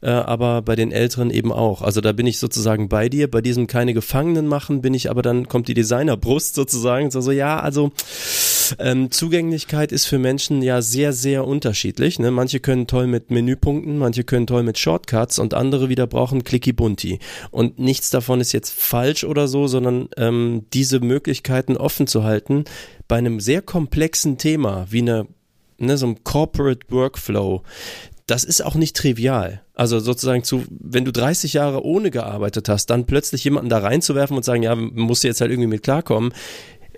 Äh, 0.00 0.10
aber 0.10 0.60
bei 0.62 0.74
den 0.74 0.90
Älteren 0.90 1.30
eben 1.30 1.52
auch. 1.52 1.82
Also 1.82 2.00
da 2.00 2.12
bin 2.12 2.26
ich 2.26 2.38
sozusagen 2.38 2.88
bei 2.88 3.08
dir. 3.08 3.30
Bei 3.30 3.40
diesem 3.40 3.68
keine 3.68 3.94
Gefangenen 3.94 4.48
machen 4.48 4.82
bin 4.82 4.92
ich 4.92 5.08
aber 5.08 5.22
dann 5.22 5.46
kommt 5.46 5.68
die 5.68 5.74
Designerbrust 5.74 6.56
sozusagen. 6.56 7.12
So, 7.12 7.20
so 7.20 7.30
ja, 7.30 7.60
also 7.60 7.92
ähm, 8.78 9.10
Zugänglichkeit 9.10 9.92
ist 9.92 10.06
für 10.06 10.18
Menschen 10.18 10.62
ja 10.62 10.82
sehr, 10.82 11.12
sehr 11.12 11.46
unterschiedlich. 11.46 12.18
Ne? 12.18 12.30
Manche 12.30 12.60
können 12.60 12.86
toll 12.86 13.06
mit 13.06 13.30
Menüpunkten, 13.30 13.98
manche 13.98 14.24
können 14.24 14.46
toll 14.46 14.62
mit 14.62 14.78
Shortcuts 14.78 15.38
und 15.38 15.54
andere 15.54 15.88
wieder 15.88 16.06
brauchen 16.06 16.44
Clicky 16.44 16.72
Bunti. 16.72 17.18
Und 17.50 17.78
nichts 17.78 18.10
davon 18.10 18.40
ist 18.40 18.52
jetzt 18.52 18.72
falsch 18.72 19.24
oder 19.24 19.48
so, 19.48 19.66
sondern 19.66 20.08
ähm, 20.16 20.66
diese 20.72 21.00
Möglichkeiten 21.00 21.76
offen 21.76 22.06
zu 22.06 22.24
halten, 22.24 22.64
bei 23.08 23.18
einem 23.18 23.40
sehr 23.40 23.62
komplexen 23.62 24.38
Thema 24.38 24.86
wie 24.90 25.00
eine, 25.00 25.26
ne, 25.78 25.96
so 25.96 26.06
einem 26.06 26.24
Corporate 26.24 26.86
Workflow, 26.88 27.62
das 28.26 28.44
ist 28.44 28.64
auch 28.64 28.74
nicht 28.74 28.96
trivial. 28.96 29.62
Also 29.74 30.00
sozusagen 30.00 30.44
zu, 30.44 30.64
wenn 30.70 31.04
du 31.04 31.12
30 31.12 31.54
Jahre 31.54 31.84
ohne 31.84 32.10
gearbeitet 32.10 32.68
hast, 32.68 32.86
dann 32.86 33.04
plötzlich 33.04 33.44
jemanden 33.44 33.68
da 33.68 33.78
reinzuwerfen 33.78 34.36
und 34.36 34.44
sagen, 34.44 34.62
ja, 34.62 34.74
musst 34.74 35.24
du 35.24 35.28
jetzt 35.28 35.40
halt 35.40 35.50
irgendwie 35.50 35.68
mit 35.68 35.82
klarkommen. 35.82 36.32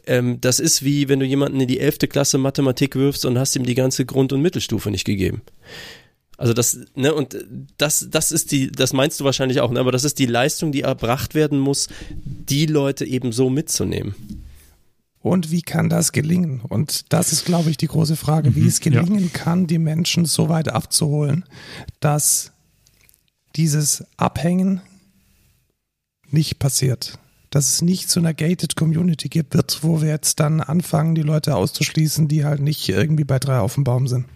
Ähm, 0.07 0.41
das 0.41 0.61
ist 0.61 0.85
wie, 0.85 1.09
wenn 1.09 1.21
du 1.21 1.27
jemanden 1.27 1.61
in 1.61 1.69
die 1.69 1.81
11. 1.81 1.99
Klasse 2.11 2.39
Mathematik 2.39 2.97
wirfst 2.97 3.25
und 3.25 3.39
hast 3.39 3.57
ihm 3.57 3.65
die 3.65 3.75
ganze 3.75 4.05
Grund- 4.05 4.33
und 4.33 4.43
Mittelstufe 4.43 4.91
nicht 4.91 5.05
gegeben. 5.05 5.43
Also 6.37 6.53
das, 6.53 6.79
ne, 6.95 7.15
und 7.15 7.37
das, 7.79 8.09
das 8.11 8.33
ist 8.33 8.51
die, 8.51 8.71
das 8.71 8.93
meinst 8.93 9.21
du 9.21 9.25
wahrscheinlich 9.25 9.61
auch, 9.61 9.71
ne, 9.71 9.81
aber 9.81 9.93
das 9.93 10.05
ist 10.05 10.19
die 10.19 10.27
Leistung, 10.27 10.73
die 10.73 10.83
erbracht 10.83 11.35
werden 11.35 11.59
muss, 11.59 11.89
die 12.25 12.67
Leute 12.67 13.05
eben 13.05 13.33
so 13.33 13.51
mitzunehmen. 13.51 14.15
Und 15.21 15.51
wie 15.51 15.63
kann 15.63 15.89
das 15.89 16.13
gelingen? 16.13 16.61
Und 16.61 17.13
das 17.13 17.33
ist, 17.33 17.47
glaube 17.47 17.71
ich, 17.71 17.79
die 17.79 17.87
große 17.87 18.17
Frage, 18.17 18.55
wie 18.57 18.61
mhm, 18.61 18.69
es 18.69 18.81
gelingen 18.81 19.25
ja. 19.25 19.31
kann, 19.33 19.67
die 19.67 19.79
Menschen 19.79 20.27
so 20.27 20.51
weit 20.51 20.69
abzuholen, 20.69 21.45
dass 22.01 22.53
dieses 23.57 24.05
Abhängen 24.19 24.83
nicht 26.29 26.59
passiert. 26.59 27.19
Dass 27.55 27.73
es 27.73 27.83
nicht 27.83 28.11
zu 28.11 28.19
einer 28.19 28.35
gated 28.35 28.75
Community 28.75 29.29
gibt, 29.29 29.55
wird, 29.55 29.85
wo 29.85 30.03
wir 30.03 30.09
jetzt 30.09 30.41
dann 30.41 30.61
anfangen, 30.61 31.15
die 31.15 31.23
Leute 31.23 31.55
auszuschließen, 31.55 32.27
die 32.27 32.45
halt 32.45 32.61
nicht 32.61 32.89
irgendwie 32.89 33.23
bei 33.23 33.39
drei 33.39 33.61
auf 33.61 33.75
dem 33.75 33.85
Baum 33.85 34.09
sind. 34.09 34.27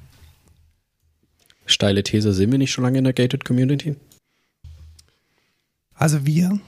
Steile 1.66 2.04
These, 2.04 2.32
sind 2.32 2.52
wir 2.52 2.58
nicht 2.58 2.70
schon 2.70 2.84
lange 2.84 2.98
in 2.98 3.02
der 3.02 3.12
gated 3.12 3.44
Community? 3.44 3.96
Also 5.94 6.26
wir 6.26 6.60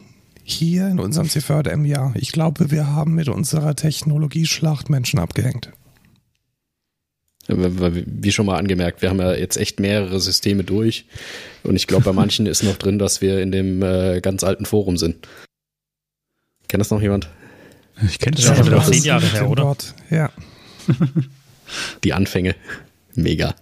Hier 0.43 0.89
in 0.89 0.99
unserem 0.99 1.29
CVM 1.29 1.85
ja. 1.85 2.13
Ich 2.17 2.33
glaube, 2.33 2.73
wir 2.73 2.89
haben 2.89 3.15
mit 3.15 3.29
unserer 3.29 3.77
Technologie 3.77 4.47
Schlachtmenschen 4.47 5.21
abgehängt. 5.21 5.71
Wie 7.47 8.33
schon 8.33 8.47
mal 8.47 8.59
angemerkt, 8.59 9.03
wir 9.03 9.11
haben 9.11 9.21
ja 9.21 9.35
jetzt 9.35 9.57
echt 9.57 9.79
mehrere 9.79 10.19
Systeme 10.19 10.65
durch. 10.65 11.07
Und 11.63 11.77
ich 11.77 11.87
glaube, 11.87 12.07
bei 12.07 12.13
manchen 12.13 12.47
ist 12.47 12.65
noch 12.65 12.77
drin, 12.77 12.99
dass 12.99 13.21
wir 13.21 13.41
in 13.41 13.53
dem 13.53 13.83
äh, 13.83 14.21
ganz 14.21 14.43
alten 14.43 14.67
Forum 14.67 14.97
sind. 14.97 15.29
Kennt 16.71 16.83
das 16.83 16.91
noch 16.93 17.03
jemand? 17.03 17.29
Ich 18.07 18.21
kenne 18.21 18.37
das 18.37 18.45
ja, 18.45 18.55
schon 18.55 18.67
wieder 18.67 18.81
zehn 18.85 19.03
Jahre 19.03 19.27
her, 19.27 19.51
oder? 19.51 19.77
Ja. 20.09 20.31
Die 22.05 22.13
Anfänge. 22.13 22.55
Mega. 23.17 23.57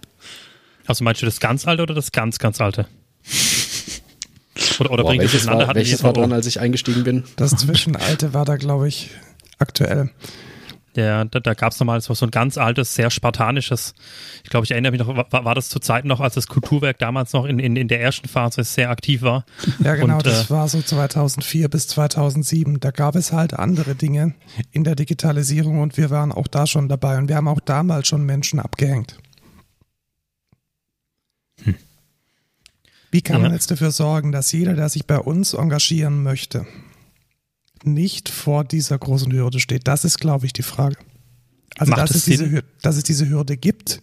Also 0.85 1.03
meinst 1.03 1.19
du 1.23 1.25
das 1.25 1.39
ganz 1.39 1.65
alte 1.65 1.81
oder 1.81 1.95
das 1.95 2.11
ganz, 2.11 2.37
ganz 2.37 2.61
alte? 2.61 2.85
Oder, 4.79 4.91
oder 4.91 5.01
Boah, 5.01 5.09
bringt 5.09 5.23
welches 5.23 5.47
das 5.47 5.51
war, 5.51 5.73
welches 5.73 6.03
war 6.03 6.13
dran, 6.13 6.31
als 6.31 6.45
ich 6.45 6.59
eingestiegen 6.59 7.03
bin? 7.03 7.23
Das 7.35 7.55
Zwischenalte 7.55 8.35
war 8.35 8.45
da, 8.45 8.57
glaube 8.57 8.87
ich, 8.87 9.09
aktuell. 9.57 10.11
Ja, 10.95 11.23
da, 11.23 11.39
da 11.39 11.53
gab 11.53 11.71
es 11.71 11.79
nochmal 11.79 12.01
so 12.01 12.13
ein 12.25 12.31
ganz 12.31 12.57
altes, 12.57 12.95
sehr 12.95 13.11
spartanisches, 13.11 13.93
ich 14.43 14.49
glaube, 14.49 14.65
ich 14.65 14.71
erinnere 14.71 14.91
mich 14.91 14.99
noch, 14.99 15.07
war, 15.31 15.45
war 15.45 15.55
das 15.55 15.69
zur 15.69 15.81
Zeit 15.81 16.05
noch, 16.05 16.19
als 16.19 16.33
das 16.33 16.47
Kulturwerk 16.47 16.97
damals 16.97 17.33
noch 17.33 17.45
in, 17.45 17.59
in, 17.59 17.75
in 17.75 17.87
der 17.87 18.01
ersten 18.01 18.27
Phase 18.27 18.63
sehr 18.63 18.89
aktiv 18.89 19.21
war? 19.21 19.45
Ja, 19.79 19.95
genau, 19.95 20.17
Und, 20.17 20.25
das 20.25 20.47
äh, 20.47 20.49
war 20.49 20.67
so 20.67 20.81
2004 20.81 21.69
bis 21.69 21.87
2007. 21.87 22.79
Da 22.79 22.91
gab 22.91 23.15
es 23.15 23.31
halt 23.31 23.53
andere 23.53 23.95
Dinge 23.95 24.33
in 24.71 24.83
der 24.83 24.95
Digitalisierung 24.95 25.79
und 25.79 25.95
wir 25.97 26.09
waren 26.09 26.31
auch 26.31 26.47
da 26.47 26.67
schon 26.67 26.89
dabei 26.89 27.17
und 27.17 27.29
wir 27.29 27.35
haben 27.35 27.47
auch 27.47 27.61
damals 27.61 28.07
schon 28.07 28.25
Menschen 28.25 28.59
abgehängt. 28.59 29.17
Hm. 31.63 31.75
Wie 33.11 33.21
kann 33.21 33.37
ja. 33.37 33.43
man 33.43 33.53
jetzt 33.53 33.71
dafür 33.71 33.91
sorgen, 33.91 34.31
dass 34.31 34.51
jeder, 34.51 34.73
der 34.73 34.89
sich 34.89 35.05
bei 35.05 35.17
uns 35.17 35.53
engagieren 35.53 36.23
möchte, 36.23 36.65
nicht 37.85 38.29
vor 38.29 38.63
dieser 38.63 38.97
großen 38.97 39.31
Hürde 39.31 39.59
steht? 39.59 39.87
Das 39.87 40.05
ist, 40.05 40.19
glaube 40.19 40.45
ich, 40.45 40.53
die 40.53 40.63
Frage. 40.63 40.97
Also, 41.77 41.93
dass 41.93 42.11
es, 42.11 42.25
diese, 42.25 42.63
dass 42.81 42.97
es 42.97 43.03
diese 43.03 43.29
Hürde 43.29 43.57
gibt, 43.57 44.01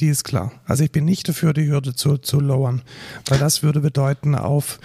die 0.00 0.08
ist 0.08 0.24
klar. 0.24 0.52
Also 0.66 0.84
ich 0.84 0.92
bin 0.92 1.04
nicht 1.04 1.28
dafür, 1.28 1.54
die 1.54 1.66
Hürde 1.66 1.94
zu, 1.94 2.18
zu 2.18 2.38
lowern, 2.38 2.82
weil 3.28 3.38
das 3.38 3.62
würde 3.62 3.80
bedeuten, 3.80 4.34
auf, 4.34 4.78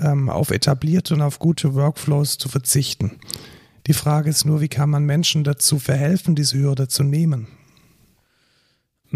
ähm, 0.00 0.28
auf 0.28 0.50
etablierte 0.50 1.14
und 1.14 1.22
auf 1.22 1.38
gute 1.38 1.74
Workflows 1.74 2.38
zu 2.38 2.48
verzichten. 2.48 3.12
Die 3.86 3.92
Frage 3.92 4.28
ist 4.28 4.44
nur, 4.44 4.60
wie 4.60 4.68
kann 4.68 4.90
man 4.90 5.04
Menschen 5.04 5.44
dazu 5.44 5.78
verhelfen, 5.78 6.34
diese 6.34 6.58
Hürde 6.58 6.88
zu 6.88 7.04
nehmen? 7.04 7.46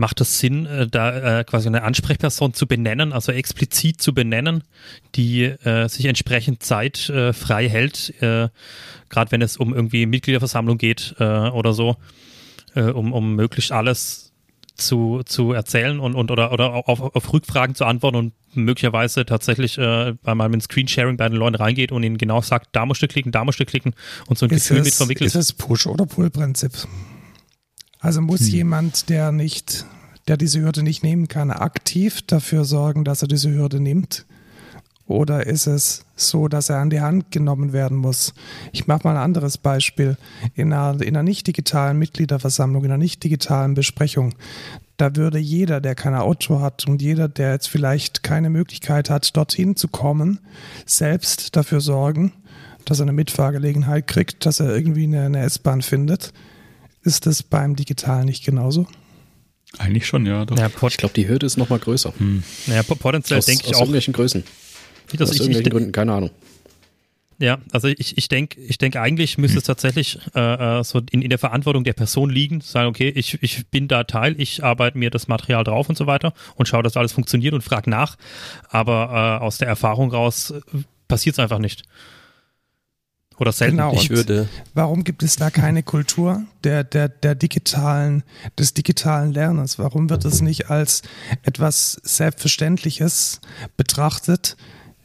Macht 0.01 0.21
es 0.23 0.39
Sinn, 0.39 0.65
äh, 0.65 0.87
da 0.87 1.41
äh, 1.41 1.45
quasi 1.45 1.69
eine 1.69 1.83
Ansprechperson 1.83 2.55
zu 2.55 2.67
benennen, 2.67 3.13
also 3.13 3.33
explizit 3.33 4.01
zu 4.01 4.15
benennen, 4.15 4.65
die 5.15 5.43
äh, 5.45 5.89
sich 5.89 6.07
entsprechend 6.07 6.63
Zeit 6.63 7.11
äh, 7.11 7.35
frei 7.35 7.69
hält, 7.69 8.15
äh, 8.23 8.49
gerade 9.11 9.31
wenn 9.31 9.43
es 9.43 9.59
um 9.59 9.75
irgendwie 9.75 10.07
Mitgliederversammlung 10.07 10.79
geht 10.79 11.15
äh, 11.19 11.25
oder 11.25 11.75
so, 11.75 11.97
um, 12.77 13.13
um 13.13 13.35
möglichst 13.35 13.73
alles 13.73 14.31
zu, 14.77 15.23
zu 15.25 15.53
erzählen 15.53 16.01
und, 16.01 16.15
und 16.15 16.31
oder, 16.31 16.53
oder 16.53 16.89
auf, 16.89 17.01
auf 17.01 17.33
Rückfragen 17.33 17.75
zu 17.75 17.85
antworten 17.85 18.17
und 18.17 18.33
möglicherweise 18.55 19.25
tatsächlich 19.25 19.79
äh, 19.79 20.15
bei 20.23 20.35
mit 20.35 20.63
Screensharing 20.63 21.17
bei 21.17 21.29
den 21.29 21.37
Leuten 21.37 21.57
reingeht 21.57 21.93
und 21.93 22.03
ihnen 22.03 22.19
genau 22.19 22.41
sagt, 22.41 22.69
da 22.73 22.87
musst 22.87 23.03
du 23.03 23.09
klicken, 23.09 23.33
da 23.33 23.45
musst 23.45 23.61
du 23.61 23.65
klicken 23.65 23.95
und 24.27 24.39
so 24.39 24.47
ein 24.47 24.51
ist 24.51 24.69
Gefühl 24.69 24.79
es, 24.79 24.85
mit 24.87 24.95
vermittelt. 24.95 25.27
Ist 25.27 25.37
das 25.37 25.53
Push- 25.53 25.87
oder 25.87 26.07
Pull-Prinzip? 26.07 26.73
Also 28.01 28.23
muss 28.23 28.41
hm. 28.41 28.49
jemand, 28.49 29.09
der 29.11 29.31
nicht, 29.31 29.85
der 30.27 30.37
diese 30.37 30.61
Hürde 30.61 30.83
nicht 30.83 31.03
nehmen 31.03 31.29
kann, 31.29 31.51
aktiv 31.51 32.23
dafür 32.23 32.65
sorgen, 32.65 33.05
dass 33.05 33.23
er 33.23 33.29
diese 33.29 33.53
Hürde 33.53 33.79
nimmt? 33.79 34.25
Oder 35.07 35.47
ist 35.47 35.67
es 35.67 36.05
so, 36.15 36.47
dass 36.47 36.71
er 36.71 36.79
an 36.79 36.89
die 36.89 37.01
Hand 37.01 37.33
genommen 37.33 37.73
werden 37.73 37.97
muss? 37.97 38.33
Ich 38.73 38.87
mache 38.87 39.03
mal 39.05 39.17
ein 39.17 39.23
anderes 39.23 39.59
Beispiel. 39.59 40.17
In 40.55 40.73
einer, 40.73 41.03
in 41.03 41.17
einer 41.17 41.25
nicht 41.25 41.49
digitalen 41.49 41.99
Mitgliederversammlung, 41.99 42.85
in 42.85 42.93
einer 42.93 42.99
nicht 42.99 43.23
digitalen 43.25 43.75
Besprechung, 43.75 44.35
da 44.97 45.17
würde 45.17 45.39
jeder, 45.39 45.81
der 45.81 45.97
kein 45.97 46.15
Auto 46.15 46.61
hat 46.61 46.87
und 46.87 47.03
jeder, 47.03 47.29
der 47.29 47.53
jetzt 47.53 47.69
vielleicht 47.69 48.23
keine 48.23 48.51
Möglichkeit 48.51 49.11
hat, 49.11 49.37
dorthin 49.37 49.75
zu 49.75 49.89
kommen, 49.89 50.39
selbst 50.87 51.57
dafür 51.57 51.81
sorgen, 51.81 52.33
dass 52.85 53.01
er 53.01 53.05
eine 53.05 53.13
Mitfahrgelegenheit 53.13 54.07
kriegt, 54.07 54.47
dass 54.47 54.61
er 54.61 54.75
irgendwie 54.75 55.05
eine, 55.05 55.23
eine 55.23 55.41
S-Bahn 55.41 55.83
findet 55.83 56.33
ist 57.03 57.27
das 57.27 57.43
beim 57.43 57.77
Digital 57.77 58.25
nicht 58.25 58.45
genauso? 58.45 58.87
Eigentlich 59.79 60.07
schon, 60.07 60.27
ja. 60.27 60.45
Doch. 60.45 60.59
ja 60.59 60.67
ich 60.67 60.97
glaube, 60.97 61.15
die 61.15 61.29
Hürde 61.29 61.47
ist 61.47 61.57
noch 61.57 61.69
mal 61.69 61.79
größer. 61.79 62.13
Hm. 62.17 62.43
Ja, 62.67 62.83
potenziell 62.83 63.41
denke 63.41 63.65
ich 63.65 63.69
aus 63.69 63.75
auch. 63.75 63.75
Aus 63.75 63.81
irgendwelchen 63.81 64.15
Größen. 64.15 64.43
aus 64.43 65.13
ich, 65.13 65.19
irgendwelchen 65.21 65.67
ich, 65.67 65.71
Gründen, 65.71 65.93
keine 65.93 66.13
Ahnung. 66.13 66.31
Ja, 67.41 67.59
also 67.73 67.89
ich, 67.89 68.19
ich 68.19 68.29
denke, 68.29 68.61
ich 68.61 68.77
denke 68.77 69.01
eigentlich 69.01 69.39
müsste 69.39 69.59
es 69.59 69.65
tatsächlich 69.65 70.19
äh, 70.35 70.81
äh, 70.81 70.85
so 70.85 71.01
in, 71.11 71.23
in 71.23 71.31
der 71.31 71.39
Verantwortung 71.39 71.85
der 71.85 71.95
Person 71.95 72.29
liegen, 72.29 72.61
sagen, 72.61 72.89
okay, 72.89 73.09
ich, 73.09 73.43
ich 73.43 73.67
bin 73.69 73.89
da 73.89 74.05
Teil, 74.05 74.39
ich 74.39 74.63
arbeite 74.63 74.99
mir 74.99 75.09
das 75.09 75.27
Material 75.27 75.65
drauf 75.65 75.89
und 75.89 75.97
so 75.97 76.07
weiter 76.07 76.35
und 76.57 76.69
schaue, 76.69 76.83
dass 76.83 76.99
alles 76.99 77.13
funktioniert 77.13 77.55
und 77.55 77.63
frage 77.63 77.89
nach. 77.89 78.19
Aber 78.69 79.39
äh, 79.41 79.43
aus 79.43 79.57
der 79.57 79.69
Erfahrung 79.69 80.11
raus 80.11 80.51
äh, 80.51 80.61
passiert 81.09 81.37
es 81.37 81.39
einfach 81.39 81.61
nicht. 81.61 81.85
Oder 83.41 83.53
selten. 83.53 83.79
Genau, 83.79 83.95
ich 83.95 84.11
würde. 84.11 84.49
Warum 84.75 85.03
gibt 85.03 85.23
es 85.23 85.37
da 85.37 85.49
keine 85.49 85.83
Kultur 85.83 86.43
der, 86.63 86.85
der, 86.85 87.09
der 87.09 87.35
digitalen, 87.35 88.23
des 88.59 88.75
digitalen 88.75 89.33
Lernens? 89.33 89.79
Warum 89.79 90.11
wird 90.11 90.27
es 90.27 90.43
nicht 90.43 90.69
als 90.69 91.01
etwas 91.43 91.99
Selbstverständliches 92.05 93.41
betrachtet? 93.79 94.59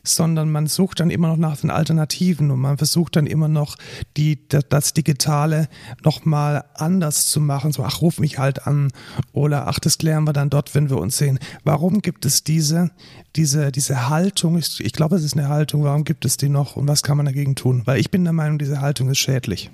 Sondern 0.05 0.51
man 0.51 0.67
sucht 0.67 0.99
dann 0.99 1.09
immer 1.09 1.27
noch 1.27 1.37
nach 1.37 1.57
den 1.57 1.69
Alternativen 1.69 2.51
und 2.51 2.59
man 2.59 2.77
versucht 2.77 3.15
dann 3.15 3.27
immer 3.27 3.47
noch 3.47 3.77
die, 4.17 4.39
das 4.47 4.93
Digitale 4.93 5.67
nochmal 6.03 6.65
anders 6.75 7.27
zu 7.27 7.39
machen. 7.39 7.71
So, 7.71 7.83
ach, 7.83 8.01
ruf 8.01 8.19
mich 8.19 8.37
halt 8.37 8.67
an 8.67 8.91
oder 9.33 9.67
ach, 9.67 9.79
das 9.79 9.97
klären 9.97 10.25
wir 10.25 10.33
dann 10.33 10.49
dort, 10.49 10.75
wenn 10.75 10.89
wir 10.89 10.97
uns 10.97 11.17
sehen. 11.17 11.39
Warum 11.63 12.01
gibt 12.01 12.25
es 12.25 12.43
diese, 12.43 12.91
diese, 13.35 13.71
diese 13.71 14.09
Haltung? 14.09 14.57
Ich, 14.57 14.79
ich 14.79 14.93
glaube, 14.93 15.15
es 15.15 15.23
ist 15.23 15.37
eine 15.37 15.49
Haltung. 15.49 15.83
Warum 15.83 16.03
gibt 16.03 16.25
es 16.25 16.37
die 16.37 16.49
noch 16.49 16.75
und 16.75 16.87
was 16.87 17.03
kann 17.03 17.17
man 17.17 17.25
dagegen 17.25 17.55
tun? 17.55 17.81
Weil 17.85 17.99
ich 17.99 18.11
bin 18.11 18.23
der 18.23 18.33
Meinung, 18.33 18.57
diese 18.57 18.81
Haltung 18.81 19.09
ist 19.09 19.19
schädlich. 19.19 19.71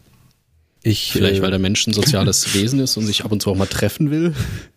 Ich, 0.83 1.11
Vielleicht, 1.11 1.39
äh, 1.39 1.41
weil 1.43 1.51
der 1.51 1.59
Mensch 1.59 1.85
ein 1.85 1.93
soziales 1.93 2.53
Wesen 2.55 2.79
ist 2.79 2.97
und 2.97 3.05
sich 3.05 3.23
ab 3.23 3.31
und 3.31 3.41
zu 3.41 3.51
auch 3.51 3.55
mal 3.55 3.67
treffen 3.67 4.09
will. 4.09 4.33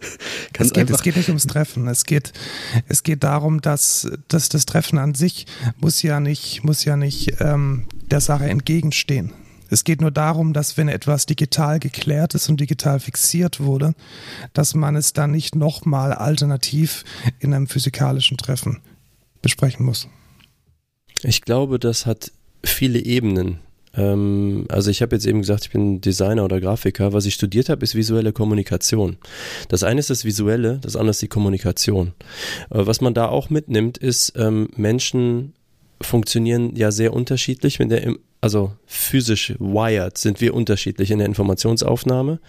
es, 0.58 0.72
geht, 0.72 0.90
es 0.90 1.02
geht 1.02 1.16
nicht 1.16 1.28
ums 1.28 1.46
Treffen. 1.46 1.88
Es 1.88 2.04
geht, 2.04 2.32
es 2.88 3.02
geht 3.02 3.24
darum, 3.24 3.62
dass, 3.62 4.10
dass 4.28 4.50
das 4.50 4.66
Treffen 4.66 4.98
an 4.98 5.14
sich 5.14 5.46
muss 5.78 6.02
ja 6.02 6.20
nicht, 6.20 6.62
muss 6.62 6.84
ja 6.84 6.96
nicht 6.96 7.40
ähm, 7.40 7.86
der 8.10 8.20
Sache 8.20 8.44
entgegenstehen. 8.44 9.32
Es 9.70 9.84
geht 9.84 10.02
nur 10.02 10.10
darum, 10.10 10.52
dass 10.52 10.76
wenn 10.76 10.88
etwas 10.88 11.24
digital 11.24 11.80
geklärt 11.80 12.34
ist 12.34 12.50
und 12.50 12.60
digital 12.60 13.00
fixiert 13.00 13.60
wurde, 13.60 13.94
dass 14.52 14.74
man 14.74 14.94
es 14.94 15.14
dann 15.14 15.30
nicht 15.30 15.56
nochmal 15.56 16.12
alternativ 16.12 17.04
in 17.40 17.54
einem 17.54 17.66
physikalischen 17.66 18.36
Treffen 18.36 18.80
besprechen 19.40 19.86
muss. 19.86 20.08
Ich 21.22 21.40
glaube, 21.40 21.78
das 21.78 22.04
hat 22.04 22.30
viele 22.62 22.98
Ebenen. 22.98 23.58
Ähm, 23.96 24.66
also 24.68 24.90
ich 24.90 25.02
habe 25.02 25.16
jetzt 25.16 25.26
eben 25.26 25.40
gesagt, 25.40 25.64
ich 25.64 25.70
bin 25.70 26.00
Designer 26.00 26.44
oder 26.44 26.60
Grafiker. 26.60 27.12
Was 27.12 27.26
ich 27.26 27.34
studiert 27.34 27.68
habe, 27.68 27.84
ist 27.84 27.94
visuelle 27.94 28.32
Kommunikation. 28.32 29.16
Das 29.68 29.82
eine 29.82 30.00
ist 30.00 30.10
das 30.10 30.24
Visuelle, 30.24 30.78
das 30.80 30.96
andere 30.96 31.10
ist 31.10 31.22
die 31.22 31.28
Kommunikation. 31.28 32.12
Äh, 32.70 32.86
was 32.86 33.00
man 33.00 33.14
da 33.14 33.28
auch 33.28 33.50
mitnimmt, 33.50 33.98
ist, 33.98 34.32
ähm, 34.36 34.68
Menschen 34.76 35.54
funktionieren 36.00 36.74
ja 36.76 36.90
sehr 36.90 37.12
unterschiedlich, 37.12 37.78
wenn 37.78 37.88
der 37.88 38.14
also 38.44 38.72
physisch 38.84 39.54
wired 39.58 40.18
sind 40.18 40.42
wir 40.42 40.52
unterschiedlich 40.52 41.10
in 41.10 41.16
der 41.16 41.26
Informationsaufnahme. 41.26 42.40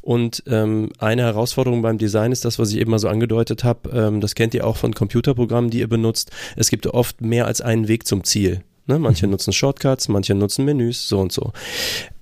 Und 0.00 0.42
ähm, 0.46 0.90
eine 0.98 1.20
Herausforderung 1.20 1.82
beim 1.82 1.98
Design 1.98 2.32
ist 2.32 2.46
das, 2.46 2.58
was 2.58 2.70
ich 2.70 2.78
eben 2.78 2.90
mal 2.90 2.98
so 2.98 3.08
angedeutet 3.08 3.62
habe. 3.62 3.90
Ähm, 3.90 4.22
das 4.22 4.34
kennt 4.34 4.54
ihr 4.54 4.66
auch 4.66 4.78
von 4.78 4.94
Computerprogrammen, 4.94 5.68
die 5.68 5.80
ihr 5.80 5.88
benutzt. 5.88 6.30
Es 6.56 6.70
gibt 6.70 6.86
oft 6.86 7.20
mehr 7.20 7.44
als 7.44 7.60
einen 7.60 7.88
Weg 7.88 8.06
zum 8.06 8.24
Ziel. 8.24 8.62
Ne? 8.86 8.98
Manche 8.98 9.26
mhm. 9.26 9.32
nutzen 9.32 9.52
Shortcuts, 9.52 10.08
manche 10.08 10.34
nutzen 10.34 10.64
Menüs, 10.64 11.08
so 11.08 11.20
und 11.20 11.32
so. 11.32 11.52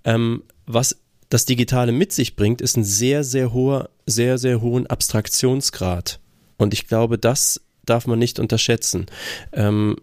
Ähm, 0.04 0.42
was 0.66 0.96
das 1.28 1.44
Digitale 1.44 1.92
mit 1.92 2.12
sich 2.12 2.36
bringt, 2.36 2.60
ist 2.60 2.76
ein 2.76 2.84
sehr, 2.84 3.24
sehr 3.24 3.52
hoher, 3.52 3.90
sehr, 4.06 4.38
sehr 4.38 4.60
hohen 4.60 4.86
Abstraktionsgrad. 4.86 6.20
Und 6.58 6.74
ich 6.74 6.86
glaube, 6.86 7.18
das 7.18 7.60
darf 7.84 8.06
man 8.06 8.18
nicht 8.18 8.38
unterschätzen. 8.38 9.06
Ähm, 9.52 9.96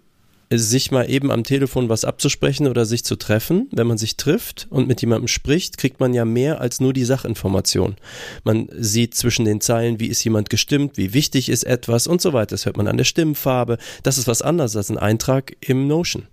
sich 0.51 0.89
mal 0.89 1.07
eben 1.09 1.29
am 1.29 1.43
Telefon 1.43 1.89
was 1.89 2.05
abzusprechen 2.05 2.67
oder 2.67 2.85
sich 2.85 3.05
zu 3.05 3.15
treffen. 3.15 3.69
Wenn 3.71 3.85
man 3.85 3.99
sich 3.99 4.17
trifft 4.17 4.65
und 4.71 4.87
mit 4.87 5.01
jemandem 5.01 5.27
spricht, 5.27 5.77
kriegt 5.77 5.99
man 5.99 6.13
ja 6.13 6.25
mehr 6.25 6.59
als 6.59 6.79
nur 6.79 6.91
die 6.91 7.05
Sachinformation. 7.05 7.95
Man 8.43 8.67
sieht 8.71 9.13
zwischen 9.13 9.45
den 9.45 9.61
Zeilen, 9.61 9.99
wie 9.99 10.07
ist 10.07 10.23
jemand 10.23 10.49
gestimmt, 10.49 10.97
wie 10.97 11.13
wichtig 11.13 11.49
ist 11.49 11.63
etwas 11.63 12.07
und 12.07 12.21
so 12.21 12.33
weiter. 12.33 12.55
Das 12.55 12.65
hört 12.65 12.77
man 12.77 12.87
an 12.87 12.97
der 12.97 13.03
Stimmfarbe. 13.03 13.77
Das 14.01 14.17
ist 14.17 14.27
was 14.27 14.41
anderes 14.41 14.75
als 14.75 14.89
ein 14.89 14.97
Eintrag 14.97 15.55
im 15.61 15.87
Notion. 15.87 16.27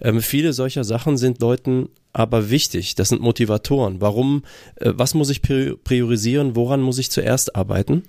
Ähm, 0.00 0.22
viele 0.22 0.52
solcher 0.52 0.84
Sachen 0.84 1.16
sind 1.16 1.40
Leuten 1.40 1.88
aber 2.12 2.50
wichtig. 2.50 2.94
Das 2.94 3.08
sind 3.08 3.22
Motivatoren. 3.22 4.00
Warum, 4.00 4.44
äh, 4.76 4.92
was 4.94 5.14
muss 5.14 5.30
ich 5.30 5.42
priorisieren? 5.42 6.56
Woran 6.56 6.82
muss 6.82 6.98
ich 6.98 7.10
zuerst 7.10 7.56
arbeiten? 7.56 8.02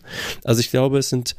Also 0.43 0.59
ich 0.59 0.71
glaube, 0.71 0.97
es 0.97 1.09
sind 1.09 1.35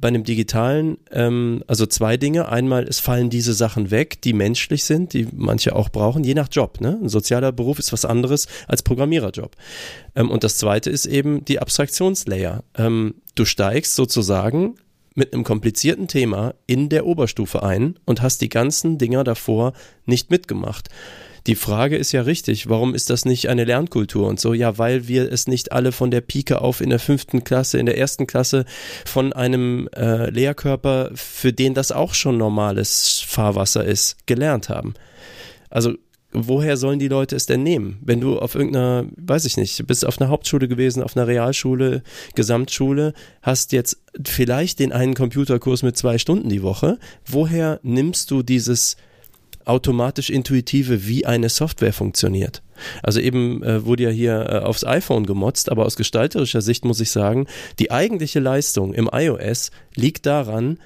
bei 0.00 0.08
einem 0.08 0.24
digitalen, 0.24 0.96
ähm, 1.10 1.62
also 1.66 1.84
zwei 1.86 2.16
Dinge. 2.16 2.48
Einmal, 2.48 2.84
es 2.84 3.00
fallen 3.00 3.28
diese 3.28 3.52
Sachen 3.52 3.90
weg, 3.90 4.22
die 4.22 4.32
menschlich 4.32 4.84
sind, 4.84 5.12
die 5.12 5.28
manche 5.32 5.76
auch 5.76 5.90
brauchen, 5.90 6.24
je 6.24 6.34
nach 6.34 6.48
Job. 6.50 6.80
Ne? 6.80 6.98
Ein 7.02 7.08
sozialer 7.08 7.52
Beruf 7.52 7.78
ist 7.78 7.92
was 7.92 8.04
anderes 8.04 8.48
als 8.66 8.82
Programmiererjob. 8.82 9.54
Ähm, 10.14 10.30
und 10.30 10.42
das 10.42 10.56
zweite 10.56 10.90
ist 10.90 11.06
eben 11.06 11.44
die 11.44 11.60
Abstraktionslayer. 11.60 12.64
Ähm, 12.76 13.16
du 13.34 13.44
steigst 13.44 13.94
sozusagen 13.94 14.76
mit 15.14 15.32
einem 15.32 15.44
komplizierten 15.44 16.08
Thema 16.08 16.54
in 16.66 16.88
der 16.88 17.06
Oberstufe 17.06 17.62
ein 17.62 17.98
und 18.04 18.22
hast 18.22 18.40
die 18.40 18.48
ganzen 18.48 18.98
Dinger 18.98 19.24
davor 19.24 19.72
nicht 20.06 20.30
mitgemacht. 20.30 20.88
Die 21.46 21.54
Frage 21.54 21.96
ist 21.96 22.12
ja 22.12 22.22
richtig, 22.22 22.68
warum 22.68 22.94
ist 22.94 23.08
das 23.08 23.24
nicht 23.24 23.48
eine 23.48 23.64
Lernkultur 23.64 24.28
und 24.28 24.38
so? 24.38 24.52
Ja, 24.52 24.76
weil 24.78 25.08
wir 25.08 25.32
es 25.32 25.46
nicht 25.46 25.72
alle 25.72 25.90
von 25.90 26.10
der 26.10 26.20
Pike 26.20 26.60
auf 26.60 26.80
in 26.80 26.90
der 26.90 26.98
fünften 26.98 27.44
Klasse, 27.44 27.78
in 27.78 27.86
der 27.86 27.96
ersten 27.96 28.26
Klasse 28.26 28.66
von 29.06 29.32
einem 29.32 29.88
äh, 29.96 30.28
Lehrkörper, 30.30 31.10
für 31.14 31.52
den 31.52 31.72
das 31.72 31.92
auch 31.92 32.14
schon 32.14 32.36
normales 32.36 33.24
Fahrwasser 33.26 33.84
ist, 33.84 34.26
gelernt 34.26 34.68
haben. 34.68 34.94
Also 35.70 35.94
woher 36.32 36.76
sollen 36.76 36.98
die 36.98 37.08
Leute 37.08 37.36
es 37.36 37.46
denn 37.46 37.62
nehmen? 37.62 37.98
Wenn 38.02 38.20
du 38.20 38.38
auf 38.38 38.54
irgendeiner, 38.54 39.06
weiß 39.16 39.44
ich 39.44 39.56
nicht, 39.56 39.86
bist 39.86 40.06
auf 40.06 40.20
einer 40.20 40.30
Hauptschule 40.30 40.68
gewesen, 40.68 41.02
auf 41.02 41.16
einer 41.16 41.26
Realschule, 41.26 42.02
Gesamtschule, 42.34 43.14
hast 43.42 43.72
jetzt 43.72 44.02
vielleicht 44.24 44.78
den 44.78 44.92
einen 44.92 45.14
Computerkurs 45.14 45.82
mit 45.82 45.96
zwei 45.96 46.18
Stunden 46.18 46.48
die 46.48 46.62
Woche. 46.62 46.98
Woher 47.26 47.80
nimmst 47.82 48.30
du 48.30 48.42
dieses 48.42 48.96
automatisch 49.64 50.30
intuitive, 50.30 51.06
wie 51.06 51.26
eine 51.26 51.48
Software 51.48 51.92
funktioniert. 51.92 52.62
Also 53.02 53.20
eben 53.20 53.62
äh, 53.62 53.84
wurde 53.84 54.04
ja 54.04 54.10
hier 54.10 54.46
äh, 54.48 54.58
aufs 54.64 54.84
iPhone 54.84 55.26
gemotzt, 55.26 55.70
aber 55.70 55.84
aus 55.84 55.96
gestalterischer 55.96 56.62
Sicht 56.62 56.84
muss 56.84 57.00
ich 57.00 57.10
sagen, 57.10 57.46
die 57.78 57.90
eigentliche 57.90 58.40
Leistung 58.40 58.94
im 58.94 59.08
iOS 59.12 59.70
liegt 59.94 60.26
daran, 60.26 60.78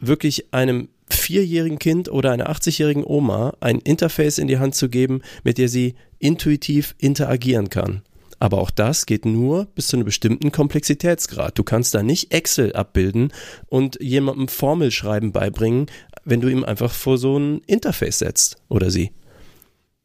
wirklich 0.00 0.52
einem 0.52 0.88
vierjährigen 1.08 1.78
Kind 1.78 2.08
oder 2.10 2.32
einer 2.32 2.50
80-jährigen 2.50 3.04
Oma 3.04 3.54
ein 3.60 3.78
Interface 3.78 4.38
in 4.38 4.48
die 4.48 4.58
Hand 4.58 4.74
zu 4.74 4.88
geben, 4.88 5.22
mit 5.44 5.58
der 5.58 5.68
sie 5.68 5.94
intuitiv 6.18 6.94
interagieren 6.98 7.70
kann. 7.70 8.02
Aber 8.38 8.58
auch 8.58 8.70
das 8.70 9.06
geht 9.06 9.24
nur 9.24 9.66
bis 9.74 9.88
zu 9.88 9.96
einem 9.96 10.04
bestimmten 10.04 10.52
Komplexitätsgrad. 10.52 11.58
Du 11.58 11.62
kannst 11.62 11.94
da 11.94 12.02
nicht 12.02 12.32
Excel 12.32 12.74
abbilden 12.74 13.32
und 13.68 13.98
jemandem 14.00 14.48
Formelschreiben 14.48 15.32
beibringen, 15.32 15.86
wenn 16.24 16.40
du 16.40 16.48
ihm 16.48 16.64
einfach 16.64 16.92
vor 16.92 17.16
so 17.16 17.38
ein 17.38 17.60
Interface 17.66 18.18
setzt 18.18 18.56
oder 18.68 18.90
sie. 18.90 19.12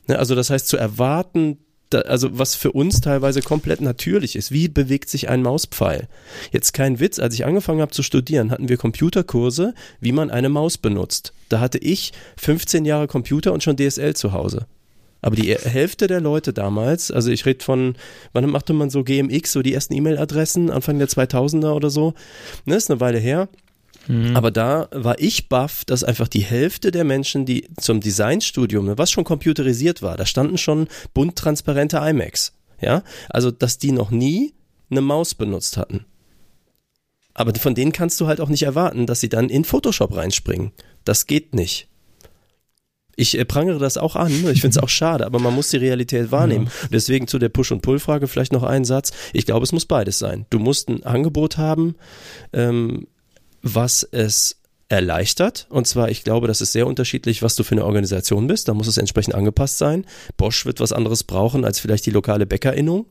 Ne, 0.07 0.17
also 0.17 0.33
das 0.33 0.49
heißt 0.49 0.67
zu 0.67 0.77
erwarten, 0.77 1.57
also 1.93 2.37
was 2.37 2.55
für 2.55 2.71
uns 2.71 3.01
teilweise 3.01 3.41
komplett 3.41 3.81
natürlich 3.81 4.35
ist. 4.35 4.51
Wie 4.51 4.67
bewegt 4.67 5.09
sich 5.09 5.29
ein 5.29 5.41
Mauspfeil? 5.41 6.07
Jetzt 6.51 6.73
kein 6.73 6.99
Witz, 6.99 7.19
als 7.19 7.33
ich 7.35 7.45
angefangen 7.45 7.81
habe 7.81 7.91
zu 7.91 8.03
studieren, 8.03 8.51
hatten 8.51 8.69
wir 8.69 8.77
Computerkurse, 8.77 9.73
wie 9.99 10.11
man 10.11 10.31
eine 10.31 10.49
Maus 10.49 10.77
benutzt. 10.77 11.33
Da 11.49 11.59
hatte 11.59 11.77
ich 11.77 12.11
15 12.37 12.85
Jahre 12.85 13.07
Computer 13.07 13.53
und 13.53 13.63
schon 13.63 13.77
DSL 13.77 14.15
zu 14.15 14.31
Hause. 14.31 14.67
Aber 15.21 15.35
die 15.35 15.53
Hälfte 15.53 16.07
der 16.07 16.19
Leute 16.19 16.51
damals, 16.51 17.11
also 17.11 17.29
ich 17.29 17.45
rede 17.45 17.63
von, 17.63 17.95
wann 18.33 18.49
machte 18.49 18.73
man 18.73 18.89
so 18.89 19.03
GMX, 19.03 19.51
so 19.51 19.61
die 19.61 19.73
ersten 19.73 19.93
E-Mail-Adressen, 19.93 20.71
Anfang 20.71 20.97
der 20.97 21.09
2000er 21.09 21.73
oder 21.73 21.91
so, 21.91 22.15
ne, 22.65 22.75
ist 22.75 22.89
eine 22.89 22.99
Weile 22.99 23.19
her. 23.19 23.47
Mhm. 24.07 24.35
Aber 24.35 24.51
da 24.51 24.87
war 24.91 25.19
ich 25.19 25.49
baff, 25.49 25.85
dass 25.85 26.03
einfach 26.03 26.27
die 26.27 26.43
Hälfte 26.43 26.91
der 26.91 27.03
Menschen, 27.03 27.45
die 27.45 27.67
zum 27.77 27.99
Designstudium, 27.99 28.97
was 28.97 29.11
schon 29.11 29.23
computerisiert 29.23 30.01
war, 30.01 30.17
da 30.17 30.25
standen 30.25 30.57
schon 30.57 30.87
bunt 31.13 31.35
transparente 31.35 31.97
iMacs. 31.97 32.53
Ja, 32.81 33.03
also 33.29 33.51
dass 33.51 33.77
die 33.77 33.91
noch 33.91 34.09
nie 34.09 34.53
eine 34.89 35.01
Maus 35.01 35.35
benutzt 35.35 35.77
hatten. 35.77 36.05
Aber 37.33 37.53
von 37.55 37.75
denen 37.75 37.91
kannst 37.91 38.19
du 38.19 38.27
halt 38.27 38.41
auch 38.41 38.49
nicht 38.49 38.63
erwarten, 38.63 39.05
dass 39.05 39.21
sie 39.21 39.29
dann 39.29 39.49
in 39.49 39.63
Photoshop 39.63 40.15
reinspringen. 40.15 40.71
Das 41.05 41.27
geht 41.27 41.53
nicht. 41.55 41.87
Ich 43.15 43.37
äh, 43.37 43.45
prangere 43.45 43.77
das 43.77 43.97
auch 43.97 44.15
an, 44.15 44.31
ich 44.31 44.61
finde 44.61 44.77
es 44.77 44.77
auch 44.77 44.89
schade, 44.89 45.25
aber 45.25 45.39
man 45.39 45.53
muss 45.53 45.69
die 45.69 45.77
Realität 45.77 46.31
wahrnehmen. 46.31 46.65
Ja. 46.65 46.87
Deswegen 46.91 47.27
zu 47.27 47.39
der 47.39 47.49
Push- 47.49 47.71
und 47.71 47.81
Pull-Frage 47.81 48.27
vielleicht 48.27 48.53
noch 48.53 48.63
einen 48.63 48.85
Satz. 48.85 49.11
Ich 49.33 49.45
glaube, 49.45 49.63
es 49.63 49.71
muss 49.71 49.85
beides 49.85 50.17
sein. 50.17 50.45
Du 50.49 50.59
musst 50.59 50.89
ein 50.89 51.03
Angebot 51.03 51.57
haben, 51.57 51.95
ähm, 52.53 53.07
was 53.61 54.03
es 54.03 54.61
erleichtert. 54.91 55.67
Und 55.69 55.87
zwar, 55.87 56.09
ich 56.09 56.23
glaube, 56.23 56.47
das 56.47 56.59
ist 56.59 56.73
sehr 56.73 56.85
unterschiedlich, 56.85 57.41
was 57.41 57.55
du 57.55 57.63
für 57.63 57.75
eine 57.75 57.85
Organisation 57.85 58.47
bist. 58.47 58.67
Da 58.67 58.73
muss 58.73 58.87
es 58.87 58.97
entsprechend 58.97 59.33
angepasst 59.33 59.77
sein. 59.77 60.05
Bosch 60.35 60.65
wird 60.65 60.81
was 60.81 60.91
anderes 60.91 61.23
brauchen 61.23 61.63
als 61.63 61.79
vielleicht 61.79 62.05
die 62.05 62.11
lokale 62.11 62.45
Bäckerinnung. 62.45 63.05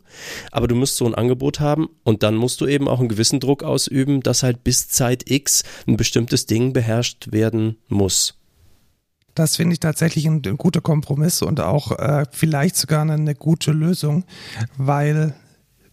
Aber 0.52 0.68
du 0.68 0.74
musst 0.74 0.96
so 0.96 1.06
ein 1.06 1.14
Angebot 1.14 1.58
haben 1.58 1.88
und 2.04 2.22
dann 2.22 2.36
musst 2.36 2.60
du 2.60 2.66
eben 2.66 2.86
auch 2.86 3.00
einen 3.00 3.08
gewissen 3.08 3.40
Druck 3.40 3.62
ausüben, 3.62 4.20
dass 4.20 4.42
halt 4.42 4.62
bis 4.62 4.88
Zeit 4.88 5.30
X 5.30 5.62
ein 5.88 5.96
bestimmtes 5.96 6.44
Ding 6.44 6.74
beherrscht 6.74 7.32
werden 7.32 7.78
muss. 7.88 8.34
Das 9.34 9.56
finde 9.56 9.72
ich 9.72 9.80
tatsächlich 9.80 10.26
ein, 10.26 10.42
ein, 10.44 10.58
guter 10.58 10.82
Kompromiss 10.82 11.40
und 11.40 11.60
auch 11.60 11.98
äh, 11.98 12.26
vielleicht 12.30 12.76
sogar 12.76 13.02
eine, 13.02 13.14
eine 13.14 13.34
gute 13.34 13.72
Lösung, 13.72 14.24
weil 14.76 15.34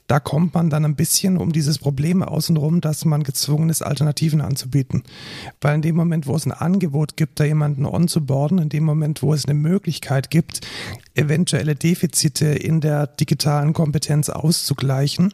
da 0.08 0.22
kommt 0.22 0.54
man 0.54 0.70
dann 0.70 0.86
ein 0.86 0.96
bisschen 0.96 1.38
um 1.38 1.52
dieses 1.52 1.78
Problem 1.78 2.24
außenrum, 2.24 2.80
dass 2.80 3.04
man 3.04 3.24
gezwungen 3.24 3.70
ist, 3.70 3.82
Alternativen 3.82 4.40
anzubieten. 4.40 5.04
Weil 5.60 5.76
in 5.76 5.82
dem 5.82 5.96
Moment, 5.98 6.28
wo 6.28 6.36
es 6.36 6.46
ein 6.46 6.54
Angebot 6.54 7.18
gibt, 7.18 7.40
da 7.40 7.44
jemanden 7.44 7.86
onzuboarden, 7.86 8.58
in 8.58 8.70
dem 8.70 8.86
Moment, 8.86 9.22
wo 9.22 9.34
es 9.34 9.46
eine 9.46 9.54
Möglichkeit 9.54 10.30
gibt, 10.30 10.62
eventuelle 11.14 11.76
Defizite 11.76 12.46
in 12.48 12.80
der 12.80 13.08
digitalen 13.08 13.74
Kompetenz 13.74 14.30
auszugleichen, 14.30 15.34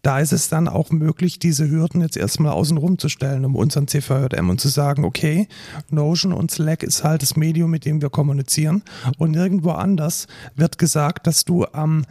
da 0.00 0.18
ist 0.18 0.32
es 0.32 0.48
dann 0.48 0.66
auch 0.66 0.90
möglich, 0.90 1.38
diese 1.38 1.70
Hürden 1.70 2.00
jetzt 2.00 2.16
erstmal 2.16 2.52
außenrum 2.52 2.98
zu 2.98 3.08
stellen, 3.08 3.44
um 3.44 3.54
unseren 3.54 3.86
CVJM 3.86 4.50
und 4.50 4.60
zu 4.60 4.68
sagen, 4.68 5.04
okay, 5.04 5.46
Notion 5.90 6.32
und 6.32 6.50
Slack 6.50 6.82
ist 6.82 7.04
halt 7.04 7.22
das 7.22 7.36
Medium, 7.36 7.70
mit 7.70 7.84
dem 7.84 8.02
wir 8.02 8.10
kommunizieren. 8.10 8.82
Und 9.18 9.30
nirgendwo 9.30 9.70
anders 9.70 10.26
wird 10.56 10.78
gesagt, 10.78 11.28
dass 11.28 11.44
du 11.44 11.66
am 11.66 12.04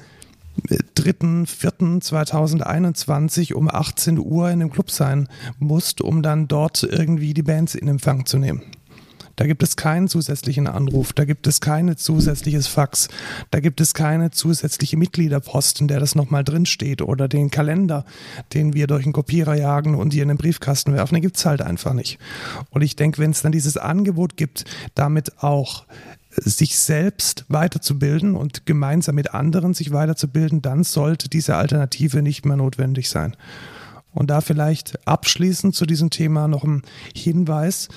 3.4.2021 0.68 3.53
um 3.53 3.70
18 3.70 4.20
Uhr 4.20 4.49
in 4.49 4.59
dem 4.59 4.72
Club 4.72 4.91
sein 4.91 5.28
musst, 5.59 6.01
um 6.01 6.22
dann 6.22 6.47
dort 6.47 6.84
irgendwie 6.84 7.34
die 7.34 7.43
Bands 7.43 7.76
in 7.76 7.88
Empfang 7.88 8.26
zu 8.26 8.38
nehmen. 8.38 8.64
Da 9.36 9.47
gibt 9.47 9.64
es 9.64 9.76
keinen 9.76 10.07
zusätzlichen 10.07 10.68
Anruf, 10.68 11.14
da 11.14 11.26
gibt 11.26 11.47
es 11.47 11.62
kein 11.62 11.97
zusätzliches 11.97 12.68
Fax, 12.68 13.07
da 13.49 13.59
gibt 13.59 13.82
es 13.82 13.95
keine 13.95 14.30
zusätzliche 14.30 14.97
Mitgliederposten, 14.97 15.88
der 15.88 15.99
das 15.99 16.14
nochmal 16.14 16.43
drinsteht 16.43 17.01
oder 17.01 17.28
den 17.28 17.49
Kalender, 17.49 18.05
den 18.53 18.74
wir 18.74 18.88
durch 18.88 19.03
den 19.03 19.14
Kopierer 19.14 19.55
jagen 19.55 19.95
und 19.95 20.14
hier 20.14 20.24
in 20.24 20.30
den 20.30 20.38
Briefkasten 20.38 20.93
werfen. 20.93 21.16
Den 21.16 21.24
gibt 21.24 21.38
es 21.38 21.45
halt 21.45 21.62
einfach 21.62 21.93
nicht. 21.93 22.20
Und 22.70 22.82
ich 22.82 22.95
denke, 22.95 23.20
wenn 23.20 23.32
es 23.32 23.41
dann 23.41 23.51
dieses 23.51 23.78
Angebot 23.78 24.38
gibt, 24.38 24.66
damit 24.93 25.41
auch 25.41 25.86
sich 26.36 26.78
selbst 26.80 27.46
weiterzubilden 27.50 28.36
und 28.36 28.66
gemeinsam 28.66 29.16
mit 29.16 29.34
anderen 29.34 29.74
sich 29.74 29.92
weiterzubilden, 29.92 30.62
dann 30.62 30.84
sollte 30.84 31.30
diese 31.30 31.56
Alternative 31.56 32.22
nicht 32.22 32.46
mehr 32.46 32.58
notwendig 32.58 33.10
sein. 33.10 33.36
Und 34.14 34.30
da 34.30 34.42
vielleicht 34.42 35.08
abschließend 35.08 35.76
zu 35.76 35.86
diesem 35.86 36.10
Thema 36.10 36.48
noch 36.48 36.64
ein 36.64 36.84
Hinweis. 37.16 37.90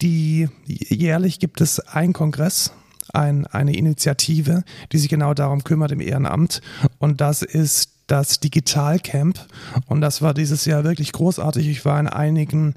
Die 0.00 0.48
jährlich 0.64 1.38
gibt 1.38 1.60
es 1.60 1.80
einen 1.80 2.12
Kongress, 2.12 2.72
ein, 3.12 3.46
eine 3.46 3.76
Initiative, 3.76 4.64
die 4.92 4.98
sich 4.98 5.08
genau 5.08 5.34
darum 5.34 5.64
kümmert 5.64 5.92
im 5.92 6.00
Ehrenamt. 6.00 6.60
Und 6.98 7.20
das 7.20 7.42
ist 7.42 7.90
das 8.06 8.40
Digitalcamp. 8.40 9.38
Und 9.86 10.00
das 10.00 10.20
war 10.20 10.34
dieses 10.34 10.64
Jahr 10.64 10.84
wirklich 10.84 11.12
großartig. 11.12 11.68
Ich 11.68 11.84
war 11.84 11.98
in 12.00 12.08
einigen 12.08 12.74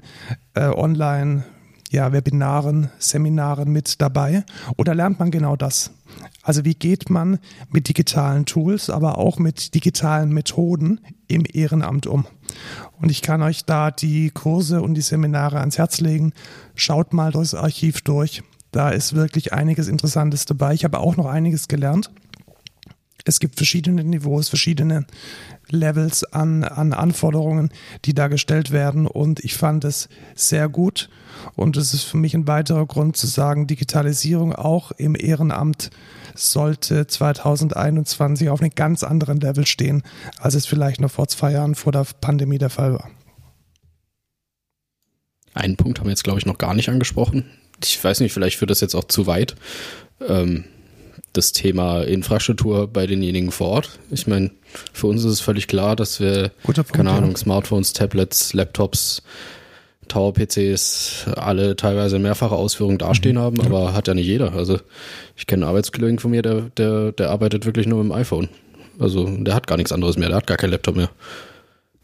äh, 0.54 0.68
Online- 0.68 1.44
ja, 1.90 2.12
Webinaren, 2.12 2.90
Seminaren 2.98 3.70
mit 3.72 4.00
dabei. 4.00 4.44
Oder 4.76 4.94
lernt 4.94 5.18
man 5.18 5.30
genau 5.30 5.56
das? 5.56 5.90
Also 6.42 6.64
wie 6.64 6.74
geht 6.74 7.10
man 7.10 7.38
mit 7.70 7.88
digitalen 7.88 8.46
Tools, 8.46 8.90
aber 8.90 9.18
auch 9.18 9.38
mit 9.38 9.74
digitalen 9.74 10.32
Methoden 10.32 11.00
im 11.26 11.44
Ehrenamt 11.50 12.06
um? 12.06 12.26
Und 13.00 13.10
ich 13.10 13.22
kann 13.22 13.42
euch 13.42 13.64
da 13.64 13.90
die 13.90 14.30
Kurse 14.30 14.82
und 14.82 14.94
die 14.94 15.02
Seminare 15.02 15.60
ans 15.60 15.78
Herz 15.78 16.00
legen. 16.00 16.32
Schaut 16.74 17.12
mal 17.12 17.32
durchs 17.32 17.54
Archiv 17.54 18.00
durch. 18.02 18.42
Da 18.70 18.90
ist 18.90 19.14
wirklich 19.14 19.52
einiges 19.52 19.88
Interessantes 19.88 20.44
dabei. 20.44 20.74
Ich 20.74 20.84
habe 20.84 20.98
auch 20.98 21.16
noch 21.16 21.26
einiges 21.26 21.68
gelernt. 21.68 22.10
Es 23.28 23.40
gibt 23.40 23.56
verschiedene 23.56 24.02
Niveaus, 24.04 24.48
verschiedene 24.48 25.04
Levels 25.68 26.24
an, 26.24 26.64
an 26.64 26.94
Anforderungen, 26.94 27.68
die 28.06 28.14
da 28.14 28.28
gestellt 28.28 28.70
werden. 28.70 29.06
Und 29.06 29.44
ich 29.44 29.54
fand 29.54 29.84
es 29.84 30.08
sehr 30.34 30.70
gut. 30.70 31.10
Und 31.54 31.76
es 31.76 31.92
ist 31.92 32.04
für 32.04 32.16
mich 32.16 32.32
ein 32.32 32.46
weiterer 32.46 32.86
Grund 32.86 33.18
zu 33.18 33.26
sagen, 33.26 33.66
Digitalisierung 33.66 34.54
auch 34.54 34.92
im 34.92 35.14
Ehrenamt 35.14 35.90
sollte 36.34 37.06
2021 37.06 38.48
auf 38.48 38.62
einem 38.62 38.70
ganz 38.74 39.04
anderen 39.04 39.40
Level 39.40 39.66
stehen, 39.66 40.04
als 40.38 40.54
es 40.54 40.64
vielleicht 40.64 41.02
noch 41.02 41.10
vor 41.10 41.28
zwei 41.28 41.52
Jahren 41.52 41.74
vor 41.74 41.92
der 41.92 42.06
Pandemie 42.22 42.56
der 42.56 42.70
Fall 42.70 42.94
war. 42.94 43.10
Einen 45.52 45.76
Punkt 45.76 45.98
haben 45.98 46.06
wir 46.06 46.12
jetzt, 46.12 46.24
glaube 46.24 46.38
ich, 46.38 46.46
noch 46.46 46.56
gar 46.56 46.72
nicht 46.72 46.88
angesprochen. 46.88 47.44
Ich 47.84 48.02
weiß 48.02 48.20
nicht, 48.20 48.32
vielleicht 48.32 48.56
führt 48.56 48.70
das 48.70 48.80
jetzt 48.80 48.94
auch 48.94 49.04
zu 49.04 49.26
weit. 49.26 49.54
Ähm, 50.26 50.64
das 51.32 51.52
Thema 51.52 52.02
Infrastruktur 52.02 52.86
bei 52.88 53.06
denjenigen 53.06 53.50
vor 53.50 53.68
Ort. 53.68 53.98
Ich 54.10 54.26
meine, 54.26 54.50
für 54.92 55.06
uns 55.06 55.24
ist 55.24 55.32
es 55.32 55.40
völlig 55.40 55.68
klar, 55.68 55.96
dass 55.96 56.20
wir, 56.20 56.50
Punkt, 56.62 56.92
keine 56.92 57.10
Ahnung, 57.10 57.36
Smartphones, 57.36 57.92
Tablets, 57.92 58.52
Laptops, 58.54 59.22
Tower-PCs 60.08 61.26
alle 61.36 61.76
teilweise 61.76 62.16
in 62.16 62.22
mehrfacher 62.22 62.56
Ausführung 62.56 62.98
dastehen 62.98 63.36
mhm. 63.36 63.40
haben, 63.40 63.60
aber 63.60 63.92
hat 63.92 64.08
ja 64.08 64.14
nicht 64.14 64.26
jeder. 64.26 64.54
Also 64.54 64.78
ich 65.36 65.46
kenne 65.46 65.64
einen 65.64 65.70
Arbeitskollegen 65.70 66.18
von 66.18 66.30
mir, 66.30 66.42
der, 66.42 66.62
der, 66.76 67.12
der 67.12 67.30
arbeitet 67.30 67.66
wirklich 67.66 67.86
nur 67.86 68.02
mit 68.02 68.12
dem 68.12 68.18
iPhone. 68.18 68.48
Also 68.98 69.26
der 69.26 69.54
hat 69.54 69.66
gar 69.66 69.76
nichts 69.76 69.92
anderes 69.92 70.16
mehr, 70.16 70.28
der 70.28 70.38
hat 70.38 70.46
gar 70.46 70.56
keinen 70.56 70.70
Laptop 70.70 70.96
mehr. 70.96 71.10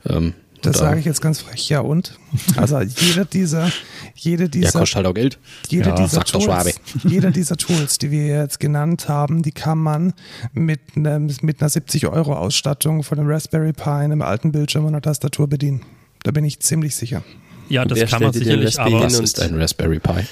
Ähm, 0.08 0.34
das 0.66 0.78
sage 0.78 1.00
ich 1.00 1.04
jetzt 1.04 1.20
ganz 1.20 1.40
frech, 1.40 1.68
ja 1.68 1.80
und? 1.80 2.18
Also 2.56 2.80
jede 2.80 3.26
dieser, 3.26 3.70
jede 4.14 4.48
dieser. 4.48 4.66
Ja, 4.66 4.78
kostet 4.80 4.96
halt 4.96 5.06
auch 5.06 5.14
Geld. 5.14 5.38
Jede 5.68 5.90
ja, 5.90 5.94
dieser 5.94 6.24
Tools, 6.24 6.74
jeder 7.04 7.30
dieser 7.30 7.56
Tools, 7.56 7.98
die 7.98 8.10
wir 8.10 8.26
jetzt 8.26 8.60
genannt 8.60 9.08
haben, 9.08 9.42
die 9.42 9.52
kann 9.52 9.78
man 9.78 10.12
mit, 10.52 10.96
ne, 10.96 11.20
mit 11.42 11.60
einer 11.60 11.68
70 11.68 12.06
Euro 12.08 12.34
Ausstattung 12.34 13.02
von 13.02 13.18
einem 13.18 13.28
Raspberry 13.28 13.72
Pi, 13.72 13.88
einem 13.88 14.22
alten 14.22 14.52
Bildschirm 14.52 14.84
und 14.84 14.94
einer 14.94 15.02
Tastatur 15.02 15.48
bedienen. 15.48 15.82
Da 16.22 16.30
bin 16.30 16.44
ich 16.44 16.60
ziemlich 16.60 16.96
sicher. 16.96 17.22
Ja, 17.68 17.84
das 17.84 18.10
kann 18.10 18.22
man 18.22 18.32
sicherlich, 18.32 18.78
aber. 18.78 19.02
Was 19.02 19.18
ist 19.18 19.40
ein 19.40 19.60
Raspberry 19.60 20.00
Pi? 20.00 20.24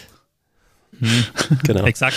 Hm. 1.01 1.24
genau. 1.64 1.85
Exakt. 1.85 2.16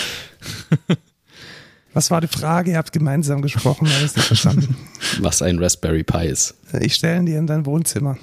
Was 1.96 2.12
war 2.12 2.20
die 2.20 2.28
Frage? 2.28 2.72
Ihr 2.72 2.78
habt 2.78 2.92
gemeinsam 2.92 3.42
gesprochen, 3.42 3.88
ich 3.88 4.02
nicht 4.02 4.28
verstanden. 4.28 4.76
Was 5.22 5.42
ein 5.42 5.58
Raspberry 5.60 6.04
Pi 6.04 6.28
ist. 6.28 6.54
Ich 6.82 6.96
stelle 6.96 7.20
ihn 7.20 7.26
dir 7.26 7.40
in 7.40 7.48
dein 7.48 7.66
Wohnzimmer, 7.66 8.18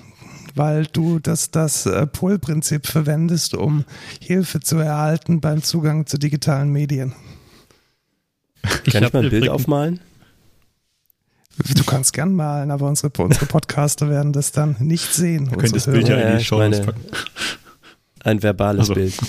weil 0.55 0.85
du 0.85 1.19
das, 1.19 1.51
das 1.51 1.87
äh, 1.87 2.07
Pull-Prinzip 2.07 2.87
verwendest, 2.87 3.55
um 3.55 3.87
Hilfe 4.21 4.61
zu 4.61 4.77
erhalten 4.77 5.41
beim 5.41 5.63
Zugang 5.63 6.07
zu 6.07 6.19
digitalen 6.19 6.71
Medien. 6.71 7.15
Kann 8.91 9.05
ich 9.05 9.13
mal 9.15 9.25
ein 9.25 9.31
Bild 9.31 9.49
aufmalen? 9.49 10.01
Du 11.75 11.85
kannst 11.85 12.13
gern 12.13 12.35
malen, 12.35 12.71
aber 12.71 12.89
unsere, 12.89 13.11
unsere 13.23 13.47
Podcaster 13.47 14.11
werden 14.11 14.35
das 14.35 14.53
dann 14.53 14.77
nicht 14.81 15.15
sehen. 15.15 15.49
Du 15.49 15.57
könntest 15.57 15.91
Bild 15.91 16.09
ja 16.09 16.17
in 16.17 16.39
die 16.39 16.45
Show 16.45 16.59
packen. 16.59 17.01
Ein 18.25 18.43
verbales 18.43 18.91
also. 18.91 18.95
Bild. 18.95 19.15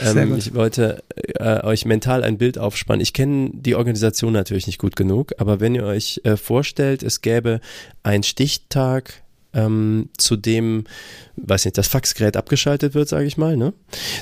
Ähm, 0.00 0.36
ich 0.36 0.54
wollte 0.54 1.02
äh, 1.16 1.60
euch 1.64 1.84
mental 1.84 2.22
ein 2.22 2.38
Bild 2.38 2.56
aufspannen. 2.56 3.00
Ich 3.00 3.12
kenne 3.12 3.50
die 3.52 3.74
Organisation 3.74 4.32
natürlich 4.32 4.68
nicht 4.68 4.78
gut 4.78 4.94
genug, 4.94 5.32
aber 5.38 5.58
wenn 5.58 5.74
ihr 5.74 5.84
euch 5.84 6.20
äh, 6.22 6.36
vorstellt, 6.36 7.02
es 7.02 7.20
gäbe 7.20 7.60
einen 8.04 8.22
Stichtag 8.22 9.22
ähm, 9.52 10.08
zu 10.16 10.36
dem, 10.36 10.84
weiß 11.44 11.64
nicht, 11.64 11.78
das 11.78 11.88
Faxgerät 11.88 12.36
abgeschaltet 12.36 12.94
wird, 12.94 13.08
sage 13.08 13.26
ich 13.26 13.36
mal. 13.36 13.56
Ne? 13.56 13.72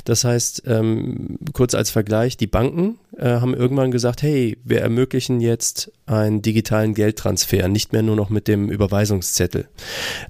Das 0.04 0.24
heißt, 0.24 0.62
ähm, 0.66 1.38
kurz 1.52 1.74
als 1.74 1.90
Vergleich, 1.90 2.36
die 2.36 2.46
Banken 2.46 2.98
äh, 3.16 3.40
haben 3.40 3.54
irgendwann 3.54 3.90
gesagt, 3.90 4.22
hey, 4.22 4.58
wir 4.64 4.80
ermöglichen 4.80 5.40
jetzt 5.40 5.90
einen 6.06 6.40
digitalen 6.42 6.94
Geldtransfer, 6.94 7.68
nicht 7.68 7.92
mehr 7.92 8.02
nur 8.02 8.16
noch 8.16 8.30
mit 8.30 8.46
dem 8.46 8.70
Überweisungszettel. 8.70 9.68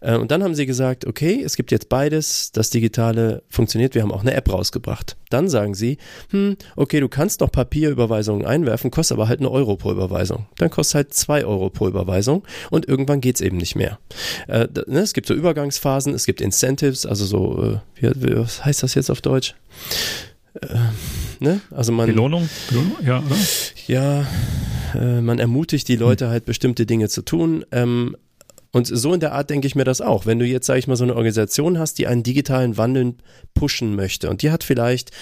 Äh, 0.00 0.16
und 0.16 0.30
dann 0.30 0.42
haben 0.42 0.54
sie 0.54 0.66
gesagt, 0.66 1.06
okay, 1.06 1.42
es 1.44 1.56
gibt 1.56 1.70
jetzt 1.70 1.88
beides, 1.88 2.52
das 2.52 2.70
Digitale 2.70 3.42
funktioniert, 3.48 3.94
wir 3.94 4.02
haben 4.02 4.12
auch 4.12 4.22
eine 4.22 4.34
App 4.34 4.50
rausgebracht. 4.52 5.16
Dann 5.28 5.48
sagen 5.48 5.74
sie, 5.74 5.98
hm, 6.30 6.56
okay, 6.76 7.00
du 7.00 7.08
kannst 7.08 7.40
noch 7.40 7.50
Papierüberweisungen 7.50 8.46
einwerfen, 8.46 8.90
kostet 8.90 9.16
aber 9.16 9.28
halt 9.28 9.40
eine 9.40 9.50
Euro 9.50 9.76
pro 9.76 9.90
Überweisung. 9.92 10.46
Dann 10.56 10.70
kostet 10.70 10.94
halt 10.94 11.14
zwei 11.14 11.44
Euro 11.44 11.68
pro 11.68 11.88
Überweisung 11.88 12.44
und 12.70 12.88
irgendwann 12.88 13.20
geht's 13.20 13.40
eben 13.40 13.56
nicht 13.56 13.74
mehr. 13.74 13.98
Äh, 14.48 14.68
ne, 14.86 15.00
es 15.00 15.12
gibt 15.12 15.26
so 15.26 15.34
Übergangsphasen, 15.34 16.14
es 16.14 16.26
gibt 16.26 16.40
Incentives, 16.40 16.75
also 16.82 17.24
so, 17.24 17.80
äh, 18.00 18.12
wie, 18.14 18.36
was 18.36 18.64
heißt 18.64 18.82
das 18.82 18.94
jetzt 18.94 19.10
auf 19.10 19.20
Deutsch? 19.20 19.54
Äh, 20.60 20.76
ne? 21.40 21.60
Also 21.70 21.92
man, 21.92 22.06
Belohnung? 22.06 22.48
Belohnung? 22.68 22.96
Ja, 23.04 23.18
oder? 23.18 23.36
Ja, 23.86 24.26
äh, 24.94 25.20
man 25.20 25.38
ermutigt 25.38 25.88
die 25.88 25.96
Leute 25.96 26.26
hm. 26.26 26.32
halt 26.32 26.44
bestimmte 26.44 26.86
Dinge 26.86 27.08
zu 27.08 27.22
tun. 27.22 27.64
Ähm, 27.72 28.16
und 28.72 28.86
so 28.86 29.14
in 29.14 29.20
der 29.20 29.32
Art 29.32 29.48
denke 29.48 29.66
ich 29.66 29.74
mir 29.74 29.84
das 29.84 30.02
auch. 30.02 30.26
Wenn 30.26 30.38
du 30.38 30.44
jetzt, 30.44 30.66
sage 30.66 30.78
ich 30.78 30.86
mal, 30.86 30.96
so 30.96 31.04
eine 31.04 31.16
Organisation 31.16 31.78
hast, 31.78 31.94
die 31.94 32.06
einen 32.06 32.22
digitalen 32.22 32.76
Wandel 32.76 33.14
pushen 33.54 33.96
möchte 33.96 34.28
und 34.28 34.42
die 34.42 34.50
hat 34.50 34.64
vielleicht 34.64 35.12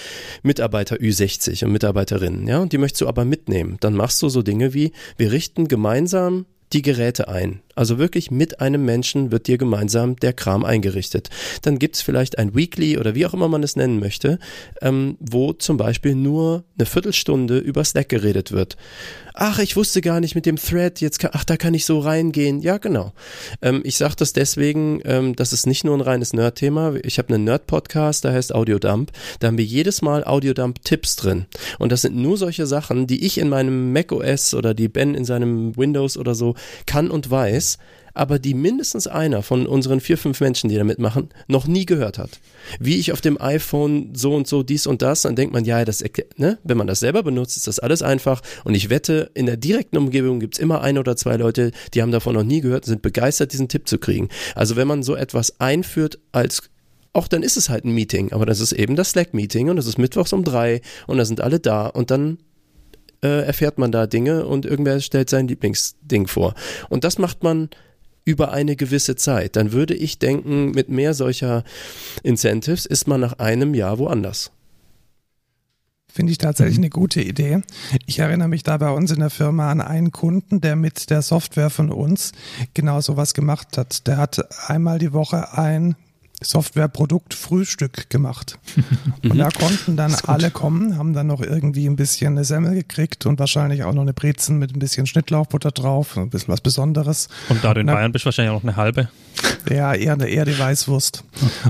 Mitarbeiter 0.43 0.97
Ü60 0.97 1.63
und 1.63 1.71
Mitarbeiterinnen, 1.71 2.47
ja, 2.47 2.59
und 2.59 2.73
die 2.73 2.77
möchtest 2.77 3.01
du 3.01 3.07
aber 3.07 3.23
mitnehmen, 3.23 3.77
dann 3.79 3.93
machst 3.93 4.21
du 4.21 4.27
so 4.27 4.41
Dinge 4.41 4.73
wie, 4.73 4.91
wir 5.15 5.31
richten 5.31 5.69
gemeinsam 5.69 6.45
die 6.73 6.81
Geräte 6.81 7.29
ein. 7.29 7.61
Also 7.75 7.97
wirklich 7.97 8.31
mit 8.31 8.61
einem 8.61 8.85
Menschen 8.85 9.31
wird 9.31 9.47
dir 9.47 9.57
gemeinsam 9.57 10.15
der 10.15 10.33
Kram 10.33 10.63
eingerichtet. 10.63 11.29
Dann 11.61 11.77
gibt 11.77 11.95
es 11.95 12.01
vielleicht 12.01 12.37
ein 12.37 12.55
Weekly 12.55 12.97
oder 12.97 13.15
wie 13.15 13.25
auch 13.25 13.33
immer 13.33 13.49
man 13.49 13.63
es 13.63 13.75
nennen 13.75 13.99
möchte, 13.99 14.39
ähm, 14.81 15.17
wo 15.19 15.53
zum 15.53 15.77
Beispiel 15.77 16.15
nur 16.15 16.63
eine 16.77 16.85
Viertelstunde 16.85 17.57
über 17.57 17.83
Slack 17.83 18.09
geredet 18.09 18.51
wird. 18.51 18.77
Ach, 19.37 19.59
ich 19.59 19.75
wusste 19.75 19.99
gar 19.99 20.21
nicht 20.21 20.33
mit 20.33 20.45
dem 20.45 20.55
Thread, 20.55 21.01
jetzt 21.01 21.19
kann, 21.19 21.31
ach, 21.33 21.43
da 21.43 21.57
kann 21.57 21.73
ich 21.73 21.85
so 21.85 21.99
reingehen. 21.99 22.61
Ja, 22.61 22.77
genau. 22.77 23.11
Ähm, 23.61 23.81
ich 23.83 23.97
sage 23.97 24.15
das 24.17 24.31
deswegen, 24.31 25.01
ähm, 25.03 25.35
das 25.35 25.51
ist 25.51 25.67
nicht 25.67 25.83
nur 25.83 25.93
ein 25.97 26.01
reines 26.01 26.31
Nerd-Thema. 26.31 26.93
Ich 27.03 27.17
habe 27.17 27.33
einen 27.33 27.43
Nerd-Podcast, 27.43 28.23
der 28.23 28.31
heißt 28.31 28.55
Audiodump. 28.55 29.11
Da 29.39 29.47
haben 29.47 29.57
wir 29.57 29.65
jedes 29.65 30.01
Mal 30.01 30.23
Audiodump-Tipps 30.23 31.17
drin. 31.17 31.47
Und 31.79 31.91
das 31.91 32.03
sind 32.03 32.15
nur 32.15 32.37
solche 32.37 32.65
Sachen, 32.65 33.07
die 33.07 33.25
ich 33.25 33.37
in 33.37 33.49
meinem 33.49 33.91
macOS 33.91 34.53
oder 34.53 34.73
die 34.73 34.87
Ben 34.87 35.15
in 35.15 35.25
seinem 35.25 35.75
Windows 35.75 36.17
oder 36.17 36.33
so 36.33 36.55
kann 36.85 37.11
und 37.11 37.29
weiß 37.29 37.64
ist, 37.65 37.79
aber 38.13 38.39
die 38.39 38.53
mindestens 38.53 39.07
einer 39.07 39.43
von 39.43 39.67
unseren 39.67 39.99
vier, 39.99 40.17
fünf 40.17 40.39
Menschen, 40.39 40.69
die 40.69 40.77
da 40.77 40.83
mitmachen, 40.83 41.29
noch 41.47 41.67
nie 41.67 41.85
gehört 41.85 42.17
hat. 42.17 42.39
Wie 42.79 42.95
ich 42.95 43.11
auf 43.11 43.21
dem 43.21 43.39
iPhone 43.41 44.11
so 44.13 44.33
und 44.33 44.47
so 44.47 44.63
dies 44.63 44.87
und 44.87 45.01
das, 45.01 45.23
dann 45.23 45.35
denkt 45.35 45.53
man, 45.53 45.65
ja, 45.65 45.83
das, 45.83 46.03
ne? 46.37 46.57
wenn 46.63 46.77
man 46.77 46.87
das 46.87 47.01
selber 47.01 47.23
benutzt, 47.23 47.57
ist 47.57 47.67
das 47.67 47.79
alles 47.79 48.01
einfach. 48.01 48.41
Und 48.63 48.73
ich 48.73 48.89
wette, 48.89 49.31
in 49.33 49.45
der 49.47 49.57
direkten 49.57 49.97
Umgebung 49.97 50.39
gibt 50.39 50.55
es 50.55 50.59
immer 50.59 50.81
ein 50.81 50.97
oder 50.97 51.17
zwei 51.17 51.35
Leute, 51.35 51.71
die 51.93 52.01
haben 52.01 52.11
davon 52.11 52.35
noch 52.35 52.43
nie 52.43 52.61
gehört 52.61 52.85
und 52.85 52.89
sind 52.89 53.01
begeistert, 53.01 53.51
diesen 53.51 53.67
Tipp 53.67 53.87
zu 53.87 53.97
kriegen. 53.97 54.29
Also 54.55 54.77
wenn 54.77 54.87
man 54.87 55.03
so 55.03 55.15
etwas 55.15 55.59
einführt 55.59 56.19
als 56.31 56.69
auch 57.11 57.29
dann 57.29 57.43
ist 57.43 57.55
es 57.55 57.69
halt 57.69 57.85
ein 57.85 57.93
Meeting, 57.93 58.33
aber 58.33 58.45
das 58.45 58.59
ist 58.59 58.73
eben 58.73 58.97
das 58.97 59.11
Slack-Meeting 59.11 59.69
und 59.69 59.77
das 59.77 59.87
ist 59.87 59.97
mittwochs 59.97 60.33
um 60.33 60.43
drei 60.43 60.81
und 61.07 61.17
da 61.17 61.23
sind 61.23 61.39
alle 61.39 61.61
da 61.61 61.87
und 61.87 62.11
dann 62.11 62.39
äh, 63.23 63.45
erfährt 63.45 63.77
man 63.77 63.91
da 63.91 64.07
Dinge 64.07 64.45
und 64.45 64.65
irgendwer 64.65 64.99
stellt 64.99 65.29
sein 65.29 65.47
Lieblingsding 65.47 66.27
vor. 66.27 66.53
Und 66.89 67.03
das 67.03 67.17
macht 67.17 67.43
man 67.43 67.69
über 68.25 68.51
eine 68.51 68.75
gewisse 68.75 69.15
Zeit. 69.15 69.55
Dann 69.55 69.71
würde 69.71 69.93
ich 69.93 70.19
denken, 70.19 70.71
mit 70.71 70.89
mehr 70.89 71.13
solcher 71.13 71.63
Incentives 72.23 72.85
ist 72.85 73.07
man 73.07 73.21
nach 73.21 73.33
einem 73.33 73.73
Jahr 73.73 73.99
woanders. 73.99 74.51
Finde 76.15 76.31
ich 76.31 76.37
tatsächlich 76.37 76.77
eine 76.77 76.89
gute 76.89 77.21
Idee. 77.21 77.61
Ich 78.05 78.19
erinnere 78.19 78.47
mich 78.47 78.63
da 78.63 78.77
bei 78.77 78.89
uns 78.89 79.11
in 79.11 79.19
der 79.19 79.29
Firma 79.29 79.69
an 79.69 79.81
einen 79.81 80.13
Kunden, 80.13 80.61
der 80.61 80.77
mit 80.77 81.09
der 81.09 81.21
Software 81.21 81.69
von 81.69 81.91
uns 81.91 82.31
genau 82.73 83.01
sowas 83.01 83.33
gemacht 83.33 83.77
hat. 83.77 84.07
Der 84.07 84.15
hat 84.15 84.69
einmal 84.69 84.97
die 84.97 85.11
Woche 85.11 85.57
ein 85.57 85.97
Softwareprodukt 86.41 87.33
Frühstück 87.33 88.09
gemacht. 88.09 88.57
Und 89.23 89.37
da 89.37 89.49
konnten 89.49 89.95
dann 89.95 90.15
alle 90.25 90.51
kommen, 90.51 90.97
haben 90.97 91.13
dann 91.13 91.27
noch 91.27 91.41
irgendwie 91.41 91.87
ein 91.87 91.95
bisschen 91.95 92.33
eine 92.33 92.43
Semmel 92.43 92.75
gekriegt 92.75 93.25
und 93.25 93.39
wahrscheinlich 93.39 93.83
auch 93.83 93.93
noch 93.93 94.01
eine 94.01 94.13
Brezen 94.13 94.59
mit 94.59 94.75
ein 94.75 94.79
bisschen 94.79 95.07
Schnittlauchbutter 95.07 95.71
drauf, 95.71 96.17
ein 96.17 96.29
bisschen 96.29 96.49
was 96.49 96.61
Besonderes. 96.61 97.29
Und 97.49 97.63
da 97.63 97.73
du 97.73 97.81
in 97.81 97.87
Bayern 97.87 98.11
bist, 98.11 98.25
wahrscheinlich 98.25 98.51
auch 98.51 98.63
noch 98.63 98.69
eine 98.69 98.75
halbe. 98.75 99.09
Ja, 99.69 99.93
eher, 99.93 100.19
eher 100.19 100.45
die 100.45 100.57
Weißwurst. 100.57 101.23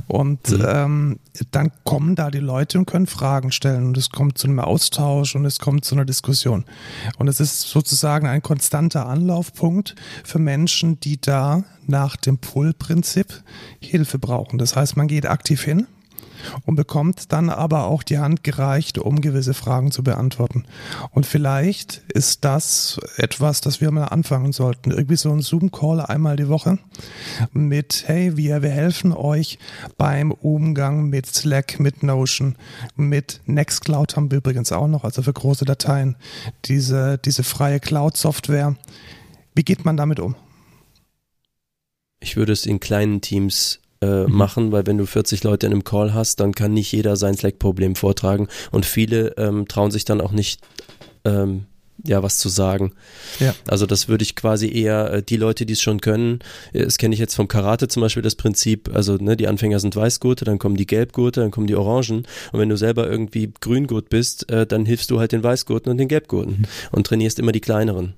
Und 0.08 0.50
mhm. 0.50 0.66
ähm, 0.68 1.20
dann 1.52 1.72
kommen 1.84 2.16
da 2.16 2.30
die 2.30 2.40
Leute 2.40 2.78
und 2.78 2.86
können 2.86 3.08
Fragen 3.08 3.52
stellen 3.52 3.86
und 3.86 3.98
es 3.98 4.10
kommt 4.10 4.38
zu 4.38 4.48
einem 4.48 4.60
Austausch 4.60 5.36
und 5.36 5.46
es 5.46 5.60
kommt 5.60 5.86
zu 5.86 5.96
einer 5.96 6.06
Diskussion. 6.06 6.66
Und 7.18 7.28
es 7.28 7.40
ist 7.40 7.62
sozusagen 7.62 8.28
ein 8.28 8.42
konstanter 8.42 9.08
Anlaufpunkt 9.08 9.96
für 10.24 10.40
Menschen, 10.40 11.00
die 11.00 11.20
da 11.20 11.64
nach 11.88 12.16
dem 12.16 12.38
Pull-Prinzip 12.38 13.44
Hilfe 13.80 14.20
brauchen. 14.20 14.58
Das 14.58 14.76
heißt, 14.76 14.98
man 14.98 15.08
geht 15.08 15.26
aktiv 15.26 15.64
hin 15.64 15.88
und 16.66 16.76
bekommt 16.76 17.32
dann 17.32 17.50
aber 17.50 17.86
auch 17.86 18.04
die 18.04 18.18
Hand 18.18 18.44
gereicht, 18.44 18.98
um 18.98 19.22
gewisse 19.22 19.54
Fragen 19.54 19.92
zu 19.92 20.04
beantworten. 20.04 20.66
Und 21.12 21.26
vielleicht 21.26 22.04
ist 22.14 22.46
das 22.46 23.00
etwas, 23.18 23.62
das 23.62 23.82
wir 23.82 23.92
mal 23.92 24.06
anfangen 24.06 24.52
sollten. 24.52 24.92
Irgendwie 24.92 25.16
so 25.16 25.32
ein 25.32 25.42
Zoom-Call 25.42 26.02
einmal 26.02 26.36
die 26.36 26.48
Woche 26.48 26.80
mit, 27.52 28.04
hey, 28.08 28.38
wir, 28.38 28.62
wir 28.62 28.70
helfen 28.70 29.14
euch 29.14 29.60
beim 29.98 30.32
Umgang 30.32 31.10
mit 31.10 31.26
Slack, 31.28 31.80
mit 31.80 32.04
Notion, 32.04 32.56
mit 32.96 33.42
Nextcloud 33.46 34.16
haben 34.16 34.32
wir 34.32 34.40
übrigens 34.40 34.72
auch 34.72 34.88
noch, 34.88 35.04
also 35.04 35.22
für 35.22 35.34
große 35.34 35.66
Dateien, 35.66 36.16
diese, 36.66 37.18
diese 37.18 37.44
freie 37.44 37.80
Cloud-Software. 37.80 38.76
Wie 39.54 39.64
geht 39.64 39.86
man 39.86 39.98
damit 39.98 40.20
um? 40.20 40.36
Ich 42.20 42.38
würde 42.38 42.54
es 42.54 42.66
in 42.66 42.80
kleinen 42.80 43.22
Teams 43.22 43.80
äh, 44.02 44.24
mhm. 44.24 44.34
machen, 44.34 44.72
weil 44.72 44.86
wenn 44.88 44.98
du 44.98 45.06
40 45.06 45.44
Leute 45.44 45.68
in 45.68 45.74
einem 45.74 45.84
Call 45.84 46.14
hast, 46.14 46.40
dann 46.40 46.54
kann 46.54 46.74
nicht 46.74 46.92
jeder 46.92 47.16
sein 47.16 47.36
Slack-Problem 47.36 47.96
vortragen 47.96 48.48
und 48.72 48.86
viele 48.86 49.36
ähm, 49.38 49.68
trauen 49.68 49.92
sich 49.92 50.06
dann 50.06 50.22
auch 50.22 50.32
nicht 50.32 50.62
ähm, 51.24 51.66
ja 52.04 52.22
was 52.24 52.38
zu 52.38 52.50
sagen. 52.50 52.94
Ja. 53.40 53.56
Also 53.68 53.86
das 53.86 54.08
würde 54.08 54.24
ich 54.24 54.36
quasi 54.36 54.72
eher 54.72 55.14
äh, 55.14 55.24
die 55.24 55.38
Leute, 55.38 55.66
die 55.66 55.74
es 55.74 55.82
schon 55.82 56.02
können, 56.02 56.40
äh, 56.74 56.84
das 56.84 56.98
kenne 56.98 57.14
ich 57.14 57.20
jetzt 57.20 57.36
vom 57.36 57.48
Karate 57.48 57.88
zum 57.88 58.02
Beispiel 58.02 58.24
das 58.24 58.36
Prinzip, 58.36 58.90
also 58.94 59.16
ne, 59.16 59.38
die 59.38 59.48
Anfänger 59.48 59.80
sind 59.80 59.96
Weißgurte, 59.96 60.46
dann 60.46 60.60
kommen 60.60 60.76
die 60.76 60.88
Gelbgurte, 60.88 61.42
dann 61.42 61.52
kommen 61.52 61.68
die 61.68 61.76
Orangen 61.76 62.28
und 62.52 62.60
wenn 62.60 62.70
du 62.70 62.78
selber 62.78 63.10
irgendwie 63.10 63.52
Grüngurt 63.60 64.10
bist, 64.10 64.50
äh, 64.50 64.68
dann 64.68 64.86
hilfst 64.86 65.10
du 65.12 65.20
halt 65.20 65.32
den 65.32 65.44
Weißgurten 65.44 65.92
und 65.92 65.98
den 65.98 66.08
Gelbgurten 66.08 66.60
mhm. 66.60 66.66
und 66.92 67.08
trainierst 67.08 67.40
immer 67.40 67.52
die 67.52 67.62
kleineren 67.62 68.14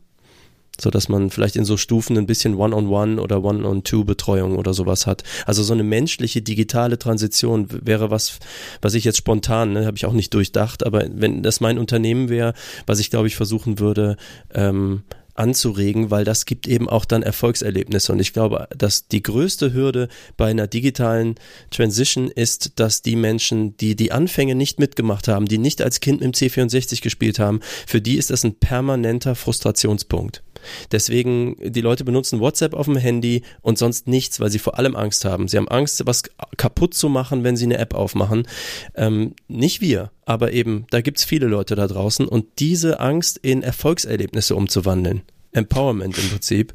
so 0.79 0.89
dass 0.89 1.09
man 1.09 1.29
vielleicht 1.29 1.55
in 1.55 1.65
so 1.65 1.77
Stufen 1.77 2.17
ein 2.17 2.27
bisschen 2.27 2.55
One-on-One 2.55 3.13
-on 3.13 3.17
-one 3.17 3.21
oder 3.21 3.43
One-on-Two-Betreuung 3.43 4.57
oder 4.57 4.73
sowas 4.73 5.07
hat. 5.07 5.23
Also 5.45 5.63
so 5.63 5.73
eine 5.73 5.83
menschliche 5.83 6.41
digitale 6.41 6.99
Transition 6.99 7.67
wäre 7.69 8.11
was, 8.11 8.39
was 8.81 8.93
ich 8.93 9.03
jetzt 9.03 9.17
spontan, 9.17 9.73
ne, 9.73 9.85
habe 9.85 9.97
ich 9.97 10.05
auch 10.05 10.13
nicht 10.13 10.33
durchdacht, 10.33 10.85
aber 10.85 11.05
wenn 11.09 11.43
das 11.43 11.59
mein 11.59 11.77
Unternehmen 11.77 12.29
wäre, 12.29 12.53
was 12.85 12.99
ich 12.99 13.09
glaube 13.09 13.27
ich 13.27 13.35
versuchen 13.35 13.79
würde, 13.79 14.17
ähm, 14.53 15.03
anzuregen, 15.37 16.11
weil 16.11 16.23
das 16.23 16.45
gibt 16.45 16.67
eben 16.67 16.89
auch 16.89 17.05
dann 17.05 17.23
Erfolgserlebnisse. 17.23 18.11
Und 18.11 18.19
ich 18.19 18.33
glaube, 18.33 18.67
dass 18.75 19.07
die 19.07 19.23
größte 19.23 19.73
Hürde 19.73 20.09
bei 20.35 20.49
einer 20.49 20.67
digitalen 20.67 21.35
Transition 21.69 22.29
ist, 22.29 22.79
dass 22.79 23.01
die 23.01 23.15
Menschen, 23.15 23.77
die 23.77 23.95
die 23.95 24.11
Anfänge 24.11 24.55
nicht 24.55 24.79
mitgemacht 24.79 25.27
haben, 25.27 25.45
die 25.45 25.57
nicht 25.57 25.81
als 25.81 25.99
Kind 25.99 26.21
mit 26.21 26.41
dem 26.41 26.49
C64 26.49 27.01
gespielt 27.01 27.39
haben, 27.39 27.59
für 27.85 28.01
die 28.01 28.17
ist 28.17 28.29
das 28.31 28.43
ein 28.43 28.55
permanenter 28.55 29.35
Frustrationspunkt. 29.35 30.43
Deswegen, 30.91 31.55
die 31.61 31.81
Leute 31.81 32.03
benutzen 32.03 32.39
WhatsApp 32.39 32.73
auf 32.73 32.85
dem 32.85 32.97
Handy 32.97 33.43
und 33.61 33.77
sonst 33.77 34.07
nichts, 34.07 34.39
weil 34.39 34.51
sie 34.51 34.59
vor 34.59 34.77
allem 34.77 34.95
Angst 34.95 35.25
haben. 35.25 35.47
Sie 35.47 35.57
haben 35.57 35.67
Angst, 35.67 36.05
was 36.05 36.23
kaputt 36.57 36.93
zu 36.93 37.09
machen, 37.09 37.43
wenn 37.43 37.57
sie 37.57 37.65
eine 37.65 37.77
App 37.77 37.93
aufmachen. 37.93 38.47
Ähm, 38.95 39.33
nicht 39.47 39.81
wir, 39.81 40.11
aber 40.25 40.51
eben, 40.53 40.85
da 40.89 41.01
gibt 41.01 41.19
es 41.19 41.25
viele 41.25 41.47
Leute 41.47 41.75
da 41.75 41.87
draußen 41.87 42.27
und 42.27 42.45
diese 42.59 42.99
Angst 42.99 43.37
in 43.41 43.63
Erfolgserlebnisse 43.63 44.55
umzuwandeln. 44.55 45.21
Empowerment 45.53 46.17
im 46.17 46.29
Prinzip. 46.29 46.73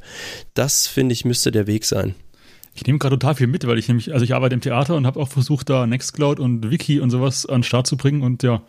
Das 0.53 0.87
finde 0.87 1.13
ich 1.13 1.25
müsste 1.25 1.51
der 1.51 1.67
Weg 1.67 1.85
sein. 1.85 2.15
Ich 2.75 2.85
nehme 2.87 2.97
gerade 2.97 3.19
total 3.19 3.35
viel 3.35 3.47
mit, 3.47 3.67
weil 3.67 3.77
ich 3.77 3.87
nämlich, 3.87 4.13
also 4.13 4.25
ich 4.25 4.33
arbeite 4.33 4.55
im 4.55 4.61
Theater 4.61 4.95
und 4.95 5.05
habe 5.05 5.19
auch 5.19 5.29
versucht, 5.29 5.69
da 5.69 5.85
Nextcloud 5.85 6.39
und 6.39 6.71
Wiki 6.71 6.99
und 6.99 7.11
sowas 7.11 7.45
an 7.45 7.57
den 7.57 7.63
Start 7.63 7.85
zu 7.85 7.97
bringen 7.97 8.23
und 8.23 8.41
ja, 8.41 8.63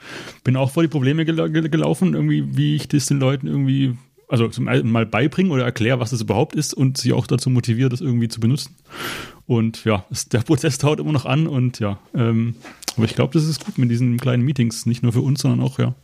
bin 0.45 0.57
auch 0.57 0.71
vor 0.71 0.83
die 0.83 0.91
Probleme 0.91 1.25
gel 1.25 1.51
gelaufen, 1.51 2.15
irgendwie, 2.15 2.57
wie 2.57 2.77
ich 2.77 2.87
das 2.87 3.07
den 3.07 3.19
Leuten 3.19 3.47
irgendwie 3.47 3.97
also 4.29 4.49
zum 4.49 4.69
einen 4.69 4.91
mal 4.91 5.07
beibringen 5.07 5.53
oder 5.53 5.65
erkläre, 5.65 6.01
was 6.01 6.11
das 6.11 6.21
überhaupt 6.21 6.55
ist 6.55 6.75
und 6.75 6.99
sie 6.99 7.13
auch 7.13 7.27
dazu 7.27 7.51
motiviere, 7.51 7.89
das 7.89 8.01
irgendwie 8.01 8.29
zu 8.29 8.41
benutzen. 8.41 8.75
Und 9.47 9.85
ja, 9.85 10.05
der 10.33 10.41
Prozess 10.41 10.79
dauert 10.79 11.01
immer 11.01 11.13
noch 11.13 11.27
an 11.27 11.47
und 11.47 11.79
ja, 11.81 11.99
ähm, 12.15 12.55
aber 12.97 13.07
ich 13.07 13.15
glaube, 13.15 13.33
das 13.33 13.45
ist 13.45 13.65
gut 13.65 13.79
mit 13.79 13.91
diesen 13.91 14.19
kleinen 14.19 14.45
Meetings, 14.45 14.87
nicht 14.87 15.03
nur 15.03 15.13
für 15.13 15.21
uns, 15.21 15.41
sondern 15.41 15.61
auch 15.61 15.79
ja 15.79 15.95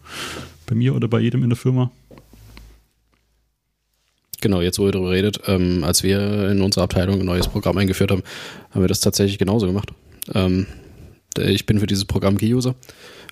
bei 0.66 0.74
mir 0.74 0.94
oder 0.94 1.08
bei 1.08 1.20
jedem 1.20 1.42
in 1.42 1.50
der 1.50 1.56
Firma. 1.56 1.90
Genau, 4.40 4.60
jetzt 4.60 4.78
wo 4.78 4.86
ihr 4.86 4.92
darüber 4.92 5.10
redet, 5.10 5.40
ähm, 5.46 5.84
als 5.84 6.02
wir 6.02 6.50
in 6.50 6.62
unserer 6.62 6.84
Abteilung 6.84 7.20
ein 7.20 7.26
neues 7.26 7.48
Programm 7.48 7.76
eingeführt 7.76 8.10
haben, 8.10 8.22
haben 8.70 8.80
wir 8.80 8.88
das 8.88 9.00
tatsächlich 9.00 9.38
genauso 9.38 9.66
gemacht. 9.66 9.90
Ähm, 10.34 10.66
ich 11.38 11.66
bin 11.66 11.78
für 11.78 11.86
dieses 11.86 12.06
Programm 12.06 12.38
Key-User 12.38 12.74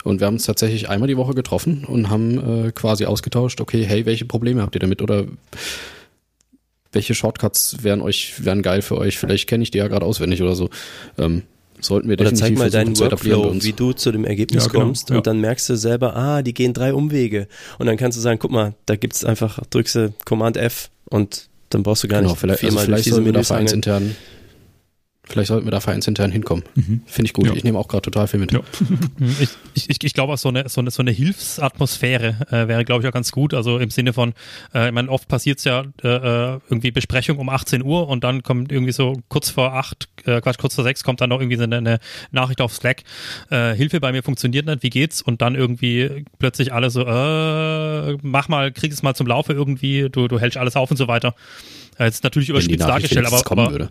und 0.05 0.20
wir 0.20 0.26
haben 0.26 0.34
uns 0.34 0.46
tatsächlich 0.46 0.88
einmal 0.88 1.09
die 1.09 1.16
Woche 1.16 1.34
getroffen 1.34 1.84
und 1.84 2.09
haben 2.09 2.66
äh, 2.66 2.72
quasi 2.72 3.05
ausgetauscht, 3.05 3.61
okay, 3.61 3.84
hey, 3.84 4.07
welche 4.07 4.24
Probleme 4.24 4.62
habt 4.62 4.74
ihr 4.74 4.80
damit 4.80 5.03
oder 5.03 5.26
welche 6.92 7.14
Shortcuts 7.14 7.78
wären 7.82 8.01
euch, 8.01 8.44
wären 8.44 8.62
geil 8.62 8.82
für 8.82 8.96
euch? 8.96 9.18
Vielleicht 9.18 9.49
kenne 9.49 9.62
ich 9.62 9.70
die 9.70 9.78
ja 9.78 9.88
gerade 9.88 10.07
auswendig 10.07 10.42
oder 10.42 10.55
so. 10.55 10.70
Ähm, 11.18 11.42
sollten 11.80 12.09
wir 12.09 12.18
Oder 12.18 12.34
zeig 12.34 12.57
mal 12.59 12.70
deinen 12.70 12.99
Workflow, 12.99 13.55
wie 13.62 13.72
du 13.72 13.92
zu 13.92 14.11
dem 14.11 14.24
Ergebnis 14.24 14.64
ja, 14.64 14.70
genau, 14.70 14.84
kommst 14.84 15.11
ja. 15.11 15.16
und 15.16 15.26
dann 15.28 15.40
merkst 15.40 15.68
du 15.68 15.76
selber, 15.76 16.16
ah, 16.16 16.42
die 16.42 16.53
gehen 16.53 16.74
drei 16.74 16.92
Umwege 16.92 17.46
und 17.78 17.86
dann 17.86 17.96
kannst 17.96 18.18
du 18.18 18.22
sagen, 18.22 18.40
guck 18.40 18.51
mal, 18.51 18.74
da 18.86 18.96
gibt's 18.96 19.24
einfach, 19.24 19.61
drückst 19.70 19.94
du 19.94 20.14
Command 20.24 20.57
F 20.57 20.90
und 21.09 21.49
dann 21.70 21.84
brauchst 21.84 22.03
du 22.03 22.09
gar 22.09 22.20
genau, 22.20 22.32
nicht 22.32 22.40
vielleicht, 22.40 22.61
viermal 22.61 22.78
also 22.78 22.86
vielleicht 22.86 23.07
diese 23.07 23.20
Menüs 23.20 23.46
vereinsintern 23.46 24.16
Vielleicht 25.29 25.49
sollten 25.49 25.66
wir 25.66 25.70
da 25.70 25.81
vereinsintern 25.81 26.31
hinkommen. 26.33 26.64
Mhm. 26.74 27.03
Finde 27.05 27.26
ich 27.26 27.33
gut. 27.35 27.47
Ja. 27.47 27.53
Ich 27.53 27.62
nehme 27.62 27.79
auch 27.79 27.87
gerade 27.87 28.03
total 28.03 28.26
viel 28.29 28.41
mit. 28.41 28.51
Ja. 28.51 28.61
ich, 29.74 29.91
ich, 29.91 30.03
ich 30.03 30.14
glaube 30.14 30.33
auch 30.33 30.39
so 30.39 30.49
eine, 30.49 30.68
so 30.70 30.81
eine, 30.81 30.91
so 30.91 31.03
eine 31.03 31.11
Hilfsatmosphäre 31.11 32.47
äh, 32.51 32.66
wäre, 32.66 32.85
glaube 32.87 33.03
ich, 33.03 33.09
auch 33.09 33.12
ganz 33.12 33.31
gut. 33.31 33.53
Also 33.53 33.79
im 33.79 33.91
Sinne 33.91 34.14
von, 34.14 34.33
äh, 34.74 34.89
ich 34.89 34.95
meine, 34.95 35.11
oft 35.11 35.29
passiert 35.29 35.59
es 35.59 35.64
ja 35.64 35.85
äh, 36.03 36.09
äh, 36.09 36.61
irgendwie 36.70 36.91
Besprechung 36.93 37.39
um 37.39 37.51
18 37.51 37.83
Uhr 37.83 38.09
und 38.09 38.24
dann 38.24 38.43
kommt 38.43 38.72
irgendwie 38.72 38.93
so 38.93 39.20
kurz 39.29 39.51
vor 39.51 39.74
acht, 39.74 40.09
äh, 40.24 40.41
Quatsch, 40.41 40.59
kurz 40.59 40.74
vor 40.74 40.85
sechs 40.85 41.05
kommt 41.05 41.20
dann 41.20 41.29
noch 41.29 41.41
irgendwie 41.41 41.59
so 41.59 41.64
eine, 41.64 41.76
eine 41.76 41.99
Nachricht 42.31 42.62
auf 42.62 42.72
Slack. 42.72 43.03
Äh, 43.51 43.74
Hilfe 43.74 44.01
bei 44.01 44.12
mir 44.12 44.22
funktioniert 44.22 44.64
nicht, 44.64 44.83
wie 44.83 44.91
geht's? 44.91 45.20
Und 45.20 45.43
dann 45.43 45.55
irgendwie 45.55 46.24
plötzlich 46.39 46.72
alle 46.72 46.89
so, 46.89 47.03
äh, 47.03 48.16
mach 48.22 48.49
mal, 48.49 48.72
krieg 48.72 48.93
es 48.93 49.03
mal 49.03 49.14
zum 49.14 49.26
Laufe 49.26 49.53
irgendwie, 49.53 50.09
du, 50.11 50.26
du 50.26 50.41
hältst 50.41 50.57
alles 50.57 50.74
auf 50.74 50.91
und 50.91 50.97
so 50.97 51.07
weiter. 51.07 51.35
Äh, 51.99 52.07
jetzt 52.07 52.24
natürlich 52.24 52.49
überspitzt 52.49 52.81
dargestellt, 52.81 53.26
aber, 53.26 53.43
aber 53.51 53.91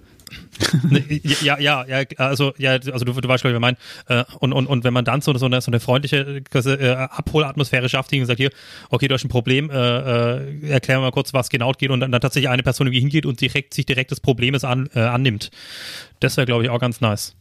ja, 1.42 1.60
ja, 1.60 1.86
ja, 1.86 2.04
also 2.18 2.54
ja, 2.58 2.72
also 2.72 3.06
du, 3.06 3.14
du 3.14 3.28
weißt, 3.28 3.44
glaube 3.44 3.56
ich, 3.56 3.62
mein, 3.62 3.78
äh, 4.08 4.24
und, 4.40 4.54
und, 4.54 4.68
und 4.68 4.84
wenn 4.84 4.94
man 4.94 5.06
dann 5.06 5.22
so, 5.22 5.36
so, 5.38 5.46
eine, 5.46 5.62
so 5.62 5.70
eine 5.70 5.80
freundliche 5.80 6.42
äh, 6.54 6.94
Abholatmosphäre 6.94 7.90
schafft, 7.90 8.12
die 8.12 8.24
sagt 8.26 8.40
hier, 8.40 8.52
okay, 8.90 9.08
du 9.08 9.14
hast 9.14 9.24
ein 9.24 9.30
Problem, 9.30 9.70
äh, 9.70 9.76
äh, 9.76 10.70
erklär 10.70 11.00
mal 11.00 11.12
kurz, 11.12 11.34
was 11.34 11.50
genau 11.50 11.72
geht 11.72 11.90
und 11.90 12.00
dann, 12.00 12.12
dann 12.12 12.22
tatsächlich 12.22 12.50
eine 12.50 12.64
Person 12.64 12.88
irgendwie 12.88 13.02
hingeht 13.02 13.26
und 13.26 13.40
direkt 13.40 13.74
sich 13.74 13.86
direkt 13.86 14.12
des 14.12 14.20
Problems 14.20 14.64
an, 14.64 14.90
äh, 14.96 15.00
annimmt. 15.00 15.52
Das 16.20 16.38
wäre, 16.38 16.46
glaube 16.46 16.64
ich, 16.64 16.70
auch 16.70 16.80
ganz 16.80 17.02
nice. 17.02 17.36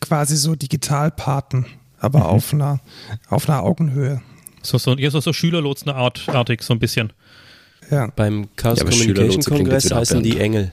Quasi 0.00 0.36
so 0.36 0.54
Digitalpaten, 0.54 1.66
aber 1.98 2.20
mhm. 2.20 2.26
auf 2.26 2.52
einer 2.52 2.80
auf 3.28 3.48
einer 3.48 3.62
Augenhöhe. 3.62 4.22
So, 4.62 4.78
so, 4.78 4.96
ja, 4.96 5.10
so, 5.10 5.20
so 5.20 5.32
Schülerlotsen-artig, 5.32 6.62
so 6.62 6.72
ein 6.72 6.78
bisschen. 6.78 7.12
Ja. 7.90 8.08
Beim 8.14 8.48
Chaos 8.56 8.78
ja, 8.78 8.84
Communication 8.84 9.42
Kongress 9.42 9.90
heißen 9.90 10.22
die 10.22 10.38
Engel. 10.38 10.72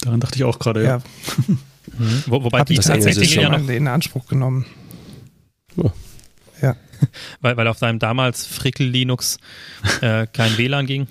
Daran 0.00 0.20
dachte 0.20 0.36
ich 0.36 0.44
auch 0.44 0.58
gerade, 0.58 0.82
ja. 0.82 0.96
ja. 0.98 1.02
Mhm. 1.98 2.22
Wo, 2.26 2.44
wobei 2.44 2.60
Hab 2.60 2.66
die 2.66 2.76
tatsächlich 2.76 3.32
schon 3.32 3.42
ja 3.42 3.58
noch 3.58 3.68
in 3.68 3.88
Anspruch 3.88 4.26
genommen. 4.28 4.64
Oh. 5.76 5.90
Ja. 6.62 6.76
weil, 7.40 7.56
weil 7.56 7.66
auf 7.66 7.78
deinem 7.78 7.98
damals 7.98 8.46
Frickel 8.46 8.86
Linux 8.86 9.38
äh, 10.00 10.26
kein 10.26 10.56
WLAN 10.56 10.86
ging? 10.86 11.08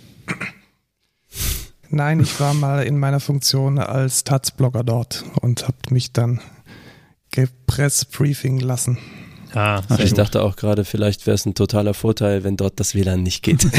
Nein, 1.89 2.19
ich 2.19 2.39
war 2.39 2.53
mal 2.53 2.83
in 2.83 2.99
meiner 2.99 3.19
Funktion 3.19 3.79
als 3.79 4.23
Taz-Blogger 4.23 4.83
dort 4.83 5.25
und 5.41 5.63
habe 5.63 5.77
mich 5.89 6.13
dann 6.13 6.39
gepressbriefing 7.31 8.59
lassen. 8.59 8.99
Ah, 9.54 9.82
Ach, 9.89 10.00
ich 10.00 10.10
gut. 10.10 10.20
dachte 10.20 10.41
auch 10.43 10.56
gerade, 10.56 10.86
vielleicht 10.86 11.26
wäre 11.26 11.36
es 11.36 11.45
ein 11.45 11.56
totaler 11.56 11.93
Vorteil, 11.93 12.43
wenn 12.43 12.56
dort 12.56 12.80
das 12.80 12.93
WLAN 12.93 13.24
nicht 13.24 13.41
geht. 13.41 13.66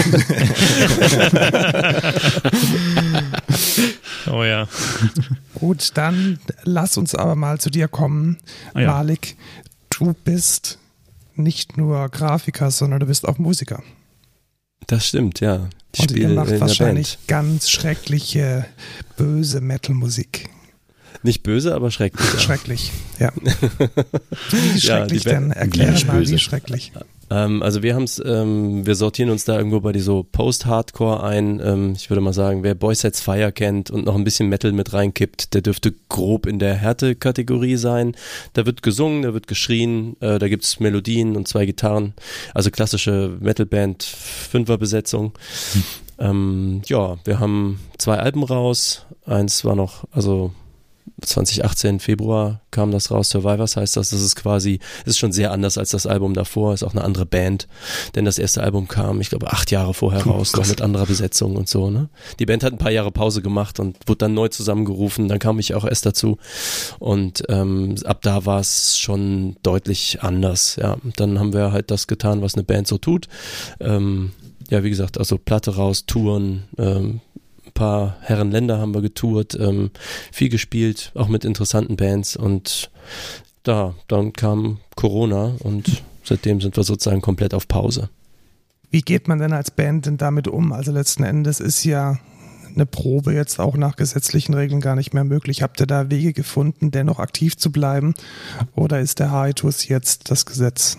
oh 4.31 4.43
ja. 4.43 4.67
Gut, 5.55 5.93
dann 5.95 6.41
lass 6.65 6.97
uns 6.97 7.15
aber 7.15 7.37
mal 7.37 7.61
zu 7.61 7.71
dir 7.71 7.87
kommen. 7.89 8.39
Ah, 8.75 8.81
ja. 8.81 8.91
Malik, 8.93 9.37
du 9.91 10.13
bist 10.25 10.79
nicht 11.37 11.77
nur 11.77 12.09
Grafiker, 12.09 12.71
sondern 12.71 13.01
du 13.01 13.07
bist 13.07 13.29
auch 13.29 13.39
Musiker. 13.39 13.83
Das 14.87 15.07
stimmt, 15.07 15.41
ja. 15.41 15.69
Ich 15.93 16.01
Und 16.01 16.13
ihr 16.13 16.29
macht 16.31 16.59
wahrscheinlich 16.61 17.19
ganz 17.27 17.71
schreckliche, 17.71 18.67
böse 19.17 19.61
Metal-Musik. 19.61 20.49
Nicht 21.23 21.43
böse, 21.43 21.75
aber 21.75 21.91
schrecklich. 21.91 22.41
Schrecklich, 22.41 22.93
ja. 23.19 23.31
Wie 23.35 24.81
schrecklich 24.81 25.25
ja, 25.25 25.33
denn? 25.33 25.51
Erklär 25.53 25.95
mal, 26.07 26.27
wie 26.27 26.39
schrecklich. 26.39 26.93
Ähm, 27.31 27.63
also 27.63 27.83
wir 27.83 27.95
haben 27.95 28.05
es, 28.05 28.21
ähm, 28.25 28.87
wir 28.87 28.95
sortieren 28.97 29.31
uns 29.31 29.45
da 29.45 29.57
irgendwo 29.57 29.81
bei 29.81 29.93
die 29.93 30.01
so 30.01 30.25
Post-Hardcore 30.25 31.23
ein. 31.23 31.61
Ähm, 31.63 31.93
ich 31.95 32.11
würde 32.11 32.21
mal 32.21 32.33
sagen, 32.33 32.63
wer 32.63 32.75
Boy 32.75 32.95
Sets 32.95 33.21
Fire 33.21 33.53
kennt 33.53 33.91
und 33.91 34.05
noch 34.05 34.17
ein 34.17 34.25
bisschen 34.25 34.49
Metal 34.49 34.73
mit 34.73 34.93
reinkippt, 34.93 35.55
der 35.55 35.63
dürfte 35.63 35.95
grob 36.09 36.47
in 36.47 36.59
der 36.59 36.75
Härte-Kategorie 36.75 37.77
sein. 37.77 38.17
Da 38.53 38.67
wird 38.67 38.83
gesungen, 38.83 39.23
da 39.23 39.33
wird 39.33 39.47
geschrien, 39.47 40.17
äh, 40.21 40.39
da 40.39 40.49
gibt's 40.49 40.81
Melodien 40.81 41.37
und 41.37 41.47
zwei 41.47 41.67
Gitarren. 41.67 42.15
Also 42.53 42.71
klassische 42.71 43.37
Metal-Band, 43.41 44.03
Fünferbesetzung. 44.03 45.33
Hm. 45.73 45.85
Ähm, 46.19 46.83
ja, 46.87 47.17
wir 47.25 47.39
haben 47.39 47.81
zwei 47.97 48.19
Alben 48.19 48.43
raus. 48.43 49.07
Eins 49.25 49.65
war 49.65 49.77
noch, 49.77 50.05
also 50.11 50.53
2018 51.23 52.01
Februar 52.01 52.61
kam 52.71 52.91
das 52.91 53.11
raus, 53.11 53.31
Survivors 53.31 53.77
heißt 53.77 53.97
das. 53.97 54.11
Das 54.11 54.21
ist 54.21 54.37
quasi, 54.37 54.79
ist 55.05 55.19
schon 55.19 55.33
sehr 55.33 55.53
anders 55.53 55.77
als 55.79 55.91
das 55.91 56.07
Album 56.07 56.35
davor, 56.35 56.75
ist 56.75 56.83
auch 56.83 56.93
eine 56.93 57.05
andere 57.05 57.27
Band. 57.27 57.69
Denn 58.15 58.25
das 58.25 58.39
erste 58.39 58.63
Album 58.63 58.89
kam, 58.89 59.21
ich 59.21 59.31
glaube, 59.31 59.53
acht 59.53 59.71
Jahre 59.71 59.95
vorher 59.95 60.23
raus, 60.25 60.55
noch 60.55 60.67
mit 60.67 60.81
anderer 60.81 61.07
Besetzung 61.07 61.57
und 61.57 61.69
so. 61.69 61.91
Ne? 61.91 62.09
Die 62.39 62.47
Band 62.47 62.65
hat 62.65 62.73
ein 62.73 62.79
paar 62.79 62.91
Jahre 62.91 63.11
Pause 63.11 63.43
gemacht 63.43 63.81
und 63.81 63.97
wurde 64.07 64.19
dann 64.19 64.35
neu 64.35 64.49
zusammengerufen. 64.49 65.29
Dann 65.29 65.39
kam 65.39 65.59
ich 65.59 65.75
auch 65.75 65.85
erst 65.85 66.07
dazu. 66.07 66.39
Und 66.99 67.43
ähm, 67.49 67.97
ab 68.05 68.23
da 68.23 68.47
war 68.47 68.61
es 68.61 68.99
schon 68.99 69.57
deutlich 69.63 70.23
anders. 70.23 70.77
Ja, 70.77 70.97
dann 71.17 71.39
haben 71.39 71.53
wir 71.53 71.73
halt 71.73 71.91
das 71.91 72.07
getan, 72.07 72.43
was 72.43 72.55
eine 72.55 72.65
Band 72.65 72.89
so 72.89 72.99
tut. 72.99 73.29
Ähm, 73.81 74.33
ja, 74.71 74.85
wie 74.85 74.91
gesagt, 74.91 75.19
also 75.19 75.37
Platte 75.37 75.75
raus, 75.75 76.07
Touren, 76.07 76.63
ähm, 76.79 77.21
paar 77.73 78.17
Herrenländer 78.21 78.79
haben 78.79 78.95
wir 78.95 79.03
getourt, 79.03 79.57
ähm, 79.59 79.91
viel 80.33 80.49
gespielt, 80.49 81.13
auch 81.15 81.29
mit 81.29 81.45
interessanten 81.45 81.97
Bands 81.97 82.37
und 82.37 82.91
da, 83.63 83.95
dann 84.09 84.33
kam 84.33 84.79
Corona 84.97 85.55
und 85.61 86.03
seitdem 86.25 86.61
sind 86.61 86.77
wir 86.77 86.85
sozusagen 86.85 87.21
komplett 87.21 87.55
auf 87.55 87.69
Pause. 87.69 88.09
wie 88.91 89.03
geht 89.03 89.29
man 89.29 89.39
denn 89.39 89.53
als 89.53 89.71
Band 89.71 90.07
denn 90.07 90.17
damit 90.17 90.49
um? 90.49 90.73
Also 90.73 90.93
letzten 90.93 91.23
Endes 91.23 91.61
ist 91.61 91.85
ja 91.85 92.19
eine 92.75 92.87
Probe 92.87 93.33
jetzt 93.33 93.59
auch 93.59 93.77
nach 93.77 93.97
gesetzlichen 93.97 94.55
Regeln 94.55 94.81
gar 94.81 94.97
nicht 94.97 95.15
mehr 95.15 95.25
möglich. 95.25 95.63
Habt 95.63 95.81
ihr 95.81 95.87
da 95.87 96.11
Wege 96.11 96.33
gefunden, 96.33 96.91
dennoch 96.91 97.19
aktiv 97.19 97.57
zu 97.57 97.73
bleiben? 97.73 98.15
Oder 98.75 99.01
ist 99.01 99.19
der 99.19 99.31
Haitus 99.31 99.89
jetzt 99.89 100.31
das 100.31 100.47
Gesetz? 100.47 100.99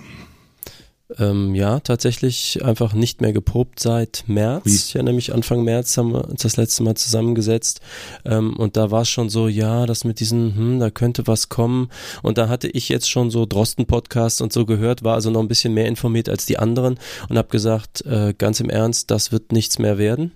Ähm, 1.20 1.56
ja, 1.56 1.80
tatsächlich 1.80 2.64
einfach 2.64 2.94
nicht 2.94 3.22
mehr 3.22 3.34
geprobt 3.34 3.80
seit 3.80 4.24
März. 4.28 4.66
Ui. 4.66 4.98
Ja, 4.98 5.04
nämlich 5.04 5.34
Anfang 5.34 5.64
März 5.64 5.98
haben 5.98 6.14
wir 6.14 6.28
uns 6.28 6.42
das 6.42 6.58
letzte 6.58 6.84
Mal 6.84 6.96
zusammengesetzt. 6.96 7.82
Ähm, 8.26 8.56
und 8.58 8.78
da 8.78 8.92
war 8.92 9.02
es 9.02 9.10
schon 9.10 9.30
so, 9.30 9.48
ja, 9.48 9.86
das 9.86 10.04
mit 10.04 10.20
diesen, 10.20 10.56
hm, 10.56 10.80
da 10.80 10.90
könnte 10.90 11.28
was 11.28 11.50
kommen. 11.50 11.90
Und 12.22 12.38
da 12.38 12.48
hatte 12.48 12.68
ich 12.68 12.90
jetzt 12.90 13.10
schon 13.10 13.30
so 13.30 13.46
Drosten-Podcasts 13.46 14.42
und 14.42 14.54
so 14.54 14.66
gehört, 14.66 15.04
war 15.04 15.16
also 15.16 15.30
noch 15.32 15.42
ein 15.42 15.48
bisschen 15.48 15.74
mehr 15.74 15.88
informiert 15.88 16.30
als 16.30 16.46
die 16.46 16.60
anderen 16.60 17.00
und 17.30 17.38
habe 17.38 17.50
gesagt, 17.50 18.06
äh, 18.06 18.34
ganz 18.38 18.60
im 18.60 18.70
Ernst, 18.70 19.12
das 19.12 19.32
wird 19.32 19.52
nichts 19.52 19.80
mehr 19.80 19.98
werden. 19.98 20.32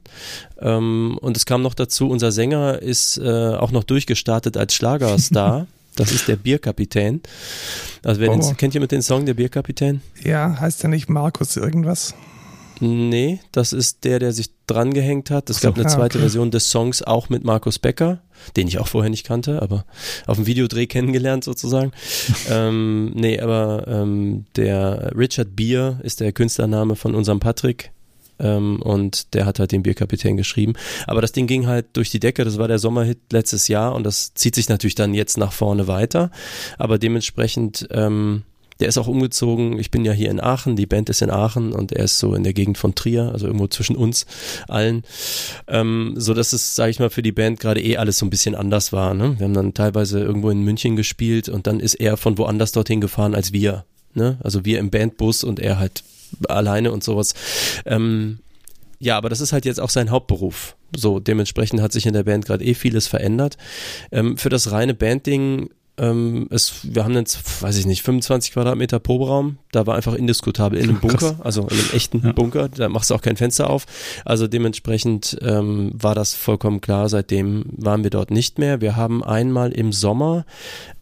Ähm, 0.60 1.18
und 1.22 1.38
es 1.38 1.46
kam 1.46 1.62
noch 1.62 1.74
dazu, 1.74 2.10
unser 2.10 2.32
Sänger 2.32 2.82
ist 2.82 3.18
äh, 3.18 3.56
auch 3.56 3.72
noch 3.72 3.84
durchgestartet 3.84 4.58
als 4.58 4.74
Schlagerstar. 4.74 5.68
Das 5.96 6.12
ist 6.12 6.28
der 6.28 6.36
Bierkapitän. 6.36 7.22
Also 8.04 8.22
wer 8.22 8.32
oh. 8.32 8.38
den, 8.38 8.58
kennt 8.58 8.74
jemand 8.74 8.92
den 8.92 9.02
Song, 9.02 9.26
der 9.26 9.34
Bierkapitän? 9.34 10.02
Ja, 10.24 10.60
heißt 10.60 10.84
der 10.84 10.90
nicht 10.90 11.10
Markus 11.10 11.56
irgendwas? 11.56 12.14
Nee, 12.82 13.40
das 13.52 13.74
ist 13.74 14.04
der, 14.04 14.20
der 14.20 14.34
sich 14.34 14.50
drangehängt 14.68 15.32
hat. 15.32 15.50
Es 15.50 15.62
so, 15.62 15.68
gab 15.68 15.78
eine 15.78 15.88
zweite 15.88 16.18
okay. 16.18 16.20
Version 16.20 16.52
des 16.52 16.70
Songs 16.70 17.02
auch 17.02 17.30
mit 17.30 17.44
Markus 17.44 17.80
Becker, 17.80 18.20
den 18.58 18.68
ich 18.68 18.80
auch 18.80 18.88
vorher 18.88 19.10
nicht 19.10 19.26
kannte, 19.26 19.62
aber 19.62 19.86
auf 20.26 20.38
dem 20.38 20.46
Videodreh 20.46 20.88
kennengelernt 20.88 21.44
sozusagen. 21.44 21.92
ähm, 22.50 23.12
nee, 23.14 23.40
aber 23.40 23.88
ähm, 23.88 24.46
der 24.56 25.14
Richard 25.16 25.56
Bier 25.56 26.00
ist 26.04 26.20
der 26.20 26.34
Künstlername 26.34 26.96
von 26.96 27.16
unserem 27.16 27.40
Patrick. 27.40 27.92
Ähm, 28.40 28.82
und 28.82 29.34
der 29.34 29.46
hat 29.46 29.60
halt 29.60 29.72
den 29.72 29.84
Bierkapitän 29.84 30.38
geschrieben. 30.38 30.74
Aber 31.08 31.22
das 31.22 31.32
Ding 31.32 31.48
ging 31.48 31.68
halt 31.68 31.86
durch 31.94 32.10
die 32.10 32.20
Decke, 32.20 32.44
das 32.44 32.58
war 32.58 32.68
der 32.68 32.80
Sommerhit 32.80 33.20
letztes 33.32 33.68
Jahr 33.68 33.96
und 33.96 34.04
das 34.04 34.34
zieht 34.34 34.56
sich 34.56 34.70
natürlich 34.70 34.96
dann 34.96 35.14
jetzt 35.14 35.38
nach 35.38 35.54
vorne 35.54 35.88
weiter. 35.88 36.32
Aber 36.78 36.98
dementsprechend, 36.98 37.88
ähm, 37.92 38.44
der 38.80 38.90
ist 38.90 38.98
auch 38.98 39.08
umgezogen. 39.08 39.80
Ich 39.80 39.90
bin 39.90 40.04
ja 40.04 40.12
hier 40.12 40.30
in 40.30 40.42
Aachen, 40.42 40.76
die 40.76 40.86
Band 40.86 41.10
ist 41.10 41.22
in 41.22 41.30
Aachen 41.30 41.72
und 41.72 41.94
er 41.94 42.04
ist 42.04 42.20
so 42.20 42.36
in 42.36 42.44
der 42.44 42.54
Gegend 42.54 42.78
von 42.78 42.94
Trier, 42.94 43.32
also 43.32 43.48
irgendwo 43.48 43.68
zwischen 43.68 43.96
uns 43.96 44.26
allen. 44.68 45.04
Ähm, 45.68 46.14
so 46.18 46.34
dass 46.34 46.52
es, 46.52 46.76
sage 46.76 46.92
ich 46.92 47.00
mal, 47.00 47.10
für 47.10 47.22
die 47.22 47.32
Band 47.32 47.60
gerade 47.60 47.82
eh 47.82 47.98
alles 47.98 48.18
so 48.18 48.26
ein 48.26 48.30
bisschen 48.30 48.56
anders 48.56 48.92
war. 48.92 49.14
Ne? 49.14 49.36
Wir 49.38 49.46
haben 49.46 49.54
dann 49.54 49.74
teilweise 49.74 50.20
irgendwo 50.20 50.50
in 50.50 50.62
München 50.64 50.96
gespielt 50.98 51.48
und 51.48 51.68
dann 51.68 51.80
ist 51.80 51.96
er 51.96 52.18
von 52.18 52.38
woanders 52.38 52.74
dorthin 52.74 53.00
gefahren 53.00 53.34
als 53.34 53.54
wir. 53.54 53.86
Ne? 54.14 54.38
Also 54.44 54.66
wir 54.66 54.80
im 54.80 54.90
Bandbus 54.90 55.44
und 55.44 55.60
er 55.60 55.80
halt 55.80 56.04
alleine 56.48 56.92
und 56.92 57.04
sowas. 57.04 57.34
Ähm, 57.86 58.40
ja, 59.00 59.18
aber 59.18 59.30
das 59.30 59.42
ist 59.42 59.54
halt 59.54 59.66
jetzt 59.66 59.80
auch 59.80 59.90
sein 59.90 60.10
Hauptberuf. 60.10 60.76
So, 60.96 61.20
dementsprechend 61.20 61.82
hat 61.82 61.92
sich 61.92 62.06
in 62.06 62.14
der 62.14 62.24
Band 62.24 62.46
gerade 62.46 62.64
eh 62.64 62.74
vieles 62.74 63.08
verändert. 63.08 63.58
Ähm, 64.12 64.38
für 64.38 64.50
das 64.50 64.72
reine 64.72 64.94
Bandding 64.94 65.70
ähm, 65.98 66.48
es, 66.52 66.74
wir 66.84 67.06
haben 67.06 67.14
jetzt, 67.14 67.62
weiß 67.62 67.78
ich 67.78 67.86
nicht, 67.86 68.02
25 68.02 68.54
Quadratmeter 68.54 69.00
Proberaum. 69.00 69.58
Da 69.72 69.88
war 69.88 69.96
einfach 69.96 70.14
indiskutabel 70.14 70.80
in 70.80 70.90
einem 70.90 71.00
Bunker, 71.00 71.38
also 71.44 71.64
in 71.64 71.78
einem 71.78 71.90
echten 71.94 72.22
ja. 72.24 72.32
Bunker. 72.34 72.70
Da 72.70 72.90
machst 72.90 73.10
du 73.10 73.16
auch 73.16 73.22
kein 73.22 73.38
Fenster 73.38 73.70
auf. 73.70 73.86
Also 74.26 74.48
dementsprechend 74.48 75.38
ähm, 75.42 75.92
war 75.94 76.14
das 76.14 76.34
vollkommen 76.34 76.82
klar. 76.82 77.08
Seitdem 77.08 77.66
waren 77.78 78.04
wir 78.04 78.10
dort 78.10 78.30
nicht 78.32 78.60
mehr. 78.60 78.82
Wir 78.82 78.96
haben 78.96 79.24
einmal 79.24 79.72
im 79.72 79.94
Sommer 79.94 80.46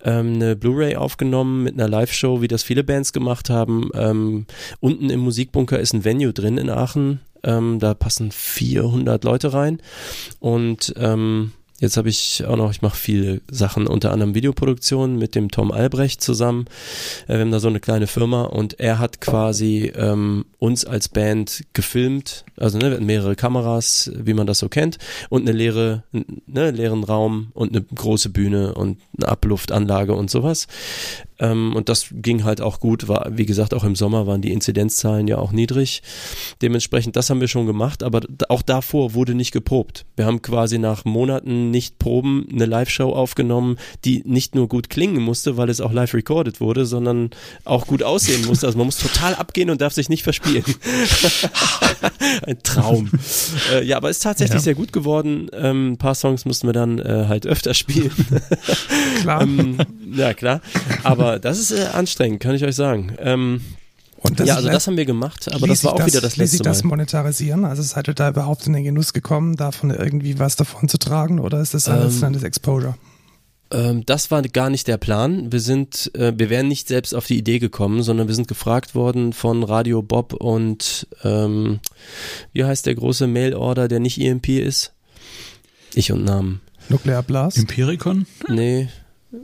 ähm, 0.03 0.35
eine 0.35 0.55
Blu-ray 0.55 0.95
aufgenommen 0.95 1.63
mit 1.63 1.73
einer 1.73 1.89
Live-Show, 1.89 2.41
wie 2.41 2.47
das 2.47 2.61
viele 2.61 2.83
Bands 2.83 3.13
gemacht 3.13 3.49
haben. 3.49 3.89
Ähm, 3.95 4.45
unten 4.79 5.09
im 5.09 5.21
Musikbunker 5.21 5.79
ist 5.79 5.93
ein 5.93 6.05
Venue 6.05 6.33
drin 6.33 6.57
in 6.57 6.69
Aachen. 6.69 7.21
Ähm, 7.43 7.79
da 7.79 7.93
passen 7.93 8.31
400 8.31 9.23
Leute 9.23 9.51
rein 9.53 9.81
und 10.39 10.93
ähm, 10.97 11.51
Jetzt 11.79 11.97
habe 11.97 12.07
ich 12.07 12.45
auch 12.45 12.55
noch, 12.55 12.71
ich 12.71 12.81
mache 12.81 12.95
viele 12.95 13.41
Sachen, 13.49 13.87
unter 13.87 14.11
anderem 14.11 14.35
Videoproduktionen 14.35 15.17
mit 15.17 15.35
dem 15.35 15.49
Tom 15.49 15.71
Albrecht 15.71 16.21
zusammen. 16.21 16.65
Äh, 17.27 17.33
wir 17.33 17.39
haben 17.41 17.51
da 17.51 17.59
so 17.59 17.67
eine 17.67 17.79
kleine 17.79 18.07
Firma 18.07 18.43
und 18.43 18.79
er 18.79 18.99
hat 18.99 19.21
quasi 19.21 19.91
ähm, 19.95 20.45
uns 20.59 20.85
als 20.85 21.09
Band 21.09 21.63
gefilmt. 21.73 22.45
Also 22.57 22.77
ne, 22.77 22.99
mehrere 23.01 23.35
Kameras, 23.35 24.11
wie 24.15 24.33
man 24.33 24.47
das 24.47 24.59
so 24.59 24.69
kennt, 24.69 24.97
und 25.29 25.41
eine 25.41 25.51
leere, 25.51 26.03
ne, 26.11 26.71
leeren 26.71 27.03
Raum 27.03 27.47
und 27.53 27.75
eine 27.75 27.83
große 27.83 28.29
Bühne 28.29 28.75
und 28.75 28.99
eine 29.17 29.27
Abluftanlage 29.27 30.13
und 30.13 30.29
sowas. 30.29 30.67
Ähm, 31.39 31.75
und 31.75 31.89
das 31.89 32.07
ging 32.11 32.43
halt 32.43 32.61
auch 32.61 32.79
gut. 32.79 33.07
War, 33.07 33.29
wie 33.31 33.45
gesagt, 33.45 33.73
auch 33.73 33.83
im 33.83 33.95
Sommer 33.95 34.27
waren 34.27 34.41
die 34.41 34.53
Inzidenzzahlen 34.53 35.27
ja 35.27 35.37
auch 35.37 35.51
niedrig. 35.51 36.01
Dementsprechend, 36.61 37.15
das 37.15 37.29
haben 37.29 37.41
wir 37.41 37.47
schon 37.47 37.65
gemacht, 37.65 38.03
aber 38.03 38.21
auch 38.47 38.61
davor 38.61 39.13
wurde 39.13 39.33
nicht 39.35 39.51
geprobt. 39.51 40.05
Wir 40.15 40.25
haben 40.25 40.41
quasi 40.41 40.77
nach 40.77 41.03
Monaten 41.03 41.71
nicht 41.73 41.99
proben 41.99 42.47
eine 42.51 42.65
Live-Show 42.65 43.11
aufgenommen, 43.11 43.77
die 44.05 44.23
nicht 44.25 44.55
nur 44.55 44.69
gut 44.69 44.89
klingen 44.89 45.21
musste, 45.21 45.57
weil 45.57 45.69
es 45.69 45.81
auch 45.81 45.91
live 45.91 46.13
recorded 46.13 46.61
wurde, 46.61 46.85
sondern 46.85 47.31
auch 47.65 47.87
gut 47.87 48.03
aussehen 48.03 48.45
musste. 48.45 48.67
Also 48.67 48.77
man 48.77 48.87
muss 48.87 48.97
total 48.97 49.35
abgehen 49.35 49.69
und 49.69 49.81
darf 49.81 49.91
sich 49.91 50.07
nicht 50.07 50.23
verspielen. 50.23 50.63
Ein 52.45 52.61
Traum. 52.63 53.09
äh, 53.73 53.83
ja, 53.83 53.97
aber 53.97 54.09
ist 54.09 54.23
tatsächlich 54.23 54.55
ja. 54.55 54.61
sehr 54.61 54.75
gut 54.75 54.93
geworden. 54.93 55.49
Ähm, 55.51 55.93
ein 55.93 55.97
paar 55.97 56.15
Songs 56.15 56.45
mussten 56.45 56.67
wir 56.67 56.73
dann 56.73 56.99
äh, 56.99 57.25
halt 57.27 57.47
öfter 57.47 57.73
spielen. 57.73 58.11
klar. 59.21 59.41
ähm, 59.43 59.77
ja, 60.15 60.33
klar. 60.33 60.61
Aber 61.03 61.39
das 61.39 61.59
ist 61.59 61.71
äh, 61.71 61.87
anstrengend, 61.91 62.39
kann 62.39 62.55
ich 62.55 62.63
euch 62.63 62.75
sagen. 62.75 63.13
Ähm, 63.19 63.61
und 64.23 64.39
das 64.39 64.47
ja, 64.47 64.55
also 64.55 64.69
das 64.69 64.87
haben 64.87 64.97
wir 64.97 65.05
gemacht, 65.05 65.51
aber 65.53 65.67
das 65.67 65.83
war 65.83 65.93
auch 65.93 65.97
das, 65.97 66.07
wieder 66.07 66.21
das 66.21 66.37
letzte 66.37 66.59
Mal. 66.59 66.63
das 66.63 66.83
monetarisieren? 66.83 67.65
Also 67.65 67.81
seid 67.81 68.07
ihr 68.07 68.13
da 68.13 68.29
überhaupt 68.29 68.65
in 68.65 68.73
den 68.73 68.83
Genuss 68.83 69.13
gekommen, 69.13 69.55
davon 69.55 69.89
irgendwie 69.91 70.39
was 70.39 70.55
davon 70.55 70.87
zu 70.87 70.97
tragen 70.97 71.39
oder 71.39 71.59
ist 71.59 71.73
das 71.73 71.89
alles 71.89 72.21
ähm, 72.21 72.33
das 72.33 72.43
Exposure? 72.43 72.95
Ähm, 73.71 74.05
das 74.05 74.31
war 74.31 74.41
gar 74.43 74.69
nicht 74.69 74.87
der 74.87 74.97
Plan. 74.97 75.51
Wir 75.51 75.59
sind, 75.59 76.11
äh, 76.15 76.31
wir 76.35 76.49
wären 76.49 76.67
nicht 76.67 76.87
selbst 76.87 77.13
auf 77.13 77.25
die 77.25 77.37
Idee 77.37 77.59
gekommen, 77.59 78.03
sondern 78.03 78.27
wir 78.27 78.35
sind 78.35 78.47
gefragt 78.47 78.95
worden 78.95 79.33
von 79.33 79.63
Radio 79.63 80.01
Bob 80.01 80.33
und 80.33 81.07
ähm, 81.23 81.79
wie 82.53 82.63
heißt 82.63 82.85
der 82.85 82.95
große 82.95 83.27
Mailorder, 83.27 83.87
der 83.87 83.99
nicht 83.99 84.21
EMP 84.21 84.49
ist? 84.49 84.93
Ich 85.95 86.11
und 86.11 86.23
Namen. 86.23 86.61
Nuclear 86.89 87.23
Blast? 87.23 87.57
Empiricon? 87.57 88.25
Nee. 88.47 88.89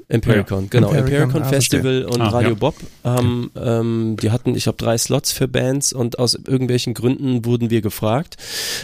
Empiricon, 0.07 0.63
ja. 0.63 0.67
genau. 0.69 0.89
Empiricon, 0.89 1.23
Empiricon 1.23 1.41
ah, 1.43 1.49
Festival 1.49 2.05
und 2.05 2.21
ah, 2.21 2.29
Radio 2.29 2.49
ja. 2.49 2.55
Bob 2.55 2.75
haben, 3.03 3.51
okay. 3.55 3.79
ähm, 3.79 4.17
die 4.21 4.31
hatten, 4.31 4.55
ich 4.55 4.63
glaube, 4.63 4.77
drei 4.77 4.97
Slots 4.97 5.31
für 5.31 5.47
Bands 5.47 5.93
und 5.93 6.19
aus 6.19 6.35
irgendwelchen 6.35 6.93
Gründen 6.93 7.45
wurden 7.45 7.69
wir 7.69 7.81
gefragt. 7.81 8.37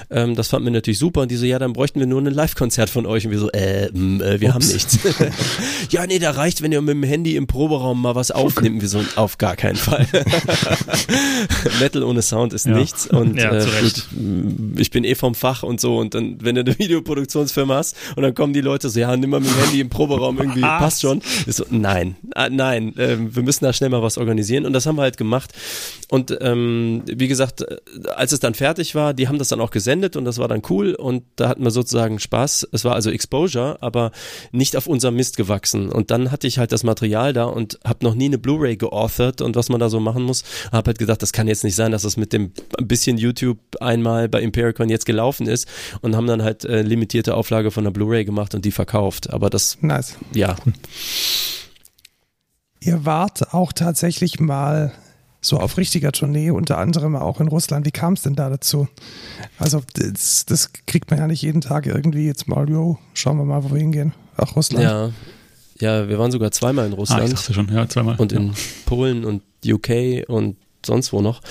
Ähm, 0.09 0.35
das 0.35 0.47
fanden 0.47 0.65
wir 0.65 0.71
natürlich 0.71 0.99
super 0.99 1.21
und 1.21 1.31
die 1.31 1.35
so, 1.35 1.45
ja, 1.45 1.59
dann 1.59 1.73
bräuchten 1.73 1.99
wir 1.99 2.07
nur 2.07 2.21
ein 2.21 2.25
Live-Konzert 2.25 2.89
von 2.89 3.05
euch 3.05 3.25
und 3.25 3.31
wir 3.31 3.39
so, 3.39 3.51
äh, 3.51 3.89
mh, 3.91 4.25
äh 4.25 4.41
wir 4.41 4.49
Ups. 4.49 4.55
haben 4.55 4.67
nichts. 4.73 4.99
ja, 5.91 6.07
nee, 6.07 6.19
da 6.19 6.31
reicht, 6.31 6.61
wenn 6.61 6.71
ihr 6.71 6.81
mit 6.81 6.95
dem 6.95 7.03
Handy 7.03 7.35
im 7.35 7.47
Proberaum 7.47 8.01
mal 8.01 8.15
was 8.15 8.31
aufnimmt. 8.31 8.81
Wir 8.81 8.89
so, 8.89 9.01
auf 9.15 9.37
gar 9.37 9.55
keinen 9.55 9.75
Fall. 9.77 10.07
Metal 11.79 12.03
ohne 12.03 12.21
Sound 12.21 12.53
ist 12.53 12.65
ja. 12.65 12.75
nichts 12.75 13.07
und 13.07 13.37
ja, 13.37 13.51
äh, 13.51 13.65
gut, 13.81 14.07
ich 14.77 14.91
bin 14.91 15.03
eh 15.03 15.15
vom 15.15 15.35
Fach 15.35 15.63
und 15.63 15.79
so 15.79 15.97
und 15.97 16.13
dann, 16.13 16.37
wenn 16.41 16.55
du 16.55 16.61
eine 16.61 16.79
Videoproduktionsfirma 16.79 17.75
hast 17.75 17.95
und 18.15 18.23
dann 18.23 18.33
kommen 18.33 18.53
die 18.53 18.61
Leute 18.61 18.89
so, 18.89 18.99
ja, 18.99 19.15
nimm 19.15 19.29
mal 19.29 19.39
mit 19.39 19.49
dem 19.49 19.59
Handy 19.59 19.81
im 19.81 19.89
Proberaum 19.89 20.39
irgendwie, 20.39 20.61
passt 20.61 20.94
passt 20.95 21.01
schon. 21.01 21.21
So, 21.47 21.65
nein, 21.69 22.15
äh, 22.35 22.49
nein, 22.49 22.97
äh, 22.97 23.17
wir 23.19 23.43
müssen 23.43 23.65
da 23.65 23.73
schnell 23.73 23.89
mal 23.89 24.01
was 24.01 24.17
organisieren. 24.17 24.65
Und 24.65 24.73
das 24.73 24.85
haben 24.85 24.95
wir 24.95 25.03
halt 25.03 25.17
gemacht. 25.17 25.53
Und 26.09 26.35
ähm, 26.41 27.03
wie 27.05 27.27
gesagt, 27.27 27.61
äh, 27.61 27.77
als 28.15 28.31
es 28.31 28.39
dann 28.39 28.53
fertig 28.53 28.95
war, 28.95 29.13
die 29.13 29.27
haben 29.27 29.37
das 29.37 29.49
dann 29.49 29.61
auch 29.61 29.71
gesendet 29.71 30.15
und 30.15 30.25
das 30.25 30.37
war 30.37 30.47
dann 30.47 30.61
cool. 30.69 30.95
Und 30.95 31.23
da 31.35 31.49
hatten 31.49 31.63
wir 31.63 31.71
sozusagen 31.71 32.19
Spaß. 32.19 32.67
Es 32.71 32.83
war 32.83 32.93
also 32.93 33.09
Exposure, 33.09 33.77
aber 33.81 34.11
nicht 34.51 34.75
auf 34.75 34.87
unserem 34.87 35.15
Mist 35.15 35.37
gewachsen. 35.37 35.89
Und 35.89 36.11
dann 36.11 36.31
hatte 36.31 36.47
ich 36.47 36.57
halt 36.57 36.71
das 36.71 36.83
Material 36.83 37.33
da 37.33 37.45
und 37.45 37.79
habe 37.85 38.03
noch 38.03 38.15
nie 38.15 38.25
eine 38.25 38.37
Blu-ray 38.37 38.77
geauthored 38.77 39.41
und 39.41 39.55
was 39.55 39.69
man 39.69 39.79
da 39.79 39.89
so 39.89 39.99
machen 39.99 40.23
muss. 40.23 40.43
Habe 40.71 40.89
halt 40.89 40.99
gedacht, 40.99 41.21
das 41.21 41.31
kann 41.31 41.47
jetzt 41.47 41.63
nicht 41.63 41.75
sein, 41.75 41.91
dass 41.91 42.03
das 42.03 42.17
mit 42.17 42.33
dem 42.33 42.51
ein 42.77 42.87
bisschen 42.87 43.17
YouTube 43.17 43.59
einmal 43.79 44.29
bei 44.29 44.41
Impericon 44.41 44.89
jetzt 44.89 45.05
gelaufen 45.05 45.47
ist 45.47 45.67
und 46.01 46.15
haben 46.15 46.27
dann 46.27 46.43
halt 46.43 46.65
äh, 46.65 46.81
limitierte 46.81 47.35
Auflage 47.35 47.71
von 47.71 47.83
der 47.83 47.91
Blu-ray 47.91 48.25
gemacht 48.25 48.55
und 48.55 48.65
die 48.65 48.71
verkauft. 48.71 49.31
Aber 49.31 49.49
das, 49.49 49.77
nice. 49.81 50.15
ja, 50.33 50.55
Ihr 52.79 53.05
wart 53.05 53.53
auch 53.53 53.73
tatsächlich 53.73 54.39
mal 54.39 54.93
so 55.41 55.59
auf 55.59 55.77
richtiger 55.77 56.11
Tournee, 56.11 56.51
unter 56.51 56.77
anderem 56.77 57.15
auch 57.15 57.39
in 57.39 57.47
Russland. 57.47 57.85
Wie 57.85 57.91
kam 57.91 58.13
es 58.13 58.23
denn 58.23 58.35
da 58.35 58.49
dazu? 58.49 58.87
Also, 59.59 59.81
das, 59.93 60.45
das, 60.45 60.71
kriegt 60.85 61.09
man 61.11 61.19
ja 61.19 61.27
nicht 61.27 61.41
jeden 61.41 61.61
Tag 61.61 61.85
irgendwie 61.85 62.25
jetzt 62.25 62.47
mal, 62.47 62.69
jo, 62.69 62.97
schauen 63.13 63.37
wir 63.37 63.45
mal, 63.45 63.63
wo 63.63 63.71
wir 63.71 63.79
hingehen. 63.79 64.13
Ach, 64.37 64.55
Russland. 64.55 64.83
Ja, 64.83 65.11
ja 65.79 66.09
wir 66.09 66.19
waren 66.19 66.31
sogar 66.31 66.51
zweimal 66.51 66.87
in 66.87 66.93
Russland. 66.93 67.21
Ah, 67.21 67.25
ich 67.25 67.33
dachte 67.33 67.53
schon, 67.53 67.69
ja, 67.71 67.87
zweimal. 67.87 68.15
Und 68.17 68.31
in 68.31 68.47
ja. 68.47 68.53
Polen 68.85 69.23
und 69.23 69.43
UK 69.65 70.27
und 70.27 70.57
sonst 70.85 71.13
wo 71.13 71.21
noch. 71.21 71.41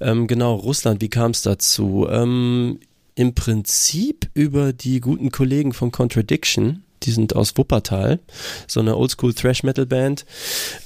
Ähm, 0.00 0.26
genau, 0.26 0.54
Russland, 0.54 1.00
wie 1.00 1.08
kam 1.08 1.32
es 1.32 1.42
dazu? 1.42 2.06
Ähm, 2.10 2.80
Im 3.14 3.34
Prinzip 3.34 4.28
über 4.34 4.72
die 4.72 5.00
guten 5.00 5.30
Kollegen 5.30 5.72
von 5.72 5.90
Contradiction 5.92 6.84
Die 7.02 7.12
sind 7.12 7.34
aus 7.34 7.56
Wuppertal, 7.56 8.20
so 8.66 8.80
eine 8.80 8.96
Oldschool 8.96 9.32
Thrash 9.32 9.62
Metal 9.62 9.86
Band, 9.86 10.26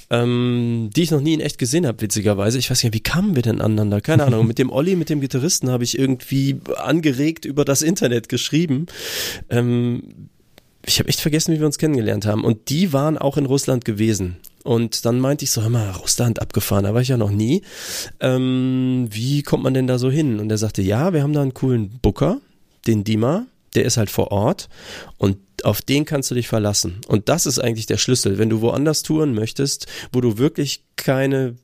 ähm, 0.09 0.89
die 0.95 1.03
ich 1.03 1.11
noch 1.11 1.21
nie 1.21 1.33
in 1.33 1.41
echt 1.41 1.57
gesehen 1.57 1.85
habe, 1.85 2.01
witzigerweise. 2.01 2.57
Ich 2.57 2.69
weiß 2.71 2.83
nicht, 2.83 2.93
wie 2.93 3.01
kamen 3.01 3.35
wir 3.35 3.41
denn 3.41 3.59
aneinander? 3.59 4.01
Keine 4.01 4.23
Ahnung. 4.23 4.47
mit 4.47 4.57
dem 4.57 4.71
Olli, 4.71 4.95
mit 4.95 5.09
dem 5.09 5.19
Gitarristen 5.19 5.69
habe 5.69 5.83
ich 5.83 5.99
irgendwie 5.99 6.59
angeregt 6.77 7.45
über 7.45 7.65
das 7.65 7.81
Internet 7.81 8.29
geschrieben. 8.29 8.85
Ähm, 9.49 10.29
ich 10.85 10.99
habe 10.99 11.09
echt 11.09 11.19
vergessen, 11.19 11.53
wie 11.53 11.59
wir 11.59 11.65
uns 11.65 11.77
kennengelernt 11.77 12.25
haben. 12.25 12.43
Und 12.43 12.69
die 12.69 12.93
waren 12.93 13.17
auch 13.17 13.37
in 13.37 13.45
Russland 13.45 13.85
gewesen. 13.85 14.37
Und 14.63 15.05
dann 15.05 15.19
meinte 15.19 15.45
ich 15.45 15.51
so, 15.51 15.61
hör 15.61 15.69
mal, 15.69 15.91
Russland 15.91 16.41
abgefahren, 16.41 16.85
da 16.85 16.93
war 16.93 17.01
ich 17.01 17.09
ja 17.09 17.17
noch 17.17 17.29
nie. 17.29 17.61
Ähm, 18.19 19.07
wie 19.11 19.43
kommt 19.43 19.63
man 19.63 19.75
denn 19.75 19.87
da 19.87 19.99
so 19.99 20.09
hin? 20.09 20.39
Und 20.39 20.49
er 20.49 20.57
sagte, 20.57 20.81
ja, 20.81 21.13
wir 21.13 21.21
haben 21.21 21.33
da 21.33 21.41
einen 21.41 21.53
coolen 21.53 21.99
Booker, 22.01 22.39
den 22.87 23.03
Dima, 23.03 23.45
der 23.75 23.85
ist 23.85 23.97
halt 23.97 24.09
vor 24.09 24.31
Ort 24.31 24.69
und 25.17 25.37
auf 25.63 25.81
den 25.81 26.05
kannst 26.05 26.31
du 26.31 26.35
dich 26.35 26.47
verlassen. 26.47 27.01
Und 27.07 27.29
das 27.29 27.45
ist 27.45 27.59
eigentlich 27.59 27.85
der 27.85 27.97
Schlüssel. 27.97 28.37
Wenn 28.37 28.49
du 28.49 28.61
woanders 28.61 29.03
touren 29.03 29.33
möchtest, 29.33 29.87
wo 30.11 30.21
du 30.21 30.37
wirklich 30.37 30.83
keine 30.95 31.55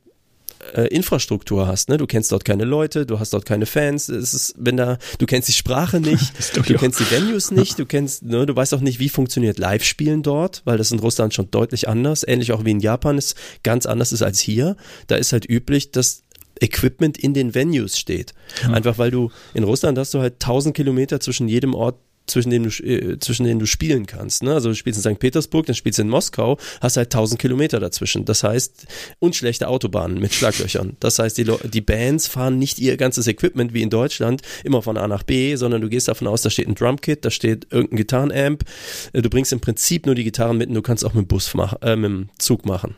äh, 0.74 0.86
Infrastruktur 0.88 1.66
hast, 1.66 1.88
ne? 1.88 1.96
Du 1.96 2.06
kennst 2.06 2.32
dort 2.32 2.44
keine 2.44 2.64
Leute, 2.64 3.06
du 3.06 3.18
hast 3.18 3.32
dort 3.32 3.46
keine 3.46 3.66
Fans, 3.66 4.08
es 4.08 4.34
ist, 4.34 4.54
wenn 4.56 4.76
da, 4.76 4.98
du 5.18 5.26
kennst 5.26 5.48
die 5.48 5.52
Sprache 5.52 6.00
nicht, 6.00 6.32
du 6.54 6.62
kennst 6.62 7.00
die 7.00 7.10
Venues 7.10 7.50
nicht, 7.50 7.78
du 7.78 7.86
kennst, 7.86 8.22
ne, 8.22 8.46
du 8.46 8.54
weißt 8.54 8.74
auch 8.74 8.80
nicht, 8.80 8.98
wie 8.98 9.08
funktioniert 9.08 9.58
Live-Spielen 9.58 10.22
dort, 10.22 10.62
weil 10.64 10.78
das 10.78 10.92
in 10.92 11.00
Russland 11.00 11.34
schon 11.34 11.50
deutlich 11.50 11.88
anders, 11.88 12.24
ähnlich 12.26 12.52
auch 12.52 12.64
wie 12.64 12.70
in 12.70 12.80
Japan 12.80 13.18
ist, 13.18 13.36
ganz 13.62 13.86
anders 13.86 14.12
ist 14.12 14.22
als 14.22 14.40
hier. 14.40 14.76
Da 15.06 15.16
ist 15.16 15.32
halt 15.32 15.48
üblich, 15.48 15.90
dass 15.90 16.22
Equipment 16.62 17.18
in 17.18 17.34
den 17.34 17.54
Venues 17.54 17.98
steht. 17.98 18.32
Ja. 18.62 18.70
Einfach 18.70 18.98
weil 18.98 19.10
du 19.10 19.30
in 19.54 19.64
Russland 19.64 19.98
hast 19.98 20.14
du 20.14 20.20
halt 20.20 20.34
1000 20.34 20.74
Kilometer 20.74 21.20
zwischen 21.20 21.48
jedem 21.48 21.74
Ort 21.74 21.96
zwischen 22.26 22.50
denen 22.50 22.70
du, 22.70 22.84
äh, 22.84 23.18
zwischen 23.18 23.44
denen 23.44 23.58
du 23.58 23.66
spielen 23.66 24.06
kannst. 24.06 24.42
Ne? 24.42 24.54
Also 24.54 24.68
du 24.68 24.74
spielst 24.74 25.04
in 25.04 25.12
St. 25.12 25.18
Petersburg, 25.18 25.66
dann 25.66 25.74
spielst 25.74 25.98
du 25.98 26.02
in 26.02 26.08
Moskau, 26.08 26.58
hast 26.80 26.96
halt 26.96 27.08
1000 27.08 27.40
Kilometer 27.40 27.80
dazwischen. 27.80 28.24
Das 28.24 28.44
heißt, 28.44 28.86
und 29.18 29.34
schlechte 29.34 29.68
Autobahnen 29.68 30.20
mit 30.20 30.32
Schlaglöchern. 30.32 30.96
Das 31.00 31.18
heißt, 31.18 31.36
die, 31.38 31.44
die 31.44 31.80
Bands 31.80 32.28
fahren 32.28 32.58
nicht 32.58 32.78
ihr 32.78 32.96
ganzes 32.96 33.26
Equipment 33.26 33.74
wie 33.74 33.82
in 33.82 33.90
Deutschland 33.90 34.42
immer 34.64 34.82
von 34.82 34.96
A 34.96 35.08
nach 35.08 35.22
B, 35.22 35.56
sondern 35.56 35.80
du 35.80 35.88
gehst 35.88 36.08
davon 36.08 36.28
aus, 36.28 36.42
da 36.42 36.50
steht 36.50 36.68
ein 36.68 36.74
Drumkit, 36.74 37.24
da 37.24 37.30
steht 37.30 37.66
irgendein 37.70 37.96
Gitarrenamp. 37.96 38.64
Äh, 39.12 39.22
du 39.22 39.28
bringst 39.28 39.52
im 39.52 39.60
Prinzip 39.60 40.06
nur 40.06 40.14
die 40.14 40.24
Gitarren 40.24 40.58
mit 40.58 40.68
und 40.68 40.74
du 40.74 40.82
kannst 40.82 41.04
auch 41.04 41.14
mit 41.14 41.24
dem 41.24 41.28
Bus 41.28 41.52
machen, 41.54 41.78
äh, 41.82 41.96
mit 41.96 42.10
dem 42.10 42.28
Zug 42.38 42.66
machen. 42.66 42.96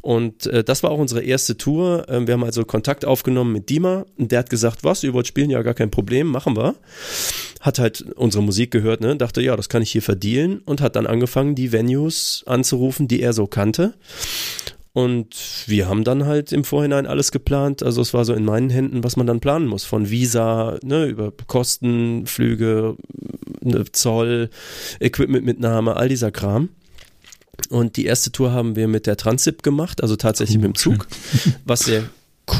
Und 0.00 0.46
äh, 0.46 0.64
das 0.64 0.82
war 0.82 0.90
auch 0.90 0.98
unsere 0.98 1.22
erste 1.22 1.56
Tour. 1.56 2.06
Ähm, 2.08 2.26
wir 2.26 2.34
haben 2.34 2.44
also 2.44 2.64
Kontakt 2.64 3.04
aufgenommen 3.04 3.52
mit 3.52 3.68
Dima 3.68 4.06
und 4.16 4.32
der 4.32 4.40
hat 4.40 4.50
gesagt, 4.50 4.84
was, 4.84 5.02
ihr 5.02 5.12
wollt 5.12 5.26
spielen, 5.26 5.50
ja 5.50 5.62
gar 5.62 5.74
kein 5.74 5.90
Problem, 5.90 6.28
machen 6.28 6.56
wir. 6.56 6.74
Hat 7.60 7.78
halt 7.78 8.02
unsere 8.16 8.42
Musik 8.42 8.70
gehört, 8.70 9.00
ne, 9.00 9.16
dachte, 9.16 9.40
ja, 9.40 9.56
das 9.56 9.68
kann 9.68 9.82
ich 9.82 9.90
hier 9.90 10.02
verdienen 10.02 10.60
und 10.64 10.80
hat 10.80 10.96
dann 10.96 11.06
angefangen, 11.06 11.54
die 11.54 11.72
Venues 11.72 12.44
anzurufen, 12.46 13.08
die 13.08 13.20
er 13.20 13.32
so 13.32 13.46
kannte. 13.46 13.94
Und 14.98 15.64
wir 15.66 15.88
haben 15.88 16.02
dann 16.02 16.26
halt 16.26 16.52
im 16.52 16.64
Vorhinein 16.64 17.06
alles 17.06 17.30
geplant. 17.30 17.84
Also 17.84 18.00
es 18.00 18.14
war 18.14 18.24
so 18.24 18.34
in 18.34 18.44
meinen 18.44 18.68
Händen, 18.68 19.04
was 19.04 19.16
man 19.16 19.28
dann 19.28 19.38
planen 19.38 19.68
muss. 19.68 19.84
Von 19.84 20.10
Visa, 20.10 20.76
ne, 20.82 21.06
über 21.06 21.32
Kosten, 21.46 22.26
Flüge, 22.26 22.96
ne, 23.60 23.84
Zoll, 23.92 24.50
Equipmentmitnahme, 24.98 25.94
all 25.94 26.08
dieser 26.08 26.32
Kram. 26.32 26.70
Und 27.70 27.96
die 27.96 28.06
erste 28.06 28.32
Tour 28.32 28.52
haben 28.52 28.76
wir 28.76 28.88
mit 28.88 29.06
der 29.06 29.16
Transip 29.16 29.62
gemacht, 29.62 30.02
also 30.02 30.16
tatsächlich 30.16 30.56
cool, 30.56 30.62
mit 30.62 30.76
dem 30.76 30.78
Zug, 30.78 31.06
schön. 31.42 31.54
was 31.64 31.80
sehr 31.80 32.04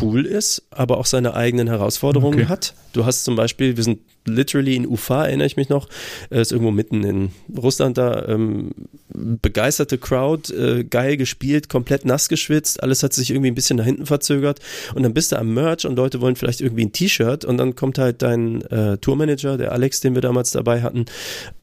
cool 0.00 0.26
ist, 0.26 0.62
aber 0.70 0.98
auch 0.98 1.06
seine 1.06 1.34
eigenen 1.34 1.68
Herausforderungen 1.68 2.40
okay. 2.40 2.48
hat. 2.48 2.74
Du 2.92 3.04
hast 3.04 3.24
zum 3.24 3.36
Beispiel, 3.36 3.76
wir 3.76 3.84
sind 3.84 4.00
literally 4.24 4.76
in 4.76 4.86
Ufa, 4.86 5.26
erinnere 5.26 5.46
ich 5.46 5.56
mich 5.56 5.68
noch, 5.68 5.88
äh, 6.30 6.40
ist 6.40 6.52
irgendwo 6.52 6.70
mitten 6.70 7.04
in 7.04 7.30
Russland 7.56 7.96
da, 7.96 8.26
ähm, 8.28 8.72
begeisterte 9.08 9.96
Crowd, 9.98 10.52
äh, 10.52 10.84
geil 10.84 11.16
gespielt, 11.16 11.68
komplett 11.68 12.04
nass 12.04 12.28
geschwitzt, 12.28 12.82
alles 12.82 13.02
hat 13.02 13.14
sich 13.14 13.30
irgendwie 13.30 13.50
ein 13.50 13.54
bisschen 13.54 13.78
nach 13.78 13.84
hinten 13.84 14.06
verzögert 14.06 14.60
und 14.94 15.02
dann 15.02 15.14
bist 15.14 15.32
du 15.32 15.38
am 15.38 15.54
Merch 15.54 15.86
und 15.86 15.96
Leute 15.96 16.20
wollen 16.20 16.36
vielleicht 16.36 16.60
irgendwie 16.60 16.84
ein 16.84 16.92
T-Shirt 16.92 17.44
und 17.44 17.56
dann 17.56 17.74
kommt 17.74 17.98
halt 17.98 18.22
dein 18.22 18.62
äh, 18.62 18.98
Tourmanager, 18.98 19.56
der 19.56 19.72
Alex, 19.72 20.00
den 20.00 20.14
wir 20.14 20.22
damals 20.22 20.50
dabei 20.50 20.82
hatten, 20.82 21.06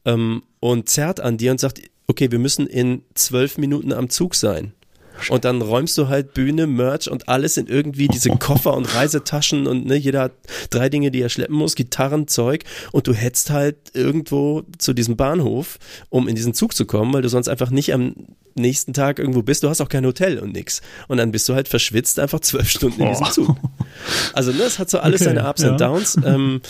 ähm, 0.04 0.42
und 0.58 0.88
zerrt 0.88 1.20
an 1.20 1.36
dir 1.36 1.52
und 1.52 1.60
sagt, 1.60 1.80
okay, 2.06 2.30
wir 2.30 2.38
müssen 2.38 2.66
in 2.66 3.02
zwölf 3.14 3.58
Minuten 3.58 3.92
am 3.92 4.08
Zug 4.08 4.34
sein. 4.34 4.72
Und 5.30 5.44
dann 5.44 5.62
räumst 5.62 5.96
du 5.98 6.08
halt 6.08 6.34
Bühne, 6.34 6.66
Merch 6.66 7.10
und 7.10 7.28
alles 7.28 7.56
in 7.56 7.66
irgendwie 7.66 8.08
diese 8.08 8.30
Koffer 8.30 8.74
und 8.74 8.94
Reisetaschen 8.94 9.66
und 9.66 9.86
ne, 9.86 9.96
jeder 9.96 10.20
hat 10.20 10.32
drei 10.70 10.88
Dinge, 10.88 11.10
die 11.10 11.22
er 11.22 11.28
schleppen 11.28 11.56
muss, 11.56 11.74
Gitarren, 11.74 12.28
Zeug 12.28 12.64
und 12.92 13.06
du 13.06 13.14
hetzt 13.14 13.50
halt 13.50 13.76
irgendwo 13.94 14.62
zu 14.78 14.92
diesem 14.92 15.16
Bahnhof, 15.16 15.78
um 16.10 16.28
in 16.28 16.34
diesen 16.34 16.54
Zug 16.54 16.74
zu 16.74 16.84
kommen, 16.84 17.14
weil 17.14 17.22
du 17.22 17.28
sonst 17.28 17.48
einfach 17.48 17.70
nicht 17.70 17.94
am 17.94 18.14
nächsten 18.56 18.92
Tag 18.92 19.18
irgendwo 19.18 19.42
bist. 19.42 19.62
Du 19.62 19.68
hast 19.68 19.80
auch 19.80 19.88
kein 19.88 20.04
Hotel 20.04 20.38
und 20.38 20.52
nix. 20.52 20.82
Und 21.08 21.18
dann 21.18 21.32
bist 21.32 21.48
du 21.48 21.54
halt 21.54 21.68
verschwitzt 21.68 22.18
einfach 22.18 22.40
zwölf 22.40 22.68
Stunden 22.68 23.02
in 23.02 23.08
diesem 23.08 23.30
Zug. 23.30 23.56
Also 24.32 24.52
ne, 24.52 24.62
es 24.64 24.78
hat 24.78 24.90
so 24.90 24.98
alles 24.98 25.22
okay, 25.22 25.30
seine 25.30 25.48
Ups 25.48 25.62
ja. 25.62 25.70
und 25.70 25.80
Downs. 25.80 26.18
Ähm, 26.24 26.60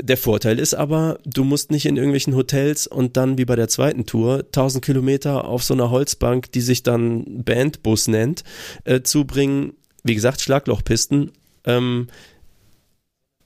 der 0.00 0.16
Vorteil 0.16 0.58
ist 0.58 0.74
aber, 0.74 1.18
du 1.24 1.44
musst 1.44 1.70
nicht 1.70 1.86
in 1.86 1.96
irgendwelchen 1.96 2.36
Hotels 2.36 2.86
und 2.86 3.16
dann 3.16 3.38
wie 3.38 3.44
bei 3.44 3.56
der 3.56 3.68
zweiten 3.68 4.06
Tour 4.06 4.44
1000 4.46 4.84
Kilometer 4.84 5.46
auf 5.46 5.64
so 5.64 5.74
einer 5.74 5.90
Holzbank, 5.90 6.52
die 6.52 6.60
sich 6.60 6.82
dann 6.82 7.44
Bandbus 7.44 8.08
nennt, 8.08 8.44
äh, 8.84 9.02
zubringen. 9.02 9.72
Wie 10.04 10.14
gesagt, 10.14 10.40
Schlaglochpisten. 10.40 11.32
Ähm, 11.64 12.08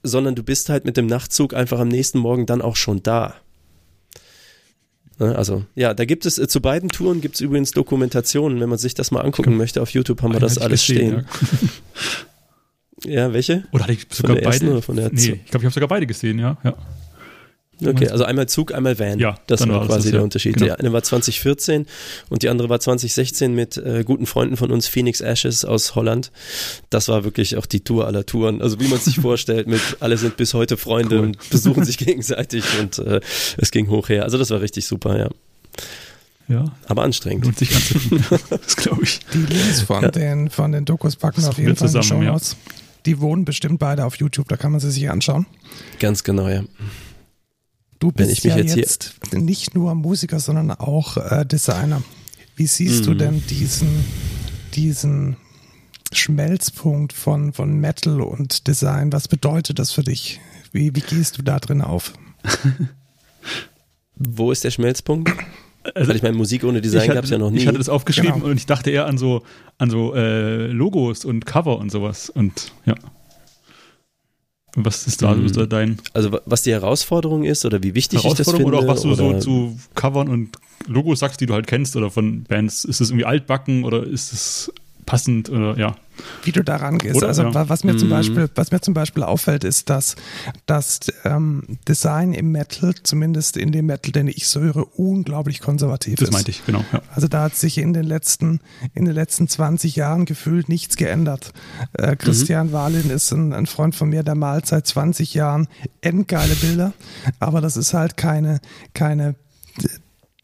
sondern 0.03 0.35
du 0.35 0.43
bist 0.43 0.69
halt 0.69 0.85
mit 0.85 0.97
dem 0.97 1.07
Nachtzug 1.07 1.53
einfach 1.53 1.79
am 1.79 1.87
nächsten 1.87 2.19
Morgen 2.19 2.45
dann 2.45 2.61
auch 2.61 2.75
schon 2.75 3.03
da. 3.03 3.35
Ne, 5.21 5.35
also, 5.35 5.63
ja, 5.75 5.93
da 5.93 6.05
gibt 6.05 6.25
es, 6.25 6.39
äh, 6.39 6.47
zu 6.47 6.61
beiden 6.61 6.89
Touren 6.89 7.21
gibt 7.21 7.35
es 7.35 7.41
übrigens 7.41 7.69
Dokumentationen, 7.71 8.59
wenn 8.59 8.69
man 8.69 8.79
sich 8.79 8.95
das 8.95 9.11
mal 9.11 9.21
angucken 9.21 9.51
glaub, 9.51 9.59
möchte. 9.59 9.79
Auf 9.79 9.91
YouTube 9.91 10.19
haben 10.23 10.33
wir 10.33 10.39
das 10.39 10.57
alles 10.57 10.83
gesehen, 10.87 11.27
stehen. 11.27 12.25
Ja. 13.05 13.25
ja. 13.27 13.33
welche? 13.33 13.65
Oder 13.71 13.83
hatte 13.83 13.93
ich 13.93 14.07
sogar 14.09 14.35
beide? 14.37 14.71
Oder 14.71 14.81
von 14.81 14.95
der 14.95 15.11
nee, 15.11 15.39
ich 15.45 15.51
glaube, 15.51 15.59
ich 15.59 15.65
habe 15.65 15.73
sogar 15.73 15.89
beide 15.89 16.07
gesehen, 16.07 16.39
ja. 16.39 16.57
ja. 16.63 16.73
Okay, 17.83 18.09
also 18.09 18.23
einmal 18.23 18.47
Zug, 18.47 18.73
einmal 18.73 18.99
Van. 18.99 19.19
Ja, 19.19 19.37
das 19.47 19.67
war 19.67 19.85
quasi 19.85 20.03
das, 20.03 20.11
der 20.11 20.19
ja. 20.19 20.23
Unterschied. 20.23 20.57
Genau. 20.57 20.65
Die 20.65 20.79
eine 20.79 20.93
war 20.93 21.03
2014 21.03 21.85
und 22.29 22.43
die 22.43 22.49
andere 22.49 22.69
war 22.69 22.79
2016 22.79 23.53
mit 23.53 23.77
äh, 23.77 24.03
guten 24.03 24.25
Freunden 24.25 24.57
von 24.57 24.71
uns, 24.71 24.87
Phoenix 24.87 25.21
Ashes 25.21 25.65
aus 25.65 25.95
Holland. 25.95 26.31
Das 26.89 27.07
war 27.07 27.23
wirklich 27.23 27.57
auch 27.57 27.65
die 27.65 27.81
Tour 27.81 28.07
aller 28.07 28.25
Touren. 28.25 28.61
Also 28.61 28.79
wie 28.79 28.87
man 28.87 28.99
sich 28.99 29.15
vorstellt, 29.21 29.67
mit 29.67 29.81
alle 29.99 30.17
sind 30.17 30.37
bis 30.37 30.53
heute 30.53 30.77
Freunde 30.77 31.17
cool. 31.17 31.25
und 31.25 31.49
besuchen 31.49 31.83
sich 31.83 31.97
gegenseitig 32.05 32.63
und 32.79 32.99
äh, 32.99 33.19
es 33.57 33.71
ging 33.71 33.89
hoch 33.89 34.09
her. 34.09 34.23
Also 34.23 34.37
das 34.37 34.49
war 34.49 34.61
richtig 34.61 34.85
super, 34.85 35.17
ja. 35.17 35.29
Ja. 36.47 36.65
Aber 36.87 37.03
anstrengend. 37.03 37.45
Lohnt 37.45 37.57
sich 37.57 37.73
anzugucken. 37.73 38.39
das 38.49 38.75
glaube 38.75 39.03
ich. 39.03 39.19
Die 39.33 39.37
Links 39.37 39.81
von, 39.81 40.03
ja. 40.03 40.11
den, 40.11 40.49
von 40.49 40.71
den 40.71 40.85
Dokus 40.85 41.15
packen 41.15 41.43
auf 41.45 41.57
jeden 41.57 41.75
Fall 41.75 41.89
zusammen, 41.89 42.23
ja. 42.23 42.37
Die 43.05 43.19
wohnen 43.19 43.45
bestimmt 43.45 43.79
beide 43.79 44.05
auf 44.05 44.17
YouTube, 44.17 44.47
da 44.47 44.57
kann 44.57 44.71
man 44.71 44.79
sie 44.79 44.91
sich 44.91 45.09
anschauen. 45.09 45.47
Ganz 45.99 46.23
genau, 46.23 46.47
ja. 46.49 46.63
Du 48.01 48.11
bist 48.11 48.31
ich 48.31 48.43
ja 48.43 48.57
jetzt, 48.57 48.75
jetzt 48.75 49.33
nicht 49.33 49.75
nur 49.75 49.93
Musiker, 49.93 50.39
sondern 50.39 50.71
auch 50.71 51.17
äh, 51.17 51.45
Designer. 51.45 52.01
Wie 52.55 52.65
siehst 52.65 53.01
mhm. 53.01 53.05
du 53.05 53.13
denn 53.13 53.43
diesen, 53.47 54.03
diesen 54.73 55.37
Schmelzpunkt 56.11 57.13
von, 57.13 57.53
von 57.53 57.79
Metal 57.79 58.21
und 58.21 58.67
Design? 58.67 59.13
Was 59.13 59.27
bedeutet 59.27 59.77
das 59.77 59.91
für 59.91 60.01
dich? 60.01 60.39
Wie, 60.71 60.95
wie 60.95 61.01
gehst 61.01 61.37
du 61.37 61.43
da 61.43 61.59
drin 61.59 61.83
auf? 61.83 62.13
Wo 64.15 64.51
ist 64.51 64.63
der 64.63 64.71
Schmelzpunkt? 64.71 65.31
Also, 65.93 66.09
Weil 66.09 66.15
ich 66.15 66.23
meine, 66.23 66.35
Musik 66.35 66.63
ohne 66.63 66.81
Design 66.81 67.07
gab 67.11 67.25
es 67.25 67.29
ja 67.29 67.37
noch 67.37 67.51
nie. 67.51 67.59
Ich 67.59 67.67
hatte 67.67 67.77
das 67.77 67.89
aufgeschrieben 67.89 68.33
genau. 68.33 68.47
und 68.47 68.57
ich 68.57 68.65
dachte 68.65 68.89
eher 68.89 69.05
an 69.05 69.19
so, 69.19 69.43
an 69.77 69.91
so 69.91 70.15
äh, 70.15 70.67
Logos 70.67 71.23
und 71.23 71.45
Cover 71.45 71.77
und 71.77 71.91
sowas. 71.91 72.31
Und 72.31 72.71
ja. 72.85 72.95
Was 74.75 75.05
ist 75.05 75.21
da 75.21 75.33
mhm. 75.33 75.69
dein. 75.69 75.97
Also, 76.13 76.39
was 76.45 76.63
die 76.63 76.71
Herausforderung 76.71 77.43
ist 77.43 77.65
oder 77.65 77.83
wie 77.83 77.93
wichtig 77.93 78.23
ich 78.23 78.33
das 78.33 78.49
finde? 78.49 78.65
Oder 78.65 78.79
auch 78.79 78.87
was 78.87 79.01
du 79.01 79.13
so 79.15 79.37
zu 79.39 79.79
Covern 79.95 80.29
und 80.29 80.57
Logos 80.87 81.19
sagst, 81.19 81.41
die 81.41 81.45
du 81.45 81.53
halt 81.53 81.67
kennst 81.67 81.95
oder 81.95 82.09
von 82.09 82.43
Bands. 82.43 82.85
Ist 82.85 83.01
das 83.01 83.09
irgendwie 83.09 83.25
altbacken 83.25 83.83
oder 83.83 84.05
ist 84.05 84.31
es 84.31 84.73
passend 85.11 85.49
oder 85.49 85.77
ja. 85.77 85.95
Wie 86.43 86.53
du 86.53 86.63
daran 86.63 86.97
gehst. 86.99 87.17
Oder, 87.17 87.27
also 87.27 87.43
ja. 87.43 87.69
was 87.69 87.83
mir 87.83 87.97
zum 87.97 88.07
mhm. 88.07 88.13
Beispiel, 88.13 88.49
was 88.55 88.71
mir 88.71 88.79
zum 88.79 88.93
Beispiel 88.93 89.23
auffällt, 89.23 89.65
ist, 89.65 89.89
dass 89.89 90.15
das 90.67 91.01
ähm, 91.25 91.63
Design 91.85 92.31
im 92.31 92.53
Metal, 92.53 92.93
zumindest 93.03 93.57
in 93.57 93.73
dem 93.73 93.87
Metal, 93.87 94.13
den 94.13 94.29
ich 94.29 94.47
so 94.47 94.61
höre, 94.61 94.97
unglaublich 94.97 95.59
konservativ 95.59 96.15
das 96.15 96.23
ist. 96.23 96.27
Das 96.29 96.33
meinte 96.33 96.51
ich, 96.51 96.65
genau. 96.65 96.85
Ja. 96.93 97.01
Also 97.13 97.27
da 97.27 97.43
hat 97.43 97.55
sich 97.55 97.77
in 97.77 97.91
den 97.91 98.05
letzten, 98.05 98.61
in 98.93 99.03
den 99.03 99.13
letzten 99.13 99.49
20 99.49 99.97
Jahren 99.97 100.23
gefühlt 100.23 100.69
nichts 100.69 100.95
geändert. 100.95 101.51
Äh, 101.91 102.15
Christian 102.15 102.67
mhm. 102.67 102.71
Wahlin 102.71 103.09
ist 103.09 103.31
ein, 103.33 103.51
ein 103.51 103.65
Freund 103.65 103.93
von 103.93 104.09
mir, 104.09 104.23
der 104.23 104.35
malt 104.35 104.67
seit 104.67 104.87
20 104.87 105.33
Jahren 105.33 105.67
endgeile 105.99 106.55
Bilder, 106.55 106.93
aber 107.39 107.59
das 107.59 107.75
ist 107.75 107.93
halt 107.93 108.15
keine, 108.15 108.61
keine 108.93 109.35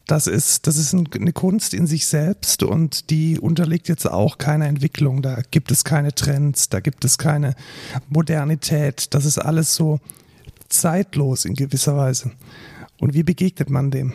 das 0.08 0.26
ist, 0.26 0.66
das 0.66 0.78
ist 0.78 0.94
eine 0.94 1.32
Kunst 1.32 1.74
in 1.74 1.86
sich 1.86 2.06
selbst 2.06 2.62
und 2.62 3.10
die 3.10 3.38
unterliegt 3.38 3.88
jetzt 3.88 4.10
auch 4.10 4.38
keiner 4.38 4.66
Entwicklung. 4.66 5.20
Da 5.20 5.42
gibt 5.50 5.70
es 5.70 5.84
keine 5.84 6.14
Trends, 6.14 6.70
da 6.70 6.80
gibt 6.80 7.04
es 7.04 7.18
keine 7.18 7.54
Modernität. 8.08 9.12
Das 9.12 9.26
ist 9.26 9.38
alles 9.38 9.74
so 9.74 10.00
zeitlos 10.70 11.44
in 11.44 11.54
gewisser 11.54 11.94
Weise. 11.96 12.32
Und 12.98 13.12
wie 13.12 13.22
begegnet 13.22 13.68
man 13.68 13.90
dem? 13.90 14.14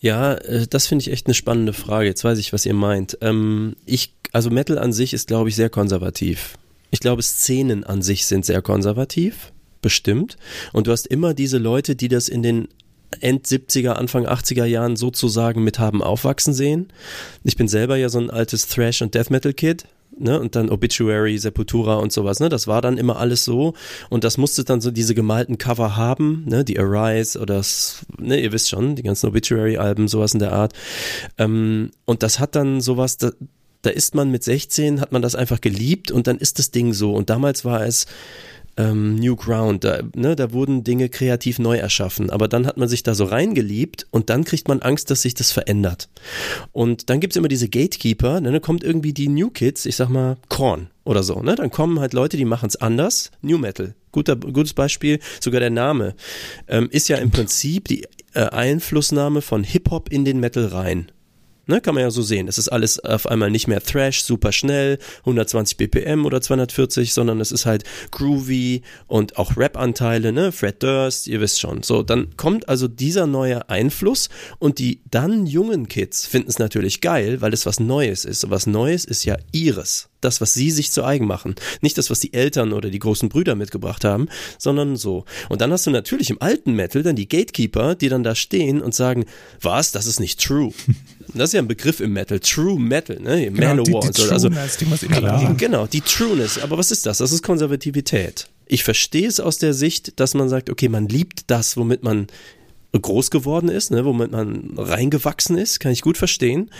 Ja, 0.00 0.34
äh, 0.34 0.66
das 0.66 0.86
finde 0.86 1.02
ich 1.02 1.12
echt 1.12 1.26
eine 1.26 1.34
spannende 1.34 1.74
Frage. 1.74 2.06
Jetzt 2.06 2.24
weiß 2.24 2.38
ich, 2.38 2.54
was 2.54 2.64
ihr 2.64 2.74
meint. 2.74 3.18
Ähm, 3.20 3.76
ich, 3.84 4.14
also 4.32 4.48
Metal 4.48 4.78
an 4.78 4.94
sich 4.94 5.12
ist, 5.12 5.28
glaube 5.28 5.50
ich, 5.50 5.54
sehr 5.54 5.68
konservativ. 5.70 6.56
Ich 6.90 7.00
glaube, 7.00 7.22
Szenen 7.22 7.84
an 7.84 8.00
sich 8.00 8.24
sind 8.24 8.46
sehr 8.46 8.62
konservativ, 8.62 9.52
bestimmt. 9.82 10.38
Und 10.72 10.86
du 10.86 10.92
hast 10.92 11.06
immer 11.06 11.34
diese 11.34 11.58
Leute, 11.58 11.94
die 11.94 12.08
das 12.08 12.28
in 12.28 12.42
den 12.42 12.68
End 13.20 13.46
70er, 13.46 13.92
Anfang 13.92 14.26
80er 14.26 14.64
Jahren 14.64 14.96
sozusagen 14.96 15.64
mit 15.64 15.78
haben 15.78 16.02
aufwachsen 16.02 16.54
sehen. 16.54 16.88
Ich 17.44 17.56
bin 17.56 17.68
selber 17.68 17.96
ja 17.96 18.08
so 18.08 18.18
ein 18.18 18.30
altes 18.30 18.68
Thrash- 18.68 19.02
und 19.02 19.14
Death 19.14 19.30
Metal-Kid. 19.30 19.84
Ne, 20.18 20.38
und 20.38 20.56
dann 20.56 20.68
Obituary, 20.68 21.38
Sepultura 21.38 21.94
und 21.94 22.12
sowas, 22.12 22.38
ne, 22.38 22.50
das 22.50 22.66
war 22.66 22.82
dann 22.82 22.98
immer 22.98 23.16
alles 23.16 23.46
so 23.46 23.72
und 24.10 24.24
das 24.24 24.36
musste 24.36 24.62
dann 24.62 24.82
so 24.82 24.90
diese 24.90 25.14
gemalten 25.14 25.56
Cover 25.56 25.96
haben, 25.96 26.44
ne, 26.46 26.64
die 26.66 26.78
Arise 26.78 27.40
oder 27.40 27.54
das, 27.54 28.04
ne, 28.18 28.38
ihr 28.38 28.52
wisst 28.52 28.68
schon, 28.68 28.94
die 28.94 29.02
ganzen 29.02 29.28
Obituary-Alben, 29.28 30.08
sowas 30.08 30.34
in 30.34 30.40
der 30.40 30.52
Art. 30.52 30.74
Ähm, 31.38 31.92
und 32.04 32.22
das 32.22 32.40
hat 32.40 32.56
dann 32.56 32.82
sowas, 32.82 33.16
da, 33.16 33.30
da 33.80 33.88
ist 33.88 34.14
man 34.14 34.30
mit 34.30 34.44
16, 34.44 35.00
hat 35.00 35.12
man 35.12 35.22
das 35.22 35.34
einfach 35.34 35.62
geliebt 35.62 36.10
und 36.10 36.26
dann 36.26 36.36
ist 36.36 36.58
das 36.58 36.70
Ding 36.70 36.92
so. 36.92 37.14
Und 37.14 37.30
damals 37.30 37.64
war 37.64 37.84
es, 37.84 38.06
ähm, 38.76 39.16
New 39.16 39.36
Ground, 39.36 39.84
da, 39.84 40.00
ne, 40.14 40.36
da 40.36 40.52
wurden 40.52 40.84
Dinge 40.84 41.08
kreativ 41.08 41.58
neu 41.58 41.76
erschaffen, 41.76 42.30
aber 42.30 42.48
dann 42.48 42.66
hat 42.66 42.76
man 42.76 42.88
sich 42.88 43.02
da 43.02 43.14
so 43.14 43.24
reingeliebt 43.24 44.06
und 44.10 44.30
dann 44.30 44.44
kriegt 44.44 44.68
man 44.68 44.80
Angst, 44.80 45.10
dass 45.10 45.22
sich 45.22 45.34
das 45.34 45.52
verändert. 45.52 46.08
Und 46.72 47.10
dann 47.10 47.20
gibt's 47.20 47.36
immer 47.36 47.48
diese 47.48 47.68
Gatekeeper, 47.68 48.40
ne, 48.40 48.52
dann 48.52 48.62
kommt 48.62 48.84
irgendwie 48.84 49.12
die 49.12 49.28
New 49.28 49.50
Kids, 49.50 49.86
ich 49.86 49.96
sag 49.96 50.08
mal 50.08 50.36
Korn 50.48 50.88
oder 51.04 51.22
so, 51.22 51.40
ne, 51.40 51.54
dann 51.54 51.70
kommen 51.70 52.00
halt 52.00 52.12
Leute, 52.12 52.36
die 52.36 52.44
machen's 52.44 52.76
anders, 52.76 53.30
New 53.42 53.58
Metal, 53.58 53.94
guter, 54.10 54.36
gutes 54.36 54.74
Beispiel, 54.74 55.18
sogar 55.40 55.60
der 55.60 55.70
Name, 55.70 56.14
ähm, 56.68 56.88
ist 56.90 57.08
ja 57.08 57.18
im 57.18 57.30
Prinzip 57.30 57.88
die 57.88 58.04
äh, 58.34 58.40
Einflussnahme 58.40 59.42
von 59.42 59.64
Hip-Hop 59.64 60.10
in 60.10 60.24
den 60.24 60.40
Metal 60.40 60.66
rein. 60.66 61.10
Ne, 61.66 61.80
kann 61.80 61.94
man 61.94 62.02
ja 62.02 62.10
so 62.10 62.22
sehen. 62.22 62.48
Es 62.48 62.58
ist 62.58 62.68
alles 62.68 62.98
auf 62.98 63.28
einmal 63.28 63.50
nicht 63.50 63.68
mehr 63.68 63.80
Thrash, 63.80 64.22
super 64.24 64.50
schnell, 64.50 64.98
120 65.20 65.76
BPM 65.76 66.26
oder 66.26 66.40
240, 66.40 67.12
sondern 67.12 67.40
es 67.40 67.52
ist 67.52 67.66
halt 67.66 67.84
groovy 68.10 68.82
und 69.06 69.36
auch 69.36 69.56
Rap-Anteile, 69.56 70.32
ne? 70.32 70.50
Fred 70.50 70.82
Durst, 70.82 71.28
ihr 71.28 71.40
wisst 71.40 71.60
schon. 71.60 71.84
So, 71.84 72.02
dann 72.02 72.36
kommt 72.36 72.68
also 72.68 72.88
dieser 72.88 73.26
neue 73.26 73.68
Einfluss 73.68 74.28
und 74.58 74.78
die 74.78 75.02
dann 75.10 75.46
jungen 75.46 75.86
Kids 75.86 76.26
finden 76.26 76.48
es 76.48 76.58
natürlich 76.58 77.00
geil, 77.00 77.40
weil 77.40 77.52
es 77.52 77.64
was 77.64 77.78
Neues 77.78 78.24
ist. 78.24 78.42
Und 78.44 78.50
was 78.50 78.66
Neues 78.66 79.04
ist 79.04 79.24
ja 79.24 79.36
ihres 79.52 80.11
das, 80.24 80.40
was 80.40 80.54
sie 80.54 80.70
sich 80.70 80.90
zu 80.90 81.04
eigen 81.04 81.26
machen. 81.26 81.54
Nicht 81.80 81.98
das, 81.98 82.10
was 82.10 82.20
die 82.20 82.32
Eltern 82.32 82.72
oder 82.72 82.90
die 82.90 82.98
großen 82.98 83.28
Brüder 83.28 83.54
mitgebracht 83.54 84.04
haben, 84.04 84.28
sondern 84.58 84.96
so. 84.96 85.24
Und 85.48 85.60
dann 85.60 85.72
hast 85.72 85.86
du 85.86 85.90
natürlich 85.90 86.30
im 86.30 86.40
alten 86.40 86.74
Metal 86.74 87.02
dann 87.02 87.16
die 87.16 87.28
Gatekeeper, 87.28 87.94
die 87.94 88.08
dann 88.08 88.22
da 88.22 88.34
stehen 88.34 88.80
und 88.80 88.94
sagen, 88.94 89.24
was, 89.60 89.92
das 89.92 90.06
ist 90.06 90.20
nicht 90.20 90.42
true. 90.42 90.72
Das 91.34 91.48
ist 91.48 91.52
ja 91.54 91.60
ein 91.62 91.68
Begriff 91.68 92.00
im 92.00 92.12
Metal, 92.12 92.38
True 92.40 92.78
Metal, 92.78 93.18
ne? 93.18 93.50
Genau, 93.50 93.68
Manowar. 93.68 94.10
Die, 94.10 94.22
die 94.22 94.28
also, 94.28 94.50
die. 94.50 95.56
Genau, 95.56 95.86
die 95.86 96.02
Trueness. 96.02 96.58
Aber 96.58 96.76
was 96.76 96.90
ist 96.90 97.06
das? 97.06 97.18
Das 97.18 97.32
ist 97.32 97.42
Konservativität. 97.42 98.48
Ich 98.66 98.84
verstehe 98.84 99.28
es 99.28 99.40
aus 99.40 99.56
der 99.56 99.72
Sicht, 99.72 100.20
dass 100.20 100.34
man 100.34 100.50
sagt, 100.50 100.68
okay, 100.68 100.90
man 100.90 101.08
liebt 101.08 101.50
das, 101.50 101.76
womit 101.78 102.02
man 102.02 102.26
groß 103.00 103.30
geworden 103.30 103.68
ist, 103.68 103.90
ne, 103.90 104.04
womit 104.04 104.32
man 104.32 104.74
reingewachsen 104.76 105.56
ist, 105.56 105.80
kann 105.80 105.92
ich 105.92 106.02
gut 106.02 106.18
verstehen. 106.18 106.70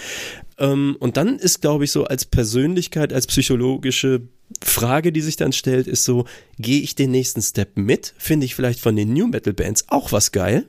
Ähm, 0.58 0.96
und 0.98 1.16
dann 1.16 1.38
ist, 1.38 1.60
glaube 1.60 1.84
ich, 1.84 1.92
so 1.92 2.04
als 2.04 2.24
Persönlichkeit, 2.24 3.12
als 3.12 3.26
psychologische 3.26 4.22
Frage, 4.62 5.12
die 5.12 5.20
sich 5.20 5.36
dann 5.36 5.52
stellt, 5.52 5.86
ist 5.86 6.04
so, 6.04 6.26
gehe 6.58 6.82
ich 6.82 6.94
den 6.94 7.10
nächsten 7.10 7.42
Step 7.42 7.76
mit? 7.76 8.14
Finde 8.18 8.46
ich 8.46 8.54
vielleicht 8.54 8.80
von 8.80 8.96
den 8.96 9.12
New 9.12 9.26
Metal 9.26 9.52
Bands 9.52 9.86
auch 9.88 10.12
was 10.12 10.32
geil? 10.32 10.66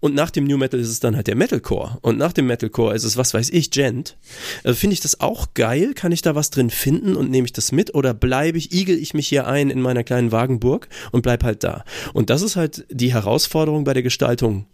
Und 0.00 0.14
nach 0.14 0.30
dem 0.30 0.44
New 0.44 0.56
Metal 0.56 0.80
ist 0.80 0.88
es 0.88 1.00
dann 1.00 1.16
halt 1.16 1.26
der 1.26 1.36
Metalcore. 1.36 1.98
Und 2.02 2.18
nach 2.18 2.32
dem 2.32 2.46
Metalcore 2.46 2.94
ist 2.94 3.04
es, 3.04 3.16
was 3.16 3.34
weiß 3.34 3.50
ich, 3.50 3.70
Gent. 3.70 4.16
Also 4.64 4.76
finde 4.78 4.94
ich 4.94 5.00
das 5.00 5.20
auch 5.20 5.54
geil? 5.54 5.94
Kann 5.94 6.12
ich 6.12 6.22
da 6.22 6.34
was 6.34 6.50
drin 6.50 6.70
finden 6.70 7.16
und 7.16 7.30
nehme 7.30 7.46
ich 7.46 7.52
das 7.52 7.72
mit? 7.72 7.94
Oder 7.94 8.14
bleibe 8.14 8.58
ich, 8.58 8.72
igel 8.72 8.98
ich 8.98 9.14
mich 9.14 9.28
hier 9.28 9.46
ein 9.46 9.70
in 9.70 9.80
meiner 9.80 10.04
kleinen 10.04 10.32
Wagenburg 10.32 10.88
und 11.12 11.22
bleib 11.22 11.44
halt 11.44 11.64
da? 11.64 11.84
Und 12.12 12.30
das 12.30 12.42
ist 12.42 12.56
halt 12.56 12.84
die 12.90 13.12
Herausforderung 13.12 13.84
bei 13.84 13.94
der 13.94 14.02
Gestaltung. 14.02 14.66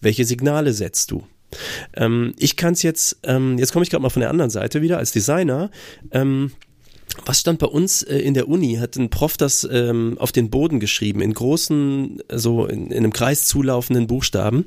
Welche 0.00 0.24
Signale 0.24 0.72
setzt 0.72 1.10
du? 1.10 1.26
Ähm, 1.96 2.34
ich 2.38 2.56
kann 2.56 2.74
es 2.74 2.82
jetzt, 2.82 3.18
ähm, 3.22 3.58
jetzt 3.58 3.72
komme 3.72 3.82
ich 3.82 3.90
gerade 3.90 4.02
mal 4.02 4.10
von 4.10 4.20
der 4.20 4.30
anderen 4.30 4.50
Seite 4.50 4.82
wieder 4.82 4.98
als 4.98 5.12
Designer. 5.12 5.70
Ähm, 6.10 6.52
was 7.24 7.40
stand 7.40 7.58
bei 7.58 7.66
uns 7.66 8.02
äh, 8.02 8.18
in 8.18 8.34
der 8.34 8.48
Uni? 8.48 8.76
Hat 8.76 8.96
ein 8.96 9.10
Prof 9.10 9.36
das 9.36 9.66
ähm, 9.70 10.16
auf 10.18 10.32
den 10.32 10.50
Boden 10.50 10.80
geschrieben, 10.80 11.20
in 11.20 11.32
großen, 11.32 12.22
so 12.32 12.66
in, 12.66 12.88
in 12.88 12.98
einem 12.98 13.12
Kreis 13.12 13.46
zulaufenden 13.46 14.06
Buchstaben. 14.06 14.64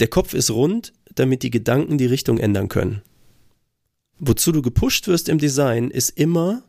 Der 0.00 0.08
Kopf 0.08 0.34
ist 0.34 0.50
rund, 0.50 0.92
damit 1.14 1.42
die 1.42 1.50
Gedanken 1.50 1.98
die 1.98 2.06
Richtung 2.06 2.38
ändern 2.38 2.68
können. 2.68 3.02
Wozu 4.18 4.52
du 4.52 4.62
gepusht 4.62 5.08
wirst 5.08 5.28
im 5.28 5.38
Design, 5.38 5.90
ist 5.90 6.10
immer 6.10 6.62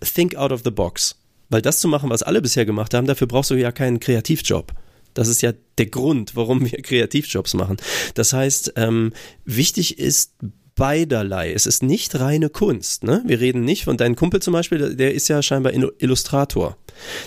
think 0.00 0.36
out 0.36 0.52
of 0.52 0.62
the 0.64 0.70
box. 0.70 1.16
Weil 1.48 1.62
das 1.62 1.80
zu 1.80 1.88
machen, 1.88 2.10
was 2.10 2.22
alle 2.22 2.42
bisher 2.42 2.66
gemacht 2.66 2.94
haben, 2.94 3.06
dafür 3.06 3.26
brauchst 3.26 3.50
du 3.50 3.54
ja 3.54 3.72
keinen 3.72 4.00
Kreativjob. 4.00 4.72
Das 5.16 5.28
ist 5.28 5.42
ja 5.42 5.52
der 5.78 5.86
Grund, 5.86 6.36
warum 6.36 6.64
wir 6.70 6.70
Kreativjobs 6.82 7.54
machen. 7.54 7.76
Das 8.14 8.32
heißt, 8.32 8.74
ähm, 8.76 9.12
wichtig 9.44 9.98
ist 9.98 10.32
beiderlei. 10.76 11.52
Es 11.52 11.66
ist 11.66 11.82
nicht 11.82 12.20
reine 12.20 12.50
Kunst. 12.50 13.02
Ne? 13.02 13.22
Wir 13.26 13.40
reden 13.40 13.64
nicht 13.64 13.84
von 13.84 13.96
deinem 13.96 14.14
Kumpel 14.14 14.40
zum 14.40 14.52
Beispiel, 14.52 14.94
der 14.94 15.14
ist 15.14 15.26
ja 15.26 15.42
scheinbar 15.42 15.72
Illustrator. 15.72 16.76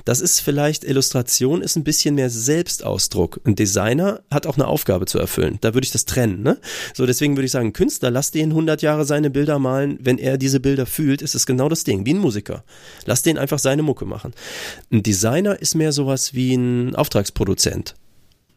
Das 0.06 0.22
ist 0.22 0.40
vielleicht, 0.40 0.84
Illustration 0.84 1.62
ist 1.62 1.76
ein 1.76 1.84
bisschen 1.84 2.16
mehr 2.16 2.30
Selbstausdruck. 2.30 3.42
Ein 3.44 3.56
Designer 3.56 4.22
hat 4.32 4.48
auch 4.48 4.56
eine 4.56 4.68
Aufgabe 4.68 5.06
zu 5.06 5.20
erfüllen. 5.20 5.58
Da 5.62 5.74
würde 5.74 5.86
ich 5.86 5.92
das 5.92 6.06
trennen. 6.06 6.44
Ne? 6.44 6.60
So, 6.94 7.06
deswegen 7.06 7.36
würde 7.36 7.46
ich 7.46 7.52
sagen, 7.52 7.74
Künstler, 7.74 8.12
lass 8.12 8.32
den 8.32 8.52
100 8.52 8.82
Jahre 8.82 9.04
seine 9.04 9.30
Bilder 9.30 9.60
malen. 9.60 9.98
Wenn 10.00 10.20
er 10.20 10.38
diese 10.38 10.60
Bilder 10.60 10.86
fühlt, 10.86 11.22
ist 11.22 11.36
es 11.36 11.46
genau 11.46 11.70
das 11.70 11.84
Ding, 11.84 12.06
wie 12.06 12.14
ein 12.14 12.20
Musiker. 12.20 12.64
Lass 13.06 13.24
den 13.24 13.38
einfach 13.38 13.60
seine 13.60 13.82
Mucke 13.84 14.06
machen. 14.06 14.34
Ein 14.92 15.04
Designer 15.04 15.60
ist 15.60 15.76
mehr 15.76 15.92
sowas 15.92 16.34
wie 16.36 16.54
ein 16.54 16.96
Auftragsproduzent. 16.96 17.96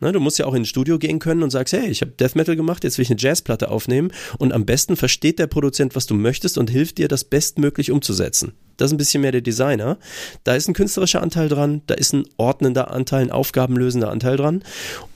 Ne, 0.02 0.10
du 0.10 0.18
musst 0.18 0.36
ja 0.40 0.46
auch 0.46 0.54
ins 0.54 0.68
Studio 0.68 0.98
gehen 0.98 1.20
können 1.20 1.44
und 1.44 1.50
sagst, 1.50 1.72
hey, 1.72 1.86
ich 1.86 2.00
habe 2.00 2.10
Death 2.10 2.34
Metal 2.34 2.56
gemacht, 2.56 2.82
jetzt 2.82 2.98
will 2.98 3.04
ich 3.04 3.10
eine 3.10 3.20
Jazzplatte 3.20 3.70
aufnehmen 3.70 4.10
und 4.36 4.52
am 4.52 4.66
besten 4.66 4.96
versteht 4.96 5.38
der 5.38 5.46
Produzent, 5.46 5.94
was 5.94 6.06
du 6.06 6.14
möchtest 6.14 6.58
und 6.58 6.70
hilft 6.70 6.98
dir, 6.98 7.06
das 7.06 7.22
bestmöglich 7.22 7.92
umzusetzen. 7.92 8.52
Das 8.78 8.88
ist 8.88 8.94
ein 8.94 8.98
bisschen 8.98 9.20
mehr 9.20 9.30
der 9.30 9.42
Designer. 9.42 9.98
Da 10.42 10.56
ist 10.56 10.66
ein 10.66 10.74
künstlerischer 10.74 11.22
Anteil 11.22 11.48
dran, 11.48 11.82
da 11.86 11.94
ist 11.94 12.14
ein 12.14 12.24
ordnender 12.36 12.90
Anteil, 12.90 13.22
ein 13.22 13.30
aufgabenlösender 13.30 14.10
Anteil 14.10 14.36
dran. 14.36 14.64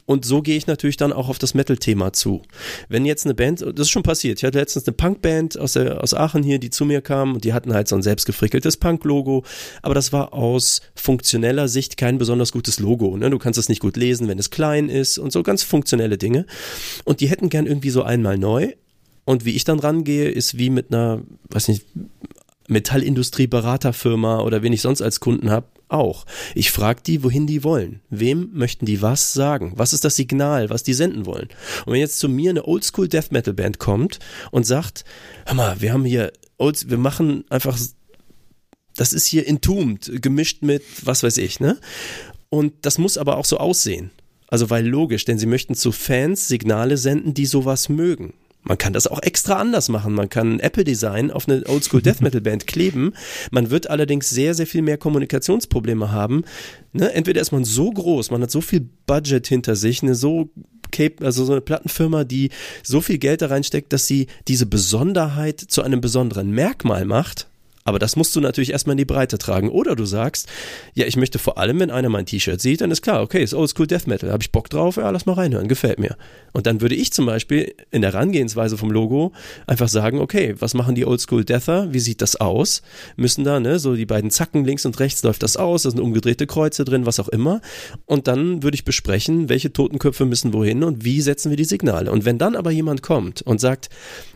Und 0.06 0.24
so 0.24 0.40
gehe 0.40 0.56
ich 0.56 0.68
natürlich 0.68 0.96
dann 0.96 1.12
auch 1.12 1.28
auf 1.28 1.38
das 1.38 1.54
Metal-Thema 1.54 2.12
zu. 2.12 2.42
Wenn 2.88 3.04
jetzt 3.04 3.26
eine 3.26 3.34
Band, 3.34 3.60
das 3.60 3.86
ist 3.86 3.90
schon 3.90 4.04
passiert, 4.04 4.38
ich 4.38 4.44
hatte 4.44 4.58
letztens 4.58 4.86
eine 4.86 4.94
Punkband 4.94 5.58
aus, 5.58 5.76
aus 5.76 6.14
Aachen 6.14 6.44
hier, 6.44 6.58
die 6.60 6.70
zu 6.70 6.84
mir 6.84 7.00
kam 7.00 7.34
und 7.34 7.44
die 7.44 7.52
hatten 7.52 7.74
halt 7.74 7.88
so 7.88 7.96
ein 7.96 8.02
selbstgefrickeltes 8.02 8.76
Punk-Logo, 8.76 9.44
aber 9.82 9.94
das 9.94 10.12
war 10.12 10.32
aus 10.32 10.80
funktioneller 10.94 11.66
Sicht 11.66 11.96
kein 11.96 12.18
besonders 12.18 12.52
gutes 12.52 12.78
Logo. 12.78 13.16
Ne? 13.16 13.30
Du 13.30 13.38
kannst 13.38 13.58
es 13.58 13.68
nicht 13.68 13.80
gut 13.80 13.96
lesen, 13.96 14.28
wenn 14.28 14.38
es 14.38 14.50
klein 14.50 14.88
ist 14.88 15.18
und 15.18 15.32
so 15.32 15.42
ganz 15.42 15.64
funktionelle 15.64 16.18
Dinge. 16.18 16.46
Und 17.04 17.20
die 17.20 17.28
hätten 17.28 17.48
gern 17.48 17.66
irgendwie 17.66 17.90
so 17.90 18.02
einmal 18.02 18.38
neu. 18.38 18.72
Und 19.24 19.44
wie 19.44 19.56
ich 19.56 19.64
dann 19.64 19.80
rangehe, 19.80 20.28
ist 20.28 20.56
wie 20.56 20.70
mit 20.70 20.92
einer, 20.92 21.20
weiß 21.50 21.66
nicht, 21.66 21.84
Metallindustrie-Beraterfirma 22.68 24.40
oder 24.40 24.62
wen 24.62 24.72
ich 24.72 24.82
sonst 24.82 25.02
als 25.02 25.20
Kunden 25.20 25.50
habe, 25.50 25.66
auch. 25.88 26.26
Ich 26.54 26.70
frage 26.70 27.02
die, 27.04 27.22
wohin 27.22 27.46
die 27.46 27.64
wollen. 27.64 28.00
Wem 28.10 28.50
möchten 28.52 28.86
die 28.86 29.02
was 29.02 29.32
sagen? 29.32 29.72
Was 29.76 29.92
ist 29.92 30.04
das 30.04 30.16
Signal, 30.16 30.70
was 30.70 30.82
die 30.82 30.94
senden 30.94 31.26
wollen? 31.26 31.48
Und 31.84 31.92
wenn 31.92 32.00
jetzt 32.00 32.18
zu 32.18 32.28
mir 32.28 32.50
eine 32.50 32.66
Oldschool 32.66 33.08
Death 33.08 33.32
Metal 33.32 33.54
Band 33.54 33.78
kommt 33.78 34.18
und 34.50 34.64
sagt, 34.64 35.04
hör 35.46 35.54
mal, 35.54 35.80
wir 35.80 35.92
haben 35.92 36.04
hier, 36.04 36.32
Old, 36.58 36.90
wir 36.90 36.98
machen 36.98 37.44
einfach, 37.50 37.78
das 38.96 39.12
ist 39.12 39.26
hier 39.26 39.46
entombed, 39.46 40.22
gemischt 40.22 40.62
mit 40.62 40.82
was 41.04 41.22
weiß 41.22 41.38
ich, 41.38 41.60
ne? 41.60 41.78
Und 42.48 42.72
das 42.82 42.98
muss 42.98 43.18
aber 43.18 43.36
auch 43.36 43.44
so 43.44 43.58
aussehen. 43.58 44.10
Also 44.48 44.70
weil 44.70 44.86
logisch, 44.86 45.24
denn 45.24 45.38
sie 45.38 45.46
möchten 45.46 45.74
zu 45.74 45.92
Fans 45.92 46.48
Signale 46.48 46.96
senden, 46.96 47.34
die 47.34 47.46
sowas 47.46 47.88
mögen. 47.88 48.34
Man 48.66 48.78
kann 48.78 48.92
das 48.92 49.06
auch 49.06 49.22
extra 49.22 49.54
anders 49.54 49.88
machen. 49.88 50.14
Man 50.14 50.28
kann 50.28 50.58
Apple-Design 50.60 51.30
auf 51.30 51.48
eine 51.48 51.64
Oldschool 51.66 52.02
Death 52.02 52.20
Metal 52.20 52.40
Band 52.40 52.66
kleben. 52.66 53.12
Man 53.50 53.70
wird 53.70 53.88
allerdings 53.88 54.28
sehr, 54.28 54.54
sehr 54.54 54.66
viel 54.66 54.82
mehr 54.82 54.98
Kommunikationsprobleme 54.98 56.10
haben. 56.10 56.42
Ne? 56.92 57.12
Entweder 57.12 57.40
ist 57.40 57.52
man 57.52 57.64
so 57.64 57.90
groß, 57.90 58.30
man 58.30 58.42
hat 58.42 58.50
so 58.50 58.60
viel 58.60 58.88
Budget 59.06 59.46
hinter 59.46 59.76
sich, 59.76 60.02
eine 60.02 60.14
so 60.14 60.50
also 61.20 61.44
so 61.44 61.52
eine 61.52 61.60
Plattenfirma, 61.60 62.24
die 62.24 62.48
so 62.82 63.02
viel 63.02 63.18
Geld 63.18 63.42
da 63.42 63.48
reinsteckt, 63.48 63.92
dass 63.92 64.06
sie 64.06 64.28
diese 64.48 64.64
Besonderheit 64.64 65.60
zu 65.60 65.82
einem 65.82 66.00
besonderen 66.00 66.50
Merkmal 66.52 67.04
macht. 67.04 67.48
Aber 67.86 67.98
das 67.98 68.16
musst 68.16 68.34
du 68.34 68.40
natürlich 68.40 68.72
erstmal 68.72 68.94
in 68.94 68.98
die 68.98 69.04
Breite 69.04 69.38
tragen. 69.38 69.70
Oder 69.70 69.94
du 69.94 70.04
sagst, 70.04 70.48
ja, 70.94 71.06
ich 71.06 71.16
möchte 71.16 71.38
vor 71.38 71.56
allem, 71.56 71.78
wenn 71.80 71.90
einer 71.90 72.08
mein 72.08 72.26
T-Shirt 72.26 72.60
sieht, 72.60 72.80
dann 72.80 72.90
ist 72.90 73.00
klar, 73.00 73.22
okay, 73.22 73.42
ist 73.42 73.54
Oldschool 73.54 73.86
Death 73.86 74.08
Metal, 74.08 74.30
habe 74.32 74.42
ich 74.42 74.50
Bock 74.50 74.68
drauf, 74.68 74.96
ja, 74.96 75.08
lass 75.10 75.24
mal 75.24 75.34
reinhören, 75.34 75.68
gefällt 75.68 76.00
mir. 76.00 76.16
Und 76.52 76.66
dann 76.66 76.80
würde 76.80 76.96
ich 76.96 77.12
zum 77.12 77.26
Beispiel 77.26 77.74
in 77.92 78.02
der 78.02 78.12
Herangehensweise 78.12 78.76
vom 78.76 78.90
Logo 78.90 79.32
einfach 79.68 79.88
sagen, 79.88 80.18
okay, 80.18 80.54
was 80.58 80.74
machen 80.74 80.96
die 80.96 81.06
Oldschool 81.06 81.44
Deather, 81.44 81.92
wie 81.92 82.00
sieht 82.00 82.22
das 82.22 82.36
aus? 82.36 82.82
Müssen 83.16 83.44
da, 83.44 83.60
ne, 83.60 83.78
so 83.78 83.94
die 83.94 84.06
beiden 84.06 84.30
Zacken 84.30 84.64
links 84.64 84.84
und 84.84 84.98
rechts 84.98 85.22
läuft 85.22 85.44
das 85.44 85.56
aus, 85.56 85.84
da 85.84 85.90
sind 85.90 86.00
umgedrehte 86.00 86.48
Kreuze 86.48 86.84
drin, 86.84 87.06
was 87.06 87.20
auch 87.20 87.28
immer. 87.28 87.60
Und 88.04 88.26
dann 88.26 88.64
würde 88.64 88.74
ich 88.74 88.84
besprechen, 88.84 89.48
welche 89.48 89.72
Totenköpfe 89.72 90.24
müssen 90.24 90.52
wohin 90.52 90.82
und 90.82 91.04
wie 91.04 91.20
setzen 91.20 91.50
wir 91.50 91.56
die 91.56 91.64
Signale. 91.64 92.10
Und 92.10 92.24
wenn 92.24 92.38
dann 92.38 92.56
aber 92.56 92.72
jemand 92.72 93.02
kommt 93.02 93.42
und 93.42 93.60
sagt, 93.60 93.90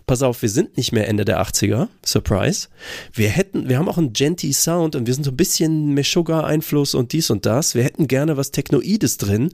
pass 0.06 0.22
auf, 0.22 0.42
wir 0.42 0.48
sind 0.48 0.76
nicht 0.76 0.92
mehr 0.92 1.08
Ende 1.08 1.24
der 1.24 1.40
80er, 1.40 1.88
Surprise. 2.04 2.68
Wir 3.12 3.28
hätten, 3.28 3.39
wir 3.52 3.78
haben 3.78 3.88
auch 3.88 3.98
einen 3.98 4.12
Genty 4.12 4.52
Sound 4.52 4.96
und 4.96 5.06
wir 5.06 5.14
sind 5.14 5.24
so 5.24 5.30
ein 5.30 5.36
bisschen 5.36 5.94
Meshuggah-Einfluss 5.94 6.94
und 6.94 7.12
dies 7.12 7.30
und 7.30 7.46
das. 7.46 7.74
Wir 7.74 7.84
hätten 7.84 8.08
gerne 8.08 8.36
was 8.36 8.50
Technoides 8.50 9.18
drin 9.18 9.50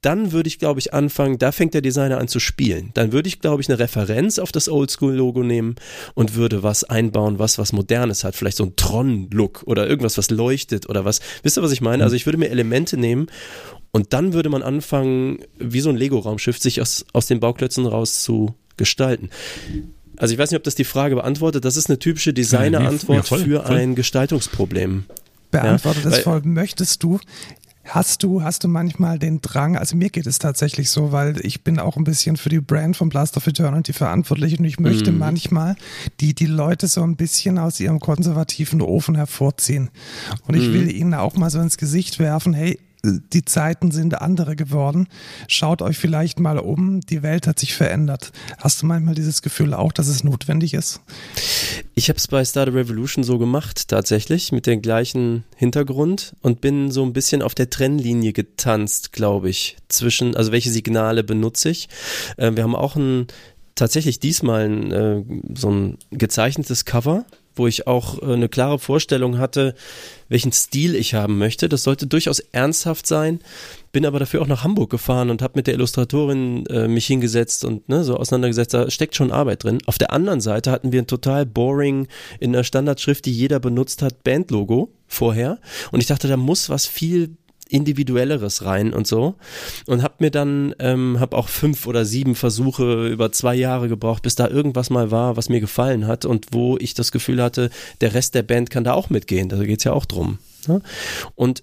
dann 0.00 0.30
würde 0.30 0.48
ich, 0.48 0.58
glaube 0.58 0.78
ich, 0.78 0.94
anfangen, 0.94 1.38
da 1.38 1.50
fängt 1.50 1.74
der 1.74 1.80
Designer 1.80 2.18
an 2.18 2.28
zu 2.28 2.38
spielen. 2.38 2.90
Dann 2.94 3.12
würde 3.12 3.28
ich, 3.28 3.40
glaube 3.40 3.62
ich, 3.62 3.68
eine 3.68 3.78
Referenz 3.78 4.38
auf 4.38 4.52
das 4.52 4.68
Oldschool-Logo 4.68 5.42
nehmen 5.42 5.74
und 6.14 6.34
würde 6.34 6.62
was 6.62 6.84
einbauen, 6.84 7.38
was 7.38 7.58
was 7.58 7.72
Modernes 7.72 8.22
hat. 8.22 8.36
Vielleicht 8.36 8.56
so 8.56 8.64
ein 8.64 8.76
Tron-Look 8.76 9.64
oder 9.66 9.88
irgendwas, 9.88 10.16
was 10.16 10.30
leuchtet 10.30 10.88
oder 10.88 11.04
was. 11.04 11.20
Wisst 11.42 11.58
ihr, 11.58 11.62
was 11.62 11.72
ich 11.72 11.80
meine? 11.80 12.04
Also 12.04 12.14
ich 12.14 12.26
würde 12.26 12.38
mir 12.38 12.50
Elemente 12.50 12.96
nehmen 12.96 13.26
und 13.90 14.12
dann 14.12 14.32
würde 14.32 14.50
man 14.50 14.62
anfangen, 14.62 15.40
wie 15.58 15.80
so 15.80 15.88
ein 15.90 15.96
Lego-Raumschiff, 15.96 16.58
sich 16.58 16.80
aus, 16.80 17.04
aus 17.12 17.26
den 17.26 17.40
Bauklötzen 17.40 17.86
raus 17.86 18.22
zu 18.22 18.54
gestalten. 18.76 19.30
Also 20.18 20.34
ich 20.34 20.38
weiß 20.38 20.50
nicht, 20.50 20.58
ob 20.58 20.64
das 20.64 20.74
die 20.74 20.84
Frage 20.84 21.14
beantwortet. 21.14 21.64
Das 21.64 21.76
ist 21.76 21.88
eine 21.88 21.98
typische 21.98 22.32
Designer-Antwort 22.32 23.30
ja, 23.30 23.36
für 23.38 23.66
ein 23.66 23.94
Gestaltungsproblem. 23.94 25.04
Beantwortet 25.50 26.04
ja, 26.04 26.10
das 26.10 26.20
voll. 26.20 26.42
Möchtest 26.44 27.02
du 27.02 27.18
Hast 27.88 28.22
du, 28.22 28.42
hast 28.42 28.64
du 28.64 28.68
manchmal 28.68 29.18
den 29.18 29.40
Drang, 29.40 29.76
also 29.76 29.96
mir 29.96 30.10
geht 30.10 30.26
es 30.26 30.38
tatsächlich 30.38 30.90
so, 30.90 31.10
weil 31.10 31.40
ich 31.44 31.64
bin 31.64 31.78
auch 31.78 31.96
ein 31.96 32.04
bisschen 32.04 32.36
für 32.36 32.50
die 32.50 32.60
Brand 32.60 32.96
von 32.98 33.08
Blast 33.08 33.36
of 33.38 33.46
Eternity 33.46 33.94
verantwortlich 33.94 34.58
und 34.58 34.66
ich 34.66 34.78
möchte 34.78 35.10
mm. 35.10 35.18
manchmal 35.18 35.76
die, 36.20 36.34
die 36.34 36.46
Leute 36.46 36.86
so 36.86 37.02
ein 37.02 37.16
bisschen 37.16 37.58
aus 37.58 37.80
ihrem 37.80 37.98
konservativen 37.98 38.82
Ofen 38.82 39.14
hervorziehen. 39.14 39.88
Und 40.46 40.54
ich 40.54 40.68
mm. 40.68 40.72
will 40.74 40.90
ihnen 40.94 41.14
auch 41.14 41.34
mal 41.36 41.48
so 41.48 41.60
ins 41.60 41.78
Gesicht 41.78 42.18
werfen, 42.18 42.52
hey, 42.52 42.78
die 43.04 43.44
Zeiten 43.44 43.90
sind 43.90 44.20
andere 44.20 44.56
geworden. 44.56 45.08
Schaut 45.46 45.82
euch 45.82 45.96
vielleicht 45.96 46.40
mal 46.40 46.58
um, 46.58 47.00
die 47.00 47.22
Welt 47.22 47.46
hat 47.46 47.58
sich 47.58 47.74
verändert. 47.74 48.32
Hast 48.58 48.82
du 48.82 48.86
manchmal 48.86 49.14
dieses 49.14 49.42
Gefühl 49.42 49.72
auch, 49.72 49.92
dass 49.92 50.08
es 50.08 50.24
notwendig 50.24 50.74
ist? 50.74 51.00
Ich 51.94 52.08
habe 52.08 52.16
es 52.16 52.26
bei 52.26 52.44
Star 52.44 52.66
Revolution 52.66 53.22
so 53.22 53.38
gemacht, 53.38 53.88
tatsächlich, 53.88 54.52
mit 54.52 54.66
dem 54.66 54.82
gleichen 54.82 55.44
Hintergrund 55.56 56.34
und 56.42 56.60
bin 56.60 56.90
so 56.90 57.04
ein 57.04 57.12
bisschen 57.12 57.42
auf 57.42 57.54
der 57.54 57.70
Trennlinie 57.70 58.32
getanzt, 58.32 59.12
glaube 59.12 59.48
ich, 59.48 59.76
zwischen, 59.88 60.36
also 60.36 60.52
welche 60.52 60.70
Signale 60.70 61.22
benutze 61.22 61.70
ich. 61.70 61.88
Äh, 62.36 62.56
wir 62.56 62.64
haben 62.64 62.76
auch 62.76 62.96
ein 62.96 63.26
tatsächlich 63.78 64.20
diesmal 64.20 64.68
ein, 64.68 64.92
äh, 64.92 65.24
so 65.54 65.70
ein 65.70 65.98
gezeichnetes 66.10 66.84
Cover 66.84 67.24
wo 67.58 67.66
ich 67.66 67.86
auch 67.86 68.22
äh, 68.22 68.32
eine 68.32 68.48
klare 68.48 68.78
Vorstellung 68.78 69.38
hatte, 69.38 69.74
welchen 70.28 70.52
Stil 70.52 70.94
ich 70.94 71.14
haben 71.14 71.38
möchte. 71.38 71.68
Das 71.68 71.82
sollte 71.82 72.06
durchaus 72.06 72.38
ernsthaft 72.38 73.06
sein. 73.06 73.40
Bin 73.92 74.06
aber 74.06 74.18
dafür 74.18 74.42
auch 74.42 74.46
nach 74.46 74.64
Hamburg 74.64 74.90
gefahren 74.90 75.30
und 75.30 75.42
habe 75.42 75.54
mit 75.56 75.66
der 75.66 75.74
Illustratorin 75.74 76.66
äh, 76.66 76.88
mich 76.88 77.06
hingesetzt 77.06 77.64
und 77.64 77.88
ne, 77.88 78.04
so 78.04 78.16
auseinandergesetzt. 78.16 78.74
Da 78.74 78.90
steckt 78.90 79.16
schon 79.16 79.32
Arbeit 79.32 79.64
drin. 79.64 79.78
Auf 79.86 79.98
der 79.98 80.12
anderen 80.12 80.40
Seite 80.40 80.70
hatten 80.70 80.92
wir 80.92 81.02
ein 81.02 81.06
total 81.06 81.46
boring 81.46 82.06
in 82.38 82.52
der 82.52 82.64
Standardschrift, 82.64 83.24
die 83.24 83.32
jeder 83.32 83.60
benutzt 83.60 84.02
hat, 84.02 84.22
Bandlogo 84.22 84.92
vorher. 85.06 85.58
Und 85.90 86.00
ich 86.00 86.06
dachte, 86.06 86.28
da 86.28 86.36
muss 86.36 86.68
was 86.68 86.86
viel 86.86 87.36
individuelleres 87.68 88.64
rein 88.64 88.92
und 88.92 89.06
so 89.06 89.34
und 89.86 90.02
habe 90.02 90.14
mir 90.18 90.30
dann 90.30 90.74
ähm, 90.78 91.20
habe 91.20 91.36
auch 91.36 91.48
fünf 91.48 91.86
oder 91.86 92.04
sieben 92.04 92.34
Versuche 92.34 93.08
über 93.08 93.32
zwei 93.32 93.54
Jahre 93.54 93.88
gebraucht, 93.88 94.22
bis 94.22 94.34
da 94.34 94.48
irgendwas 94.48 94.90
mal 94.90 95.10
war, 95.10 95.36
was 95.36 95.48
mir 95.48 95.60
gefallen 95.60 96.06
hat 96.06 96.24
und 96.24 96.46
wo 96.52 96.76
ich 96.78 96.94
das 96.94 97.12
Gefühl 97.12 97.42
hatte, 97.42 97.70
der 98.00 98.14
Rest 98.14 98.34
der 98.34 98.42
Band 98.42 98.70
kann 98.70 98.84
da 98.84 98.94
auch 98.94 99.10
mitgehen. 99.10 99.48
Da 99.48 99.62
geht's 99.62 99.84
ja 99.84 99.92
auch 99.92 100.06
drum. 100.06 100.38
Ne? 100.66 100.80
Und 101.34 101.62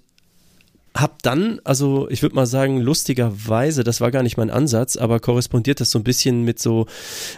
hab 0.96 1.22
dann, 1.24 1.60
also 1.66 2.10
ich 2.10 2.22
würde 2.22 2.36
mal 2.36 2.46
sagen, 2.46 2.80
lustigerweise, 2.80 3.84
das 3.84 4.00
war 4.00 4.12
gar 4.12 4.24
nicht 4.24 4.38
mein 4.38 4.50
Ansatz, 4.50 4.96
aber 4.96 5.20
korrespondiert 5.20 5.82
das 5.82 5.92
so 5.92 6.00
ein 6.00 6.06
bisschen 6.06 6.44
mit 6.44 6.58
so 6.60 6.86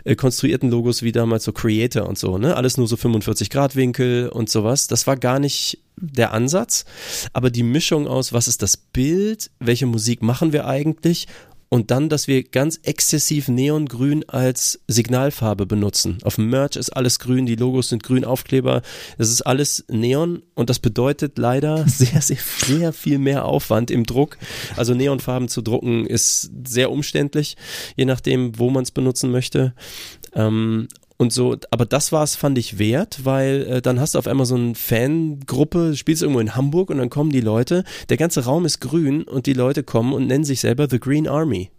äh, 0.04 0.16
konstruierten 0.16 0.70
Logos 0.70 1.02
wie 1.02 1.12
damals 1.12 1.44
so 1.44 1.52
Creator 1.52 2.08
und 2.08 2.20
so, 2.20 2.38
ne? 2.38 2.56
Alles 2.56 2.78
nur 2.78 2.88
so 2.88 2.98
45 2.98 3.50
Grad 3.50 3.76
Winkel 3.76 4.30
und 4.30 4.50
sowas. 4.50 4.88
Das 4.88 5.08
war 5.08 5.18
gar 5.18 5.40
nicht 5.40 5.80
der 5.96 6.34
Ansatz, 6.34 6.86
aber 7.34 7.50
die 7.50 7.64
Mischung 7.64 8.08
aus, 8.08 8.32
was 8.32 8.48
ist 8.48 8.62
das 8.62 8.78
Bild, 8.78 9.50
welche 9.60 9.88
Musik 9.88 10.22
machen 10.22 10.54
wir 10.54 10.68
eigentlich 10.68 11.28
und 11.70 11.92
dann, 11.92 12.10
dass 12.10 12.28
wir 12.28 12.44
ganz 12.44 12.80
exzessiv 12.84 13.48
Neongrün 13.48 14.28
als 14.30 14.80
Signalfarbe 14.88 15.66
benutzen. 15.66 16.18
Auf 16.24 16.36
dem 16.36 16.50
Merch 16.50 16.76
ist 16.76 16.90
alles 16.92 17.20
grün, 17.20 17.46
die 17.46 17.56
Logos 17.56 17.90
sind 17.90 18.04
grün, 18.04 18.26
Aufkleber, 18.26 18.82
das 19.18 19.30
ist 19.30 19.42
alles 19.42 19.86
Neon 19.90 20.44
und 20.56 20.70
das 20.70 20.80
bedeutet 20.80 21.38
leider 21.38 21.88
sehr, 21.88 22.22
sehr, 22.22 22.38
sehr 22.38 22.94
viel 22.94 23.20
mehr 23.20 23.46
Aufwand 23.46 23.92
im 23.92 24.06
Druck. 24.06 24.38
Also 24.76 24.94
Neonfarben 24.94 25.48
zu 25.50 25.62
drucken 25.62 26.06
ist 26.06 26.52
sehr 26.66 26.92
umständlich, 26.92 27.58
je 27.96 28.06
nachdem, 28.06 28.58
wo 28.58 28.70
man 28.70 28.84
es 28.84 28.92
benutzen 28.92 29.32
möchte. 29.32 29.74
Ähm, 30.34 30.88
und 31.18 31.34
so, 31.34 31.58
aber 31.72 31.86
das 31.86 32.12
war 32.12 32.24
es, 32.24 32.36
fand 32.36 32.58
ich 32.58 32.78
wert, 32.78 33.26
weil 33.26 33.68
äh, 33.68 33.82
dann 33.82 34.00
hast 34.00 34.14
du 34.14 34.20
auf 34.20 34.28
einmal 34.28 34.46
so 34.46 34.56
eine 34.56 34.76
Fangruppe, 34.76 35.96
spielst 35.96 36.22
irgendwo 36.22 36.40
in 36.40 36.56
Hamburg 36.56 36.92
und 36.92 37.00
dann 37.00 37.10
kommen 37.10 37.32
die 37.32 37.42
Leute, 37.42 37.84
der 38.10 38.18
ganze 38.18 38.46
Raum 38.46 38.66
ist 38.66 38.80
grün 38.80 39.24
und 39.24 39.48
die 39.48 39.54
Leute 39.54 39.84
kommen 39.84 40.14
und 40.14 40.28
nennen 40.28 40.44
sich 40.44 40.60
selber 40.60 40.88
The 40.88 41.00
Green 41.00 41.28
Army. 41.28 41.72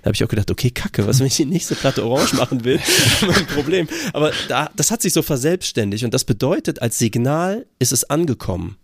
Da 0.00 0.06
habe 0.06 0.14
ich 0.14 0.24
auch 0.24 0.28
gedacht, 0.28 0.50
okay, 0.50 0.70
kacke, 0.70 1.06
was 1.06 1.20
wenn 1.20 1.28
ich 1.28 1.36
die 1.36 1.44
nächste 1.44 1.76
Platte 1.76 2.04
orange 2.04 2.34
machen 2.34 2.64
will? 2.64 2.80
mein 3.20 3.46
Problem. 3.46 3.88
Aber 4.12 4.32
da, 4.48 4.70
das 4.74 4.90
hat 4.90 5.02
sich 5.02 5.12
so 5.12 5.22
verselbstständigt 5.22 6.04
und 6.04 6.12
das 6.12 6.24
bedeutet, 6.24 6.82
als 6.82 6.98
Signal 6.98 7.66
ist 7.78 7.92
es 7.92 8.08
angekommen. 8.08 8.78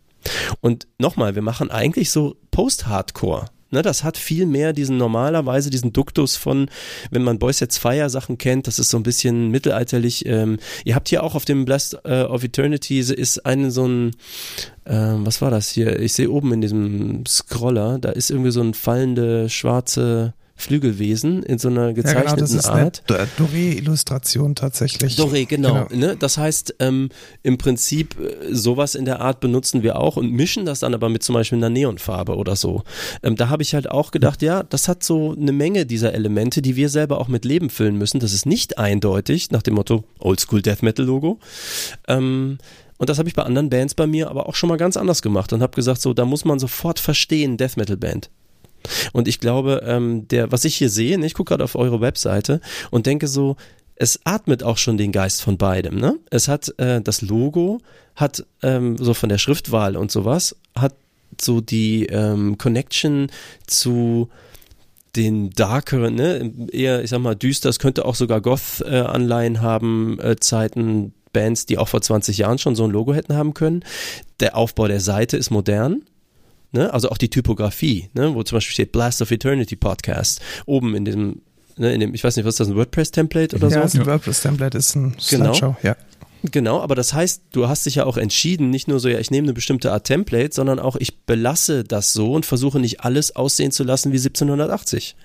Und 0.60 0.86
nochmal, 0.98 1.34
wir 1.34 1.42
machen 1.42 1.70
eigentlich 1.70 2.10
so 2.10 2.36
Post-Hardcore. 2.50 3.46
Ne, 3.70 3.82
das 3.82 4.02
hat 4.02 4.16
viel 4.16 4.46
mehr 4.46 4.72
diesen 4.72 4.96
normalerweise 4.96 5.68
diesen 5.68 5.92
Duktus 5.92 6.36
von, 6.36 6.70
wenn 7.10 7.22
man 7.22 7.38
Boys 7.38 7.58
Sets 7.58 7.76
Fire 7.76 8.08
Sachen 8.08 8.38
kennt, 8.38 8.66
das 8.66 8.78
ist 8.78 8.88
so 8.88 8.96
ein 8.96 9.02
bisschen 9.02 9.50
mittelalterlich. 9.50 10.24
Ähm, 10.24 10.58
ihr 10.86 10.94
habt 10.94 11.10
hier 11.10 11.22
auch 11.22 11.34
auf 11.34 11.44
dem 11.44 11.66
Blast 11.66 11.98
äh, 12.04 12.22
of 12.22 12.42
Eternity 12.44 12.98
ist 12.98 13.44
einen 13.44 13.70
so 13.70 13.86
ein, 13.86 14.12
äh, 14.86 14.94
was 15.16 15.42
war 15.42 15.50
das 15.50 15.68
hier? 15.68 16.00
Ich 16.00 16.14
sehe 16.14 16.30
oben 16.30 16.54
in 16.54 16.62
diesem 16.62 17.26
Scroller, 17.26 17.98
da 17.98 18.08
ist 18.08 18.30
irgendwie 18.30 18.52
so 18.52 18.62
ein 18.62 18.72
fallende 18.72 19.50
schwarze 19.50 20.32
Flügelwesen 20.59 21.44
in 21.44 21.59
so 21.59 21.68
einer 21.68 21.93
gezeichneten 21.93 22.28
ja, 22.28 22.35
genau, 22.35 22.40
das 22.40 22.52
ist 22.52 22.68
Art. 22.68 23.05
Eine 23.09 23.28
Doré-Illustration 23.39 24.56
tatsächlich. 24.56 25.14
Doré, 25.14 25.47
genau. 25.47 25.86
genau. 25.86 26.06
Ne? 26.06 26.16
Das 26.18 26.36
heißt, 26.36 26.74
ähm, 26.80 27.10
im 27.44 27.59
Prinzip 27.59 28.16
äh, 28.18 28.52
sowas 28.52 28.97
in 28.97 29.05
der 29.05 29.20
Art 29.20 29.39
benutzen 29.39 29.85
wir 29.85 30.01
auch 30.01 30.16
und 30.16 30.32
mischen 30.32 30.66
das 30.66 30.80
dann 30.80 30.94
aber 30.94 31.09
mit 31.09 31.22
zum 31.22 31.35
Beispiel 31.35 31.59
einer 31.59 31.70
Neonfarbe 31.70 32.35
oder 32.35 32.56
so. 32.56 32.82
Ähm, 33.22 33.36
da 33.36 33.48
habe 33.48 33.62
ich 33.62 33.72
halt 33.72 33.89
auch 33.89 34.10
gedacht, 34.10 34.43
ja, 34.43 34.64
das 34.64 34.89
hat 34.89 35.05
so 35.05 35.32
eine 35.32 35.52
Menge 35.52 35.86
dieser 35.86 36.12
Elemente, 36.12 36.60
die 36.60 36.74
wir 36.74 36.89
selber 36.89 37.20
auch 37.20 37.28
mit 37.28 37.44
Leben 37.44 37.70
füllen 37.70 37.97
müssen. 37.97 38.18
Das 38.18 38.32
ist 38.32 38.44
nicht 38.44 38.78
eindeutig 38.78 39.52
nach 39.52 39.62
dem 39.62 39.74
Motto 39.74 40.02
Oldschool 40.18 40.60
Death 40.60 40.82
Metal 40.82 41.06
Logo. 41.06 41.39
Ähm, 42.09 42.59
und 42.97 43.09
das 43.09 43.18
habe 43.20 43.28
ich 43.28 43.36
bei 43.36 43.44
anderen 43.44 43.70
Bands 43.70 43.94
bei 43.94 44.09
mir 44.09 44.28
aber 44.28 44.48
auch 44.48 44.56
schon 44.56 44.68
mal 44.68 44.76
ganz 44.76 44.97
anders 44.97 45.22
gemacht 45.22 45.52
und 45.52 45.62
habe 45.62 45.76
gesagt, 45.76 46.02
so, 46.02 46.12
da 46.14 46.24
muss 46.24 46.44
man 46.44 46.59
sofort 46.59 46.98
verstehen, 46.98 47.56
Death 47.56 47.76
Metal 47.76 47.97
Band. 47.97 48.28
Und 49.12 49.28
ich 49.28 49.40
glaube, 49.40 49.82
ähm, 49.85 50.28
der, 50.28 50.52
was 50.52 50.65
ich 50.65 50.77
hier 50.77 50.90
sehe, 50.90 51.19
ne, 51.19 51.27
ich 51.27 51.35
gucke 51.35 51.51
gerade 51.51 51.65
auf 51.65 51.74
eure 51.74 52.01
Webseite 52.01 52.60
und 52.90 53.06
denke 53.06 53.28
so, 53.28 53.56
es 53.97 54.20
atmet 54.24 54.62
auch 54.62 54.78
schon 54.78 54.97
den 54.97 55.12
Geist 55.12 55.43
von 55.43 55.59
beidem. 55.59 55.97
Ne? 55.97 56.16
Es 56.31 56.47
hat 56.47 56.73
äh, 56.78 57.01
das 57.01 57.20
Logo, 57.20 57.81
hat 58.15 58.44
ähm, 58.62 58.97
so 58.97 59.12
von 59.12 59.28
der 59.28 59.39
Schriftwahl 59.39 59.97
und 59.97 60.10
sowas, 60.10 60.56
hat 60.74 60.94
so 61.40 61.60
die 61.60 62.06
ähm, 62.06 62.59
Connection 62.59 63.31
zu 63.66 64.28
den 65.16 65.51
darker, 65.51 66.10
ne, 66.10 66.52
eher, 66.70 67.02
ich 67.02 67.10
sag 67.10 67.20
mal, 67.20 67.35
düster, 67.35 67.69
es 67.69 67.78
könnte 67.78 68.05
auch 68.05 68.15
sogar 68.15 68.40
Goth-Anleihen 68.40 69.56
äh, 69.56 69.59
haben, 69.59 70.19
äh, 70.20 70.36
Zeiten, 70.36 71.12
Bands, 71.32 71.66
die 71.66 71.78
auch 71.78 71.89
vor 71.89 72.01
20 72.01 72.39
Jahren 72.39 72.59
schon 72.59 72.74
so 72.74 72.85
ein 72.85 72.90
Logo 72.90 73.15
hätten 73.15 73.35
haben 73.35 73.55
können. 73.55 73.85
Der 74.40 74.56
Aufbau 74.56 74.89
der 74.89 75.01
Seite 75.01 75.36
ist 75.36 75.51
modern. 75.51 76.02
Ne? 76.72 76.92
Also 76.92 77.10
auch 77.10 77.18
die 77.18 77.30
Typografie, 77.30 78.10
ne? 78.14 78.34
wo 78.34 78.42
zum 78.42 78.56
Beispiel 78.56 78.74
steht 78.74 78.92
Blast 78.92 79.22
of 79.22 79.30
Eternity 79.30 79.76
Podcast, 79.76 80.40
oben 80.66 80.94
in 80.94 81.04
dem, 81.04 81.42
ne, 81.76 81.94
in 81.94 82.00
dem 82.00 82.14
ich 82.14 82.22
weiß 82.22 82.36
nicht, 82.36 82.44
was 82.44 82.54
ist 82.54 82.60
das, 82.60 82.68
ein 82.68 82.76
WordPress-Template 82.76 83.56
oder 83.56 83.68
ja, 83.68 83.88
so? 83.88 83.98
Ja, 83.98 84.04
ein 84.04 84.06
WordPress-Template 84.06 84.76
ist 84.76 84.94
ein 84.94 85.16
genau. 85.30 85.54
Slideshow, 85.54 85.76
ja. 85.82 85.96
Genau, 86.42 86.80
aber 86.80 86.94
das 86.94 87.14
heißt, 87.14 87.42
du 87.52 87.68
hast 87.68 87.86
dich 87.86 87.96
ja 87.96 88.04
auch 88.04 88.16
entschieden, 88.16 88.70
nicht 88.70 88.86
nur 88.86 89.00
so, 89.00 89.08
ja, 89.08 89.18
ich 89.18 89.30
nehme 89.30 89.46
eine 89.46 89.54
bestimmte 89.54 89.92
Art 89.92 90.06
Template, 90.06 90.54
sondern 90.54 90.78
auch, 90.78 90.96
ich 90.96 91.18
belasse 91.20 91.82
das 91.82 92.12
so 92.12 92.32
und 92.32 92.46
versuche 92.46 92.78
nicht 92.78 93.00
alles 93.00 93.34
aussehen 93.34 93.72
zu 93.72 93.82
lassen 93.82 94.12
wie 94.12 94.18
1780. 94.18 95.16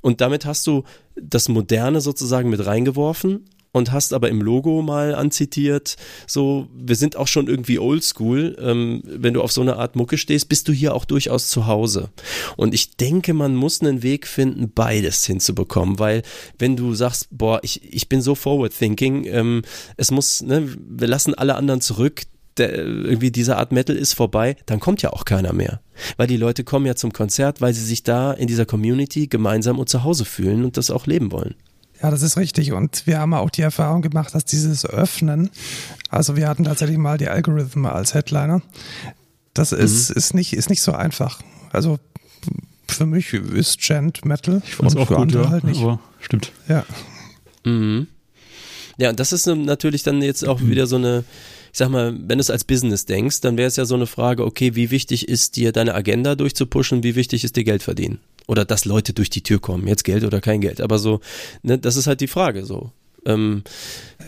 Und 0.00 0.20
damit 0.20 0.46
hast 0.46 0.66
du 0.66 0.84
das 1.16 1.48
Moderne 1.48 2.00
sozusagen 2.00 2.48
mit 2.48 2.64
reingeworfen 2.64 3.44
und 3.72 3.90
hast 3.90 4.12
aber 4.12 4.28
im 4.28 4.42
Logo 4.42 4.82
mal 4.82 5.14
anzitiert, 5.14 5.96
so, 6.26 6.68
wir 6.74 6.94
sind 6.94 7.16
auch 7.16 7.26
schon 7.26 7.48
irgendwie 7.48 7.78
oldschool. 7.78 8.56
Ähm, 8.60 9.02
wenn 9.04 9.34
du 9.34 9.42
auf 9.42 9.50
so 9.50 9.62
eine 9.62 9.76
Art 9.76 9.96
Mucke 9.96 10.18
stehst, 10.18 10.48
bist 10.48 10.68
du 10.68 10.72
hier 10.72 10.94
auch 10.94 11.04
durchaus 11.04 11.48
zu 11.48 11.66
Hause. 11.66 12.10
Und 12.56 12.74
ich 12.74 12.96
denke, 12.96 13.32
man 13.32 13.54
muss 13.56 13.80
einen 13.80 14.02
Weg 14.02 14.26
finden, 14.26 14.70
beides 14.72 15.24
hinzubekommen, 15.24 15.98
weil 15.98 16.22
wenn 16.58 16.76
du 16.76 16.94
sagst, 16.94 17.28
boah, 17.30 17.60
ich, 17.62 17.92
ich 17.92 18.08
bin 18.08 18.20
so 18.20 18.34
forward 18.34 18.76
thinking, 18.76 19.24
ähm, 19.24 19.62
es 19.96 20.10
muss, 20.10 20.42
ne, 20.42 20.68
wir 20.76 21.08
lassen 21.08 21.34
alle 21.34 21.54
anderen 21.54 21.80
zurück, 21.80 22.22
der, 22.58 22.76
irgendwie 22.76 23.30
diese 23.30 23.56
Art 23.56 23.72
Metal 23.72 23.96
ist 23.96 24.12
vorbei, 24.12 24.56
dann 24.66 24.80
kommt 24.80 25.00
ja 25.00 25.14
auch 25.14 25.24
keiner 25.24 25.54
mehr. 25.54 25.80
Weil 26.18 26.26
die 26.26 26.36
Leute 26.36 26.64
kommen 26.64 26.84
ja 26.84 26.94
zum 26.94 27.14
Konzert, 27.14 27.62
weil 27.62 27.72
sie 27.72 27.84
sich 27.84 28.02
da 28.02 28.32
in 28.32 28.46
dieser 28.46 28.66
Community 28.66 29.28
gemeinsam 29.28 29.78
und 29.78 29.88
zu 29.88 30.04
Hause 30.04 30.26
fühlen 30.26 30.62
und 30.64 30.76
das 30.76 30.90
auch 30.90 31.06
leben 31.06 31.32
wollen. 31.32 31.54
Ja, 32.02 32.10
das 32.10 32.22
ist 32.22 32.36
richtig. 32.36 32.72
Und 32.72 33.06
wir 33.06 33.20
haben 33.20 33.32
auch 33.32 33.50
die 33.50 33.62
Erfahrung 33.62 34.02
gemacht, 34.02 34.34
dass 34.34 34.44
dieses 34.44 34.84
Öffnen, 34.84 35.50
also 36.08 36.36
wir 36.36 36.48
hatten 36.48 36.64
tatsächlich 36.64 36.98
mal 36.98 37.16
die 37.16 37.28
Algorithmen 37.28 37.86
als 37.86 38.14
Headliner. 38.14 38.60
Das 39.54 39.70
mhm. 39.70 39.78
ist, 39.78 40.10
mhm. 40.10 40.16
ist, 40.16 40.34
nicht, 40.34 40.52
ist 40.54 40.70
nicht 40.70 40.82
so 40.82 40.92
einfach. 40.92 41.40
Also 41.70 41.98
für 42.88 43.06
mich 43.06 43.32
ist 43.32 43.80
Gent 43.80 44.24
Metal 44.24 44.62
ich 44.66 44.78
und 44.80 44.96
auch 44.96 45.06
für 45.06 45.14
gut, 45.14 45.22
andere 45.22 45.44
ja, 45.44 45.50
halt 45.50 45.64
nicht. 45.64 45.80
Aber 45.80 46.00
stimmt. 46.20 46.52
Ja. 46.68 46.84
Mhm. 47.64 48.08
Ja, 48.98 49.10
und 49.10 49.20
das 49.20 49.32
ist 49.32 49.46
natürlich 49.46 50.02
dann 50.02 50.20
jetzt 50.22 50.46
auch 50.46 50.60
wieder 50.60 50.86
so 50.86 50.96
eine, 50.96 51.24
ich 51.72 51.78
sag 51.78 51.88
mal, 51.88 52.14
wenn 52.14 52.38
du 52.38 52.42
es 52.42 52.50
als 52.50 52.64
Business 52.64 53.06
denkst, 53.06 53.40
dann 53.40 53.56
wäre 53.56 53.68
es 53.68 53.76
ja 53.76 53.84
so 53.84 53.94
eine 53.94 54.06
Frage, 54.06 54.44
okay, 54.44 54.74
wie 54.74 54.90
wichtig 54.90 55.28
ist 55.28 55.56
dir 55.56 55.72
deine 55.72 55.94
Agenda 55.94 56.34
durchzupushen, 56.34 57.02
wie 57.02 57.14
wichtig 57.14 57.44
ist 57.44 57.56
dir 57.56 57.64
Geld 57.64 57.82
verdienen? 57.82 58.18
Oder 58.46 58.64
dass 58.64 58.84
Leute 58.84 59.12
durch 59.12 59.30
die 59.30 59.42
Tür 59.42 59.60
kommen, 59.60 59.86
jetzt 59.86 60.04
Geld 60.04 60.24
oder 60.24 60.40
kein 60.40 60.60
Geld. 60.60 60.80
Aber 60.80 60.98
so, 60.98 61.20
ne, 61.62 61.78
das 61.78 61.96
ist 61.96 62.06
halt 62.06 62.20
die 62.20 62.28
Frage 62.28 62.64
so. 62.64 62.90
Ähm, 63.24 63.62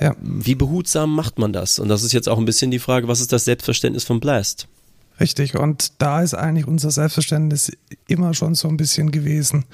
ja. 0.01 0.15
Wie 0.21 0.55
behutsam 0.55 1.15
macht 1.15 1.39
man 1.39 1.53
das? 1.53 1.79
Und 1.79 1.89
das 1.89 2.03
ist 2.03 2.13
jetzt 2.13 2.29
auch 2.29 2.39
ein 2.39 2.45
bisschen 2.45 2.71
die 2.71 2.79
Frage, 2.79 3.09
was 3.09 3.21
ist 3.21 3.33
das 3.33 3.45
Selbstverständnis 3.45 4.05
von 4.05 4.21
Blast? 4.21 4.69
Richtig, 5.21 5.57
und 5.57 6.03
da 6.03 6.23
ist 6.23 6.35
eigentlich 6.35 6.67
unser 6.67 6.91
Selbstverständnis 6.91 7.71
immer 8.09 8.35
schon 8.35 8.57
so 8.57 8.67
ein 8.67 8.77
bisschen 8.77 9.13
gewesen. 9.13 9.65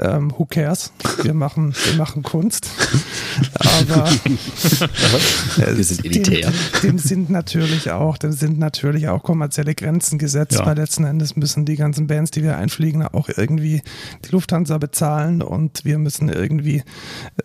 Ähm, 0.00 0.32
who 0.36 0.44
cares? 0.44 0.92
Wir 1.22 1.34
machen, 1.34 1.72
wir 1.84 1.94
machen 1.94 2.24
Kunst. 2.24 2.68
Aber 3.54 4.10
wir 5.56 5.84
sind 5.84 6.04
elitär. 6.04 6.52
Dem, 6.82 6.90
dem, 6.90 6.98
sind 6.98 7.30
natürlich 7.30 7.92
auch, 7.92 8.18
dem 8.18 8.32
sind 8.32 8.58
natürlich 8.58 9.06
auch 9.06 9.22
kommerzielle 9.22 9.76
Grenzen 9.76 10.18
gesetzt, 10.18 10.58
ja. 10.58 10.66
weil 10.66 10.76
letzten 10.76 11.04
Endes 11.04 11.36
müssen 11.36 11.64
die 11.64 11.76
ganzen 11.76 12.08
Bands, 12.08 12.32
die 12.32 12.42
wir 12.42 12.56
einfliegen, 12.56 13.06
auch 13.06 13.28
irgendwie 13.28 13.82
die 14.24 14.32
Lufthansa 14.32 14.78
bezahlen 14.78 15.42
und 15.42 15.84
wir 15.84 15.98
müssen 15.98 16.28
irgendwie 16.28 16.82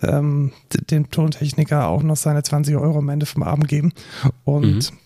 ähm, 0.01 0.53
dem 0.89 1.11
Tontechniker 1.11 1.87
auch 1.87 2.01
noch 2.01 2.17
seine 2.17 2.41
20 2.41 2.75
Euro 2.77 2.97
am 2.97 3.09
Ende 3.09 3.27
vom 3.27 3.43
Abend 3.43 3.67
geben. 3.67 3.93
Und 4.43 4.91
mhm 4.91 4.97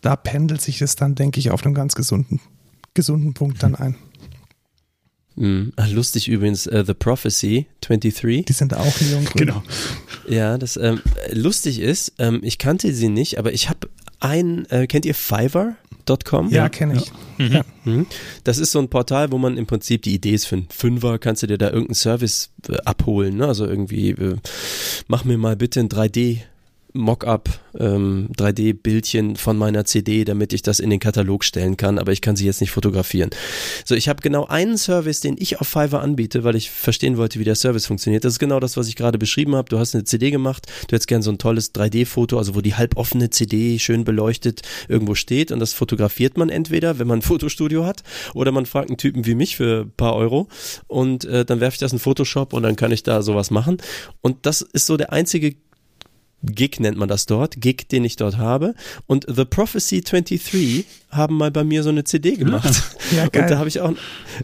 da 0.00 0.16
pendelt 0.16 0.60
sich 0.60 0.78
das 0.78 0.96
dann, 0.96 1.14
denke 1.14 1.40
ich, 1.40 1.50
auf 1.50 1.64
einem 1.64 1.74
ganz 1.74 1.94
gesunden, 1.94 2.40
gesunden 2.94 3.34
Punkt 3.34 3.62
dann 3.62 3.74
ein. 3.74 3.96
Mhm. 5.36 5.72
Lustig 5.90 6.28
übrigens, 6.28 6.66
uh, 6.66 6.84
The 6.84 6.94
Prophecy 6.94 7.66
23. 7.80 8.44
Die 8.44 8.52
sind 8.52 8.74
auch 8.74 9.00
neongrün. 9.00 9.46
Genau. 9.46 9.62
Ja, 10.28 10.58
das 10.58 10.76
ähm, 10.76 11.00
lustig 11.32 11.80
ist, 11.80 12.12
ähm, 12.18 12.40
ich 12.42 12.58
kannte 12.58 12.92
sie 12.92 13.08
nicht, 13.08 13.38
aber 13.38 13.52
ich 13.52 13.68
habe 13.68 13.88
ein, 14.20 14.66
äh, 14.66 14.86
kennt 14.86 15.06
ihr 15.06 15.14
Fiverr.com? 15.14 16.50
Ja, 16.50 16.68
kenne 16.68 16.96
ich. 16.96 17.06
Ja. 17.38 17.46
Ja. 17.46 17.64
Mhm. 17.84 18.06
Das 18.44 18.58
ist 18.58 18.72
so 18.72 18.78
ein 18.78 18.88
Portal, 18.88 19.32
wo 19.32 19.38
man 19.38 19.56
im 19.56 19.66
Prinzip 19.66 20.02
die 20.02 20.14
Idee 20.14 20.32
ist 20.32 20.44
für 20.44 20.56
einen 20.56 20.68
Fünfer, 20.68 21.18
kannst 21.18 21.42
du 21.42 21.46
dir 21.46 21.56
da 21.56 21.66
irgendeinen 21.68 21.94
Service 21.94 22.50
äh, 22.68 22.76
abholen, 22.84 23.38
ne? 23.38 23.46
Also 23.46 23.64
irgendwie, 23.64 24.10
äh, 24.10 24.36
mach 25.08 25.24
mir 25.24 25.38
mal 25.38 25.56
bitte 25.56 25.80
ein 25.80 25.88
3D 25.88 26.40
Mockup, 26.92 27.48
ähm, 27.78 28.28
3D-Bildchen 28.36 29.36
von 29.36 29.56
meiner 29.56 29.84
CD, 29.84 30.24
damit 30.24 30.52
ich 30.52 30.62
das 30.62 30.80
in 30.80 30.90
den 30.90 31.00
Katalog 31.00 31.44
stellen 31.44 31.76
kann, 31.76 31.98
aber 31.98 32.12
ich 32.12 32.20
kann 32.20 32.36
sie 32.36 32.46
jetzt 32.46 32.60
nicht 32.60 32.70
fotografieren. 32.70 33.30
So, 33.84 33.94
ich 33.94 34.08
habe 34.08 34.22
genau 34.22 34.46
einen 34.46 34.76
Service, 34.76 35.20
den 35.20 35.36
ich 35.38 35.60
auf 35.60 35.68
Fiverr 35.68 36.00
anbiete, 36.00 36.44
weil 36.44 36.56
ich 36.56 36.70
verstehen 36.70 37.16
wollte, 37.16 37.38
wie 37.38 37.44
der 37.44 37.54
Service 37.54 37.86
funktioniert. 37.86 38.24
Das 38.24 38.34
ist 38.34 38.38
genau 38.38 38.60
das, 38.60 38.76
was 38.76 38.88
ich 38.88 38.96
gerade 38.96 39.18
beschrieben 39.18 39.54
habe. 39.54 39.68
Du 39.68 39.78
hast 39.78 39.94
eine 39.94 40.04
CD 40.04 40.30
gemacht, 40.30 40.66
du 40.88 40.94
hättest 40.94 41.08
gern 41.08 41.22
so 41.22 41.30
ein 41.30 41.38
tolles 41.38 41.74
3D-Foto, 41.74 42.38
also 42.38 42.54
wo 42.54 42.60
die 42.60 42.74
halboffene 42.74 43.30
CD 43.30 43.78
schön 43.78 44.04
beleuchtet 44.04 44.62
irgendwo 44.88 45.14
steht 45.14 45.52
und 45.52 45.60
das 45.60 45.72
fotografiert 45.72 46.36
man 46.36 46.48
entweder, 46.48 46.98
wenn 46.98 47.06
man 47.06 47.20
ein 47.20 47.22
Fotostudio 47.22 47.84
hat, 47.84 48.02
oder 48.34 48.52
man 48.52 48.66
fragt 48.66 48.90
einen 48.90 48.98
Typen 48.98 49.26
wie 49.26 49.34
mich 49.34 49.56
für 49.56 49.82
ein 49.82 49.92
paar 49.96 50.14
Euro 50.14 50.48
und 50.86 51.24
äh, 51.24 51.44
dann 51.44 51.60
werfe 51.60 51.74
ich 51.74 51.80
das 51.80 51.92
in 51.92 51.98
Photoshop 51.98 52.52
und 52.52 52.62
dann 52.62 52.76
kann 52.76 52.92
ich 52.92 53.02
da 53.02 53.22
sowas 53.22 53.50
machen. 53.50 53.78
Und 54.20 54.46
das 54.46 54.62
ist 54.62 54.86
so 54.86 54.96
der 54.96 55.12
einzige 55.12 55.54
Gig 56.42 56.80
nennt 56.80 56.98
man 56.98 57.08
das 57.08 57.26
dort, 57.26 57.60
Gig, 57.60 57.88
den 57.88 58.04
ich 58.04 58.16
dort 58.16 58.38
habe. 58.38 58.74
Und 59.06 59.26
The 59.28 59.44
Prophecy 59.44 60.02
23 60.02 60.84
haben 61.10 61.36
mal 61.36 61.50
bei 61.50 61.64
mir 61.64 61.82
so 61.82 61.90
eine 61.90 62.04
CD 62.04 62.36
gemacht. 62.36 62.82
Ja, 63.16 63.26
geil. 63.26 63.42
Und 63.42 63.50
da 63.50 63.58
habe 63.58 63.68
ich 63.68 63.80
auch, 63.80 63.92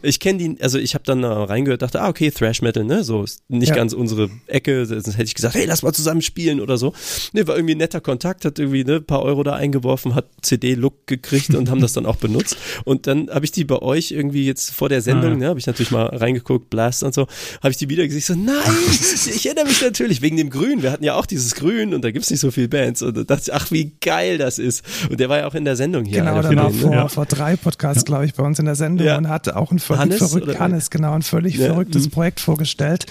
ich 0.02 0.18
kenne 0.18 0.38
die, 0.38 0.60
also 0.60 0.78
ich 0.78 0.94
habe 0.94 1.04
dann 1.04 1.22
reingehört, 1.22 1.82
dachte, 1.82 2.00
ah, 2.00 2.08
okay, 2.08 2.32
Thrash 2.32 2.62
Metal, 2.62 2.82
ne, 2.82 3.04
so 3.04 3.22
ist 3.22 3.48
nicht 3.48 3.68
ja. 3.68 3.76
ganz 3.76 3.92
unsere 3.92 4.28
Ecke, 4.48 4.84
sonst 4.86 5.06
hätte 5.06 5.22
ich 5.22 5.36
gesagt, 5.36 5.54
hey, 5.54 5.66
lass 5.66 5.84
mal 5.84 5.92
zusammen 5.92 6.20
spielen 6.20 6.60
oder 6.60 6.76
so. 6.76 6.92
Ne, 7.32 7.46
war 7.46 7.54
irgendwie 7.54 7.76
ein 7.76 7.78
netter 7.78 8.00
Kontakt, 8.00 8.44
hat 8.44 8.58
irgendwie 8.58 8.82
ne, 8.82 8.96
ein 8.96 9.04
paar 9.04 9.22
Euro 9.22 9.44
da 9.44 9.52
eingeworfen, 9.52 10.16
hat 10.16 10.26
CD-Look 10.42 11.06
gekriegt 11.06 11.54
und 11.54 11.70
haben 11.70 11.80
das 11.80 11.92
dann 11.92 12.06
auch 12.06 12.16
benutzt. 12.16 12.56
Und 12.84 13.06
dann 13.06 13.30
habe 13.30 13.44
ich 13.44 13.52
die 13.52 13.64
bei 13.64 13.80
euch 13.80 14.10
irgendwie 14.10 14.46
jetzt 14.46 14.70
vor 14.70 14.88
der 14.88 15.00
Sendung, 15.00 15.30
ah, 15.30 15.34
ja. 15.34 15.38
ne, 15.38 15.48
habe 15.48 15.60
ich 15.60 15.66
natürlich 15.66 15.92
mal 15.92 16.06
reingeguckt, 16.06 16.68
Blast 16.68 17.04
und 17.04 17.14
so, 17.14 17.28
habe 17.62 17.70
ich 17.70 17.76
die 17.76 17.88
wieder 17.88 18.04
gesehen, 18.04 18.20
so, 18.20 18.34
nein, 18.34 18.56
ich 19.32 19.46
erinnere 19.46 19.66
mich 19.66 19.80
natürlich, 19.80 20.22
wegen 20.22 20.36
dem 20.36 20.50
Grün, 20.50 20.82
wir 20.82 20.90
hatten 20.90 21.04
ja 21.04 21.14
auch 21.14 21.26
dieses 21.26 21.54
Grün 21.54 21.94
und 21.94 22.04
da 22.04 22.10
gibt's 22.10 22.30
nicht 22.30 22.40
so 22.40 22.50
viele 22.50 22.68
Bands 22.68 23.02
und 23.02 23.16
da 23.16 23.22
dachte 23.22 23.42
ich, 23.46 23.54
ach, 23.54 23.70
wie 23.70 23.92
geil 24.00 24.38
das 24.38 24.58
ist. 24.58 24.82
Und 25.08 25.20
der 25.20 25.28
war 25.28 25.38
ja 25.38 25.46
auch 25.46 25.54
in 25.54 25.64
der 25.64 25.76
Sendung 25.76 26.04
hier. 26.04 26.18
Genau, 26.18 26.34
der 26.56 26.64
war 26.64 26.72
vor, 26.72 26.92
ja. 26.92 27.08
vor 27.08 27.26
drei 27.26 27.56
Podcasts, 27.56 28.02
ja. 28.02 28.06
glaube 28.06 28.26
ich, 28.26 28.34
bei 28.34 28.42
uns 28.42 28.58
in 28.58 28.64
der 28.64 28.74
Sendung 28.74 29.06
ja. 29.06 29.16
und 29.16 29.28
hat 29.28 29.48
auch 29.48 29.70
ein 29.70 29.78
völlig 29.78 30.00
Hannes, 30.00 30.18
verrückt, 30.18 30.58
Hannes, 30.58 30.90
genau, 30.90 31.12
ein 31.12 31.22
völlig 31.22 31.58
verrücktes 31.58 32.06
mhm. 32.06 32.10
Projekt 32.10 32.40
vorgestellt, 32.40 33.06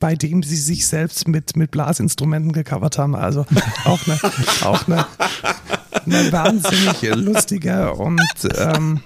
bei 0.00 0.14
dem 0.14 0.42
sie 0.42 0.56
sich 0.56 0.86
selbst 0.86 1.28
mit, 1.28 1.56
mit 1.56 1.70
Blasinstrumenten 1.70 2.52
gecovert 2.52 2.98
haben. 2.98 3.14
Also 3.14 3.46
auch 3.84 4.00
eine, 4.06 4.18
auch 4.62 4.86
eine, 4.88 5.06
eine 6.04 6.32
wahnsinnig 6.32 7.02
lustige 7.14 7.92
und 7.92 8.20
ähm, 8.58 9.00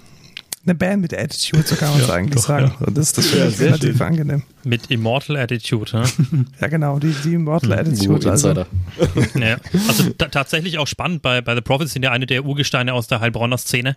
eine 0.64 0.74
Band 0.74 1.00
mit 1.00 1.14
Attitude, 1.16 1.66
so 1.66 1.74
kann 1.74 1.90
man 1.90 2.00
es 2.00 2.08
ja, 2.08 2.14
eigentlich 2.14 2.34
doch, 2.34 2.48
sagen. 2.48 2.74
Ja. 2.78 2.86
Und 2.86 2.98
das, 2.98 3.12
das 3.12 3.26
finde 3.26 3.48
ich 3.48 3.60
relativ 3.60 3.96
schön. 3.96 4.06
angenehm. 4.06 4.42
Mit 4.62 4.90
Immortal 4.90 5.36
Attitude, 5.38 5.96
ne? 5.96 6.04
ja, 6.60 6.68
genau, 6.68 6.98
die, 6.98 7.14
die 7.24 7.34
Immortal 7.34 7.72
hm. 7.72 7.78
Attitude. 7.78 8.26
Uh, 8.26 8.30
also. 8.30 8.48
ja, 8.48 9.56
also 9.88 10.10
tatsächlich 10.10 10.78
auch 10.78 10.86
spannend, 10.86 11.22
bei, 11.22 11.40
bei 11.40 11.54
The 11.54 11.62
Prophets 11.62 11.94
sind 11.94 12.02
ja 12.02 12.12
eine 12.12 12.26
der 12.26 12.44
Urgesteine 12.44 12.92
aus 12.92 13.06
der 13.06 13.20
Heilbronner 13.20 13.56
Szene. 13.56 13.96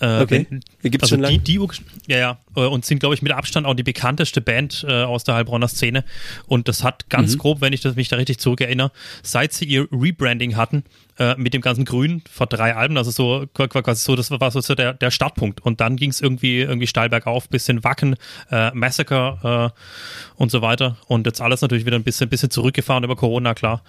Äh, 0.00 0.22
okay. 0.22 0.46
Gibt 0.82 0.96
es 0.96 1.02
also 1.02 1.14
schon 1.14 1.20
lange? 1.22 1.38
Die, 1.38 1.58
die, 1.58 1.68
ja, 2.06 2.18
ja. 2.18 2.38
Äh, 2.56 2.60
und 2.60 2.84
sind, 2.84 2.98
glaube 2.98 3.14
ich, 3.14 3.22
mit 3.22 3.32
Abstand 3.32 3.66
auch 3.66 3.74
die 3.74 3.82
bekannteste 3.82 4.40
Band 4.40 4.84
äh, 4.88 5.02
aus 5.02 5.24
der 5.24 5.34
Heilbronner 5.34 5.68
Szene. 5.68 6.04
Und 6.46 6.68
das 6.68 6.82
hat 6.82 7.08
ganz 7.08 7.34
mhm. 7.34 7.38
grob, 7.38 7.60
wenn 7.60 7.72
ich 7.72 7.80
das, 7.80 7.96
mich 7.96 8.08
da 8.08 8.16
richtig 8.16 8.38
zurückerinnere, 8.38 8.92
seit 9.22 9.52
sie 9.52 9.64
ihr 9.64 9.88
Rebranding 9.92 10.56
hatten, 10.56 10.84
äh, 11.18 11.34
mit 11.36 11.54
dem 11.54 11.60
ganzen 11.60 11.84
Grün 11.84 12.22
vor 12.30 12.46
drei 12.46 12.74
Alben, 12.74 12.96
also 12.96 13.10
so 13.10 13.46
quasi 13.52 14.02
so, 14.02 14.16
das 14.16 14.30
war 14.30 14.50
so 14.50 14.74
der, 14.74 14.94
der 14.94 15.10
Startpunkt. 15.10 15.60
Und 15.60 15.80
dann 15.80 15.96
ging 15.96 16.10
es 16.10 16.20
irgendwie, 16.20 16.60
irgendwie 16.60 16.86
steil 16.86 17.08
bergauf, 17.08 17.48
bisschen 17.48 17.84
Wacken, 17.84 18.16
äh, 18.50 18.70
Massacre 18.72 19.72
äh, 19.74 20.40
und 20.40 20.50
so 20.50 20.62
weiter. 20.62 20.96
Und 21.06 21.26
jetzt 21.26 21.40
alles 21.40 21.60
natürlich 21.60 21.86
wieder 21.86 21.96
ein 21.96 22.04
bisschen, 22.04 22.28
bisschen 22.28 22.50
zurückgefahren 22.50 23.04
über 23.04 23.16
Corona, 23.16 23.54
klar. 23.54 23.82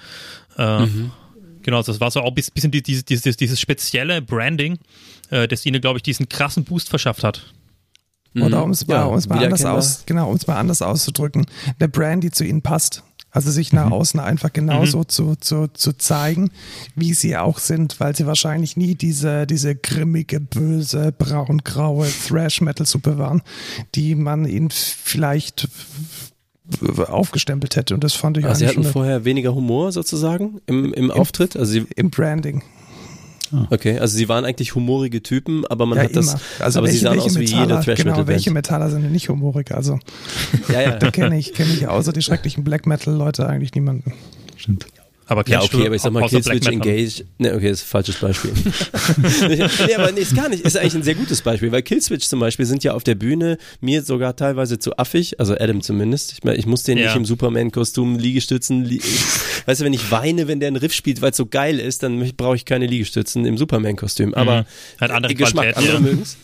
Äh, 0.58 0.86
mhm. 0.86 1.12
Genau, 1.66 1.82
das 1.82 2.00
war 2.00 2.12
so 2.12 2.22
auch 2.22 2.28
ein 2.28 2.36
bisschen 2.36 2.70
dieses, 2.70 3.06
dieses, 3.06 3.38
dieses 3.38 3.60
spezielle 3.60 4.22
Branding, 4.22 4.78
äh, 5.32 5.48
das 5.48 5.66
ihnen, 5.66 5.82
glaube 5.82 5.98
ich, 5.98 6.04
diesen 6.04 6.30
krassen 6.30 6.64
Boost 6.64 6.90
verschafft 6.90 7.24
hat. 7.24 7.52
Oder 8.36 8.64
um 8.64 8.70
es 8.70 8.86
mal, 8.86 8.98
ja, 8.98 9.28
mal 9.28 9.44
anders 9.44 9.66
aus, 9.66 10.04
genau, 10.06 10.30
um 10.30 10.36
es 10.36 10.46
mal 10.46 10.58
anders 10.58 10.84
auszudrücken, 10.84 11.48
eine 11.80 11.90
Brand, 11.90 12.24
die 12.24 12.30
zu 12.30 12.44
ihnen 12.44 12.62
passt. 12.62 13.02
Also 13.32 13.50
sich 13.50 13.74
nach 13.74 13.88
mhm. 13.88 13.94
außen 13.94 14.20
einfach 14.20 14.54
genauso 14.54 15.00
mhm. 15.00 15.10
zu, 15.10 15.36
zu, 15.38 15.68
zu 15.68 15.98
zeigen, 15.98 16.52
wie 16.94 17.16
sie 17.16 17.36
auch 17.36 17.58
sind, 17.58 18.00
weil 18.00 18.16
sie 18.16 18.28
wahrscheinlich 18.28 18.78
nie 18.78 18.94
diese, 18.94 19.48
diese 19.48 19.76
grimmige, 19.76 20.40
böse, 20.40 21.12
braun-graue 21.18 22.08
Thrash-Metal-Suppe 22.28 23.18
waren, 23.18 23.42
die 23.96 24.14
man 24.14 24.46
ihnen 24.46 24.70
vielleicht 24.70 25.68
aufgestempelt 27.08 27.76
hätte. 27.76 27.94
Und 27.94 28.04
das 28.04 28.14
fand 28.14 28.38
ich 28.38 28.46
also 28.46 28.60
Sie 28.60 28.68
hatten 28.68 28.84
vorher 28.84 29.26
weniger 29.26 29.54
Humor 29.54 29.92
sozusagen 29.92 30.62
im, 30.66 30.86
im, 30.86 30.94
im 30.94 31.12
Auftritt? 31.12 31.56
Also 31.56 31.72
Sie, 31.72 31.86
Im 31.96 32.10
Branding. 32.10 32.64
Ah. 33.52 33.68
Okay, 33.70 34.00
also 34.00 34.18
sie 34.18 34.28
waren 34.28 34.44
eigentlich 34.44 34.76
humorige 34.76 35.22
Typen, 35.22 35.66
aber 35.68 35.86
man 35.86 35.98
ja, 35.98 36.06
hat 36.06 36.12
immer. 36.12 36.22
das. 36.22 36.38
Also 36.60 36.80
aber 36.80 36.88
welche, 36.88 37.00
sie 37.00 37.06
sahen 37.06 37.20
aus 37.20 37.38
wie 37.38 37.44
jede 37.44 37.68
Trash 37.68 37.88
Metal 37.88 38.04
Genau, 38.04 38.28
welche 38.28 38.52
Metaller 38.52 38.90
sind 38.90 39.04
denn 39.04 39.12
nicht 39.12 39.30
humorig? 39.30 39.72
Also 39.72 40.00
ja, 40.70 40.82
ja. 40.82 40.92
da 40.98 41.12
kenne 41.12 41.38
ich, 41.38 41.54
kenne 41.54 41.72
ich 41.72 41.88
außer 41.88 42.12
die 42.12 42.22
schrecklichen 42.22 42.64
Black 42.64 42.86
Metal 42.86 43.14
Leute 43.14 43.48
eigentlich 43.48 43.74
niemanden. 43.74 44.14
Stimmt. 44.56 44.88
Aber 45.28 45.44
ja, 45.48 45.62
okay, 45.62 45.88
aber 45.88 45.96
ich 45.96 46.02
sag 46.04 46.14
mal, 46.14 46.28
Killswitch 46.28 46.68
Engage. 46.68 47.26
Ne, 47.40 47.56
okay, 47.56 47.70
das 47.70 47.80
ist 47.80 47.86
ein 47.86 47.90
falsches 47.90 48.16
Beispiel. 48.18 48.52
nee, 49.88 49.96
aber 49.96 50.12
nee, 50.12 50.22
ist 50.22 50.36
gar 50.36 50.50
nicht. 50.50 50.64
Ist 50.64 50.78
eigentlich 50.78 50.96
ein 50.96 51.04
sehr 51.04 51.16
gutes 51.16 51.42
Beispiel, 51.42 51.72
weil 51.72 51.82
Killswitch 51.82 52.28
zum 52.28 52.40
Beispiel 52.40 52.66
sind 52.68 52.84
ja 52.84 52.94
auf 52.94 53.04
der 53.04 53.16
Bühne 53.16 53.58
mir 53.82 54.04
sogar 54.04 54.36
teilweise 54.36 54.78
zu 54.78 54.98
affig, 54.98 55.40
also 55.40 55.56
Adam 55.56 55.82
zumindest. 55.82 56.34
Ich 56.34 56.44
meine, 56.44 56.58
ich 56.58 56.68
muss 56.68 56.84
den 56.84 57.00
ja. 57.00 57.06
nicht 57.06 57.16
im 57.16 57.26
Superman-Kostüm 57.26 58.20
Liegestützen. 58.20 58.86
Li 58.86 59.02
weißt 59.66 59.82
du, 59.82 59.86
wenn 59.86 59.94
ich 59.94 60.12
weine, 60.12 60.48
wenn 60.48 60.60
der 60.60 60.68
einen 60.68 60.78
Riff 60.78 60.94
spielt, 60.94 61.22
weil 61.22 61.32
es 61.32 61.38
so 61.38 61.48
geil 61.48 61.80
ist, 61.80 62.04
dann 62.04 62.20
brauche 62.38 62.56
ich 62.56 62.66
keine 62.66 62.86
Liegestützen 62.86 63.46
im 63.46 63.58
Superman-Kostüm. 63.58 64.36
Aber 64.36 64.62
mhm. 64.62 65.02
Hat 65.02 65.12
andere 65.12 65.34
Geschmack, 65.34 65.74
Qualität, 65.74 65.78
andere 65.78 65.96
ja. 65.96 66.00
mögen's. 66.02 66.38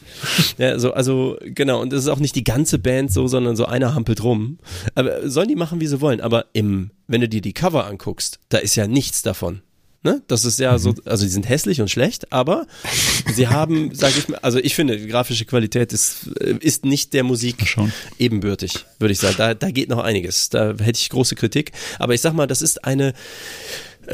Ja, 0.58 0.80
so, 0.80 0.94
also 0.94 1.38
genau, 1.42 1.82
und 1.82 1.94
es 1.94 2.04
ist 2.04 2.10
auch 2.10 2.20
nicht 2.20 2.36
die 2.36 2.44
ganze 2.44 2.80
Band 2.80 3.12
so, 3.12 3.28
sondern 3.28 3.56
so 3.56 3.66
einer 3.66 3.94
hampelt 3.94 4.24
rum. 4.24 4.58
Aber 4.96 5.30
sollen 5.30 5.48
die 5.48 5.56
machen, 5.56 5.80
wie 5.82 5.88
sie 5.88 6.02
wollen. 6.02 6.22
Aber 6.22 6.46
im 6.54 6.92
wenn 7.12 7.22
du 7.22 7.30
dir 7.30 7.42
die 7.42 7.54
Cover 7.54 7.86
anguckst, 7.86 8.40
da 8.50 8.58
ist 8.58 8.76
ja 8.76 8.88
nichts 8.88 9.22
davon. 9.22 9.62
Ne? 10.04 10.24
Das 10.28 10.46
ist 10.46 10.60
ja 10.60 10.74
mhm. 10.74 10.78
so, 10.80 10.96
also 11.06 11.26
die 11.26 11.30
sind 11.30 11.48
hässlich 11.48 11.80
und 11.80 11.92
schlecht, 11.92 12.32
aber 12.34 12.66
sie 13.36 13.50
haben, 13.50 13.94
sage 13.94 14.16
ich 14.18 14.30
mal, 14.30 14.40
also 14.40 14.58
ich 14.58 14.74
finde, 14.74 14.98
die 14.98 15.08
grafische 15.08 15.46
Qualität 15.46 15.94
ist, 15.94 16.28
äh, 16.40 16.56
ist 16.60 16.86
nicht 16.86 17.14
der 17.14 17.24
Musik 17.24 17.78
ebenbürtig, 18.18 18.86
würde 18.98 19.12
ich 19.12 19.20
sagen. 19.20 19.36
Da, 19.38 19.54
da 19.54 19.70
geht 19.70 19.90
noch 19.90 20.00
einiges. 20.00 20.50
Da 20.50 20.70
hätte 20.70 21.00
ich 21.00 21.10
große 21.10 21.36
Kritik. 21.36 21.72
Aber 22.00 22.16
ich 22.16 22.22
sag 22.22 22.34
mal, 22.34 22.48
das 22.48 22.64
ist 22.64 22.84
eine 22.84 23.14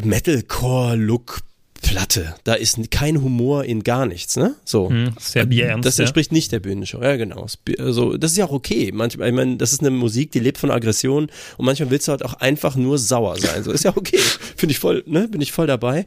Metalcore-Look 0.04 1.40
Platte. 1.82 2.36
Da 2.44 2.54
ist 2.54 2.92
kein 2.92 3.22
Humor 3.22 3.64
in 3.64 3.84
gar 3.84 4.06
nichts, 4.06 4.36
ne? 4.36 4.56
So. 4.66 4.90
Hm, 4.90 5.14
sehr 5.20 5.46
bierernst. 5.46 5.86
Das 5.86 6.00
entspricht 6.00 6.32
ja. 6.32 6.36
nicht 6.36 6.52
der 6.52 6.60
Bühnenshow. 6.60 7.02
Ja, 7.02 7.16
genau. 7.16 7.48
Also, 7.80 8.18
das 8.18 8.32
ist 8.32 8.38
ja 8.38 8.46
auch 8.46 8.52
okay. 8.52 8.92
Manchmal, 8.94 9.30
ich 9.30 9.36
meine, 9.36 9.58
das 9.58 9.74
ist 9.74 9.82
eine 9.82 9.92
Musik, 9.92 10.32
die 10.32 10.40
lebt 10.40 10.58
von 10.58 10.72
Aggression 10.72 11.30
und 11.58 11.66
manchmal 11.66 11.90
willst 11.90 12.08
du 12.08 12.12
halt 12.12 12.24
auch 12.24 12.34
einfach 12.36 12.76
nur 12.76 12.98
sauer 12.98 13.38
sein. 13.38 13.64
So 13.64 13.72
ist 13.72 13.84
ja 13.84 13.96
okay. 13.96 14.20
Finde 14.56 14.72
ich 14.72 14.80
voll, 14.80 15.04
ne? 15.06 15.28
Bin 15.28 15.42
ich 15.42 15.52
voll 15.52 15.68
dabei. 15.68 16.06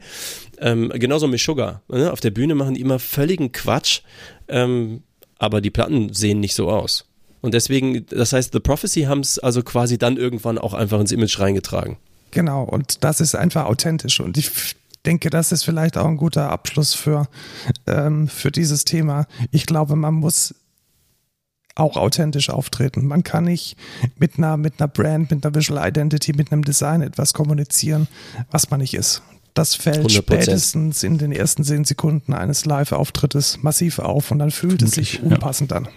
Ähm, 0.59 0.89
genauso 0.95 1.27
mit 1.27 1.39
Sugar. 1.39 1.81
Ne? 1.87 2.11
Auf 2.11 2.19
der 2.19 2.31
Bühne 2.31 2.55
machen 2.55 2.75
die 2.75 2.81
immer 2.81 2.99
völligen 2.99 3.51
Quatsch, 3.51 4.01
ähm, 4.47 5.03
aber 5.39 5.61
die 5.61 5.71
Platten 5.71 6.13
sehen 6.13 6.39
nicht 6.39 6.53
so 6.53 6.69
aus. 6.69 7.05
Und 7.41 7.55
deswegen, 7.55 8.05
das 8.07 8.33
heißt, 8.33 8.53
The 8.53 8.59
Prophecy 8.59 9.03
haben 9.03 9.21
es 9.21 9.39
also 9.39 9.63
quasi 9.63 9.97
dann 9.97 10.17
irgendwann 10.17 10.59
auch 10.59 10.75
einfach 10.75 10.99
ins 10.99 11.11
Image 11.11 11.39
reingetragen. 11.39 11.97
Genau, 12.29 12.63
und 12.63 13.03
das 13.03 13.19
ist 13.19 13.35
einfach 13.35 13.65
authentisch. 13.65 14.19
Und 14.19 14.37
ich 14.37 14.51
denke, 15.05 15.29
das 15.29 15.51
ist 15.51 15.63
vielleicht 15.63 15.97
auch 15.97 16.05
ein 16.05 16.17
guter 16.17 16.49
Abschluss 16.49 16.93
für, 16.93 17.27
ähm, 17.87 18.27
für 18.27 18.51
dieses 18.51 18.85
Thema. 18.85 19.27
Ich 19.51 19.65
glaube, 19.65 19.95
man 19.95 20.13
muss 20.13 20.55
auch 21.75 21.97
authentisch 21.97 22.49
auftreten. 22.49 23.07
Man 23.07 23.23
kann 23.23 23.45
nicht 23.45 23.77
mit 24.17 24.37
einer, 24.37 24.57
mit 24.57 24.79
einer 24.79 24.87
Brand, 24.87 25.31
mit 25.31 25.45
einer 25.45 25.55
Visual 25.55 25.87
Identity, 25.87 26.33
mit 26.33 26.51
einem 26.51 26.63
Design 26.63 27.01
etwas 27.01 27.33
kommunizieren, 27.33 28.07
was 28.51 28.69
man 28.69 28.81
nicht 28.81 28.93
ist. 28.93 29.21
Das 29.53 29.75
fällt 29.75 30.05
100%. 30.05 30.09
spätestens 30.09 31.03
in 31.03 31.17
den 31.17 31.31
ersten 31.31 31.63
zehn 31.63 31.83
Sekunden 31.83 32.33
eines 32.33 32.65
Live-Auftrittes 32.65 33.63
massiv 33.63 33.99
auf 33.99 34.31
und 34.31 34.39
dann 34.39 34.51
fühlt 34.51 34.81
es 34.81 34.91
sich 34.91 35.21
unpassend 35.23 35.71
ja. 35.71 35.77
an. 35.77 35.87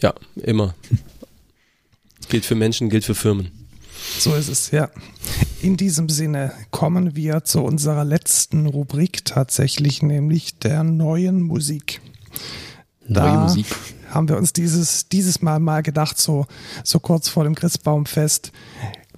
Ja, 0.00 0.14
immer. 0.36 0.74
Gilt 2.28 2.44
für 2.44 2.54
Menschen, 2.54 2.88
gilt 2.88 3.04
für 3.04 3.14
Firmen. 3.14 3.50
So 4.18 4.34
ist 4.34 4.48
es, 4.48 4.70
ja. 4.70 4.90
In 5.60 5.76
diesem 5.76 6.08
Sinne 6.08 6.52
kommen 6.70 7.16
wir 7.16 7.44
zu 7.44 7.62
unserer 7.62 8.04
letzten 8.04 8.66
Rubrik 8.66 9.24
tatsächlich, 9.24 10.02
nämlich 10.02 10.58
der 10.58 10.84
neuen 10.84 11.42
Musik. 11.42 12.00
Da 13.08 13.26
Neue 13.26 13.42
Musik. 13.42 13.66
haben 14.10 14.28
wir 14.28 14.36
uns 14.36 14.52
dieses, 14.52 15.08
dieses 15.08 15.42
Mal 15.42 15.60
mal 15.60 15.82
gedacht, 15.82 16.18
so, 16.18 16.46
so 16.82 17.00
kurz 17.00 17.28
vor 17.28 17.44
dem 17.44 17.54
Christbaumfest, 17.54 18.52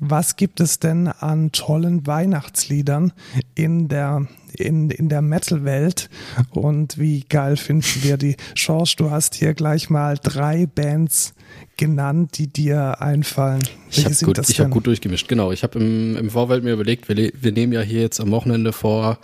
was 0.01 0.37
gibt 0.37 0.61
es 0.61 0.79
denn 0.79 1.09
an 1.09 1.51
tollen 1.53 2.07
Weihnachtsliedern 2.07 3.13
in 3.55 3.89
der, 3.89 4.27
in, 4.53 4.91
in 4.91 5.09
der 5.09 5.23
Metal-Welt? 5.23 6.09
Und 6.51 6.99
wie 6.99 7.25
geil 7.29 7.57
finden 7.57 8.03
wir 8.03 8.17
die? 8.17 8.37
George, 8.55 8.95
du 8.97 9.11
hast 9.11 9.35
hier 9.35 9.55
gleich 9.55 9.91
mal 9.91 10.17
drei 10.17 10.67
Bands 10.67 11.35
genannt, 11.77 12.39
die 12.39 12.49
dir 12.49 13.01
einfallen. 13.01 13.63
ich 13.91 14.05
habe 14.05 14.15
gut, 14.15 14.39
hab 14.39 14.71
gut 14.71 14.87
durchgemischt, 14.87 15.29
genau. 15.29 15.53
Ich 15.53 15.63
habe 15.63 15.79
im, 15.79 16.17
im 16.17 16.31
Vorfeld 16.31 16.65
mir 16.65 16.73
überlegt, 16.73 17.09
wir, 17.09 17.17
wir 17.17 17.53
nehmen 17.53 17.73
ja 17.73 17.81
hier 17.81 18.01
jetzt 18.01 18.21
am 18.21 18.31
Wochenende 18.31 18.73
vor 18.73 19.19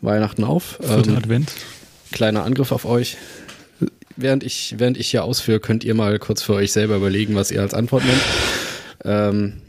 Weihnachten 0.00 0.44
auf. 0.44 0.78
Vierter 0.80 1.10
ähm, 1.10 1.16
Advent. 1.16 1.52
Kleiner 2.12 2.44
Angriff 2.44 2.72
auf 2.72 2.84
euch. 2.84 3.16
Während 4.16 4.44
ich, 4.44 4.74
während 4.78 4.98
ich 4.98 5.08
hier 5.08 5.24
ausführe, 5.24 5.60
könnt 5.60 5.84
ihr 5.84 5.94
mal 5.94 6.18
kurz 6.18 6.42
für 6.42 6.54
euch 6.54 6.72
selber 6.72 6.96
überlegen, 6.96 7.34
was 7.34 7.50
ihr 7.50 7.60
als 7.60 7.74
Antwort 7.74 8.04
nennt. 8.04 8.22
Ähm, 9.04 9.62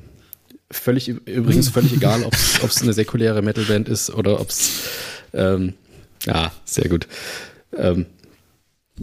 Völlig, 0.72 1.10
übrigens 1.10 1.70
völlig 1.70 1.94
egal, 1.94 2.24
ob 2.24 2.34
es 2.34 2.82
eine 2.82 2.94
säkuläre 2.94 3.42
Metalband 3.42 3.90
ist 3.90 4.10
oder 4.10 4.40
ob 4.40 4.50
es, 4.50 4.84
ähm, 5.34 5.74
ja, 6.26 6.52
sehr 6.64 6.88
gut. 6.88 7.08
Ähm, 7.76 8.06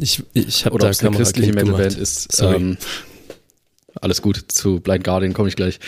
ich 0.01 0.23
ich 0.35 0.67
habe 0.67 0.87
es 0.87 1.05
eine 1.05 1.17
christliche 1.17 1.53
Metalband 1.53 1.97
ist. 1.97 2.41
Ähm, 2.43 2.77
alles 4.01 4.23
gut, 4.23 4.45
zu 4.49 4.81
Blind 4.81 5.05
Guardian 5.05 5.33
komme 5.33 5.49
ich 5.49 5.57
gleich. 5.57 5.81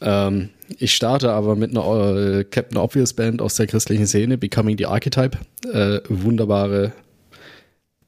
Ähm, 0.00 0.50
ich 0.78 0.94
starte 0.94 1.30
aber 1.32 1.56
mit 1.56 1.70
einer 1.70 2.16
äh, 2.16 2.44
Captain 2.44 2.78
Obvious 2.78 3.12
Band 3.12 3.42
aus 3.42 3.56
der 3.56 3.66
christlichen 3.66 4.06
Szene, 4.06 4.38
Becoming 4.38 4.78
the 4.78 4.86
Archetype. 4.86 5.38
Äh, 5.72 6.00
wunderbare 6.08 6.92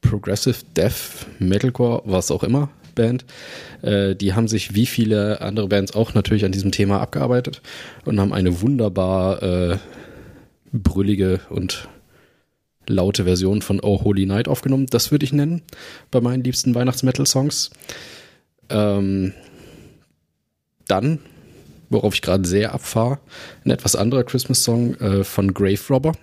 Progressive 0.01 0.57
Death, 0.75 1.25
Metalcore, 1.39 2.01
was 2.05 2.31
auch 2.31 2.43
immer. 2.43 2.69
Band. 2.95 3.25
Äh, 3.81 4.15
die 4.15 4.33
haben 4.33 4.47
sich 4.47 4.73
wie 4.73 4.85
viele 4.85 5.41
andere 5.41 5.67
Bands 5.67 5.93
auch 5.93 6.13
natürlich 6.13 6.45
an 6.45 6.51
diesem 6.51 6.71
Thema 6.71 7.01
abgearbeitet 7.01 7.61
und 8.05 8.19
haben 8.19 8.33
eine 8.33 8.61
wunderbar 8.61 9.43
äh, 9.43 9.77
brüllige 10.71 11.41
und 11.49 11.89
laute 12.87 13.23
Version 13.23 13.61
von 13.61 13.79
Oh 13.81 14.03
Holy 14.03 14.25
Night 14.25 14.47
aufgenommen. 14.47 14.87
Das 14.89 15.11
würde 15.11 15.25
ich 15.25 15.33
nennen 15.33 15.61
bei 16.11 16.21
meinen 16.21 16.43
liebsten 16.43 16.75
Weihnachts-Metal-Songs. 16.75 17.71
Ähm, 18.69 19.33
dann, 20.87 21.19
worauf 21.89 22.13
ich 22.13 22.21
gerade 22.21 22.47
sehr 22.47 22.73
abfahre, 22.73 23.19
ein 23.63 23.71
etwas 23.71 23.95
anderer 23.95 24.23
Christmas-Song 24.23 24.95
äh, 24.95 25.23
von 25.23 25.53
Grave 25.53 25.81
Robber. 25.89 26.13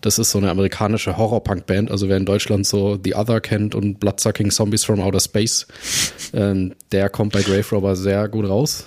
Das 0.00 0.18
ist 0.18 0.32
so 0.32 0.38
eine 0.38 0.50
amerikanische 0.50 1.16
Horror-Punk-Band. 1.16 1.90
Also 1.90 2.10
wer 2.10 2.18
in 2.18 2.26
Deutschland 2.26 2.66
so 2.66 2.98
The 3.02 3.14
Other 3.14 3.40
kennt 3.40 3.74
und 3.74 4.00
Bloodsucking 4.00 4.50
Zombies 4.50 4.84
from 4.84 5.00
Outer 5.00 5.20
Space, 5.20 5.66
ähm, 6.34 6.74
der 6.92 7.08
kommt 7.08 7.32
bei 7.32 7.40
Grave 7.40 7.64
Robber 7.72 7.96
sehr 7.96 8.28
gut 8.28 8.46
raus. 8.46 8.84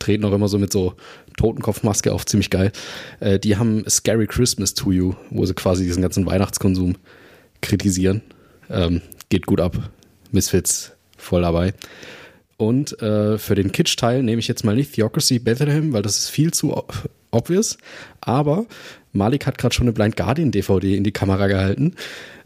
Treten 0.00 0.24
auch 0.24 0.32
immer 0.32 0.48
so 0.48 0.58
mit 0.58 0.72
so 0.72 0.94
Totenkopfmaske 1.36 2.12
auf, 2.12 2.26
ziemlich 2.26 2.50
geil. 2.50 2.72
Äh, 3.20 3.38
die 3.38 3.56
haben 3.56 3.84
Scary 3.88 4.26
Christmas 4.26 4.74
to 4.74 4.90
You, 4.90 5.14
wo 5.30 5.44
sie 5.46 5.54
quasi 5.54 5.84
diesen 5.84 6.02
ganzen 6.02 6.26
Weihnachtskonsum 6.26 6.96
kritisieren. 7.60 8.22
Ähm, 8.70 9.02
geht 9.28 9.46
gut 9.46 9.60
ab. 9.60 9.90
Misfits 10.32 10.92
voll 11.16 11.42
dabei. 11.42 11.74
Und 12.56 13.00
äh, 13.02 13.38
für 13.38 13.54
den 13.54 13.70
Kitsch-Teil 13.70 14.22
nehme 14.22 14.38
ich 14.38 14.48
jetzt 14.48 14.64
mal 14.64 14.74
nicht 14.74 14.94
Theocracy 14.94 15.38
Bethlehem, 15.38 15.92
weil 15.92 16.02
das 16.02 16.18
ist 16.18 16.30
viel 16.30 16.52
zu 16.52 16.84
obvious. 17.30 17.76
Aber 18.20 18.66
Malik 19.12 19.46
hat 19.46 19.58
gerade 19.58 19.74
schon 19.74 19.84
eine 19.84 19.92
Blind 19.92 20.16
Guardian 20.16 20.50
DVD 20.50 20.96
in 20.96 21.04
die 21.04 21.12
Kamera 21.12 21.48
gehalten, 21.48 21.94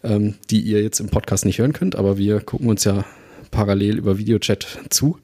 ähm, 0.03 0.35
die 0.51 0.61
ihr 0.61 0.83
jetzt 0.83 1.01
im 1.01 1.11
Podcast 1.11 1.45
nicht 1.45 1.59
hören 1.59 1.73
könnt, 1.73 1.97
aber 1.97 2.19
wir 2.19 2.41
gucken 2.41 2.69
uns 2.69 2.85
ja 2.85 3.05
parallel 3.51 3.99
über 3.99 4.19
Videochat 4.19 4.67
zu. 4.91 5.19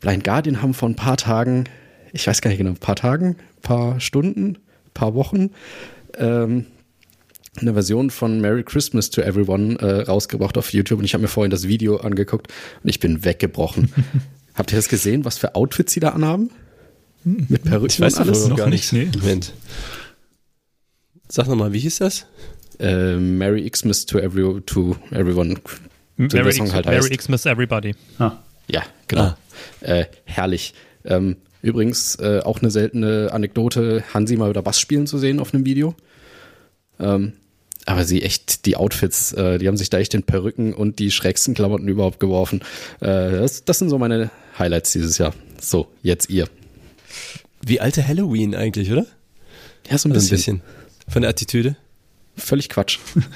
Blind 0.00 0.24
Guardian 0.24 0.62
haben 0.62 0.74
vor 0.74 0.88
ein 0.88 0.96
paar 0.96 1.16
Tagen, 1.16 1.64
ich 2.12 2.26
weiß 2.26 2.40
gar 2.40 2.50
nicht 2.50 2.58
genau, 2.58 2.70
ein 2.70 2.76
paar 2.76 2.96
Tagen, 2.96 3.36
paar 3.62 4.00
Stunden, 4.00 4.58
paar 4.94 5.14
Wochen, 5.14 5.50
ähm, 6.18 6.66
eine 7.56 7.74
Version 7.74 8.10
von 8.10 8.40
Merry 8.40 8.62
Christmas 8.62 9.10
to 9.10 9.22
Everyone 9.22 9.78
äh, 9.80 10.02
rausgebracht 10.02 10.56
auf 10.56 10.72
YouTube 10.72 10.98
und 11.00 11.04
ich 11.04 11.14
habe 11.14 11.22
mir 11.22 11.28
vorhin 11.28 11.50
das 11.50 11.66
Video 11.66 11.96
angeguckt 11.98 12.48
und 12.82 12.88
ich 12.88 13.00
bin 13.00 13.24
weggebrochen. 13.24 13.92
Habt 14.54 14.72
ihr 14.72 14.76
das 14.76 14.88
gesehen, 14.88 15.24
was 15.24 15.38
für 15.38 15.54
Outfits 15.54 15.92
sie 15.92 16.00
da 16.00 16.10
anhaben? 16.10 16.50
Mit 17.24 17.64
Perücken 17.64 17.86
ich 17.86 18.00
weiß 18.00 18.14
und 18.14 18.20
alles? 18.22 18.48
Noch 18.48 18.56
gar 18.56 18.68
nicht. 18.68 18.92
Nee. 18.92 19.08
Moment. 19.18 19.52
Sag 21.28 21.48
nochmal, 21.48 21.72
wie 21.72 21.78
hieß 21.80 21.98
das? 21.98 22.26
Äh, 22.78 23.16
Merry 23.16 23.68
Xmas 23.68 24.06
to, 24.06 24.18
every, 24.18 24.60
to 24.62 24.96
everyone. 25.10 25.56
Merry, 26.16 26.50
X, 26.50 26.72
halt 26.72 26.86
Merry 26.86 27.16
Xmas 27.16 27.46
everybody. 27.46 27.94
Ah. 28.18 28.32
Ja, 28.68 28.82
genau. 29.06 29.22
Ah. 29.22 29.36
Äh, 29.80 30.06
herrlich. 30.24 30.74
Ähm, 31.04 31.36
übrigens 31.62 32.16
äh, 32.16 32.40
auch 32.44 32.60
eine 32.60 32.70
seltene 32.70 33.30
Anekdote, 33.32 34.04
Hansi 34.12 34.36
mal 34.36 34.50
wieder 34.50 34.62
Bass 34.62 34.80
spielen 34.80 35.06
zu 35.06 35.18
sehen 35.18 35.40
auf 35.40 35.54
einem 35.54 35.64
Video. 35.64 35.94
Ähm, 36.98 37.34
aber 37.86 38.04
sie 38.04 38.22
echt, 38.22 38.66
die 38.66 38.76
Outfits, 38.76 39.32
äh, 39.32 39.58
die 39.58 39.66
haben 39.66 39.76
sich 39.76 39.90
da 39.90 39.98
echt 39.98 40.12
den 40.12 40.22
Perücken 40.22 40.74
und 40.74 40.98
die 40.98 41.10
schrägsten 41.10 41.54
Klamotten 41.54 41.88
überhaupt 41.88 42.20
geworfen. 42.20 42.60
Äh, 43.00 43.30
das, 43.32 43.64
das 43.64 43.78
sind 43.78 43.88
so 43.88 43.98
meine 43.98 44.30
Highlights 44.58 44.92
dieses 44.92 45.18
Jahr. 45.18 45.34
So, 45.60 45.88
jetzt 46.02 46.30
ihr. 46.30 46.46
Wie 47.62 47.80
alte 47.80 48.06
Halloween 48.06 48.54
eigentlich, 48.54 48.90
oder? 48.92 49.06
Ja, 49.90 49.98
so 49.98 50.08
ein 50.08 50.12
also 50.12 50.30
bisschen. 50.30 50.56
Ein 50.56 50.60
bisschen. 50.60 50.62
Von 51.08 51.22
der 51.22 51.30
Attitüde? 51.30 51.76
Völlig 52.36 52.68
Quatsch. 52.68 52.98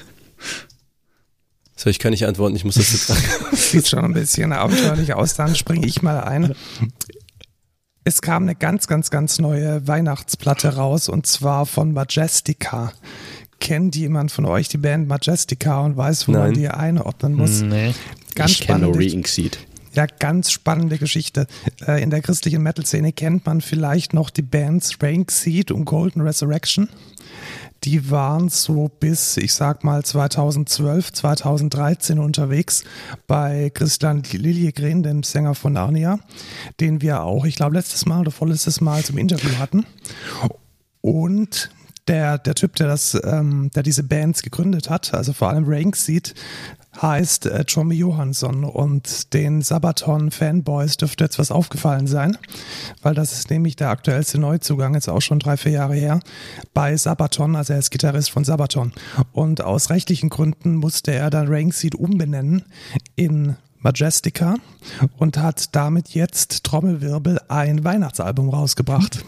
So, 1.77 1.89
ich 1.89 1.99
kann 1.99 2.11
nicht 2.11 2.25
antworten, 2.25 2.55
ich 2.55 2.63
muss 2.63 2.75
das 2.75 2.93
jetzt 2.93 3.07
sagen. 3.07 3.21
Sieht 3.51 3.87
schon 3.87 3.99
ein 3.99 4.13
bisschen 4.13 4.53
abenteuerlich 4.53 5.13
aus, 5.13 5.35
dann 5.35 5.55
springe 5.55 5.85
ich 5.85 6.01
mal 6.01 6.21
ein. 6.21 6.55
Es 8.07 8.21
kam 8.21 8.43
eine 8.43 8.53
ganz, 8.53 8.85
ganz, 8.85 9.09
ganz 9.09 9.39
neue 9.39 9.87
Weihnachtsplatte 9.87 10.75
raus 10.75 11.09
und 11.09 11.25
zwar 11.25 11.65
von 11.65 11.91
Majestica. 11.91 12.93
Kennt 13.59 13.95
jemand 13.95 14.31
von 14.31 14.45
euch 14.45 14.69
die 14.69 14.77
Band 14.77 15.07
Majestica 15.07 15.81
und 15.81 15.97
weiß, 15.97 16.27
wo 16.27 16.33
Nein. 16.33 16.41
man 16.41 16.53
die 16.53 16.67
einordnen 16.67 17.33
muss? 17.33 17.61
Nee. 17.61 17.95
Ganz 18.35 18.51
ich 18.51 18.61
kenne 18.61 18.85
nur 18.85 18.95
Re-Ink 18.95 19.27
Seed. 19.27 19.57
Ja, 19.93 20.05
ganz 20.05 20.51
spannende 20.51 20.99
Geschichte. 20.99 21.47
Äh, 21.87 22.03
in 22.03 22.11
der 22.11 22.21
christlichen 22.21 22.61
Metal-Szene 22.61 23.11
kennt 23.11 23.47
man 23.47 23.59
vielleicht 23.61 24.13
noch 24.13 24.29
die 24.29 24.43
Bands 24.43 25.01
Rank 25.01 25.31
Seed 25.31 25.71
und 25.71 25.85
Golden 25.85 26.21
Resurrection. 26.21 26.89
Die 27.85 28.09
waren 28.09 28.49
so 28.49 28.87
bis, 28.87 29.37
ich 29.37 29.53
sag 29.53 29.83
mal, 29.83 30.03
2012, 30.03 31.13
2013 31.13 32.17
unterwegs 32.17 32.83
bei 33.27 33.69
Christian 33.71 34.23
Liljegren, 34.23 35.03
dem 35.03 35.21
Sänger 35.21 35.53
von 35.53 35.73
Narnia, 35.73 36.19
den 36.79 37.01
wir 37.01 37.21
auch, 37.21 37.45
ich 37.45 37.55
glaube, 37.55 37.75
letztes 37.75 38.07
Mal 38.07 38.21
oder 38.21 38.31
vorletztes 38.31 38.81
Mal 38.81 39.03
zum 39.03 39.19
Interview 39.19 39.59
hatten. 39.59 39.85
Und 41.01 41.69
der, 42.07 42.39
der 42.39 42.55
Typ, 42.55 42.75
der 42.75 42.87
das, 42.87 43.15
ähm, 43.23 43.69
der 43.75 43.83
diese 43.83 44.03
Bands 44.03 44.41
gegründet 44.41 44.89
hat, 44.89 45.13
also 45.13 45.33
vor 45.33 45.49
allem 45.49 45.65
Rank 45.67 45.95
Seed, 45.95 46.33
heißt 47.01 47.47
äh, 47.47 47.65
Tommy 47.65 47.95
Johansson 47.95 48.63
und 48.63 49.33
den 49.33 49.61
Sabaton-Fanboys 49.61 50.97
dürfte 50.97 51.23
jetzt 51.23 51.39
was 51.39 51.51
aufgefallen 51.51 52.07
sein, 52.07 52.37
weil 53.01 53.13
das 53.13 53.33
ist 53.33 53.49
nämlich 53.49 53.75
der 53.75 53.89
aktuellste 53.89 54.39
Neuzugang, 54.39 54.93
jetzt 54.93 55.09
auch 55.09 55.21
schon 55.21 55.39
drei, 55.39 55.57
vier 55.57 55.73
Jahre 55.73 55.95
her, 55.95 56.19
bei 56.73 56.95
Sabaton, 56.95 57.55
also 57.55 57.73
er 57.73 57.79
ist 57.79 57.91
Gitarrist 57.91 58.31
von 58.31 58.43
Sabaton. 58.43 58.93
Und 59.31 59.61
aus 59.61 59.89
rechtlichen 59.89 60.29
Gründen 60.29 60.75
musste 60.75 61.13
er 61.13 61.29
dann 61.29 61.47
Rankseed 61.47 61.95
umbenennen 61.95 62.63
in 63.15 63.55
Majestica 63.85 64.55
und 65.17 65.37
hat 65.37 65.75
damit 65.75 66.09
jetzt 66.09 66.63
Trommelwirbel 66.63 67.39
ein 67.49 67.83
Weihnachtsalbum 67.83 68.49
rausgebracht. 68.49 69.23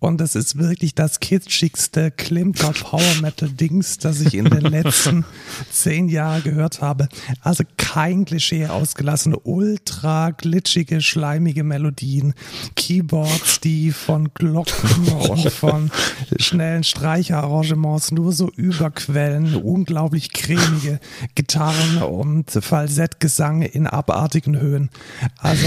Und 0.00 0.20
es 0.20 0.36
ist 0.36 0.58
wirklich 0.58 0.94
das 0.94 1.18
kitschigste 1.18 2.12
Klimper 2.12 2.72
Power 2.72 3.02
Metal 3.20 3.48
Dings, 3.48 3.98
das 3.98 4.20
ich 4.20 4.34
in 4.34 4.44
den 4.44 4.60
letzten 4.60 5.24
zehn 5.72 6.08
Jahren 6.08 6.44
gehört 6.44 6.80
habe. 6.80 7.08
Also 7.40 7.64
kein 7.76 8.24
Klischee 8.24 8.66
ausgelassen, 8.66 9.34
ultra 9.42 10.30
glitschige, 10.30 11.00
schleimige 11.00 11.64
Melodien, 11.64 12.34
Keyboards, 12.76 13.58
die 13.58 13.90
von 13.90 14.32
Glocken 14.34 15.08
und 15.30 15.50
von 15.52 15.90
schnellen 16.38 16.84
Streicherarrangements 16.84 18.12
nur 18.12 18.32
so 18.32 18.50
überquellen, 18.50 19.56
unglaublich 19.56 20.32
cremige 20.32 21.00
Gitarren 21.34 22.02
und 22.04 22.50
Falsettgesang 22.50 23.62
in 23.62 23.88
abartigen 23.88 24.60
Höhen. 24.60 24.90
Also 25.38 25.66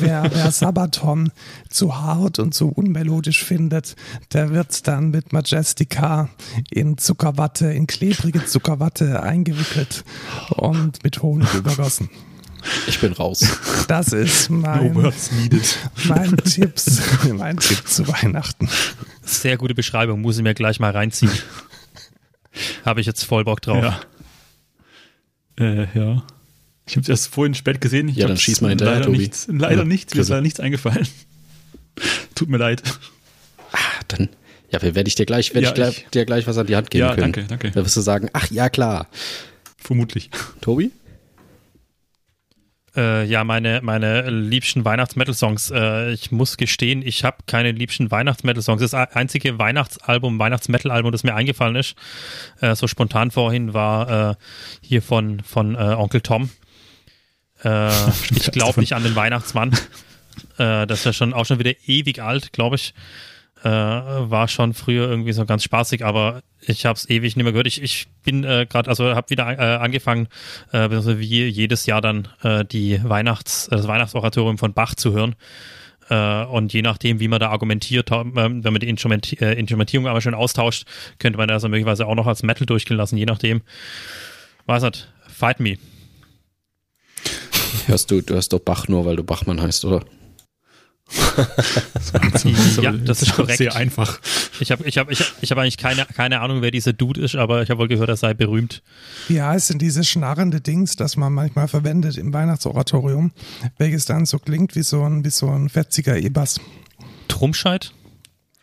wer, 0.00 0.30
wer 0.34 0.50
Sabaton 0.50 1.32
zu 1.70 1.96
hart 1.96 2.38
und 2.38 2.52
zu 2.52 2.68
unmelodisch 2.68 3.42
findet, 3.44 3.96
der 4.32 4.50
wird 4.50 4.86
dann 4.86 5.10
mit 5.10 5.32
Majestica 5.32 6.28
in 6.70 6.98
Zuckerwatte, 6.98 7.72
in 7.72 7.86
klebrige 7.86 8.44
Zuckerwatte 8.44 9.22
eingewickelt 9.22 10.04
und 10.50 11.02
mit 11.04 11.22
Honig 11.22 11.52
übergossen. 11.54 12.10
Ich 12.86 13.00
bin 13.00 13.12
raus. 13.12 13.58
Das 13.88 14.12
ist 14.12 14.50
mein, 14.50 14.92
mein, 14.92 16.36
Tipps, 16.36 17.00
mein 17.32 17.56
Tipp 17.56 17.88
zu 17.88 18.06
Weihnachten. 18.06 18.68
Sehr 19.22 19.56
gute 19.56 19.74
Beschreibung, 19.74 20.20
muss 20.20 20.36
ich 20.36 20.42
mir 20.42 20.54
gleich 20.54 20.78
mal 20.78 20.90
reinziehen. 20.90 21.32
Habe 22.84 23.00
ich 23.00 23.06
jetzt 23.06 23.24
voll 23.24 23.44
Bock 23.44 23.62
drauf. 23.62 23.82
Ja. 23.82 24.00
Äh, 25.64 25.86
ja. 25.94 26.22
Ich 26.86 26.96
habe 26.96 27.02
es 27.02 27.08
erst 27.08 27.28
vorhin 27.28 27.54
spät 27.54 27.80
gesehen. 27.80 28.08
Ich 28.08 28.16
ja, 28.16 28.26
dann 28.26 28.36
schieß 28.36 28.60
mal 28.60 28.70
hinterher, 28.70 28.94
leider 28.94 29.06
Tobi. 29.06 29.18
Nichts, 29.18 29.46
leider 29.48 29.76
ja, 29.76 29.84
nichts, 29.84 30.14
mir 30.14 30.20
ist 30.22 30.28
leider 30.28 30.42
nichts 30.42 30.60
eingefallen. 30.60 31.06
Tut 32.34 32.48
mir 32.48 32.58
leid. 32.58 32.82
Ah, 33.72 33.78
dann, 34.08 34.28
ja, 34.70 34.82
werde 34.82 35.08
ich 35.08 35.14
dir 35.14 35.26
gleich, 35.26 35.54
werde 35.54 35.80
ja, 35.80 35.88
ich, 35.88 36.06
dir 36.08 36.24
gleich 36.24 36.46
was 36.46 36.58
an 36.58 36.66
die 36.66 36.76
Hand 36.76 36.90
geben 36.90 37.06
ja, 37.06 37.14
können. 37.14 37.32
danke, 37.32 37.48
danke. 37.48 37.70
Da 37.70 37.84
wirst 37.84 37.96
du 37.96 38.00
sagen, 38.00 38.28
ach 38.32 38.50
ja, 38.50 38.68
klar. 38.68 39.08
Vermutlich. 39.76 40.30
Tobi? 40.60 40.92
Äh, 42.96 43.24
ja, 43.24 43.44
meine, 43.44 43.80
meine 43.82 44.28
liebsten 44.30 44.84
Weihnachts-Metal-Songs. 44.84 45.70
Äh, 45.70 46.12
ich 46.12 46.32
muss 46.32 46.56
gestehen, 46.56 47.02
ich 47.06 47.24
habe 47.24 47.38
keine 47.46 47.70
liebsten 47.70 48.10
Weihnachts-Metal-Songs. 48.10 48.80
Das 48.80 48.94
einzige 48.94 49.58
Weihnachtsalbum, 49.58 50.38
Weihnachts-Metal-Album, 50.38 51.12
das 51.12 51.22
mir 51.22 51.34
eingefallen 51.34 51.76
ist, 51.76 51.94
äh, 52.60 52.74
so 52.74 52.88
spontan 52.88 53.30
vorhin, 53.30 53.74
war 53.74 54.30
äh, 54.30 54.34
hier 54.82 55.02
von, 55.02 55.40
von 55.40 55.76
äh, 55.76 55.78
Onkel 55.78 56.20
Tom. 56.20 56.50
Äh, 57.62 57.90
ich 58.30 58.50
glaube 58.50 58.80
nicht 58.80 58.94
an 58.94 59.04
den 59.04 59.14
Weihnachtsmann. 59.14 59.70
das 60.60 61.00
ist 61.00 61.04
ja 61.04 61.12
schon 61.12 61.32
auch 61.32 61.46
schon 61.46 61.58
wieder 61.58 61.72
ewig 61.86 62.22
alt, 62.22 62.52
glaube 62.52 62.76
ich. 62.76 62.94
Äh, 63.62 63.68
war 63.68 64.48
schon 64.48 64.72
früher 64.72 65.08
irgendwie 65.08 65.32
so 65.32 65.44
ganz 65.44 65.64
spaßig, 65.64 66.02
aber 66.02 66.42
ich 66.62 66.86
habe 66.86 66.96
es 66.96 67.08
ewig 67.10 67.36
nicht 67.36 67.44
mehr 67.44 67.52
gehört. 67.52 67.66
Ich, 67.66 67.82
ich 67.82 68.06
bin 68.24 68.42
äh, 68.42 68.66
gerade, 68.66 68.88
also 68.88 69.14
habe 69.14 69.28
wieder 69.28 69.46
äh, 69.50 69.76
angefangen, 69.76 70.28
äh, 70.72 70.88
wie 70.88 71.48
jedes 71.48 71.84
Jahr 71.84 72.00
dann 72.00 72.28
äh, 72.42 72.64
die 72.64 73.00
Weihnachts, 73.04 73.68
das 73.70 73.86
Weihnachtsoratorium 73.86 74.56
von 74.56 74.72
Bach 74.72 74.94
zu 74.94 75.12
hören. 75.12 75.34
Äh, 76.08 76.44
und 76.44 76.72
je 76.72 76.80
nachdem, 76.80 77.20
wie 77.20 77.28
man 77.28 77.38
da 77.38 77.50
argumentiert, 77.50 78.10
äh, 78.10 78.24
wenn 78.34 78.62
man 78.62 78.80
die 78.80 78.88
Instrument, 78.88 79.40
äh, 79.42 79.52
Instrumentierung 79.52 80.06
aber 80.06 80.22
schon 80.22 80.34
austauscht, 80.34 80.86
könnte 81.18 81.36
man 81.36 81.48
das 81.48 81.62
möglicherweise 81.62 82.06
auch 82.06 82.14
noch 82.14 82.26
als 82.26 82.42
Metal 82.42 82.64
durchgehen 82.64 82.96
lassen, 82.96 83.18
je 83.18 83.26
nachdem. 83.26 83.60
Was 84.64 84.82
hat? 84.82 85.12
Fight 85.28 85.60
Me. 85.60 85.76
Hörst 87.86 88.10
du, 88.10 88.22
du 88.22 88.34
hörst 88.34 88.54
doch 88.54 88.60
Bach 88.60 88.88
nur, 88.88 89.04
weil 89.04 89.16
du 89.16 89.24
Bachmann 89.24 89.60
heißt, 89.60 89.84
oder? 89.84 90.02
ja, 92.80 92.92
das 92.92 93.22
ist 93.22 93.34
korrekt. 93.34 93.58
Sehr 93.58 93.74
einfach. 93.74 94.20
Ich 94.60 94.70
habe 94.70 94.84
ich 94.86 94.98
hab, 94.98 95.10
ich 95.10 95.20
hab, 95.20 95.42
ich 95.42 95.50
hab 95.50 95.58
eigentlich 95.58 95.76
keine, 95.76 96.06
keine 96.06 96.40
Ahnung, 96.40 96.62
wer 96.62 96.70
dieser 96.70 96.92
Dude 96.92 97.20
ist, 97.20 97.36
aber 97.36 97.62
ich 97.62 97.70
habe 97.70 97.80
wohl 97.80 97.88
gehört, 97.88 98.08
er 98.08 98.16
sei 98.16 98.34
berühmt. 98.34 98.82
Wie 99.28 99.40
heißt 99.40 99.70
denn 99.70 99.78
dieses 99.78 100.08
schnarrende 100.08 100.60
Dings, 100.60 100.96
das 100.96 101.16
man 101.16 101.32
manchmal 101.32 101.68
verwendet 101.68 102.16
im 102.16 102.32
Weihnachtsoratorium, 102.32 103.32
welches 103.78 104.04
dann 104.04 104.26
so 104.26 104.38
klingt 104.38 104.76
wie 104.76 104.82
so 104.82 105.02
ein, 105.02 105.24
wie 105.24 105.30
so 105.30 105.48
ein 105.50 105.68
fetziger 105.68 106.16
E-Bass? 106.16 106.60
Trumscheid? 107.28 107.92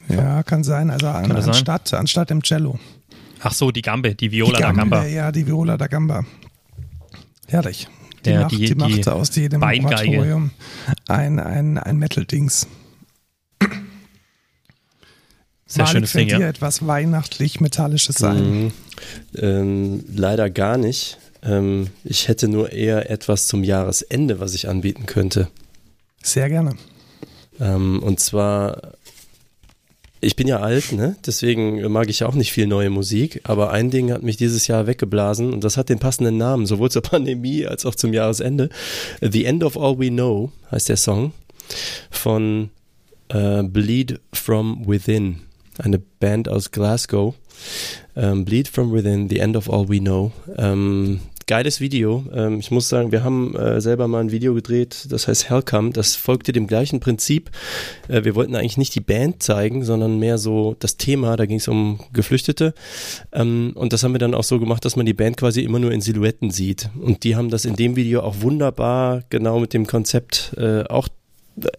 Ja, 0.09 0.43
kann 0.43 0.63
sein. 0.63 0.89
Also 0.89 1.07
an, 1.07 1.31
anstatt, 1.31 1.89
sein? 1.89 1.99
anstatt 2.01 2.31
im 2.31 2.43
Cello. 2.43 2.79
Ach 3.41 3.53
so, 3.53 3.71
die 3.71 3.81
Gambe, 3.81 4.15
die 4.15 4.31
Viola 4.31 4.57
die 4.57 4.61
Gambe, 4.63 4.75
da 4.77 4.81
Gamba. 4.81 5.05
Ja, 5.05 5.31
die 5.31 5.45
Viola 5.47 5.77
da 5.77 5.87
Gamba. 5.87 6.25
Herrlich. 7.47 7.87
Die, 8.25 8.31
ja, 8.31 8.41
macht, 8.41 8.51
die, 8.51 8.65
die 8.65 8.75
macht 8.75 9.07
aus 9.07 9.35
jedem 9.35 9.61
Beingeige. 9.61 10.17
Oratorium 10.17 10.51
ein, 11.07 11.39
ein, 11.39 11.77
ein 11.77 11.97
Metal-Dings. 11.97 12.67
Sehr 15.69 15.83
Malik, 15.83 15.91
schönes 15.91 16.11
Ding, 16.13 16.29
ja. 16.29 16.37
dir 16.37 16.47
etwas 16.47 16.87
weihnachtlich-metallisches 16.87 18.15
sein? 18.15 18.63
Mhm. 18.63 18.71
Ähm, 19.35 20.03
leider 20.15 20.49
gar 20.49 20.77
nicht. 20.77 21.17
Ähm, 21.43 21.87
ich 22.03 22.29
hätte 22.29 22.47
nur 22.47 22.71
eher 22.71 23.11
etwas 23.11 23.47
zum 23.47 23.63
Jahresende, 23.63 24.39
was 24.39 24.53
ich 24.53 24.69
anbieten 24.69 25.05
könnte. 25.05 25.49
Sehr 26.23 26.49
gerne. 26.49 26.75
Ähm, 27.59 28.01
und 28.01 28.19
zwar 28.19 28.93
ich 30.19 30.35
bin 30.35 30.47
ja 30.47 30.59
alt, 30.59 30.91
ne? 30.93 31.15
Deswegen 31.25 31.81
mag 31.91 32.09
ich 32.09 32.23
auch 32.23 32.33
nicht 32.33 32.51
viel 32.51 32.67
neue 32.67 32.89
Musik. 32.89 33.41
Aber 33.43 33.71
ein 33.71 33.91
Ding 33.91 34.11
hat 34.11 34.23
mich 34.23 34.37
dieses 34.37 34.67
Jahr 34.67 34.87
weggeblasen 34.87 35.53
und 35.53 35.63
das 35.63 35.77
hat 35.77 35.89
den 35.89 35.99
passenden 35.99 36.37
Namen, 36.37 36.65
sowohl 36.65 36.89
zur 36.89 37.01
Pandemie 37.03 37.65
als 37.65 37.85
auch 37.85 37.95
zum 37.95 38.13
Jahresende. 38.13 38.69
The 39.21 39.45
End 39.45 39.63
of 39.63 39.77
All 39.77 39.99
We 39.99 40.09
Know 40.09 40.51
heißt 40.71 40.89
der 40.89 40.97
Song 40.97 41.33
von 42.09 42.69
äh, 43.29 43.63
Bleed 43.63 44.19
from 44.33 44.87
Within, 44.87 45.37
eine 45.77 45.99
Band 45.99 46.49
aus 46.49 46.71
Glasgow. 46.71 47.35
Ähm, 48.15 48.45
Bleed 48.45 48.67
from 48.67 48.91
Within, 48.93 49.29
The 49.29 49.39
End 49.39 49.55
of 49.55 49.69
All 49.69 49.89
We 49.89 49.99
Know. 49.99 50.31
Ähm, 50.57 51.19
geiles 51.47 51.81
Video. 51.81 52.25
Ähm, 52.33 52.59
ich 52.59 52.71
muss 52.71 52.89
sagen, 52.89 53.11
wir 53.11 53.23
haben 53.23 53.55
äh, 53.55 53.81
selber 53.81 54.07
mal 54.07 54.19
ein 54.19 54.31
Video 54.31 54.53
gedreht, 54.53 55.07
das 55.09 55.27
heißt 55.27 55.49
Hellcome. 55.49 55.91
Das 55.91 56.15
folgte 56.15 56.51
dem 56.51 56.67
gleichen 56.67 56.99
Prinzip. 56.99 57.49
Äh, 58.07 58.23
wir 58.23 58.35
wollten 58.35 58.55
eigentlich 58.55 58.77
nicht 58.77 58.93
die 58.93 59.01
Band 59.01 59.41
zeigen, 59.41 59.83
sondern 59.83 60.19
mehr 60.19 60.37
so 60.37 60.75
das 60.79 60.97
Thema. 60.97 61.35
Da 61.37 61.45
ging 61.45 61.57
es 61.57 61.67
um 61.67 61.99
Geflüchtete. 62.13 62.73
Ähm, 63.31 63.71
und 63.75 63.93
das 63.93 64.03
haben 64.03 64.13
wir 64.13 64.19
dann 64.19 64.35
auch 64.35 64.43
so 64.43 64.59
gemacht, 64.59 64.85
dass 64.85 64.95
man 64.95 65.05
die 65.05 65.13
Band 65.13 65.37
quasi 65.37 65.61
immer 65.61 65.79
nur 65.79 65.91
in 65.91 66.01
Silhouetten 66.01 66.51
sieht. 66.51 66.89
Und 67.01 67.23
die 67.23 67.35
haben 67.35 67.49
das 67.49 67.65
in 67.65 67.75
dem 67.75 67.95
Video 67.95 68.21
auch 68.21 68.41
wunderbar 68.41 69.23
genau 69.29 69.59
mit 69.59 69.73
dem 69.73 69.87
Konzept 69.87 70.53
äh, 70.57 70.83
auch 70.83 71.07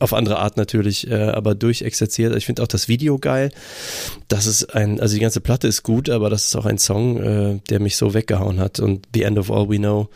auf 0.00 0.12
andere 0.12 0.38
Art 0.38 0.56
natürlich, 0.56 1.10
äh, 1.10 1.14
aber 1.14 1.55
durchexerziert. 1.55 2.34
Ich 2.36 2.46
finde 2.46 2.62
auch 2.62 2.68
das 2.68 2.88
Video 2.88 3.18
geil. 3.18 3.50
Das 4.28 4.46
ist 4.46 4.74
ein, 4.74 5.00
also 5.00 5.14
die 5.14 5.20
ganze 5.20 5.40
Platte 5.40 5.68
ist 5.68 5.82
gut, 5.82 6.10
aber 6.10 6.30
das 6.30 6.46
ist 6.46 6.56
auch 6.56 6.66
ein 6.66 6.78
Song, 6.78 7.22
äh, 7.22 7.60
der 7.70 7.80
mich 7.80 7.96
so 7.96 8.14
weggehauen 8.14 8.60
hat. 8.60 8.80
Und 8.80 9.06
The 9.14 9.22
End 9.22 9.38
of 9.38 9.50
All 9.50 9.68
We 9.68 9.78
Know, 9.78 10.09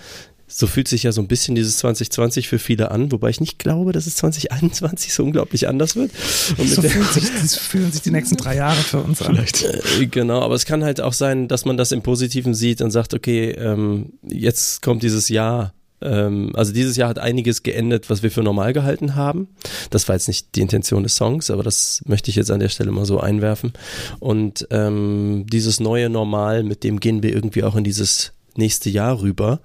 so 0.55 0.67
fühlt 0.67 0.87
sich 0.87 1.05
ja 1.05 1.13
so 1.13 1.23
ein 1.23 1.29
bisschen 1.29 1.55
dieses 1.55 1.79
2020 1.79 2.49
für 2.49 2.59
viele 2.59 2.91
an, 2.91 3.11
wobei 3.11 3.31
ich 3.31 3.41
nicht 3.41 3.59
glaube, 3.59 3.93
dass 3.93 4.07
es 4.07 4.17
2021 4.17 5.13
so 5.13 5.25
unglaublich 5.25 5.67
anders 5.67 5.97
wird. 5.97 6.11
Und 6.59 6.69
so 6.69 6.83
fühlen 6.83 7.07
sich, 7.07 7.25
fühlen 7.59 7.93
sich 7.93 8.03
die 8.03 8.11
nächsten 8.11 8.37
drei 8.37 8.57
Jahre 8.57 8.81
für 8.81 8.99
uns 8.99 9.23
an. 9.23 9.35
Vielleicht. 9.35 9.65
Äh, 9.65 10.07
genau, 10.07 10.43
aber 10.43 10.55
es 10.55 10.67
kann 10.67 10.85
halt 10.85 11.01
auch 11.01 11.15
sein, 11.15 11.49
dass 11.49 11.65
man 11.65 11.77
das 11.77 11.93
im 11.93 12.03
Positiven 12.03 12.55
sieht 12.55 12.83
und 12.83 12.91
sagt, 12.91 13.15
okay, 13.15 13.51
ähm, 13.53 14.13
jetzt 14.29 14.83
kommt 14.83 15.03
dieses 15.03 15.29
Jahr 15.29 15.73
ähm, 16.05 16.53
also 16.55 16.73
dieses 16.73 16.97
Jahr 16.97 17.09
hat 17.09 17.19
einiges 17.19 17.63
geendet, 17.63 18.11
was 18.11 18.23
wir 18.23 18.31
für 18.31 18.43
normal 18.43 18.73
gehalten 18.73 19.15
haben. 19.15 19.49
Das 19.91 20.09
war 20.09 20.17
jetzt 20.17 20.29
nicht 20.29 20.55
die 20.55 20.61
Intention 20.61 21.03
des 21.03 21.17
Songs, 21.17 21.51
aber 21.51 21.63
das 21.63 22.03
möchte 22.07 22.31
ich 22.31 22.37
jetzt 22.37 22.51
an 22.51 22.61
der 22.61 22.69
Stelle 22.69 22.91
mal 22.91 23.05
so 23.05 23.21
einwerfen. 23.21 23.73
Und 24.21 24.67
ähm, 24.71 25.47
dieses 25.51 25.81
neue 25.81 26.09
Normal, 26.09 26.63
mit 26.63 26.85
dem 26.85 27.01
gehen 27.01 27.23
wir 27.23 27.33
irgendwie 27.33 27.65
auch 27.65 27.77
in 27.77 27.85
dieses 27.85 28.33
nächste 28.57 28.91
Jahr 28.91 29.21
rüber. 29.21 29.61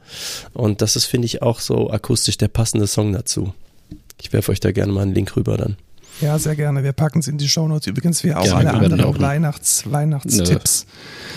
Und 0.54 0.82
das 0.82 0.96
ist, 0.96 1.06
finde 1.06 1.26
ich, 1.26 1.42
auch 1.42 1.60
so 1.60 1.90
akustisch 1.90 2.38
der 2.38 2.48
passende 2.48 2.88
Song 2.88 3.14
dazu. 3.14 3.54
Ich 4.22 4.34
werfe 4.34 4.52
euch 4.52 4.60
da 4.60 4.72
gerne 4.72 4.92
mal 4.92 5.02
einen 5.02 5.14
Link 5.14 5.36
rüber 5.36 5.58
dann. 5.58 5.78
Ja, 6.22 6.40
sehr 6.40 6.56
gerne. 6.56 6.84
Wir 6.84 6.94
packen 6.94 7.20
es 7.20 7.28
in 7.28 7.38
die 7.38 7.48
Shownotes. 7.48 7.88
Übrigens, 7.88 8.24
wir 8.24 8.40
auch 8.40 8.46
ja, 8.46 8.56
alle 8.56 8.74
anderen 8.74 9.02
auch 9.02 9.20
Weihnachts, 9.20 9.84
Weihnachtstipps. 9.90 10.86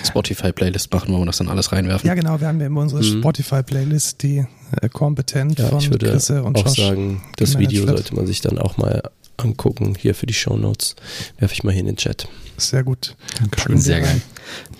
Spotify-Playlist 0.06 0.92
machen, 0.92 1.12
wo 1.12 1.18
wir 1.18 1.26
das 1.26 1.38
dann 1.38 1.48
alles 1.48 1.72
reinwerfen. 1.72 2.06
Ja, 2.06 2.14
genau. 2.14 2.40
Wir 2.40 2.48
haben 2.48 2.60
ja 2.60 2.66
immer 2.66 2.80
unsere 2.80 3.02
mhm. 3.02 3.20
Spotify-Playlist, 3.20 4.22
die 4.22 4.46
äh, 4.80 4.88
kompetent 4.88 5.58
ja, 5.58 5.68
von 5.68 5.78
ich 5.78 5.90
würde 5.90 6.10
Chrisse 6.10 6.42
und 6.42 6.56
auch 6.56 6.64
Josh 6.64 6.76
sagen, 6.76 7.22
das 7.36 7.58
Video 7.58 7.86
wird. 7.86 7.98
sollte 7.98 8.14
man 8.14 8.26
sich 8.26 8.40
dann 8.40 8.58
auch 8.58 8.76
mal 8.78 9.02
angucken, 9.36 9.94
hier 9.98 10.14
für 10.14 10.26
die 10.26 10.34
Shownotes. 10.34 10.96
Werfe 11.38 11.54
ich 11.54 11.64
mal 11.64 11.72
hier 11.72 11.80
in 11.80 11.86
den 11.86 11.96
Chat. 11.96 12.28
Sehr 12.56 12.84
gut. 12.84 13.16
Dankeschön. 13.38 13.78
Sehr 13.78 14.00
geil. 14.00 14.20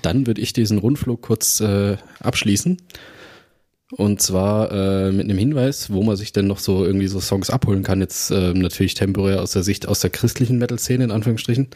Dann 0.02 0.27
würde 0.27 0.40
ich 0.40 0.52
diesen 0.52 0.78
Rundflug 0.78 1.22
kurz 1.22 1.60
äh, 1.60 1.97
abschließen. 2.20 2.78
Und 3.93 4.23
zwar 4.23 4.71
äh, 4.71 5.12
mit 5.12 5.25
einem 5.25 5.39
Hinweis, 5.39 5.91
wo 5.91 6.03
man 6.03 6.17
sich 6.17 6.33
denn 6.33 6.47
noch 6.47 6.59
so 6.59 6.85
irgendwie 6.85 7.09
so 7.09 7.21
Songs 7.21 7.51
abholen 7.51 7.83
kann. 7.83 8.01
Jetzt 8.01 8.31
äh, 8.31 8.53
natürlich 8.53 8.95
temporär 8.95 9.43
aus 9.43 9.53
der 9.53 9.62
Sicht 9.62 9.89
aus 9.89 10.01
der 10.01 10.11
christlichen 10.11 10.59
Metal-Szene, 10.59 11.05
in 11.05 11.11
Anführungsstrichen. 11.11 11.69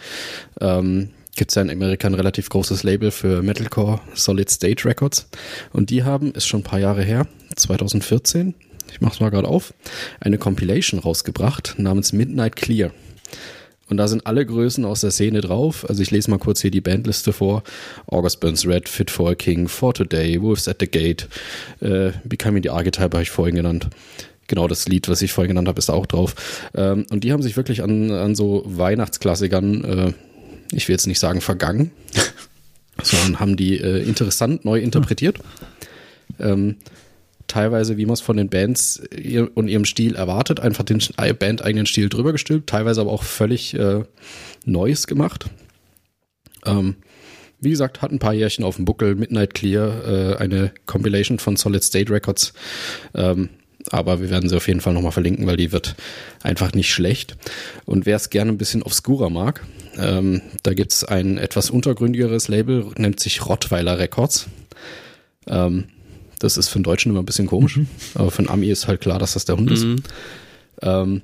Ähm, 0.61 1.11
Gibt 1.36 1.51
es 1.51 1.57
ja 1.57 1.62
in 1.62 1.70
Amerika 1.70 2.07
ein 2.07 2.15
relativ 2.15 2.49
großes 2.49 2.85
Label 2.85 3.11
für 3.11 3.43
Metalcore, 3.43 4.01
Solid 4.15 4.49
State 4.49 4.85
Records. 4.85 5.27
Und 5.73 5.91
die 5.91 6.05
haben, 6.05 6.32
ist 6.32 6.47
schon 6.47 6.61
ein 6.61 6.65
paar 6.65 6.78
Jahre 6.78 7.03
her, 7.03 7.27
2014, 7.57 8.55
ich 8.93 9.01
mach's 9.01 9.19
mal 9.19 9.31
gerade 9.31 9.49
auf, 9.49 9.74
eine 10.20 10.39
Compilation 10.39 11.01
rausgebracht 11.01 11.74
namens 11.78 12.12
Midnight 12.12 12.55
Clear. 12.55 12.93
Und 13.90 13.98
da 13.98 14.09
sind 14.09 14.27
alle 14.27 14.47
Größen 14.47 14.85
aus 14.85 15.02
der 15.02 15.11
Szene 15.11 15.40
drauf. 15.40 15.89
Also 15.89 16.02
ich 16.02 16.11
lese 16.11 16.31
mal 16.31 16.39
kurz 16.39 16.62
hier 16.62 16.70
die 16.70 16.81
Bandliste 16.81 17.32
vor. 17.32 17.62
August 18.06 18.40
Burns 18.40 18.66
Red, 18.66 18.89
Fit 18.89 19.11
for 19.11 19.31
a 19.31 19.35
King, 19.35 19.69
For 19.69 19.93
Today, 19.93 20.40
Wolves 20.40 20.69
at 20.69 20.78
the 20.81 20.86
Gate, 20.86 21.28
äh, 21.81 22.12
Becoming 22.24 22.62
the 22.62 22.70
Archetype 22.70 23.12
habe 23.12 23.23
ich 23.23 23.31
vorhin 23.31 23.56
genannt. 23.56 23.89
Genau 24.47 24.69
das 24.69 24.89
Lied, 24.89 25.09
was 25.09 25.23
ich 25.23 25.32
vorhin 25.32 25.48
genannt 25.48 25.69
habe, 25.69 25.78
ist 25.78 25.89
da 25.89 25.93
auch 25.94 26.06
drauf. 26.06 26.35
Ähm, 26.74 27.06
und 27.11 27.24
die 27.24 27.32
haben 27.32 27.43
sich 27.43 27.56
wirklich 27.56 27.82
an, 27.82 28.11
an 28.11 28.35
so 28.35 28.62
Weihnachtsklassikern, 28.66 29.85
äh, 29.85 30.12
ich 30.73 30.89
will 30.89 30.94
jetzt 30.94 31.06
nicht 31.06 31.19
sagen 31.19 31.40
vergangen, 31.40 31.90
sondern 33.02 33.40
haben 33.40 33.56
die 33.56 33.78
äh, 33.78 34.02
interessant 34.02 34.65
neu 34.65 34.81
interpretiert. 34.81 35.39
Ähm, 36.39 36.77
teilweise, 37.47 37.97
wie 37.97 38.07
man 38.07 38.15
es 38.15 38.21
von 38.21 38.37
den 38.37 38.49
Bands 38.49 39.03
und 39.55 39.69
ihrem 39.69 39.85
Stil 39.85 40.16
erwartet, 40.16 40.61
einfach 40.61 40.85
den 40.85 41.01
Band-eigenen 41.39 41.87
Stil 41.87 42.09
drüber 42.09 42.33
gestülpt, 42.33 42.69
teilweise 42.69 43.01
aber 43.01 43.12
auch 43.12 43.23
völlig 43.23 43.75
äh, 43.75 44.03
Neues 44.65 45.07
gemacht. 45.07 45.47
Ähm, 46.65 46.97
wie 47.61 47.71
gesagt, 47.71 48.03
hat 48.03 48.12
ein 48.12 48.19
paar 48.19 48.35
Jährchen 48.35 48.65
auf 48.65 48.77
dem 48.77 48.85
Buckel, 48.85 49.15
Midnight 49.15 49.55
Clear, 49.55 50.07
äh, 50.07 50.37
eine 50.37 50.73
Compilation 50.87 51.39
von 51.39 51.57
Solid 51.57 51.83
State 51.83 52.12
Records. 52.12 52.53
Ähm, 53.15 53.49
aber 53.91 54.21
wir 54.21 54.31
werden 54.31 54.49
sie 54.49 54.57
auf 54.57 54.66
jeden 54.69 54.81
Fall 54.81 54.95
nochmal 54.95 55.12
verlinken, 55.12 55.47
weil 55.47 55.57
die 55.57 55.73
wird 55.73 55.95
einfach 56.43 56.73
nicht 56.73 56.93
schlecht. 56.93 57.37
Und 57.85 58.07
wer 58.07 58.16
es 58.16 58.31
gerne 58.31 58.51
ein 58.51 58.59
bisschen 58.59 58.83
obskurer 58.83 59.31
mag, 59.31 59.62
ähm, 59.99 60.43
da 60.62 60.75
gibt 60.75 60.93
es 60.93 61.05
ein 61.05 61.39
etwas 61.39 61.71
untergründigeres 61.71 62.49
Label, 62.49 62.87
nennt 62.97 63.21
sich 63.21 63.47
Rottweiler 63.47 63.99
Records. 63.99 64.47
Ähm, 65.47 65.85
das 66.45 66.57
ist 66.57 66.69
für 66.69 66.77
einen 66.77 66.85
Deutschen 66.85 67.11
immer 67.11 67.23
ein 67.23 67.27
bisschen 67.27 67.47
komisch, 67.47 67.77
mhm. 67.77 67.89
aber 68.15 68.31
für 68.31 68.41
einen 68.41 68.49
Ami 68.49 68.69
ist 68.69 68.87
halt 68.87 69.01
klar, 69.01 69.19
dass 69.19 69.33
das 69.33 69.45
der 69.45 69.57
Hund 69.57 69.71
ist. 69.71 69.85
Mhm. 69.85 69.97
Ähm, 70.83 71.23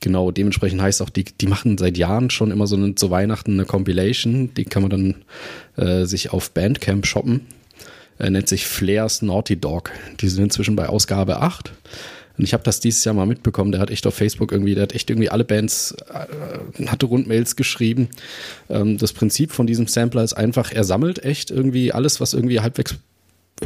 genau, 0.00 0.30
dementsprechend 0.30 0.80
heißt 0.80 1.02
auch, 1.02 1.10
die, 1.10 1.24
die 1.24 1.46
machen 1.46 1.76
seit 1.78 1.98
Jahren 1.98 2.30
schon 2.30 2.50
immer 2.50 2.66
so 2.66 2.76
eine, 2.76 2.94
zu 2.94 3.10
Weihnachten 3.10 3.52
eine 3.52 3.64
Compilation, 3.64 4.54
die 4.54 4.64
kann 4.64 4.82
man 4.82 4.90
dann 4.90 5.14
äh, 5.76 6.06
sich 6.06 6.32
auf 6.32 6.50
Bandcamp 6.52 7.06
shoppen. 7.06 7.42
Er 8.18 8.30
nennt 8.30 8.48
sich 8.48 8.66
Flares 8.66 9.22
Naughty 9.22 9.56
Dog. 9.56 9.90
Die 10.20 10.28
sind 10.28 10.44
inzwischen 10.44 10.76
bei 10.76 10.88
Ausgabe 10.88 11.40
8. 11.40 11.72
Und 12.38 12.44
ich 12.44 12.52
habe 12.52 12.62
das 12.62 12.78
dieses 12.78 13.04
Jahr 13.04 13.14
mal 13.14 13.26
mitbekommen. 13.26 13.72
Der 13.72 13.80
hat 13.80 13.90
echt 13.90 14.06
auf 14.06 14.14
Facebook 14.14 14.52
irgendwie, 14.52 14.74
der 14.74 14.84
hat 14.84 14.94
echt 14.94 15.10
irgendwie 15.10 15.30
alle 15.30 15.44
Bands, 15.44 15.96
äh, 16.08 16.86
hatte 16.86 17.06
Rundmails 17.06 17.56
geschrieben. 17.56 18.08
Ähm, 18.68 18.96
das 18.96 19.12
Prinzip 19.12 19.50
von 19.50 19.66
diesem 19.66 19.88
Sampler 19.88 20.22
ist 20.22 20.34
einfach, 20.34 20.70
er 20.70 20.84
sammelt 20.84 21.24
echt 21.24 21.50
irgendwie 21.50 21.92
alles, 21.92 22.20
was 22.20 22.32
irgendwie 22.32 22.60
halbwegs 22.60 22.96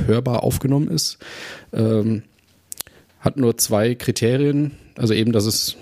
hörbar 0.06 0.42
aufgenommen 0.42 0.88
ist. 0.88 1.18
Ähm, 1.72 2.22
hat 3.20 3.36
nur 3.36 3.56
zwei 3.56 3.94
Kriterien, 3.94 4.72
also 4.96 5.14
eben, 5.14 5.32
dass 5.32 5.46
es 5.46 5.76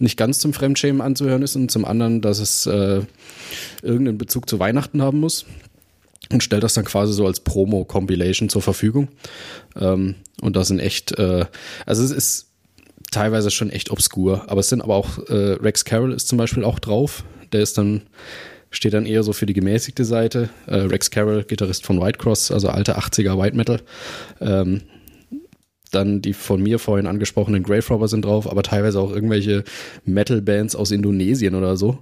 nicht 0.00 0.16
ganz 0.16 0.38
zum 0.38 0.52
Fremdschämen 0.52 1.00
anzuhören 1.00 1.42
ist 1.42 1.56
und 1.56 1.70
zum 1.70 1.84
anderen, 1.84 2.20
dass 2.20 2.40
es 2.40 2.66
äh, 2.66 3.02
irgendeinen 3.82 4.18
Bezug 4.18 4.48
zu 4.48 4.58
Weihnachten 4.58 5.00
haben 5.00 5.20
muss 5.20 5.46
und 6.30 6.42
stellt 6.42 6.62
das 6.62 6.74
dann 6.74 6.84
quasi 6.84 7.12
so 7.12 7.26
als 7.26 7.40
Promo-Compilation 7.40 8.48
zur 8.48 8.62
Verfügung. 8.62 9.08
Ähm, 9.76 10.16
und 10.40 10.56
da 10.56 10.64
sind 10.64 10.80
echt, 10.80 11.18
äh, 11.18 11.46
also 11.86 12.02
es 12.02 12.10
ist 12.10 12.48
teilweise 13.10 13.50
schon 13.50 13.70
echt 13.70 13.90
obskur, 13.90 14.50
aber 14.50 14.60
es 14.60 14.68
sind 14.68 14.82
aber 14.82 14.96
auch, 14.96 15.18
äh, 15.28 15.52
Rex 15.54 15.84
Carroll 15.84 16.12
ist 16.12 16.28
zum 16.28 16.38
Beispiel 16.38 16.64
auch 16.64 16.78
drauf, 16.78 17.24
der 17.52 17.62
ist 17.62 17.78
dann 17.78 18.02
steht 18.72 18.94
dann 18.94 19.06
eher 19.06 19.22
so 19.22 19.32
für 19.32 19.46
die 19.46 19.52
gemäßigte 19.52 20.04
Seite. 20.04 20.48
Äh, 20.66 20.76
Rex 20.76 21.10
Carroll, 21.10 21.44
Gitarrist 21.44 21.86
von 21.86 22.00
Whitecross, 22.00 22.50
also 22.50 22.68
alte 22.68 22.98
80er 22.98 23.40
White 23.40 23.56
Metal. 23.56 23.80
Ähm, 24.40 24.82
dann 25.92 26.22
die 26.22 26.32
von 26.32 26.62
mir 26.62 26.78
vorhin 26.78 27.06
angesprochenen 27.06 27.62
Grave 27.62 27.86
Robber 27.88 28.08
sind 28.08 28.24
drauf, 28.24 28.50
aber 28.50 28.62
teilweise 28.62 28.98
auch 28.98 29.12
irgendwelche 29.12 29.62
Metal-Bands 30.04 30.74
aus 30.74 30.90
Indonesien 30.90 31.54
oder 31.54 31.76
so. 31.76 31.98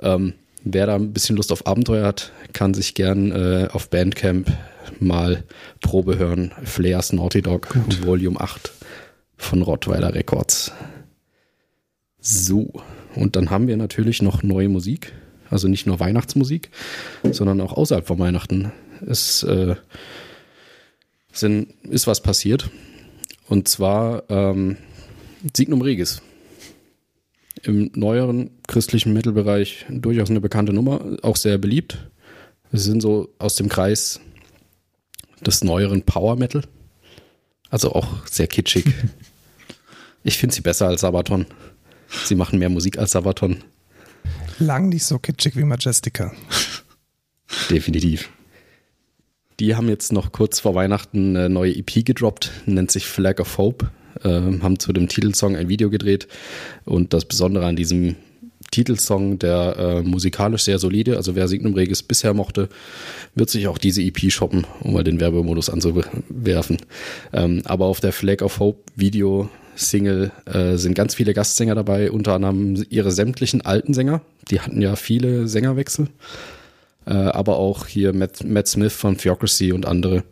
Ähm, 0.00 0.34
wer 0.64 0.86
da 0.86 0.94
ein 0.94 1.12
bisschen 1.12 1.36
Lust 1.36 1.52
auf 1.52 1.66
Abenteuer 1.66 2.06
hat, 2.06 2.32
kann 2.52 2.72
sich 2.72 2.94
gern 2.94 3.32
äh, 3.32 3.68
auf 3.72 3.90
Bandcamp 3.90 4.50
mal 5.00 5.44
Probe 5.80 6.18
hören. 6.18 6.52
Flares 6.64 7.12
Naughty 7.12 7.42
Dog 7.42 7.70
Gut. 7.70 8.06
Volume 8.06 8.40
8 8.40 8.72
von 9.36 9.62
Rottweiler 9.62 10.14
Records. 10.14 10.72
So, 12.20 12.72
und 13.16 13.34
dann 13.34 13.50
haben 13.50 13.66
wir 13.66 13.76
natürlich 13.76 14.22
noch 14.22 14.44
neue 14.44 14.68
Musik. 14.68 15.12
Also 15.52 15.68
nicht 15.68 15.86
nur 15.86 16.00
Weihnachtsmusik, 16.00 16.70
sondern 17.30 17.60
auch 17.60 17.74
außerhalb 17.74 18.06
von 18.06 18.18
Weihnachten. 18.18 18.72
Es 19.06 19.42
äh, 19.42 19.76
sind, 21.30 21.74
ist 21.82 22.06
was 22.06 22.22
passiert. 22.22 22.70
Und 23.48 23.68
zwar 23.68 24.24
ähm, 24.30 24.78
Signum 25.54 25.82
Regis. 25.82 26.22
Im 27.62 27.90
neueren 27.94 28.50
christlichen 28.66 29.12
Mittelbereich 29.12 29.84
durchaus 29.90 30.30
eine 30.30 30.40
bekannte 30.40 30.72
Nummer, 30.72 31.18
auch 31.20 31.36
sehr 31.36 31.58
beliebt. 31.58 31.98
Sie 32.72 32.78
sind 32.78 33.02
so 33.02 33.28
aus 33.38 33.54
dem 33.54 33.68
Kreis 33.68 34.20
des 35.44 35.62
neueren 35.62 36.00
Power 36.02 36.36
Metal. 36.36 36.62
Also 37.68 37.92
auch 37.92 38.26
sehr 38.26 38.46
kitschig. 38.46 38.86
Ich 40.24 40.38
finde 40.38 40.54
sie 40.54 40.60
besser 40.60 40.86
als 40.86 41.00
Sabaton. 41.00 41.46
Sie 42.26 42.36
machen 42.36 42.60
mehr 42.60 42.68
Musik 42.68 42.96
als 42.96 43.10
Sabaton. 43.10 43.64
Lang 44.62 44.88
nicht 44.90 45.04
so 45.04 45.18
kitschig 45.18 45.56
wie 45.56 45.64
Majestica. 45.64 46.32
Definitiv. 47.70 48.30
Die 49.58 49.74
haben 49.74 49.88
jetzt 49.88 50.12
noch 50.12 50.30
kurz 50.30 50.60
vor 50.60 50.74
Weihnachten 50.74 51.36
eine 51.36 51.50
neue 51.50 51.74
EP 51.76 52.04
gedroppt, 52.04 52.50
nennt 52.66 52.90
sich 52.90 53.06
Flag 53.06 53.40
of 53.40 53.58
Hope, 53.58 53.90
äh, 54.22 54.28
haben 54.28 54.78
zu 54.78 54.92
dem 54.92 55.08
Titelsong 55.08 55.56
ein 55.56 55.68
Video 55.68 55.90
gedreht 55.90 56.28
und 56.84 57.12
das 57.12 57.24
Besondere 57.24 57.66
an 57.66 57.76
diesem 57.76 58.16
Titelsong, 58.70 59.38
der 59.38 59.76
äh, 59.76 60.02
musikalisch 60.02 60.62
sehr 60.62 60.78
solide, 60.78 61.16
also 61.16 61.34
wer 61.34 61.48
Signum 61.48 61.74
Regis 61.74 62.02
bisher 62.02 62.32
mochte, 62.32 62.68
wird 63.34 63.50
sich 63.50 63.66
auch 63.66 63.78
diese 63.78 64.00
EP 64.00 64.30
shoppen, 64.30 64.64
um 64.80 64.94
mal 64.94 65.04
den 65.04 65.20
Werbemodus 65.20 65.70
anzuwerfen. 65.70 66.78
Ähm, 67.32 67.62
aber 67.64 67.86
auf 67.86 68.00
der 68.00 68.12
Flag 68.12 68.42
of 68.42 68.60
Hope 68.60 68.80
Video 68.96 69.50
Single 69.74 70.32
äh, 70.46 70.76
sind 70.76 70.94
ganz 70.94 71.14
viele 71.14 71.34
Gastsänger 71.34 71.74
dabei, 71.74 72.10
unter 72.10 72.34
anderem 72.34 72.84
ihre 72.90 73.10
sämtlichen 73.10 73.62
alten 73.62 73.94
Sänger. 73.94 74.22
Die 74.50 74.60
hatten 74.60 74.80
ja 74.80 74.96
viele 74.96 75.48
Sängerwechsel. 75.48 76.08
Äh, 77.06 77.12
aber 77.12 77.56
auch 77.56 77.86
hier 77.86 78.12
Matt, 78.12 78.44
Matt 78.44 78.68
Smith 78.68 78.92
von 78.92 79.16
Theocracy 79.16 79.72
und 79.72 79.86
andere. 79.86 80.24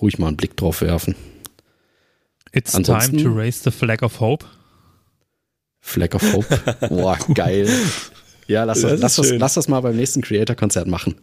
Ruhig 0.00 0.18
mal 0.18 0.28
einen 0.28 0.36
Blick 0.36 0.56
drauf 0.56 0.80
werfen. 0.80 1.14
It's 2.52 2.74
Ansonsten, 2.74 3.18
time 3.18 3.22
to 3.22 3.34
raise 3.34 3.62
the 3.62 3.70
flag 3.70 4.02
of 4.02 4.20
hope. 4.20 4.44
Flag 5.82 6.14
of 6.14 6.32
Hope. 6.32 6.88
Boah, 6.88 7.18
geil. 7.34 7.68
Ja, 8.46 8.64
lass 8.64 8.82
das, 8.82 9.00
lass, 9.00 9.16
das, 9.16 9.30
lass 9.30 9.54
das 9.54 9.68
mal 9.68 9.80
beim 9.80 9.96
nächsten 9.96 10.22
Creator-Konzert 10.22 10.86
machen. 10.86 11.16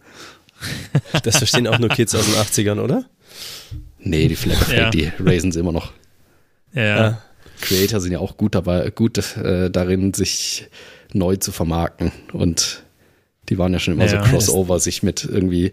Das 1.24 1.38
verstehen 1.38 1.66
auch 1.66 1.78
nur 1.78 1.88
Kids 1.88 2.14
aus 2.14 2.26
den 2.26 2.34
80ern, 2.34 2.78
oder? 2.80 3.04
Nee, 4.02 4.28
die 4.28 4.36
Flag 4.36 4.60
of 4.60 4.72
ja. 4.72 4.90
die 4.90 5.10
raisen 5.18 5.52
sie 5.52 5.60
immer 5.60 5.72
noch. 5.72 5.92
Ja. 6.72 7.20
Creator 7.60 8.00
sind 8.00 8.12
ja 8.12 8.18
auch 8.18 8.36
gut 8.36 8.54
dabei, 8.54 8.90
gut 8.90 9.18
äh, 9.36 9.70
darin, 9.70 10.14
sich 10.14 10.68
neu 11.12 11.36
zu 11.36 11.52
vermarkten. 11.52 12.12
Und 12.32 12.84
die 13.48 13.58
waren 13.58 13.72
ja 13.72 13.78
schon 13.78 13.94
immer 13.94 14.06
ja, 14.06 14.24
so 14.24 14.30
Crossover, 14.30 14.78
sich 14.78 15.02
mit 15.02 15.24
irgendwie 15.24 15.72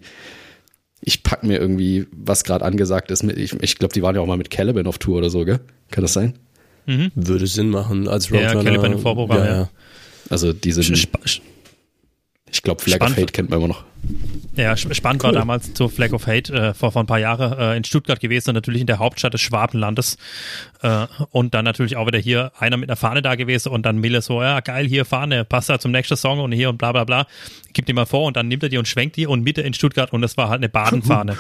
ich 1.02 1.24
pack 1.24 1.44
mir 1.44 1.60
irgendwie, 1.60 2.08
was 2.12 2.44
gerade 2.44 2.66
angesagt 2.66 3.12
ist. 3.12 3.24
Ich, 3.24 3.54
ich 3.62 3.78
glaube, 3.78 3.94
die 3.94 4.02
waren 4.02 4.16
ja 4.16 4.22
auch 4.22 4.26
mal 4.26 4.38
mit 4.38 4.50
Caliban 4.50 4.88
auf 4.88 4.98
Tour 4.98 5.20
oder 5.20 5.30
so, 5.30 5.46
gell? 5.46 5.60
Kann 5.92 6.02
das 6.02 6.14
sein? 6.14 6.34
Mhm. 6.86 7.12
Würde 7.16 7.48
Sinn 7.48 7.70
machen 7.70 8.08
als 8.08 8.32
Roadrunner. 8.32 8.56
Ja, 8.56 8.64
Caliban 8.64 8.94
im 8.94 9.00
Vorprogramm, 9.00 9.40
ja, 9.40 9.46
ja. 9.46 9.70
Also 10.30 10.54
diese. 10.54 10.82
Ich 12.52 12.62
glaube, 12.62 12.82
Flag 12.82 12.96
Spannend. 12.96 13.18
of 13.18 13.24
Hate 13.24 13.34
kennt 13.34 13.50
man 13.50 13.60
immer 13.60 13.68
noch. 13.68 13.84
Ja, 14.56 14.76
spannend 14.78 15.24
cool. 15.24 15.30
war 15.30 15.40
damals 15.40 15.74
zu 15.74 15.90
Flag 15.90 16.14
of 16.14 16.28
Hate 16.28 16.52
äh, 16.54 16.74
vor, 16.74 16.92
vor 16.92 17.04
ein 17.04 17.08
paar 17.08 17.20
Jahren 17.20 17.58
äh, 17.60 17.78
in 17.78 17.84
Stuttgart 17.84 18.20
gewesen, 18.20 18.54
natürlich 18.54 18.82
in 18.82 18.88
der 18.88 19.00
Hauptstadt 19.00 19.34
des 19.34 19.42
Schwabenlandes. 19.42 20.18
Äh, 20.82 21.08
und 21.30 21.54
dann 21.54 21.66
natürlich 21.66 21.98
auch 21.98 22.08
wieder 22.08 22.18
hier 22.18 22.52
einer 22.58 22.78
mit 22.78 22.90
einer 22.90 22.96
Fahne 22.96 23.22
da 23.22 23.36
gewesen 23.36 23.70
und 23.70 23.86
dann 23.86 23.98
Mille 23.98 24.22
so, 24.22 24.42
ja 24.42 24.60
geil, 24.62 24.88
hier 24.88 25.06
Fahne, 25.06 25.46
passt 25.46 25.70
da 25.70 25.78
zum 25.78 25.92
nächsten 25.92 26.16
Song 26.16 26.40
und 26.40 26.52
hier 26.54 26.70
und 26.70 26.78
bla 26.78 26.92
bla 26.92 27.04
bla. 27.04 27.28
Gibt 27.74 27.90
die 27.90 27.94
mal 27.94 28.06
vor 28.06 28.26
und 28.26 28.38
dann 28.38 28.48
nimmt 28.48 28.64
er 28.64 28.70
die 28.70 28.78
und 28.78 28.88
schwenkt 28.88 29.18
die 29.18 29.28
und 29.28 29.44
Mitte 29.44 29.62
in 29.62 29.74
Stuttgart 29.74 30.14
und 30.14 30.22
das 30.22 30.38
war 30.38 30.50
halt 30.50 30.60
eine 30.60 30.70
Badenfahne. 30.78 31.38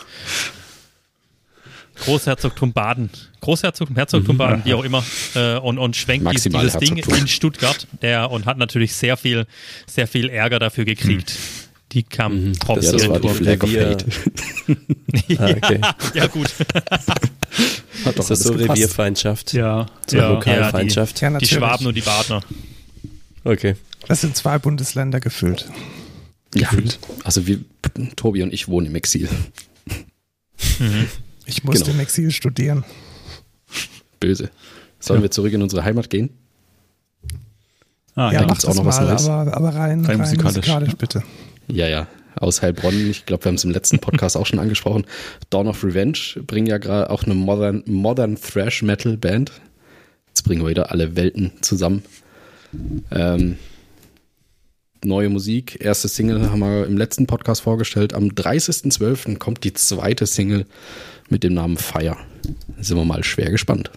Großherzogtum 2.06 2.74
Baden, 2.74 3.10
Großherzogtum, 3.42 3.96
Herzogtum 3.96 4.36
mhm. 4.36 4.38
Baden, 4.38 4.66
wie 4.66 4.74
auch 4.74 4.84
immer, 4.84 5.04
äh, 5.36 5.58
und, 5.58 5.78
und 5.78 5.96
schwenkt 5.96 6.32
dieses, 6.32 6.52
dieses 6.52 6.78
Ding 6.78 6.98
in 6.98 7.28
Stuttgart 7.28 7.88
der, 8.02 8.32
und 8.32 8.46
hat 8.46 8.58
natürlich 8.58 8.94
sehr 8.94 9.18
viel, 9.18 9.46
sehr 9.88 10.08
viel 10.08 10.30
Ärger 10.30 10.60
dafür 10.60 10.86
gekriegt. 10.86 11.32
Mhm. 11.32 11.68
Die 11.94 12.04
kam 12.04 12.50
mhm. 12.50 12.54
Hops 12.68 12.86
ja, 12.86 12.92
das 12.92 13.08
war 13.08 13.20
die 13.20 13.30
Flag 13.30 13.64
of 13.64 13.70
Hate. 13.70 14.06
ja, 15.28 15.40
ah, 15.40 15.50
okay. 15.50 15.82
ja, 16.14 16.28
gut. 16.28 16.50
Hat 18.06 18.20
ist 18.20 18.30
das 18.30 18.40
so 18.40 18.54
gepasst. 18.54 18.72
Revierfeindschaft? 18.72 19.54
Ja, 19.54 19.86
so 20.06 20.18
ja. 20.18 20.30
Lokalfeindschaft? 20.30 21.22
Ja, 21.22 21.30
die, 21.32 21.46
die 21.46 21.48
Schwaben 21.48 21.88
und 21.88 21.96
die 21.96 22.02
Badner. 22.02 22.44
Okay. 23.46 23.76
Das 24.08 24.22
sind 24.22 24.36
zwei 24.36 24.60
Bundesländer 24.60 25.22
gefüllt. 25.22 25.70
Ja, 26.54 26.70
also 27.24 27.48
wir, 27.48 27.60
Tobi 28.16 28.44
und 28.44 28.54
ich 28.54 28.68
wohnen 28.68 28.88
im 28.88 28.96
Exil. 28.96 29.30
Mhm. 30.80 31.08
Ich 31.48 31.64
musste 31.64 31.86
genau. 31.86 31.96
im 31.96 32.02
Exil 32.02 32.30
studieren. 32.32 32.84
Böse. 34.20 34.52
Sollen 35.00 35.22
ja. 35.22 35.24
wir 35.24 35.32
zurück 35.32 35.54
in 35.54 35.62
unsere 35.62 35.84
Heimat 35.84 36.10
gehen? 36.10 36.30
Ah, 38.16 38.32
ja, 38.32 38.40
da 38.40 38.46
gibt 38.46 38.58
es 38.58 38.66
auch 38.66 38.76
noch 38.76 38.86
was 38.86 39.00
Neues. 39.00 39.30
Aber, 39.30 39.56
aber 39.56 39.70
rein, 39.76 40.04
rein, 40.06 40.18
musikalisch. 40.18 40.56
musikalisch, 40.58 40.96
bitte. 40.96 41.24
Ja, 41.68 41.88
ja. 41.88 42.08
Aus 42.36 42.62
Heilbronn, 42.62 43.10
ich 43.10 43.26
glaube, 43.26 43.46
wir 43.46 43.50
haben 43.50 43.56
es 43.56 43.64
im 43.64 43.72
letzten 43.72 44.00
Podcast 44.00 44.38
auch 44.38 44.46
schon 44.46 44.60
angesprochen. 44.60 45.06
Dawn 45.50 45.68
of 45.68 45.84
Revenge 45.84 46.18
bringen 46.46 46.68
ja 46.68 46.78
gerade 46.78 47.10
auch 47.10 47.24
eine 47.24 47.34
Modern, 47.34 47.84
Modern 47.88 48.36
Thrash 48.36 48.84
Metal 48.84 49.18
Band. 49.18 49.52
Jetzt 50.28 50.44
bringen 50.44 50.62
wir 50.62 50.70
wieder 50.70 50.92
alle 50.92 51.16
Welten 51.16 51.52
zusammen. 51.62 52.04
Ähm, 53.12 53.58
neue 55.04 55.30
Musik, 55.30 55.84
erste 55.84 56.08
Single 56.08 56.52
haben 56.52 56.60
wir 56.60 56.86
im 56.86 56.98
letzten 56.98 57.26
Podcast 57.26 57.62
vorgestellt. 57.62 58.14
Am 58.14 58.26
30.12. 58.30 59.38
kommt 59.38 59.64
die 59.64 59.74
zweite 59.74 60.26
Single 60.26 60.66
mit 61.30 61.44
dem 61.44 61.54
Namen 61.54 61.78
Fire. 61.78 62.18
Da 62.78 62.84
sind 62.84 62.98
wir 62.98 63.06
mal 63.06 63.24
schwer 63.24 63.52
gespannt. 63.52 63.92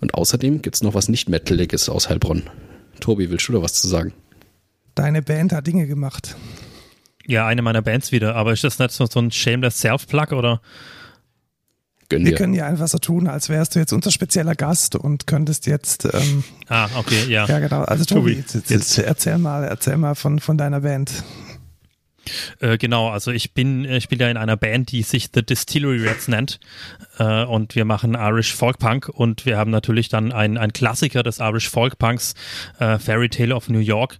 Und 0.00 0.14
außerdem 0.14 0.62
gibt 0.62 0.76
es 0.76 0.82
noch 0.82 0.94
was 0.94 1.08
nicht 1.08 1.28
Metaliges 1.28 1.88
aus 1.88 2.08
Heilbronn. 2.08 2.42
Tobi, 3.00 3.30
willst 3.30 3.48
du 3.48 3.52
da 3.52 3.62
was 3.62 3.74
zu 3.74 3.88
sagen? 3.88 4.12
Deine 4.94 5.22
Band 5.22 5.52
hat 5.52 5.66
Dinge 5.66 5.86
gemacht. 5.86 6.36
Ja, 7.26 7.46
eine 7.46 7.62
meiner 7.62 7.82
Bands 7.82 8.12
wieder. 8.12 8.34
Aber 8.36 8.52
ist 8.52 8.64
das 8.64 8.78
nicht 8.78 8.92
so, 8.92 9.06
so 9.06 9.20
ein 9.20 9.30
Shameless 9.30 9.80
Self-Plug 9.80 10.32
oder? 10.32 10.60
Gönn 12.08 12.24
wir 12.24 12.32
dir. 12.32 12.36
können 12.36 12.54
ja 12.54 12.66
einfach 12.66 12.86
so 12.86 12.98
tun, 12.98 13.26
als 13.26 13.48
wärst 13.48 13.74
du 13.74 13.80
jetzt 13.80 13.92
unser 13.92 14.12
spezieller 14.12 14.54
Gast 14.54 14.94
und 14.94 15.26
könntest 15.26 15.66
jetzt. 15.66 16.04
Ähm, 16.04 16.44
ah, 16.68 16.88
okay, 16.96 17.24
ja. 17.28 17.46
Ja, 17.46 17.58
genau. 17.58 17.82
Also 17.82 18.04
Tobi, 18.04 18.34
jetzt, 18.34 18.54
jetzt, 18.54 18.70
jetzt 18.70 18.98
erzähl 18.98 19.38
mal, 19.38 19.64
erzähl 19.64 19.96
mal 19.96 20.14
von, 20.14 20.38
von 20.38 20.56
deiner 20.56 20.80
Band. 20.82 21.10
Äh, 22.60 22.78
genau, 22.78 23.10
also 23.10 23.30
ich 23.30 23.52
bin, 23.52 23.84
ich 23.84 24.04
spiele 24.04 24.24
ja 24.24 24.30
in 24.30 24.36
einer 24.36 24.56
Band, 24.56 24.92
die 24.92 25.02
sich 25.02 25.28
The 25.34 25.42
Distillery 25.42 26.06
Rats 26.06 26.28
nennt. 26.28 26.58
Äh, 27.18 27.44
und 27.44 27.74
wir 27.74 27.84
machen 27.84 28.14
Irish 28.14 28.54
Folk 28.54 28.78
Punk 28.78 29.08
und 29.08 29.46
wir 29.46 29.56
haben 29.56 29.70
natürlich 29.70 30.08
dann 30.08 30.32
einen 30.32 30.72
Klassiker 30.72 31.22
des 31.22 31.38
Irish 31.38 31.68
Folk 31.68 31.98
Punks, 31.98 32.34
äh, 32.78 32.98
Fairy 32.98 33.28
Tale 33.28 33.54
of 33.54 33.68
New 33.68 33.78
York 33.78 34.18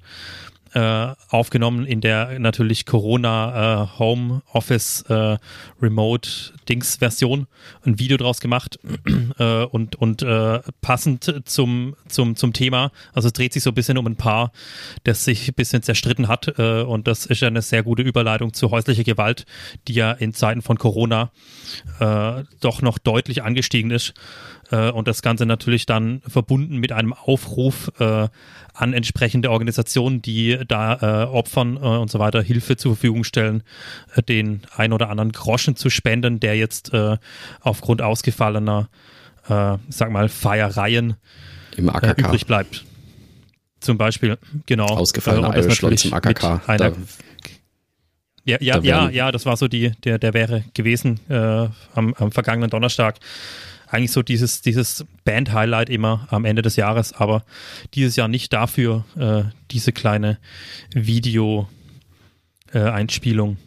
äh, 0.76 1.14
aufgenommen 1.30 1.86
in 1.86 2.02
der 2.02 2.38
natürlich 2.38 2.84
Corona 2.84 3.84
äh, 3.84 3.98
Home 3.98 4.42
Office 4.52 5.02
äh, 5.08 5.38
Remote 5.80 6.28
Dings 6.68 6.96
Version 6.96 7.46
ein 7.86 7.98
Video 7.98 8.18
draus 8.18 8.40
gemacht 8.40 8.78
äh, 9.38 9.64
und 9.64 9.96
und 9.96 10.22
äh, 10.22 10.60
passend 10.82 11.42
zum 11.46 11.96
zum 12.08 12.36
zum 12.36 12.52
Thema. 12.52 12.92
Also 13.14 13.28
es 13.28 13.32
dreht 13.32 13.54
sich 13.54 13.62
so 13.62 13.70
ein 13.70 13.74
bisschen 13.74 13.96
um 13.96 14.06
ein 14.06 14.16
Paar 14.16 14.52
das 15.04 15.24
sich 15.24 15.48
ein 15.48 15.54
bisschen 15.54 15.82
zerstritten 15.82 16.28
hat 16.28 16.58
äh, 16.58 16.82
und 16.82 17.08
das 17.08 17.24
ist 17.24 17.42
eine 17.42 17.62
sehr 17.62 17.82
gute 17.82 18.02
Überleitung 18.02 18.52
zu 18.52 18.70
häuslicher 18.70 19.04
Gewalt 19.04 19.46
die 19.88 19.94
ja 19.94 20.12
in 20.12 20.34
Zeiten 20.34 20.60
von 20.60 20.76
Corona 20.76 21.30
äh, 22.00 22.44
doch 22.60 22.82
noch 22.82 22.98
deutlich 22.98 23.42
angestiegen 23.42 23.90
ist 23.90 24.12
äh, 24.70 24.90
und 24.90 25.08
das 25.08 25.22
Ganze 25.22 25.46
natürlich 25.46 25.86
dann 25.86 26.20
verbunden 26.26 26.78
mit 26.78 26.92
einem 26.92 27.12
Aufruf 27.12 27.92
äh, 27.98 28.28
an 28.74 28.92
entsprechende 28.92 29.50
Organisationen, 29.50 30.22
die 30.22 30.58
da 30.66 31.24
äh, 31.24 31.26
Opfern 31.26 31.76
äh, 31.76 31.80
und 31.80 32.10
so 32.10 32.18
weiter 32.18 32.42
Hilfe 32.42 32.76
zur 32.76 32.94
Verfügung 32.94 33.24
stellen, 33.24 33.62
äh, 34.14 34.22
den 34.22 34.62
ein 34.76 34.92
oder 34.92 35.10
anderen 35.10 35.32
Groschen 35.32 35.76
zu 35.76 35.90
spenden, 35.90 36.40
der 36.40 36.56
jetzt 36.56 36.92
aufgrund 37.60 38.02
ausgefallener, 38.02 38.88
sag 39.46 40.10
mal, 40.10 40.28
Feiereien 40.28 41.14
Im 41.76 41.88
AKK. 41.88 42.20
Übrig 42.20 42.46
bleibt. 42.46 42.84
Zum 43.80 43.98
Beispiel, 43.98 44.38
genau. 44.66 44.86
Ausgefallener 44.86 45.54
äh, 45.54 45.60
Irish 45.60 46.04
im 46.04 46.14
AKK. 46.14 46.62
Einer, 46.66 46.92
ja, 48.44 48.58
ja, 48.60 48.78
ja, 48.78 49.10
ja, 49.10 49.32
das 49.32 49.44
war 49.44 49.56
so 49.56 49.68
die, 49.68 49.90
der, 50.04 50.18
der 50.18 50.32
wäre 50.32 50.64
gewesen 50.72 51.20
äh, 51.28 51.68
am, 51.94 52.14
am 52.14 52.30
vergangenen 52.30 52.70
Donnerstag 52.70 53.16
eigentlich 53.86 54.12
so 54.12 54.22
dieses, 54.22 54.62
dieses 54.62 55.04
Band-Highlight 55.24 55.90
immer 55.90 56.28
am 56.30 56.44
Ende 56.44 56.62
des 56.62 56.76
Jahres, 56.76 57.12
aber 57.12 57.44
dieses 57.94 58.14
Jahr 58.16 58.28
nicht 58.28 58.52
dafür 58.52 59.04
äh, 59.16 59.44
diese 59.70 59.92
kleine 59.92 60.38
Video-Einspielung 60.92 63.58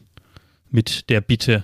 mit 0.69 1.09
der 1.09 1.21
Bitte, 1.21 1.63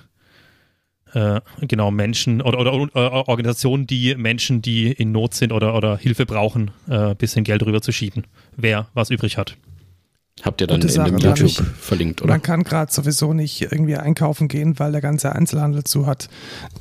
äh, 1.13 1.41
genau 1.61 1.91
Menschen 1.91 2.41
oder, 2.41 2.59
oder, 2.59 2.73
oder, 2.73 3.27
Organisationen, 3.27 3.85
die 3.87 4.15
Menschen, 4.15 4.61
die 4.61 4.89
in 4.91 5.11
Not 5.11 5.33
sind 5.33 5.51
oder, 5.51 5.75
oder 5.75 5.97
Hilfe 5.97 6.25
brauchen, 6.25 6.71
ein 6.87 7.11
äh, 7.11 7.15
bisschen 7.15 7.43
Geld 7.43 7.65
rüber 7.65 7.81
zu 7.81 7.91
schieben, 7.91 8.25
wer 8.55 8.87
was 8.93 9.09
übrig 9.09 9.37
hat. 9.37 9.57
Habt 10.41 10.59
ihr 10.59 10.67
dann 10.67 10.81
in 10.81 10.87
dem 10.87 11.17
YouTube 11.17 11.43
nicht, 11.43 11.61
verlinkt, 11.79 12.21
oder? 12.21 12.33
Man 12.33 12.41
kann 12.41 12.63
gerade 12.63 12.91
sowieso 12.91 13.33
nicht 13.33 13.61
irgendwie 13.61 13.95
einkaufen 13.95 14.47
gehen, 14.49 14.77
weil 14.79 14.91
der 14.91 14.99
ganze 15.01 15.33
Einzelhandel 15.33 15.85
zu 15.85 16.05
hat. 16.05 16.27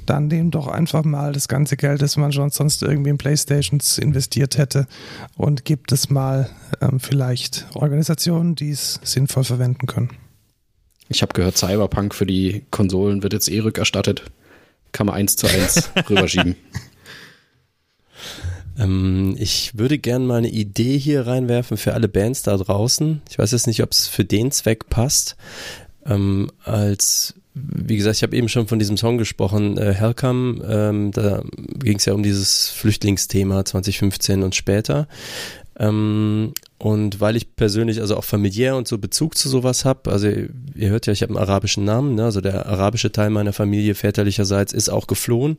Dann 0.06 0.26
nehmen 0.26 0.50
doch 0.50 0.66
einfach 0.66 1.04
mal 1.04 1.32
das 1.32 1.46
ganze 1.46 1.76
Geld, 1.76 2.02
das 2.02 2.16
man 2.16 2.32
schon 2.32 2.50
sonst 2.50 2.82
irgendwie 2.82 3.10
in 3.10 3.18
Playstations 3.18 3.98
investiert 3.98 4.58
hätte 4.58 4.88
und 5.36 5.64
gibt 5.64 5.92
es 5.92 6.10
mal 6.10 6.50
ähm, 6.80 6.98
vielleicht 6.98 7.66
Organisationen, 7.74 8.56
die 8.56 8.70
es 8.70 9.00
sinnvoll 9.04 9.44
verwenden 9.44 9.86
können. 9.86 10.10
Ich 11.08 11.22
habe 11.22 11.32
gehört, 11.32 11.56
Cyberpunk 11.56 12.14
für 12.14 12.26
die 12.26 12.64
Konsolen 12.70 13.22
wird 13.22 13.34
jetzt 13.34 13.48
eh 13.48 13.60
rückerstattet. 13.60 14.24
Kann 14.90 15.06
man 15.06 15.14
eins 15.14 15.36
zu 15.36 15.46
eins 15.46 15.90
rüberschieben. 16.10 16.56
Ähm, 18.78 19.36
ich 19.38 19.76
würde 19.78 19.98
gerne 19.98 20.24
mal 20.24 20.38
eine 20.38 20.50
Idee 20.50 20.98
hier 20.98 21.26
reinwerfen 21.26 21.76
für 21.76 21.94
alle 21.94 22.08
Bands 22.08 22.42
da 22.42 22.56
draußen. 22.56 23.22
Ich 23.28 23.38
weiß 23.38 23.52
jetzt 23.52 23.66
nicht, 23.66 23.82
ob 23.82 23.92
es 23.92 24.08
für 24.08 24.24
den 24.24 24.50
Zweck 24.50 24.88
passt. 24.88 25.36
Ähm, 26.06 26.50
als 26.64 27.34
wie 27.54 27.96
gesagt, 27.96 28.16
ich 28.16 28.22
habe 28.24 28.36
eben 28.36 28.48
schon 28.48 28.66
von 28.66 28.80
diesem 28.80 28.96
Song 28.96 29.16
gesprochen, 29.16 29.78
äh, 29.78 29.94
Hellcome, 29.94 30.64
ähm, 30.68 31.12
da 31.12 31.42
ging 31.78 31.98
es 31.98 32.04
ja 32.04 32.12
um 32.12 32.24
dieses 32.24 32.68
Flüchtlingsthema 32.70 33.64
2015 33.64 34.42
und 34.42 34.56
später. 34.56 35.06
Ähm, 35.78 36.52
und 36.78 37.20
weil 37.20 37.36
ich 37.36 37.54
persönlich 37.56 38.00
also 38.00 38.16
auch 38.16 38.24
familiär 38.24 38.76
und 38.76 38.88
so 38.88 38.98
Bezug 38.98 39.36
zu 39.38 39.48
sowas 39.48 39.84
habe, 39.84 40.10
also 40.10 40.28
ihr 40.28 40.90
hört 40.90 41.06
ja, 41.06 41.12
ich 41.12 41.22
habe 41.22 41.30
einen 41.30 41.42
arabischen 41.42 41.84
Namen, 41.84 42.16
ne? 42.16 42.24
also 42.24 42.40
der 42.40 42.66
arabische 42.66 43.12
Teil 43.12 43.30
meiner 43.30 43.52
Familie 43.52 43.94
väterlicherseits 43.94 44.72
ist 44.72 44.88
auch 44.88 45.06
geflohen 45.06 45.56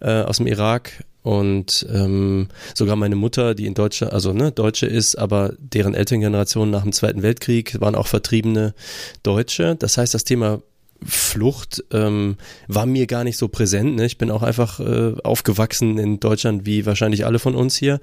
äh, 0.00 0.22
aus 0.22 0.36
dem 0.36 0.46
Irak 0.46 1.04
und 1.22 1.86
ähm, 1.92 2.48
sogar 2.74 2.96
meine 2.96 3.16
Mutter, 3.16 3.54
die 3.54 3.66
in 3.66 3.74
Deutschland, 3.74 4.12
also 4.12 4.32
ne, 4.32 4.50
Deutsche 4.52 4.86
ist, 4.86 5.14
aber 5.16 5.54
deren 5.58 5.94
Elterngeneration 5.94 6.70
nach 6.70 6.82
dem 6.82 6.92
Zweiten 6.92 7.22
Weltkrieg 7.22 7.80
waren 7.80 7.94
auch 7.94 8.08
vertriebene 8.08 8.74
Deutsche. 9.22 9.76
Das 9.76 9.98
heißt, 9.98 10.14
das 10.14 10.24
Thema 10.24 10.62
Flucht 11.04 11.84
ähm, 11.92 12.36
war 12.68 12.86
mir 12.86 13.06
gar 13.06 13.24
nicht 13.24 13.36
so 13.36 13.48
präsent. 13.48 13.96
Ne? 13.96 14.06
Ich 14.06 14.18
bin 14.18 14.30
auch 14.30 14.42
einfach 14.42 14.80
äh, 14.80 15.14
aufgewachsen 15.22 15.98
in 15.98 16.20
Deutschland, 16.20 16.66
wie 16.66 16.86
wahrscheinlich 16.86 17.26
alle 17.26 17.38
von 17.38 17.54
uns 17.54 17.76
hier. 17.76 18.00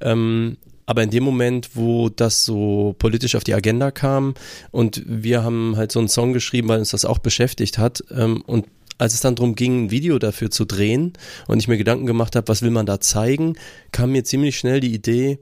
Ähm, 0.00 0.56
aber 0.86 1.02
in 1.02 1.10
dem 1.10 1.22
Moment, 1.22 1.70
wo 1.74 2.08
das 2.08 2.44
so 2.44 2.94
politisch 2.98 3.34
auf 3.34 3.44
die 3.44 3.54
Agenda 3.54 3.90
kam 3.90 4.34
und 4.70 5.02
wir 5.06 5.42
haben 5.42 5.76
halt 5.76 5.92
so 5.92 5.98
einen 5.98 6.08
Song 6.08 6.32
geschrieben, 6.32 6.68
weil 6.68 6.78
uns 6.78 6.90
das 6.90 7.04
auch 7.04 7.18
beschäftigt 7.18 7.78
hat 7.78 8.02
ähm, 8.10 8.42
und 8.46 8.66
als 8.98 9.14
es 9.14 9.20
dann 9.20 9.34
darum 9.34 9.54
ging, 9.56 9.84
ein 9.84 9.90
Video 9.90 10.18
dafür 10.18 10.50
zu 10.50 10.64
drehen 10.64 11.14
und 11.48 11.58
ich 11.58 11.66
mir 11.66 11.76
Gedanken 11.76 12.06
gemacht 12.06 12.36
habe, 12.36 12.46
was 12.48 12.62
will 12.62 12.70
man 12.70 12.86
da 12.86 13.00
zeigen, 13.00 13.56
kam 13.90 14.12
mir 14.12 14.22
ziemlich 14.22 14.56
schnell 14.56 14.80
die 14.80 14.94
Idee, 14.94 15.38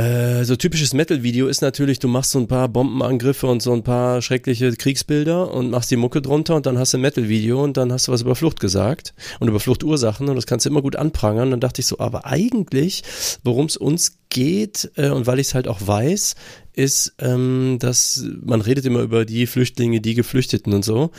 Äh, 0.00 0.46
so 0.46 0.56
typisches 0.56 0.94
Metal-Video 0.94 1.46
ist 1.46 1.60
natürlich, 1.60 1.98
du 1.98 2.08
machst 2.08 2.30
so 2.30 2.38
ein 2.38 2.48
paar 2.48 2.70
Bombenangriffe 2.70 3.46
und 3.46 3.60
so 3.60 3.74
ein 3.74 3.82
paar 3.82 4.22
schreckliche 4.22 4.72
Kriegsbilder 4.72 5.52
und 5.52 5.70
machst 5.70 5.90
die 5.90 5.96
Mucke 5.96 6.22
drunter 6.22 6.56
und 6.56 6.64
dann 6.64 6.78
hast 6.78 6.94
du 6.94 6.98
ein 6.98 7.02
Metal-Video 7.02 7.62
und 7.62 7.76
dann 7.76 7.92
hast 7.92 8.08
du 8.08 8.12
was 8.12 8.22
über 8.22 8.34
Flucht 8.34 8.60
gesagt 8.60 9.12
und 9.40 9.48
über 9.48 9.60
Fluchtursachen 9.60 10.30
und 10.30 10.36
das 10.36 10.46
kannst 10.46 10.64
du 10.64 10.70
immer 10.70 10.80
gut 10.80 10.96
anprangern. 10.96 11.48
Und 11.48 11.50
dann 11.50 11.60
dachte 11.60 11.82
ich 11.82 11.86
so, 11.86 11.98
aber 11.98 12.24
eigentlich, 12.24 13.02
worum 13.44 13.66
es 13.66 13.76
uns 13.76 14.16
geht 14.30 14.90
äh, 14.96 15.10
und 15.10 15.26
weil 15.26 15.38
ich 15.38 15.48
es 15.48 15.54
halt 15.54 15.68
auch 15.68 15.86
weiß, 15.86 16.34
ist, 16.72 17.12
ähm, 17.18 17.76
dass 17.78 18.24
man 18.42 18.62
redet 18.62 18.86
immer 18.86 19.00
über 19.00 19.26
die 19.26 19.46
Flüchtlinge, 19.46 20.00
die 20.00 20.14
Geflüchteten 20.14 20.72
und 20.72 20.82
so. 20.82 21.10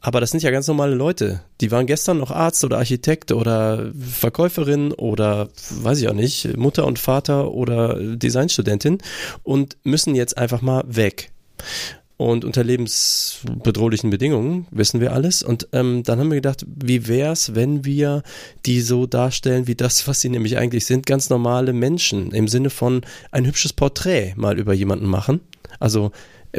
Aber 0.00 0.20
das 0.20 0.30
sind 0.30 0.42
ja 0.42 0.50
ganz 0.50 0.68
normale 0.68 0.94
Leute. 0.94 1.42
Die 1.60 1.70
waren 1.70 1.86
gestern 1.86 2.18
noch 2.18 2.30
Arzt 2.30 2.64
oder 2.64 2.78
Architekt 2.78 3.32
oder 3.32 3.90
Verkäuferin 3.98 4.92
oder 4.92 5.48
weiß 5.70 6.00
ich 6.00 6.08
auch 6.08 6.14
nicht, 6.14 6.56
Mutter 6.56 6.86
und 6.86 6.98
Vater 6.98 7.50
oder 7.52 7.98
Designstudentin 8.16 8.98
und 9.42 9.76
müssen 9.82 10.14
jetzt 10.14 10.38
einfach 10.38 10.62
mal 10.62 10.84
weg. 10.86 11.32
Und 12.16 12.44
unter 12.44 12.64
lebensbedrohlichen 12.64 14.10
Bedingungen 14.10 14.66
wissen 14.72 15.00
wir 15.00 15.12
alles. 15.12 15.44
Und 15.44 15.68
ähm, 15.72 16.02
dann 16.02 16.18
haben 16.18 16.30
wir 16.30 16.36
gedacht, 16.36 16.66
wie 16.66 17.06
wär's, 17.06 17.54
wenn 17.54 17.84
wir 17.84 18.24
die 18.66 18.80
so 18.80 19.06
darstellen 19.06 19.68
wie 19.68 19.76
das, 19.76 20.08
was 20.08 20.20
sie 20.20 20.28
nämlich 20.28 20.58
eigentlich 20.58 20.84
sind, 20.84 21.06
ganz 21.06 21.30
normale 21.30 21.72
Menschen 21.72 22.32
im 22.32 22.48
Sinne 22.48 22.70
von 22.70 23.02
ein 23.30 23.46
hübsches 23.46 23.72
Porträt 23.72 24.34
mal 24.36 24.58
über 24.58 24.74
jemanden 24.74 25.06
machen. 25.06 25.40
Also 25.78 26.10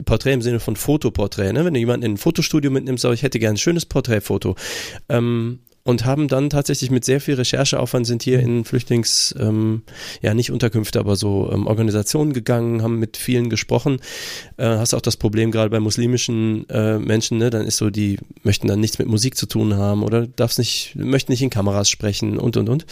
Porträt 0.06 0.34
im 0.34 0.42
Sinne 0.42 0.60
von 0.60 0.76
Fotoporträt, 0.76 1.54
ne? 1.54 1.66
Wenn 1.66 1.74
du 1.74 1.80
jemanden 1.80 2.06
in 2.06 2.14
ein 2.14 2.18
Fotostudio 2.18 2.72
mitnimmst, 2.72 3.02
sag 3.02 3.14
ich 3.14 3.24
hätte 3.24 3.40
gern 3.40 3.56
ein 3.56 3.58
schönes 3.58 3.86
Porträtfoto. 3.86 4.56
Ähm, 5.10 5.60
und 5.90 6.06
haben 6.06 6.28
dann 6.28 6.52
tatsächlich 6.52 6.92
mit 6.92 7.04
sehr 7.04 7.20
viel 7.20 7.34
Rechercheaufwand 7.34 8.06
sind 8.06 8.22
hier 8.22 8.40
in 8.40 8.64
Flüchtlings, 8.64 9.34
ähm, 9.40 9.82
ja 10.22 10.36
nicht 10.36 10.52
Unterkünfte, 10.52 11.00
aber 11.00 11.16
so 11.16 11.50
ähm, 11.52 11.66
Organisationen 11.66 12.32
gegangen, 12.32 12.84
haben 12.84 13.00
mit 13.00 13.18
vielen 13.18 13.50
gesprochen. 13.50 14.00
Äh, 14.58 14.66
hast 14.68 14.94
auch 14.94 15.02
das 15.02 15.18
Problem 15.18 15.50
gerade 15.50 15.72
bei 15.72 15.80
muslimischen 15.80 16.70
äh, 16.70 17.00
Menschen, 17.00 17.40
ne, 17.40 17.50
dann 17.50 17.66
ist 17.66 17.78
so, 17.78 17.90
die 17.90 18.20
möchten 18.44 18.68
dann 18.68 18.80
nichts 18.80 19.00
mit 19.00 19.08
Musik 19.08 19.36
zu 19.36 19.48
tun 19.48 19.78
haben 19.78 20.04
oder 20.04 20.28
darfst 20.28 20.60
nicht, 20.60 20.94
möchten 20.96 21.32
nicht 21.32 21.42
in 21.42 21.50
Kameras 21.50 21.90
sprechen 21.90 22.38
und 22.38 22.56
und 22.56 22.70
und. 22.70 22.86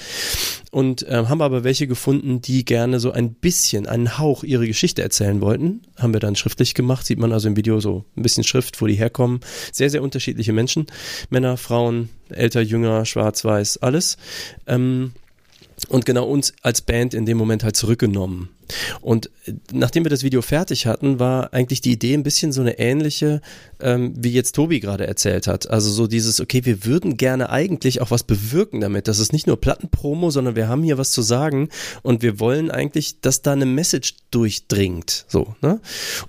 Und 0.72 1.04
äh, 1.04 1.26
haben 1.28 1.44
aber 1.44 1.64
welche 1.64 1.86
gefunden, 1.86 2.42
die 2.42 2.66
gerne 2.66 3.00
so 3.00 3.12
ein 3.12 3.36
bisschen, 3.36 3.86
einen 3.86 4.18
Hauch 4.18 4.44
ihre 4.44 4.66
Geschichte 4.66 5.04
erzählen 5.04 5.40
wollten. 5.40 5.84
Haben 5.98 6.14
wir 6.14 6.20
dann 6.20 6.36
schriftlich 6.36 6.74
gemacht, 6.74 7.06
sieht 7.06 7.20
man 7.20 7.32
also 7.32 7.48
im 7.48 7.56
Video 7.56 7.80
so 7.80 8.06
ein 8.16 8.24
bisschen 8.24 8.44
Schrift, 8.44 8.82
wo 8.82 8.88
die 8.88 8.96
herkommen. 8.96 9.42
Sehr, 9.72 9.92
sehr 9.92 10.02
unterschiedliche 10.02 10.52
Menschen. 10.52 10.88
Männer, 11.30 11.58
Frauen, 11.58 12.10
älter, 12.30 12.62
jünger, 12.62 13.06
schwarz, 13.06 13.44
weiß, 13.44 13.78
alles. 13.78 14.18
Ähm, 14.66 15.14
und 15.90 16.06
genau 16.06 16.26
uns 16.28 16.54
als 16.64 16.82
Band 16.82 17.14
in 17.14 17.26
dem 17.26 17.38
Moment 17.38 17.64
halt 17.64 17.76
zurückgenommen. 17.76 18.50
Und 19.02 19.30
äh, 19.46 19.54
nachdem 19.72 20.04
wir 20.04 20.10
das 20.10 20.24
Video 20.24 20.42
fertig 20.42 20.88
hatten, 20.88 21.20
war 21.20 21.54
eigentlich 21.54 21.82
die 21.82 21.92
Idee 21.92 22.16
ein 22.16 22.24
bisschen 22.24 22.52
so 22.52 22.62
eine 22.62 22.80
ähnliche, 22.80 23.42
ähm, 23.80 24.14
wie 24.18 24.32
jetzt 24.32 24.54
Tobi 24.54 24.80
gerade 24.80 25.08
erzählt 25.08 25.48
hat. 25.48 25.70
Also 25.70 25.92
so 25.92 26.08
dieses, 26.08 26.42
okay, 26.42 26.66
wir 26.66 26.84
würden 26.84 27.16
gerne 27.16 27.50
eigentlich 27.50 28.02
auch 28.02 28.12
was 28.12 28.24
bewirken 28.24 28.82
damit. 28.82 29.08
Das 29.08 29.20
ist 29.20 29.34
nicht 29.34 29.48
nur 29.48 29.62
Plattenpromo, 29.62 30.32
sondern 30.32 30.56
wir 30.56 30.68
haben 30.68 30.84
hier 30.84 30.98
was 30.98 31.12
zu 31.12 31.22
sagen 31.22 31.70
und 32.02 32.24
wir 32.24 32.40
wollen 32.40 32.72
eigentlich, 32.72 33.22
dass 33.22 33.42
da 33.42 33.54
eine 33.54 33.66
Message 33.66 34.16
durchdringt. 34.32 35.26
So, 35.28 35.56
ne? 35.62 35.80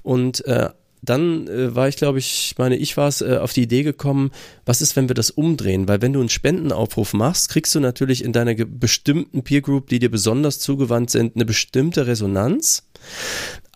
Und 0.03 0.45
äh, 0.47 0.69
dann 1.03 1.47
äh, 1.49 1.75
war 1.75 1.89
ich, 1.89 1.97
glaube 1.97 2.19
ich, 2.19 2.55
meine, 2.59 2.77
ich 2.77 2.97
war 2.97 3.09
es, 3.09 3.21
äh, 3.21 3.39
auf 3.41 3.53
die 3.53 3.63
Idee 3.63 3.83
gekommen, 3.83 4.31
was 4.65 4.81
ist, 4.81 4.97
wenn 4.97 5.09
wir 5.09 5.15
das 5.15 5.31
umdrehen? 5.31 5.89
Weil 5.89 6.03
wenn 6.03 6.13
du 6.13 6.21
einen 6.21 6.29
Spendenaufruf 6.29 7.15
machst, 7.15 7.49
kriegst 7.51 7.75
du 7.75 7.81
natürlich 7.81 8.25
in 8.25 8.33
deiner 8.33 8.55
bestimmten 8.55 9.43
Peer 9.43 9.61
Group, 9.61 9.89
die 9.89 9.99
dir 9.99 10.11
besonders 10.11 10.59
zugewandt 10.61 11.11
sind, 11.11 11.37
eine 11.37 11.45
bestimmte 11.45 12.07
Resonanz. 12.07 12.85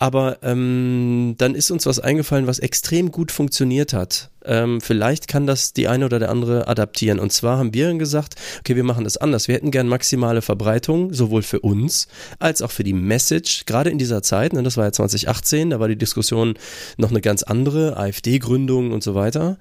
Aber 0.02 0.38
ähm, 0.42 1.36
dann 1.38 1.54
ist 1.54 1.70
uns 1.70 1.86
was 1.86 2.00
eingefallen, 2.00 2.48
was 2.48 2.58
extrem 2.58 3.12
gut 3.12 3.30
funktioniert 3.30 3.92
hat. 3.92 4.30
Ähm, 4.44 4.80
vielleicht 4.80 5.28
kann 5.28 5.46
das 5.46 5.74
die 5.74 5.86
eine 5.86 6.06
oder 6.06 6.18
der 6.18 6.28
andere 6.28 6.66
adaptieren. 6.66 7.20
Und 7.20 7.32
zwar 7.32 7.58
haben 7.58 7.72
wir 7.72 7.94
gesagt, 7.94 8.34
okay, 8.58 8.74
wir 8.74 8.82
machen 8.82 9.04
das 9.04 9.16
anders. 9.16 9.46
Wir 9.46 9.54
hätten 9.54 9.70
gern 9.70 9.86
maximale 9.86 10.42
Verbreitung, 10.42 11.14
sowohl 11.14 11.42
für 11.42 11.60
uns 11.60 12.08
als 12.40 12.62
auch 12.62 12.72
für 12.72 12.82
die 12.82 12.94
Message. 12.94 13.64
Gerade 13.64 13.90
in 13.90 13.98
dieser 13.98 14.24
Zeit, 14.24 14.54
ne, 14.54 14.64
das 14.64 14.76
war 14.76 14.86
ja 14.86 14.92
2018, 14.92 15.70
da 15.70 15.78
war 15.78 15.86
die 15.86 15.94
Diskussion 15.94 16.54
noch 16.96 17.10
eine 17.10 17.20
ganz 17.20 17.44
andere, 17.44 17.96
AfD-Gründung 17.96 18.90
und 18.90 19.04
so 19.04 19.14
weiter, 19.14 19.56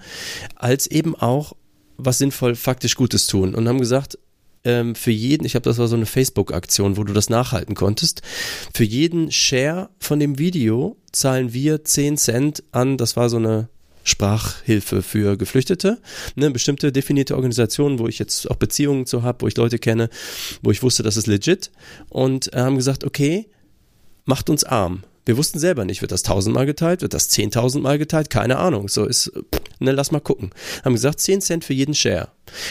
als 0.56 0.88
eben 0.88 1.14
auch 1.14 1.54
was 1.98 2.18
sinnvoll 2.18 2.56
faktisch 2.56 2.96
Gutes 2.96 3.28
tun. 3.28 3.54
Und 3.54 3.70
haben 3.70 3.80
gesagt, 3.80 4.18
ähm, 4.64 4.96
für 4.96 5.12
jeden, 5.12 5.46
ich 5.46 5.56
habe 5.56 5.64
das 5.64 5.78
war 5.78 5.88
so 5.88 5.96
eine 5.96 6.06
Facebook-Aktion, 6.06 6.98
wo 6.98 7.04
du 7.04 7.14
das 7.14 7.30
nachhalten 7.30 7.76
konntest, 7.76 8.22
für 8.74 8.84
jeden 8.84 9.32
Share 9.32 9.90
von 10.00 10.20
dem 10.20 10.38
Video 10.38 10.98
zahlen 11.12 11.54
wir 11.54 11.84
10 11.84 12.18
Cent 12.18 12.64
an, 12.72 12.98
das 12.98 13.16
war 13.16 13.30
so 13.30 13.38
eine 13.38 13.70
Sprachhilfe 14.04 15.02
für 15.02 15.38
Geflüchtete, 15.38 16.00
eine 16.36 16.52
bestimmte 16.52 16.92
definierte 16.92 17.36
Organisation, 17.36 18.00
wo 18.00 18.08
ich 18.08 18.20
jetzt 18.20 18.50
auch 18.50 18.56
Beziehungen 18.56 19.06
zu 19.06 19.24
habe, 19.24 19.42
wo 19.42 19.48
ich 19.48 19.58
Leute 19.58 19.80
kenne, 19.80 20.10
wo 20.62 20.72
ich 20.72 20.82
wusste, 20.82 21.04
das 21.04 21.18
ist 21.18 21.28
legit 21.28 21.72
und 22.10 22.54
äh, 22.54 22.60
haben 22.60 22.78
gesagt, 22.78 23.04
okay, 23.04 23.48
macht 24.26 24.50
uns 24.50 24.64
arm. 24.64 25.04
Wir 25.26 25.38
wussten 25.38 25.60
selber 25.60 25.86
nicht, 25.86 26.02
wird 26.02 26.12
das 26.12 26.24
tausendmal 26.24 26.66
geteilt, 26.66 27.02
wird 27.02 27.14
das 27.14 27.30
zehntausendmal 27.30 27.98
geteilt, 28.00 28.30
keine 28.30 28.58
Ahnung. 28.58 28.88
So 28.88 29.06
ist, 29.06 29.32
ne, 29.80 29.92
lass 29.92 30.12
mal 30.12 30.20
gucken. 30.20 30.52
Haben 30.84 30.94
gesagt, 30.94 31.20
zehn 31.20 31.42
Cent 31.42 31.64
für 31.64 31.74
jeden 31.74 31.94
Share. 31.94 32.30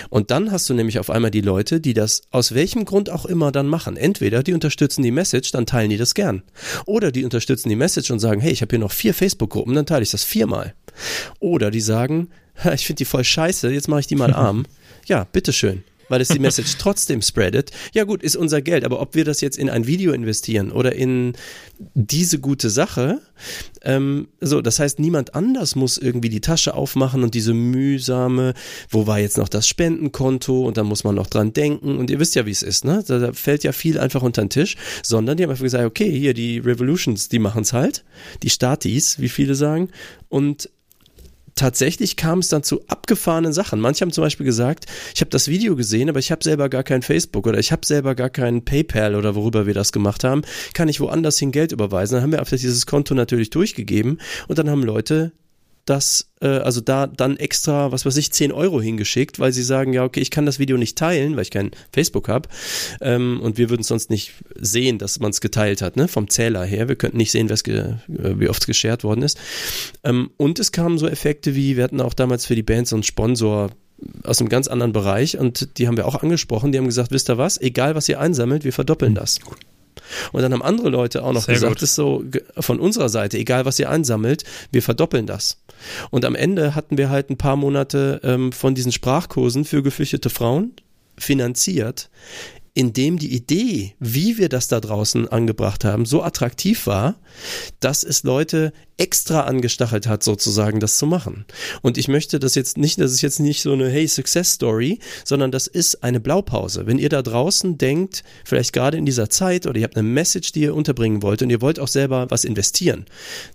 Und 0.09 0.31
dann 0.31 0.51
hast 0.51 0.69
du 0.69 0.75
nämlich 0.75 0.99
auf 0.99 1.11
einmal 1.11 1.31
die 1.31 1.41
Leute, 1.41 1.81
die 1.81 1.95
das 1.95 2.23
aus 2.31 2.55
welchem 2.55 2.85
Grund 2.85 3.09
auch 3.09 3.25
immer 3.25 3.53
dann 3.53 3.69
machen. 3.69 3.97
Entweder 3.97 4.43
die 4.43 4.53
unterstützen 4.53 5.03
die 5.03 5.13
Message, 5.13 5.53
dann 5.53 5.67
teilen 5.67 5.91
die 5.91 5.97
das 5.97 6.15
gern. 6.15 6.43
Oder 6.87 7.13
die 7.13 7.25
unterstützen 7.25 7.69
die 7.69 7.77
Message 7.77 8.11
und 8.11 8.19
sagen, 8.19 8.41
hey, 8.41 8.53
ich 8.53 8.63
habe 8.63 8.71
hier 8.71 8.81
noch 8.81 8.93
vier 8.93 9.15
Facebook-Gruppen, 9.15 9.75
dann 9.75 9.87
teile 9.87 10.03
ich 10.03 10.11
das 10.11 10.25
viermal. 10.25 10.75
Oder 11.39 11.71
die 11.71 11.81
sagen, 11.81 12.31
ich 12.75 12.87
finde 12.87 12.99
die 12.99 13.05
voll 13.05 13.25
scheiße, 13.25 13.71
jetzt 13.71 13.89
mache 13.89 14.01
ich 14.01 14.07
die 14.09 14.17
mal 14.17 14.35
arm. 14.35 14.67
ja, 15.07 15.25
bitteschön 15.25 15.85
weil 16.11 16.21
es 16.21 16.29
die 16.29 16.39
Message 16.39 16.77
trotzdem 16.79 17.23
spreadet. 17.23 17.71
Ja 17.95 18.05
gut, 18.05 18.23
ist 18.23 18.37
unser 18.37 18.61
Geld, 18.61 18.85
aber 18.85 19.01
ob 19.01 19.15
wir 19.15 19.25
das 19.25 19.41
jetzt 19.41 19.57
in 19.57 19.71
ein 19.71 19.87
Video 19.87 20.13
investieren 20.13 20.73
oder 20.73 20.95
in 20.95 21.33
diese 21.95 22.39
gute 22.39 22.69
Sache, 22.69 23.21
ähm, 23.83 24.29
so, 24.41 24.61
das 24.61 24.79
heißt, 24.79 24.99
niemand 24.99 25.35
anders 25.35 25.77
muss 25.77 25.97
irgendwie 25.97 26.29
die 26.29 26.41
Tasche 26.43 26.75
aufmachen 26.75 27.23
und 27.23 27.35
diese 27.35 27.55
mühsame, 27.55 28.55
wo 28.91 29.07
war 29.07 29.19
jetzt 29.19 29.39
noch 29.39 29.49
das 29.49 29.67
Spendenkonto 29.67 30.67
und 30.67 30.77
da 30.77 30.83
muss 30.83 31.05
man 31.05 31.15
noch 31.15 31.29
dran 31.29 31.53
denken 31.53 31.97
und 31.97 32.11
ihr 32.11 32.19
wisst 32.19 32.35
ja, 32.35 32.45
wie 32.45 32.51
es 32.51 32.63
ist, 32.63 32.85
ne? 32.85 33.03
Da, 33.07 33.19
da 33.19 33.33
fällt 33.33 33.65
ja 33.65 33.73
viel 33.73 33.99
einfach 33.99 34.23
unter 34.23 34.43
den 34.43 34.51
Tisch, 34.51 34.77
sondern 35.03 35.37
die 35.37 35.45
haben 35.45 35.51
einfach 35.51 35.65
gesagt, 35.65 35.85
okay, 35.85 36.11
hier 36.11 36.35
die 36.35 36.59
Revolutions, 36.59 37.29
die 37.29 37.39
machen 37.39 37.63
es 37.63 37.73
halt, 37.73 38.05
die 38.43 38.51
Statis, 38.51 39.21
wie 39.21 39.29
viele 39.29 39.55
sagen, 39.55 39.89
und 40.29 40.69
tatsächlich 41.61 42.17
kam 42.17 42.39
es 42.39 42.49
dann 42.49 42.63
zu 42.63 42.81
abgefahrenen 42.89 43.53
Sachen. 43.53 43.81
Manche 43.81 44.03
haben 44.03 44.13
zum 44.13 44.25
Beispiel 44.25 44.47
gesagt, 44.47 44.87
ich 45.15 45.21
habe 45.21 45.31
das 45.31 45.49
Video 45.49 45.77
gesehen, 45.77 46.09
aber 46.09 46.19
ich 46.19 46.33
habe 46.33 46.43
selber 46.43 46.71
gar 46.71 46.83
kein 46.83 47.03
Facebook 47.03 47.47
oder 47.47 47.59
ich 47.59 47.71
habe 47.71 47.85
selber 47.85 48.15
gar 48.15 48.31
kein 48.31 48.65
PayPal 48.65 49.15
oder 49.15 49.35
worüber 49.35 49.67
wir 49.67 49.75
das 49.75 49.93
gemacht 49.93 50.25
haben. 50.25 50.43
Kann 50.73 50.89
ich 50.89 51.01
woanders 51.01 51.39
hin 51.39 51.53
Geld 51.53 51.73
überweisen? 51.73 52.15
Dann 52.15 52.23
haben 52.23 52.33
wir 52.33 52.39
einfach 52.39 52.57
dieses 52.57 52.87
Konto 52.87 53.15
natürlich 53.15 53.51
durchgegeben 53.51 54.21
und 54.49 54.59
dann 54.59 54.71
haben 54.71 54.83
Leute 54.83 55.33
das, 55.91 56.31
äh, 56.41 56.47
also 56.47 56.81
da 56.81 57.09
dann 57.09 57.37
extra, 57.37 57.91
was 57.91 58.07
weiß 58.07 58.17
ich, 58.17 58.33
10 58.33 58.53
Euro 58.53 58.81
hingeschickt, 58.81 59.41
weil 59.41 59.53
sie 59.53 59.65
sagen, 59.65 59.93
ja, 59.93 60.05
okay, 60.05 60.21
ich 60.21 60.31
kann 60.31 60.47
das 60.47 60.59
Video 60.59 60.77
nicht 60.77 60.97
teilen, 60.97 61.35
weil 61.35 61.43
ich 61.43 61.51
kein 61.51 61.73
Facebook 61.93 62.29
habe. 62.29 62.49
Ähm, 63.01 63.41
und 63.43 63.59
wir 63.59 63.71
würden 63.71 63.83
sonst 63.83 64.09
nicht 64.09 64.33
sehen, 64.55 64.99
dass 64.99 65.19
man 65.19 65.31
es 65.31 65.41
geteilt 65.41 65.83
hat, 65.83 65.97
ne? 65.97 66.07
Vom 66.07 66.31
Zähler 66.31 66.65
her. 66.65 66.89
Wir 66.89 66.97
könnten 66.97 67.17
nicht 67.17 67.33
sehen, 67.33 67.51
äh, 67.51 67.95
wie 68.07 68.49
oft 68.49 68.63
es 68.63 68.67
geshared 68.67 69.03
worden 69.03 69.23
ist. 69.23 69.39
Ähm, 70.05 70.31
und 70.37 70.61
es 70.61 70.71
kamen 70.71 70.97
so 70.97 71.09
Effekte 71.09 71.57
wie, 71.57 71.77
wir 71.77 71.85
hatten 71.85 72.01
auch 72.01 72.15
damals 72.15 72.47
für 72.47 72.55
die 72.55 72.63
Band 72.63 72.87
so 72.87 72.97
einen 72.97 73.03
Sponsor 73.03 73.71
aus 74.23 74.41
einem 74.41 74.49
ganz 74.49 74.69
anderen 74.69 74.93
Bereich 74.93 75.39
und 75.39 75.79
die 75.79 75.87
haben 75.87 75.97
wir 75.97 76.07
auch 76.07 76.23
angesprochen. 76.23 76.73
Die 76.73 76.79
haben 76.79 76.87
gesagt, 76.87 77.11
wisst 77.11 77.29
ihr 77.29 77.37
was, 77.37 77.61
egal 77.61 77.95
was 77.95 78.09
ihr 78.09 78.21
einsammelt, 78.21 78.65
wir 78.65 78.73
verdoppeln 78.73 79.15
das. 79.15 79.41
Und 80.33 80.43
dann 80.43 80.53
haben 80.53 80.63
andere 80.63 80.89
Leute 80.89 81.23
auch 81.23 81.33
noch 81.33 81.43
Sehr 81.43 81.55
gesagt, 81.55 81.75
gut. 81.75 81.83
ist 81.83 81.95
so 81.95 82.25
von 82.59 82.81
unserer 82.81 83.09
Seite, 83.09 83.39
egal 83.39 83.65
was 83.65 83.79
ihr 83.79 83.91
ansammelt, 83.91 84.45
wir 84.73 84.83
verdoppeln 84.83 85.27
das. 85.27 85.59
Und 86.11 86.25
am 86.25 86.35
Ende 86.35 86.75
hatten 86.75 86.99
wir 86.99 87.11
halt 87.11 87.31
ein 87.31 87.39
paar 87.39 87.57
Monate 87.57 88.21
ähm, 88.23 88.53
von 88.53 88.75
diesen 88.75 88.93
Sprachkursen 88.93 89.65
für 89.65 89.83
geflüchtete 89.83 90.31
Frauen 90.31 90.73
finanziert, 91.19 92.11
indem 92.75 93.19
die 93.19 93.35
Idee, 93.35 93.95
wie 93.99 94.39
wir 94.39 94.49
das 94.49 94.69
da 94.69 94.81
draußen 94.81 95.29
angebracht 95.29 95.85
haben, 95.85 96.07
so 96.07 96.23
attraktiv 96.23 96.87
war, 96.87 97.17
dass 97.81 98.05
es 98.05 98.23
Leute 98.23 98.73
extra 99.01 99.43
angestachelt 99.43 100.07
hat, 100.07 100.23
sozusagen 100.23 100.79
das 100.79 100.99
zu 100.99 101.07
machen. 101.07 101.47
Und 101.81 101.97
ich 101.97 102.07
möchte 102.07 102.39
das 102.39 102.55
jetzt 102.55 102.77
nicht, 102.77 103.01
das 103.01 103.13
ist 103.13 103.23
jetzt 103.23 103.41
nicht 103.41 103.63
so 103.63 103.73
eine 103.73 103.89
Hey 103.89 104.07
Success 104.07 104.53
Story, 104.53 104.99
sondern 105.25 105.51
das 105.51 105.67
ist 105.67 106.05
eine 106.05 106.21
Blaupause. 106.21 106.87
Wenn 106.87 106.99
ihr 106.99 107.09
da 107.09 107.23
draußen 107.23 107.79
denkt, 107.79 108.23
vielleicht 108.45 108.75
gerade 108.75 108.99
in 108.99 109.07
dieser 109.07 109.31
Zeit 109.31 109.67
oder 109.67 109.79
ihr 109.79 109.85
habt 109.85 109.97
eine 109.97 110.07
Message, 110.07 110.53
die 110.53 110.61
ihr 110.61 110.75
unterbringen 110.75 111.23
wollt 111.23 111.41
und 111.41 111.49
ihr 111.49 111.63
wollt 111.63 111.81
auch 111.81 111.89
selber 111.89 112.27
was 112.29 112.45
investieren. 112.45 113.07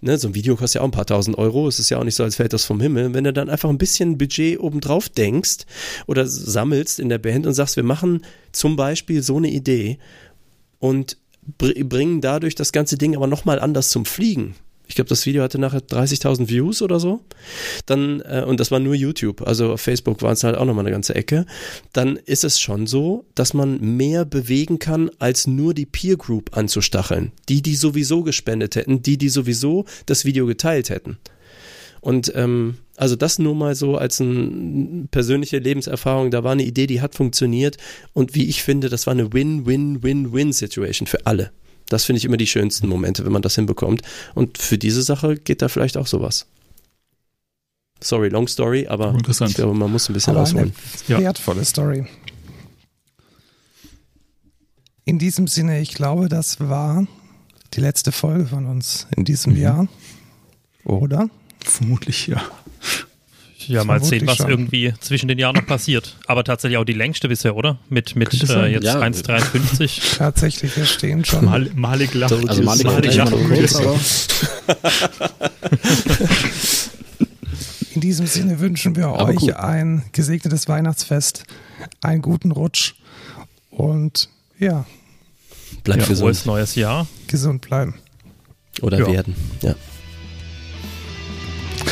Ne, 0.02 0.18
so 0.18 0.30
ein 0.30 0.36
Video 0.36 0.56
kostet 0.56 0.80
ja 0.80 0.82
auch 0.82 0.86
ein 0.86 0.92
paar 0.92 1.06
tausend 1.06 1.38
Euro. 1.38 1.68
Es 1.68 1.78
ist 1.78 1.92
ja 1.92 2.00
auch 2.00 2.04
nicht 2.04 2.16
so, 2.16 2.24
als 2.24 2.38
fällt 2.38 2.54
das 2.54 2.66
vom 2.66 2.82
Himmel. 2.82 3.14
Wenn 3.14 3.24
du 3.24 3.32
dann 3.32 3.50
einfach 3.50 3.70
ein 3.70 3.78
bisschen 3.78 4.18
Budget 4.18 4.60
obendrauf 4.60 5.10
denkst 5.10 5.66
oder 6.08 6.26
sammelst 6.26 7.00
in 7.00 7.10
der 7.10 7.20
Band 7.20 7.46
und 7.46 7.54
sagst, 7.54 7.76
wir 7.76 7.84
machen 7.84 8.22
zum 8.52 8.78
Beispiel 8.78 9.15
so 9.22 9.38
eine 9.38 9.50
Idee 9.50 9.98
und 10.80 11.18
bringen 11.58 12.22
dadurch 12.22 12.56
das 12.56 12.72
ganze 12.72 12.98
Ding 12.98 13.16
aber 13.16 13.28
nochmal 13.28 13.60
anders 13.60 13.90
zum 13.90 14.06
Fliegen. 14.06 14.56
Ich 14.88 14.96
glaube, 14.96 15.10
das 15.10 15.26
Video 15.26 15.42
hatte 15.42 15.58
nachher 15.58 15.82
30.000 15.82 16.48
Views 16.48 16.82
oder 16.82 17.00
so. 17.00 17.22
Dann, 17.86 18.22
äh, 18.22 18.44
und 18.46 18.60
das 18.60 18.72
war 18.72 18.80
nur 18.80 18.94
YouTube, 18.94 19.42
also 19.42 19.74
auf 19.74 19.82
Facebook 19.82 20.22
waren 20.22 20.34
es 20.34 20.44
halt 20.44 20.56
auch 20.56 20.66
nochmal 20.66 20.86
eine 20.86 20.92
ganze 20.92 21.16
Ecke. 21.16 21.46
Dann 21.94 22.18
ist 22.18 22.44
es 22.44 22.60
schon 22.60 22.86
so, 22.88 23.26
dass 23.36 23.54
man 23.54 23.80
mehr 23.80 24.26
bewegen 24.26 24.80
kann, 24.80 25.10
als 25.20 25.48
nur 25.48 25.74
die 25.74 25.86
Peer 25.86 26.18
Group 26.18 26.56
anzustacheln. 26.56 27.32
Die, 27.50 27.62
die 27.62 27.76
sowieso 27.76 28.24
gespendet 28.24 28.76
hätten, 28.76 29.02
die, 29.02 29.18
die 29.18 29.30
sowieso 29.30 29.86
das 30.06 30.26
Video 30.26 30.46
geteilt 30.46 30.90
hätten. 30.90 31.18
Und 32.06 32.32
ähm, 32.36 32.78
also 32.98 33.16
das 33.16 33.40
nur 33.40 33.56
mal 33.56 33.74
so 33.74 33.98
als 33.98 34.22
eine 34.22 35.08
persönliche 35.10 35.58
Lebenserfahrung. 35.58 36.30
Da 36.30 36.44
war 36.44 36.52
eine 36.52 36.64
Idee, 36.64 36.86
die 36.86 37.02
hat 37.02 37.16
funktioniert. 37.16 37.78
Und 38.14 38.36
wie 38.36 38.46
ich 38.46 38.62
finde, 38.62 38.90
das 38.90 39.08
war 39.08 39.14
eine 39.14 39.34
Win-Win-Win-Win-Situation 39.34 41.08
für 41.08 41.26
alle. 41.26 41.52
Das 41.90 42.06
finde 42.06 42.20
ich 42.20 42.26
immer 42.26 42.38
die 42.38 42.46
schönsten 42.46 42.88
Momente, 42.88 43.26
wenn 43.26 43.32
man 43.32 43.42
das 43.42 43.56
hinbekommt. 43.56 44.04
Und 44.36 44.60
für 44.60 44.78
diese 44.78 45.02
Sache 45.02 45.36
geht 45.36 45.64
da 45.64 45.68
vielleicht 45.68 45.98
auch 45.98 46.06
sowas. 46.06 46.46
Sorry, 48.04 48.30
long 48.30 48.48
story, 48.48 48.86
aber 48.86 49.18
ich 49.28 49.56
glaube, 49.56 49.74
man 49.74 49.92
muss 49.92 50.08
ein 50.08 50.14
bisschen 50.14 50.34
aber 50.34 50.44
ausholen. 50.44 50.76
Eine 51.08 51.22
wertvolle 51.22 51.62
ja. 51.62 51.66
Story. 51.66 52.06
In 55.06 55.18
diesem 55.18 55.48
Sinne, 55.48 55.82
ich 55.82 55.96
glaube, 55.96 56.30
das 56.30 56.60
war 56.60 57.08
die 57.74 57.82
letzte 57.82 58.12
Folge 58.12 58.46
von 58.46 58.68
uns 58.68 59.08
in 59.18 59.26
diesem 59.26 59.54
mhm. 59.54 59.60
Jahr. 59.60 59.88
Oder? 60.84 61.32
Vermutlich, 61.70 62.28
ja. 62.28 62.42
Ja, 63.68 63.84
mal 63.84 64.04
sehen, 64.04 64.28
was 64.28 64.38
schon. 64.38 64.50
irgendwie 64.50 64.94
zwischen 65.00 65.28
den 65.28 65.40
Jahren 65.40 65.56
noch 65.56 65.66
passiert. 65.66 66.16
Aber 66.28 66.44
tatsächlich 66.44 66.78
auch 66.78 66.86
die 66.86 66.94
längste 66.94 67.28
bisher, 67.28 67.56
oder? 67.56 67.80
Mit, 67.90 68.16
mit 68.16 68.32
äh, 68.34 68.68
jetzt 68.68 68.84
ja. 68.84 69.02
1,53. 69.02 70.18
Tatsächlich, 70.18 70.78
wir 70.78 70.86
stehen 70.86 71.26
schon. 71.26 71.46
Mal, 71.46 71.72
Malik 71.74 72.14
lacht. 72.14 72.34
Also 72.34 72.62
Malik, 72.62 72.86
Malik 72.86 73.16
lacht 73.16 73.32
kurz. 73.32 73.80
In 77.96 78.02
diesem 78.02 78.28
Sinne 78.28 78.60
wünschen 78.60 78.96
wir 78.96 79.08
aber 79.08 79.30
euch 79.30 79.38
gut. 79.38 79.54
ein 79.54 80.04
gesegnetes 80.12 80.68
Weihnachtsfest, 80.68 81.46
einen 82.02 82.22
guten 82.22 82.52
Rutsch 82.52 82.94
und 83.70 84.30
ja. 84.60 84.86
Bleibt 85.84 86.02
ja, 86.02 86.08
gesund. 86.08 86.46
neues 86.46 86.76
Jahr. 86.76 87.08
Gesund 87.28 87.62
bleiben. 87.62 87.96
Oder 88.82 89.00
ja. 89.00 89.08
werden, 89.08 89.36
ja. 89.62 89.76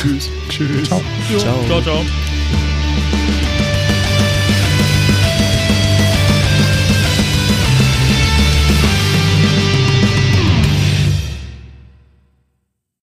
Tschüss. 0.04 0.30
Tschüss. 0.50 0.88
Ciao. 0.88 1.00
Ciao. 1.38 1.64
ciao. 1.66 1.80
ciao. 1.80 2.04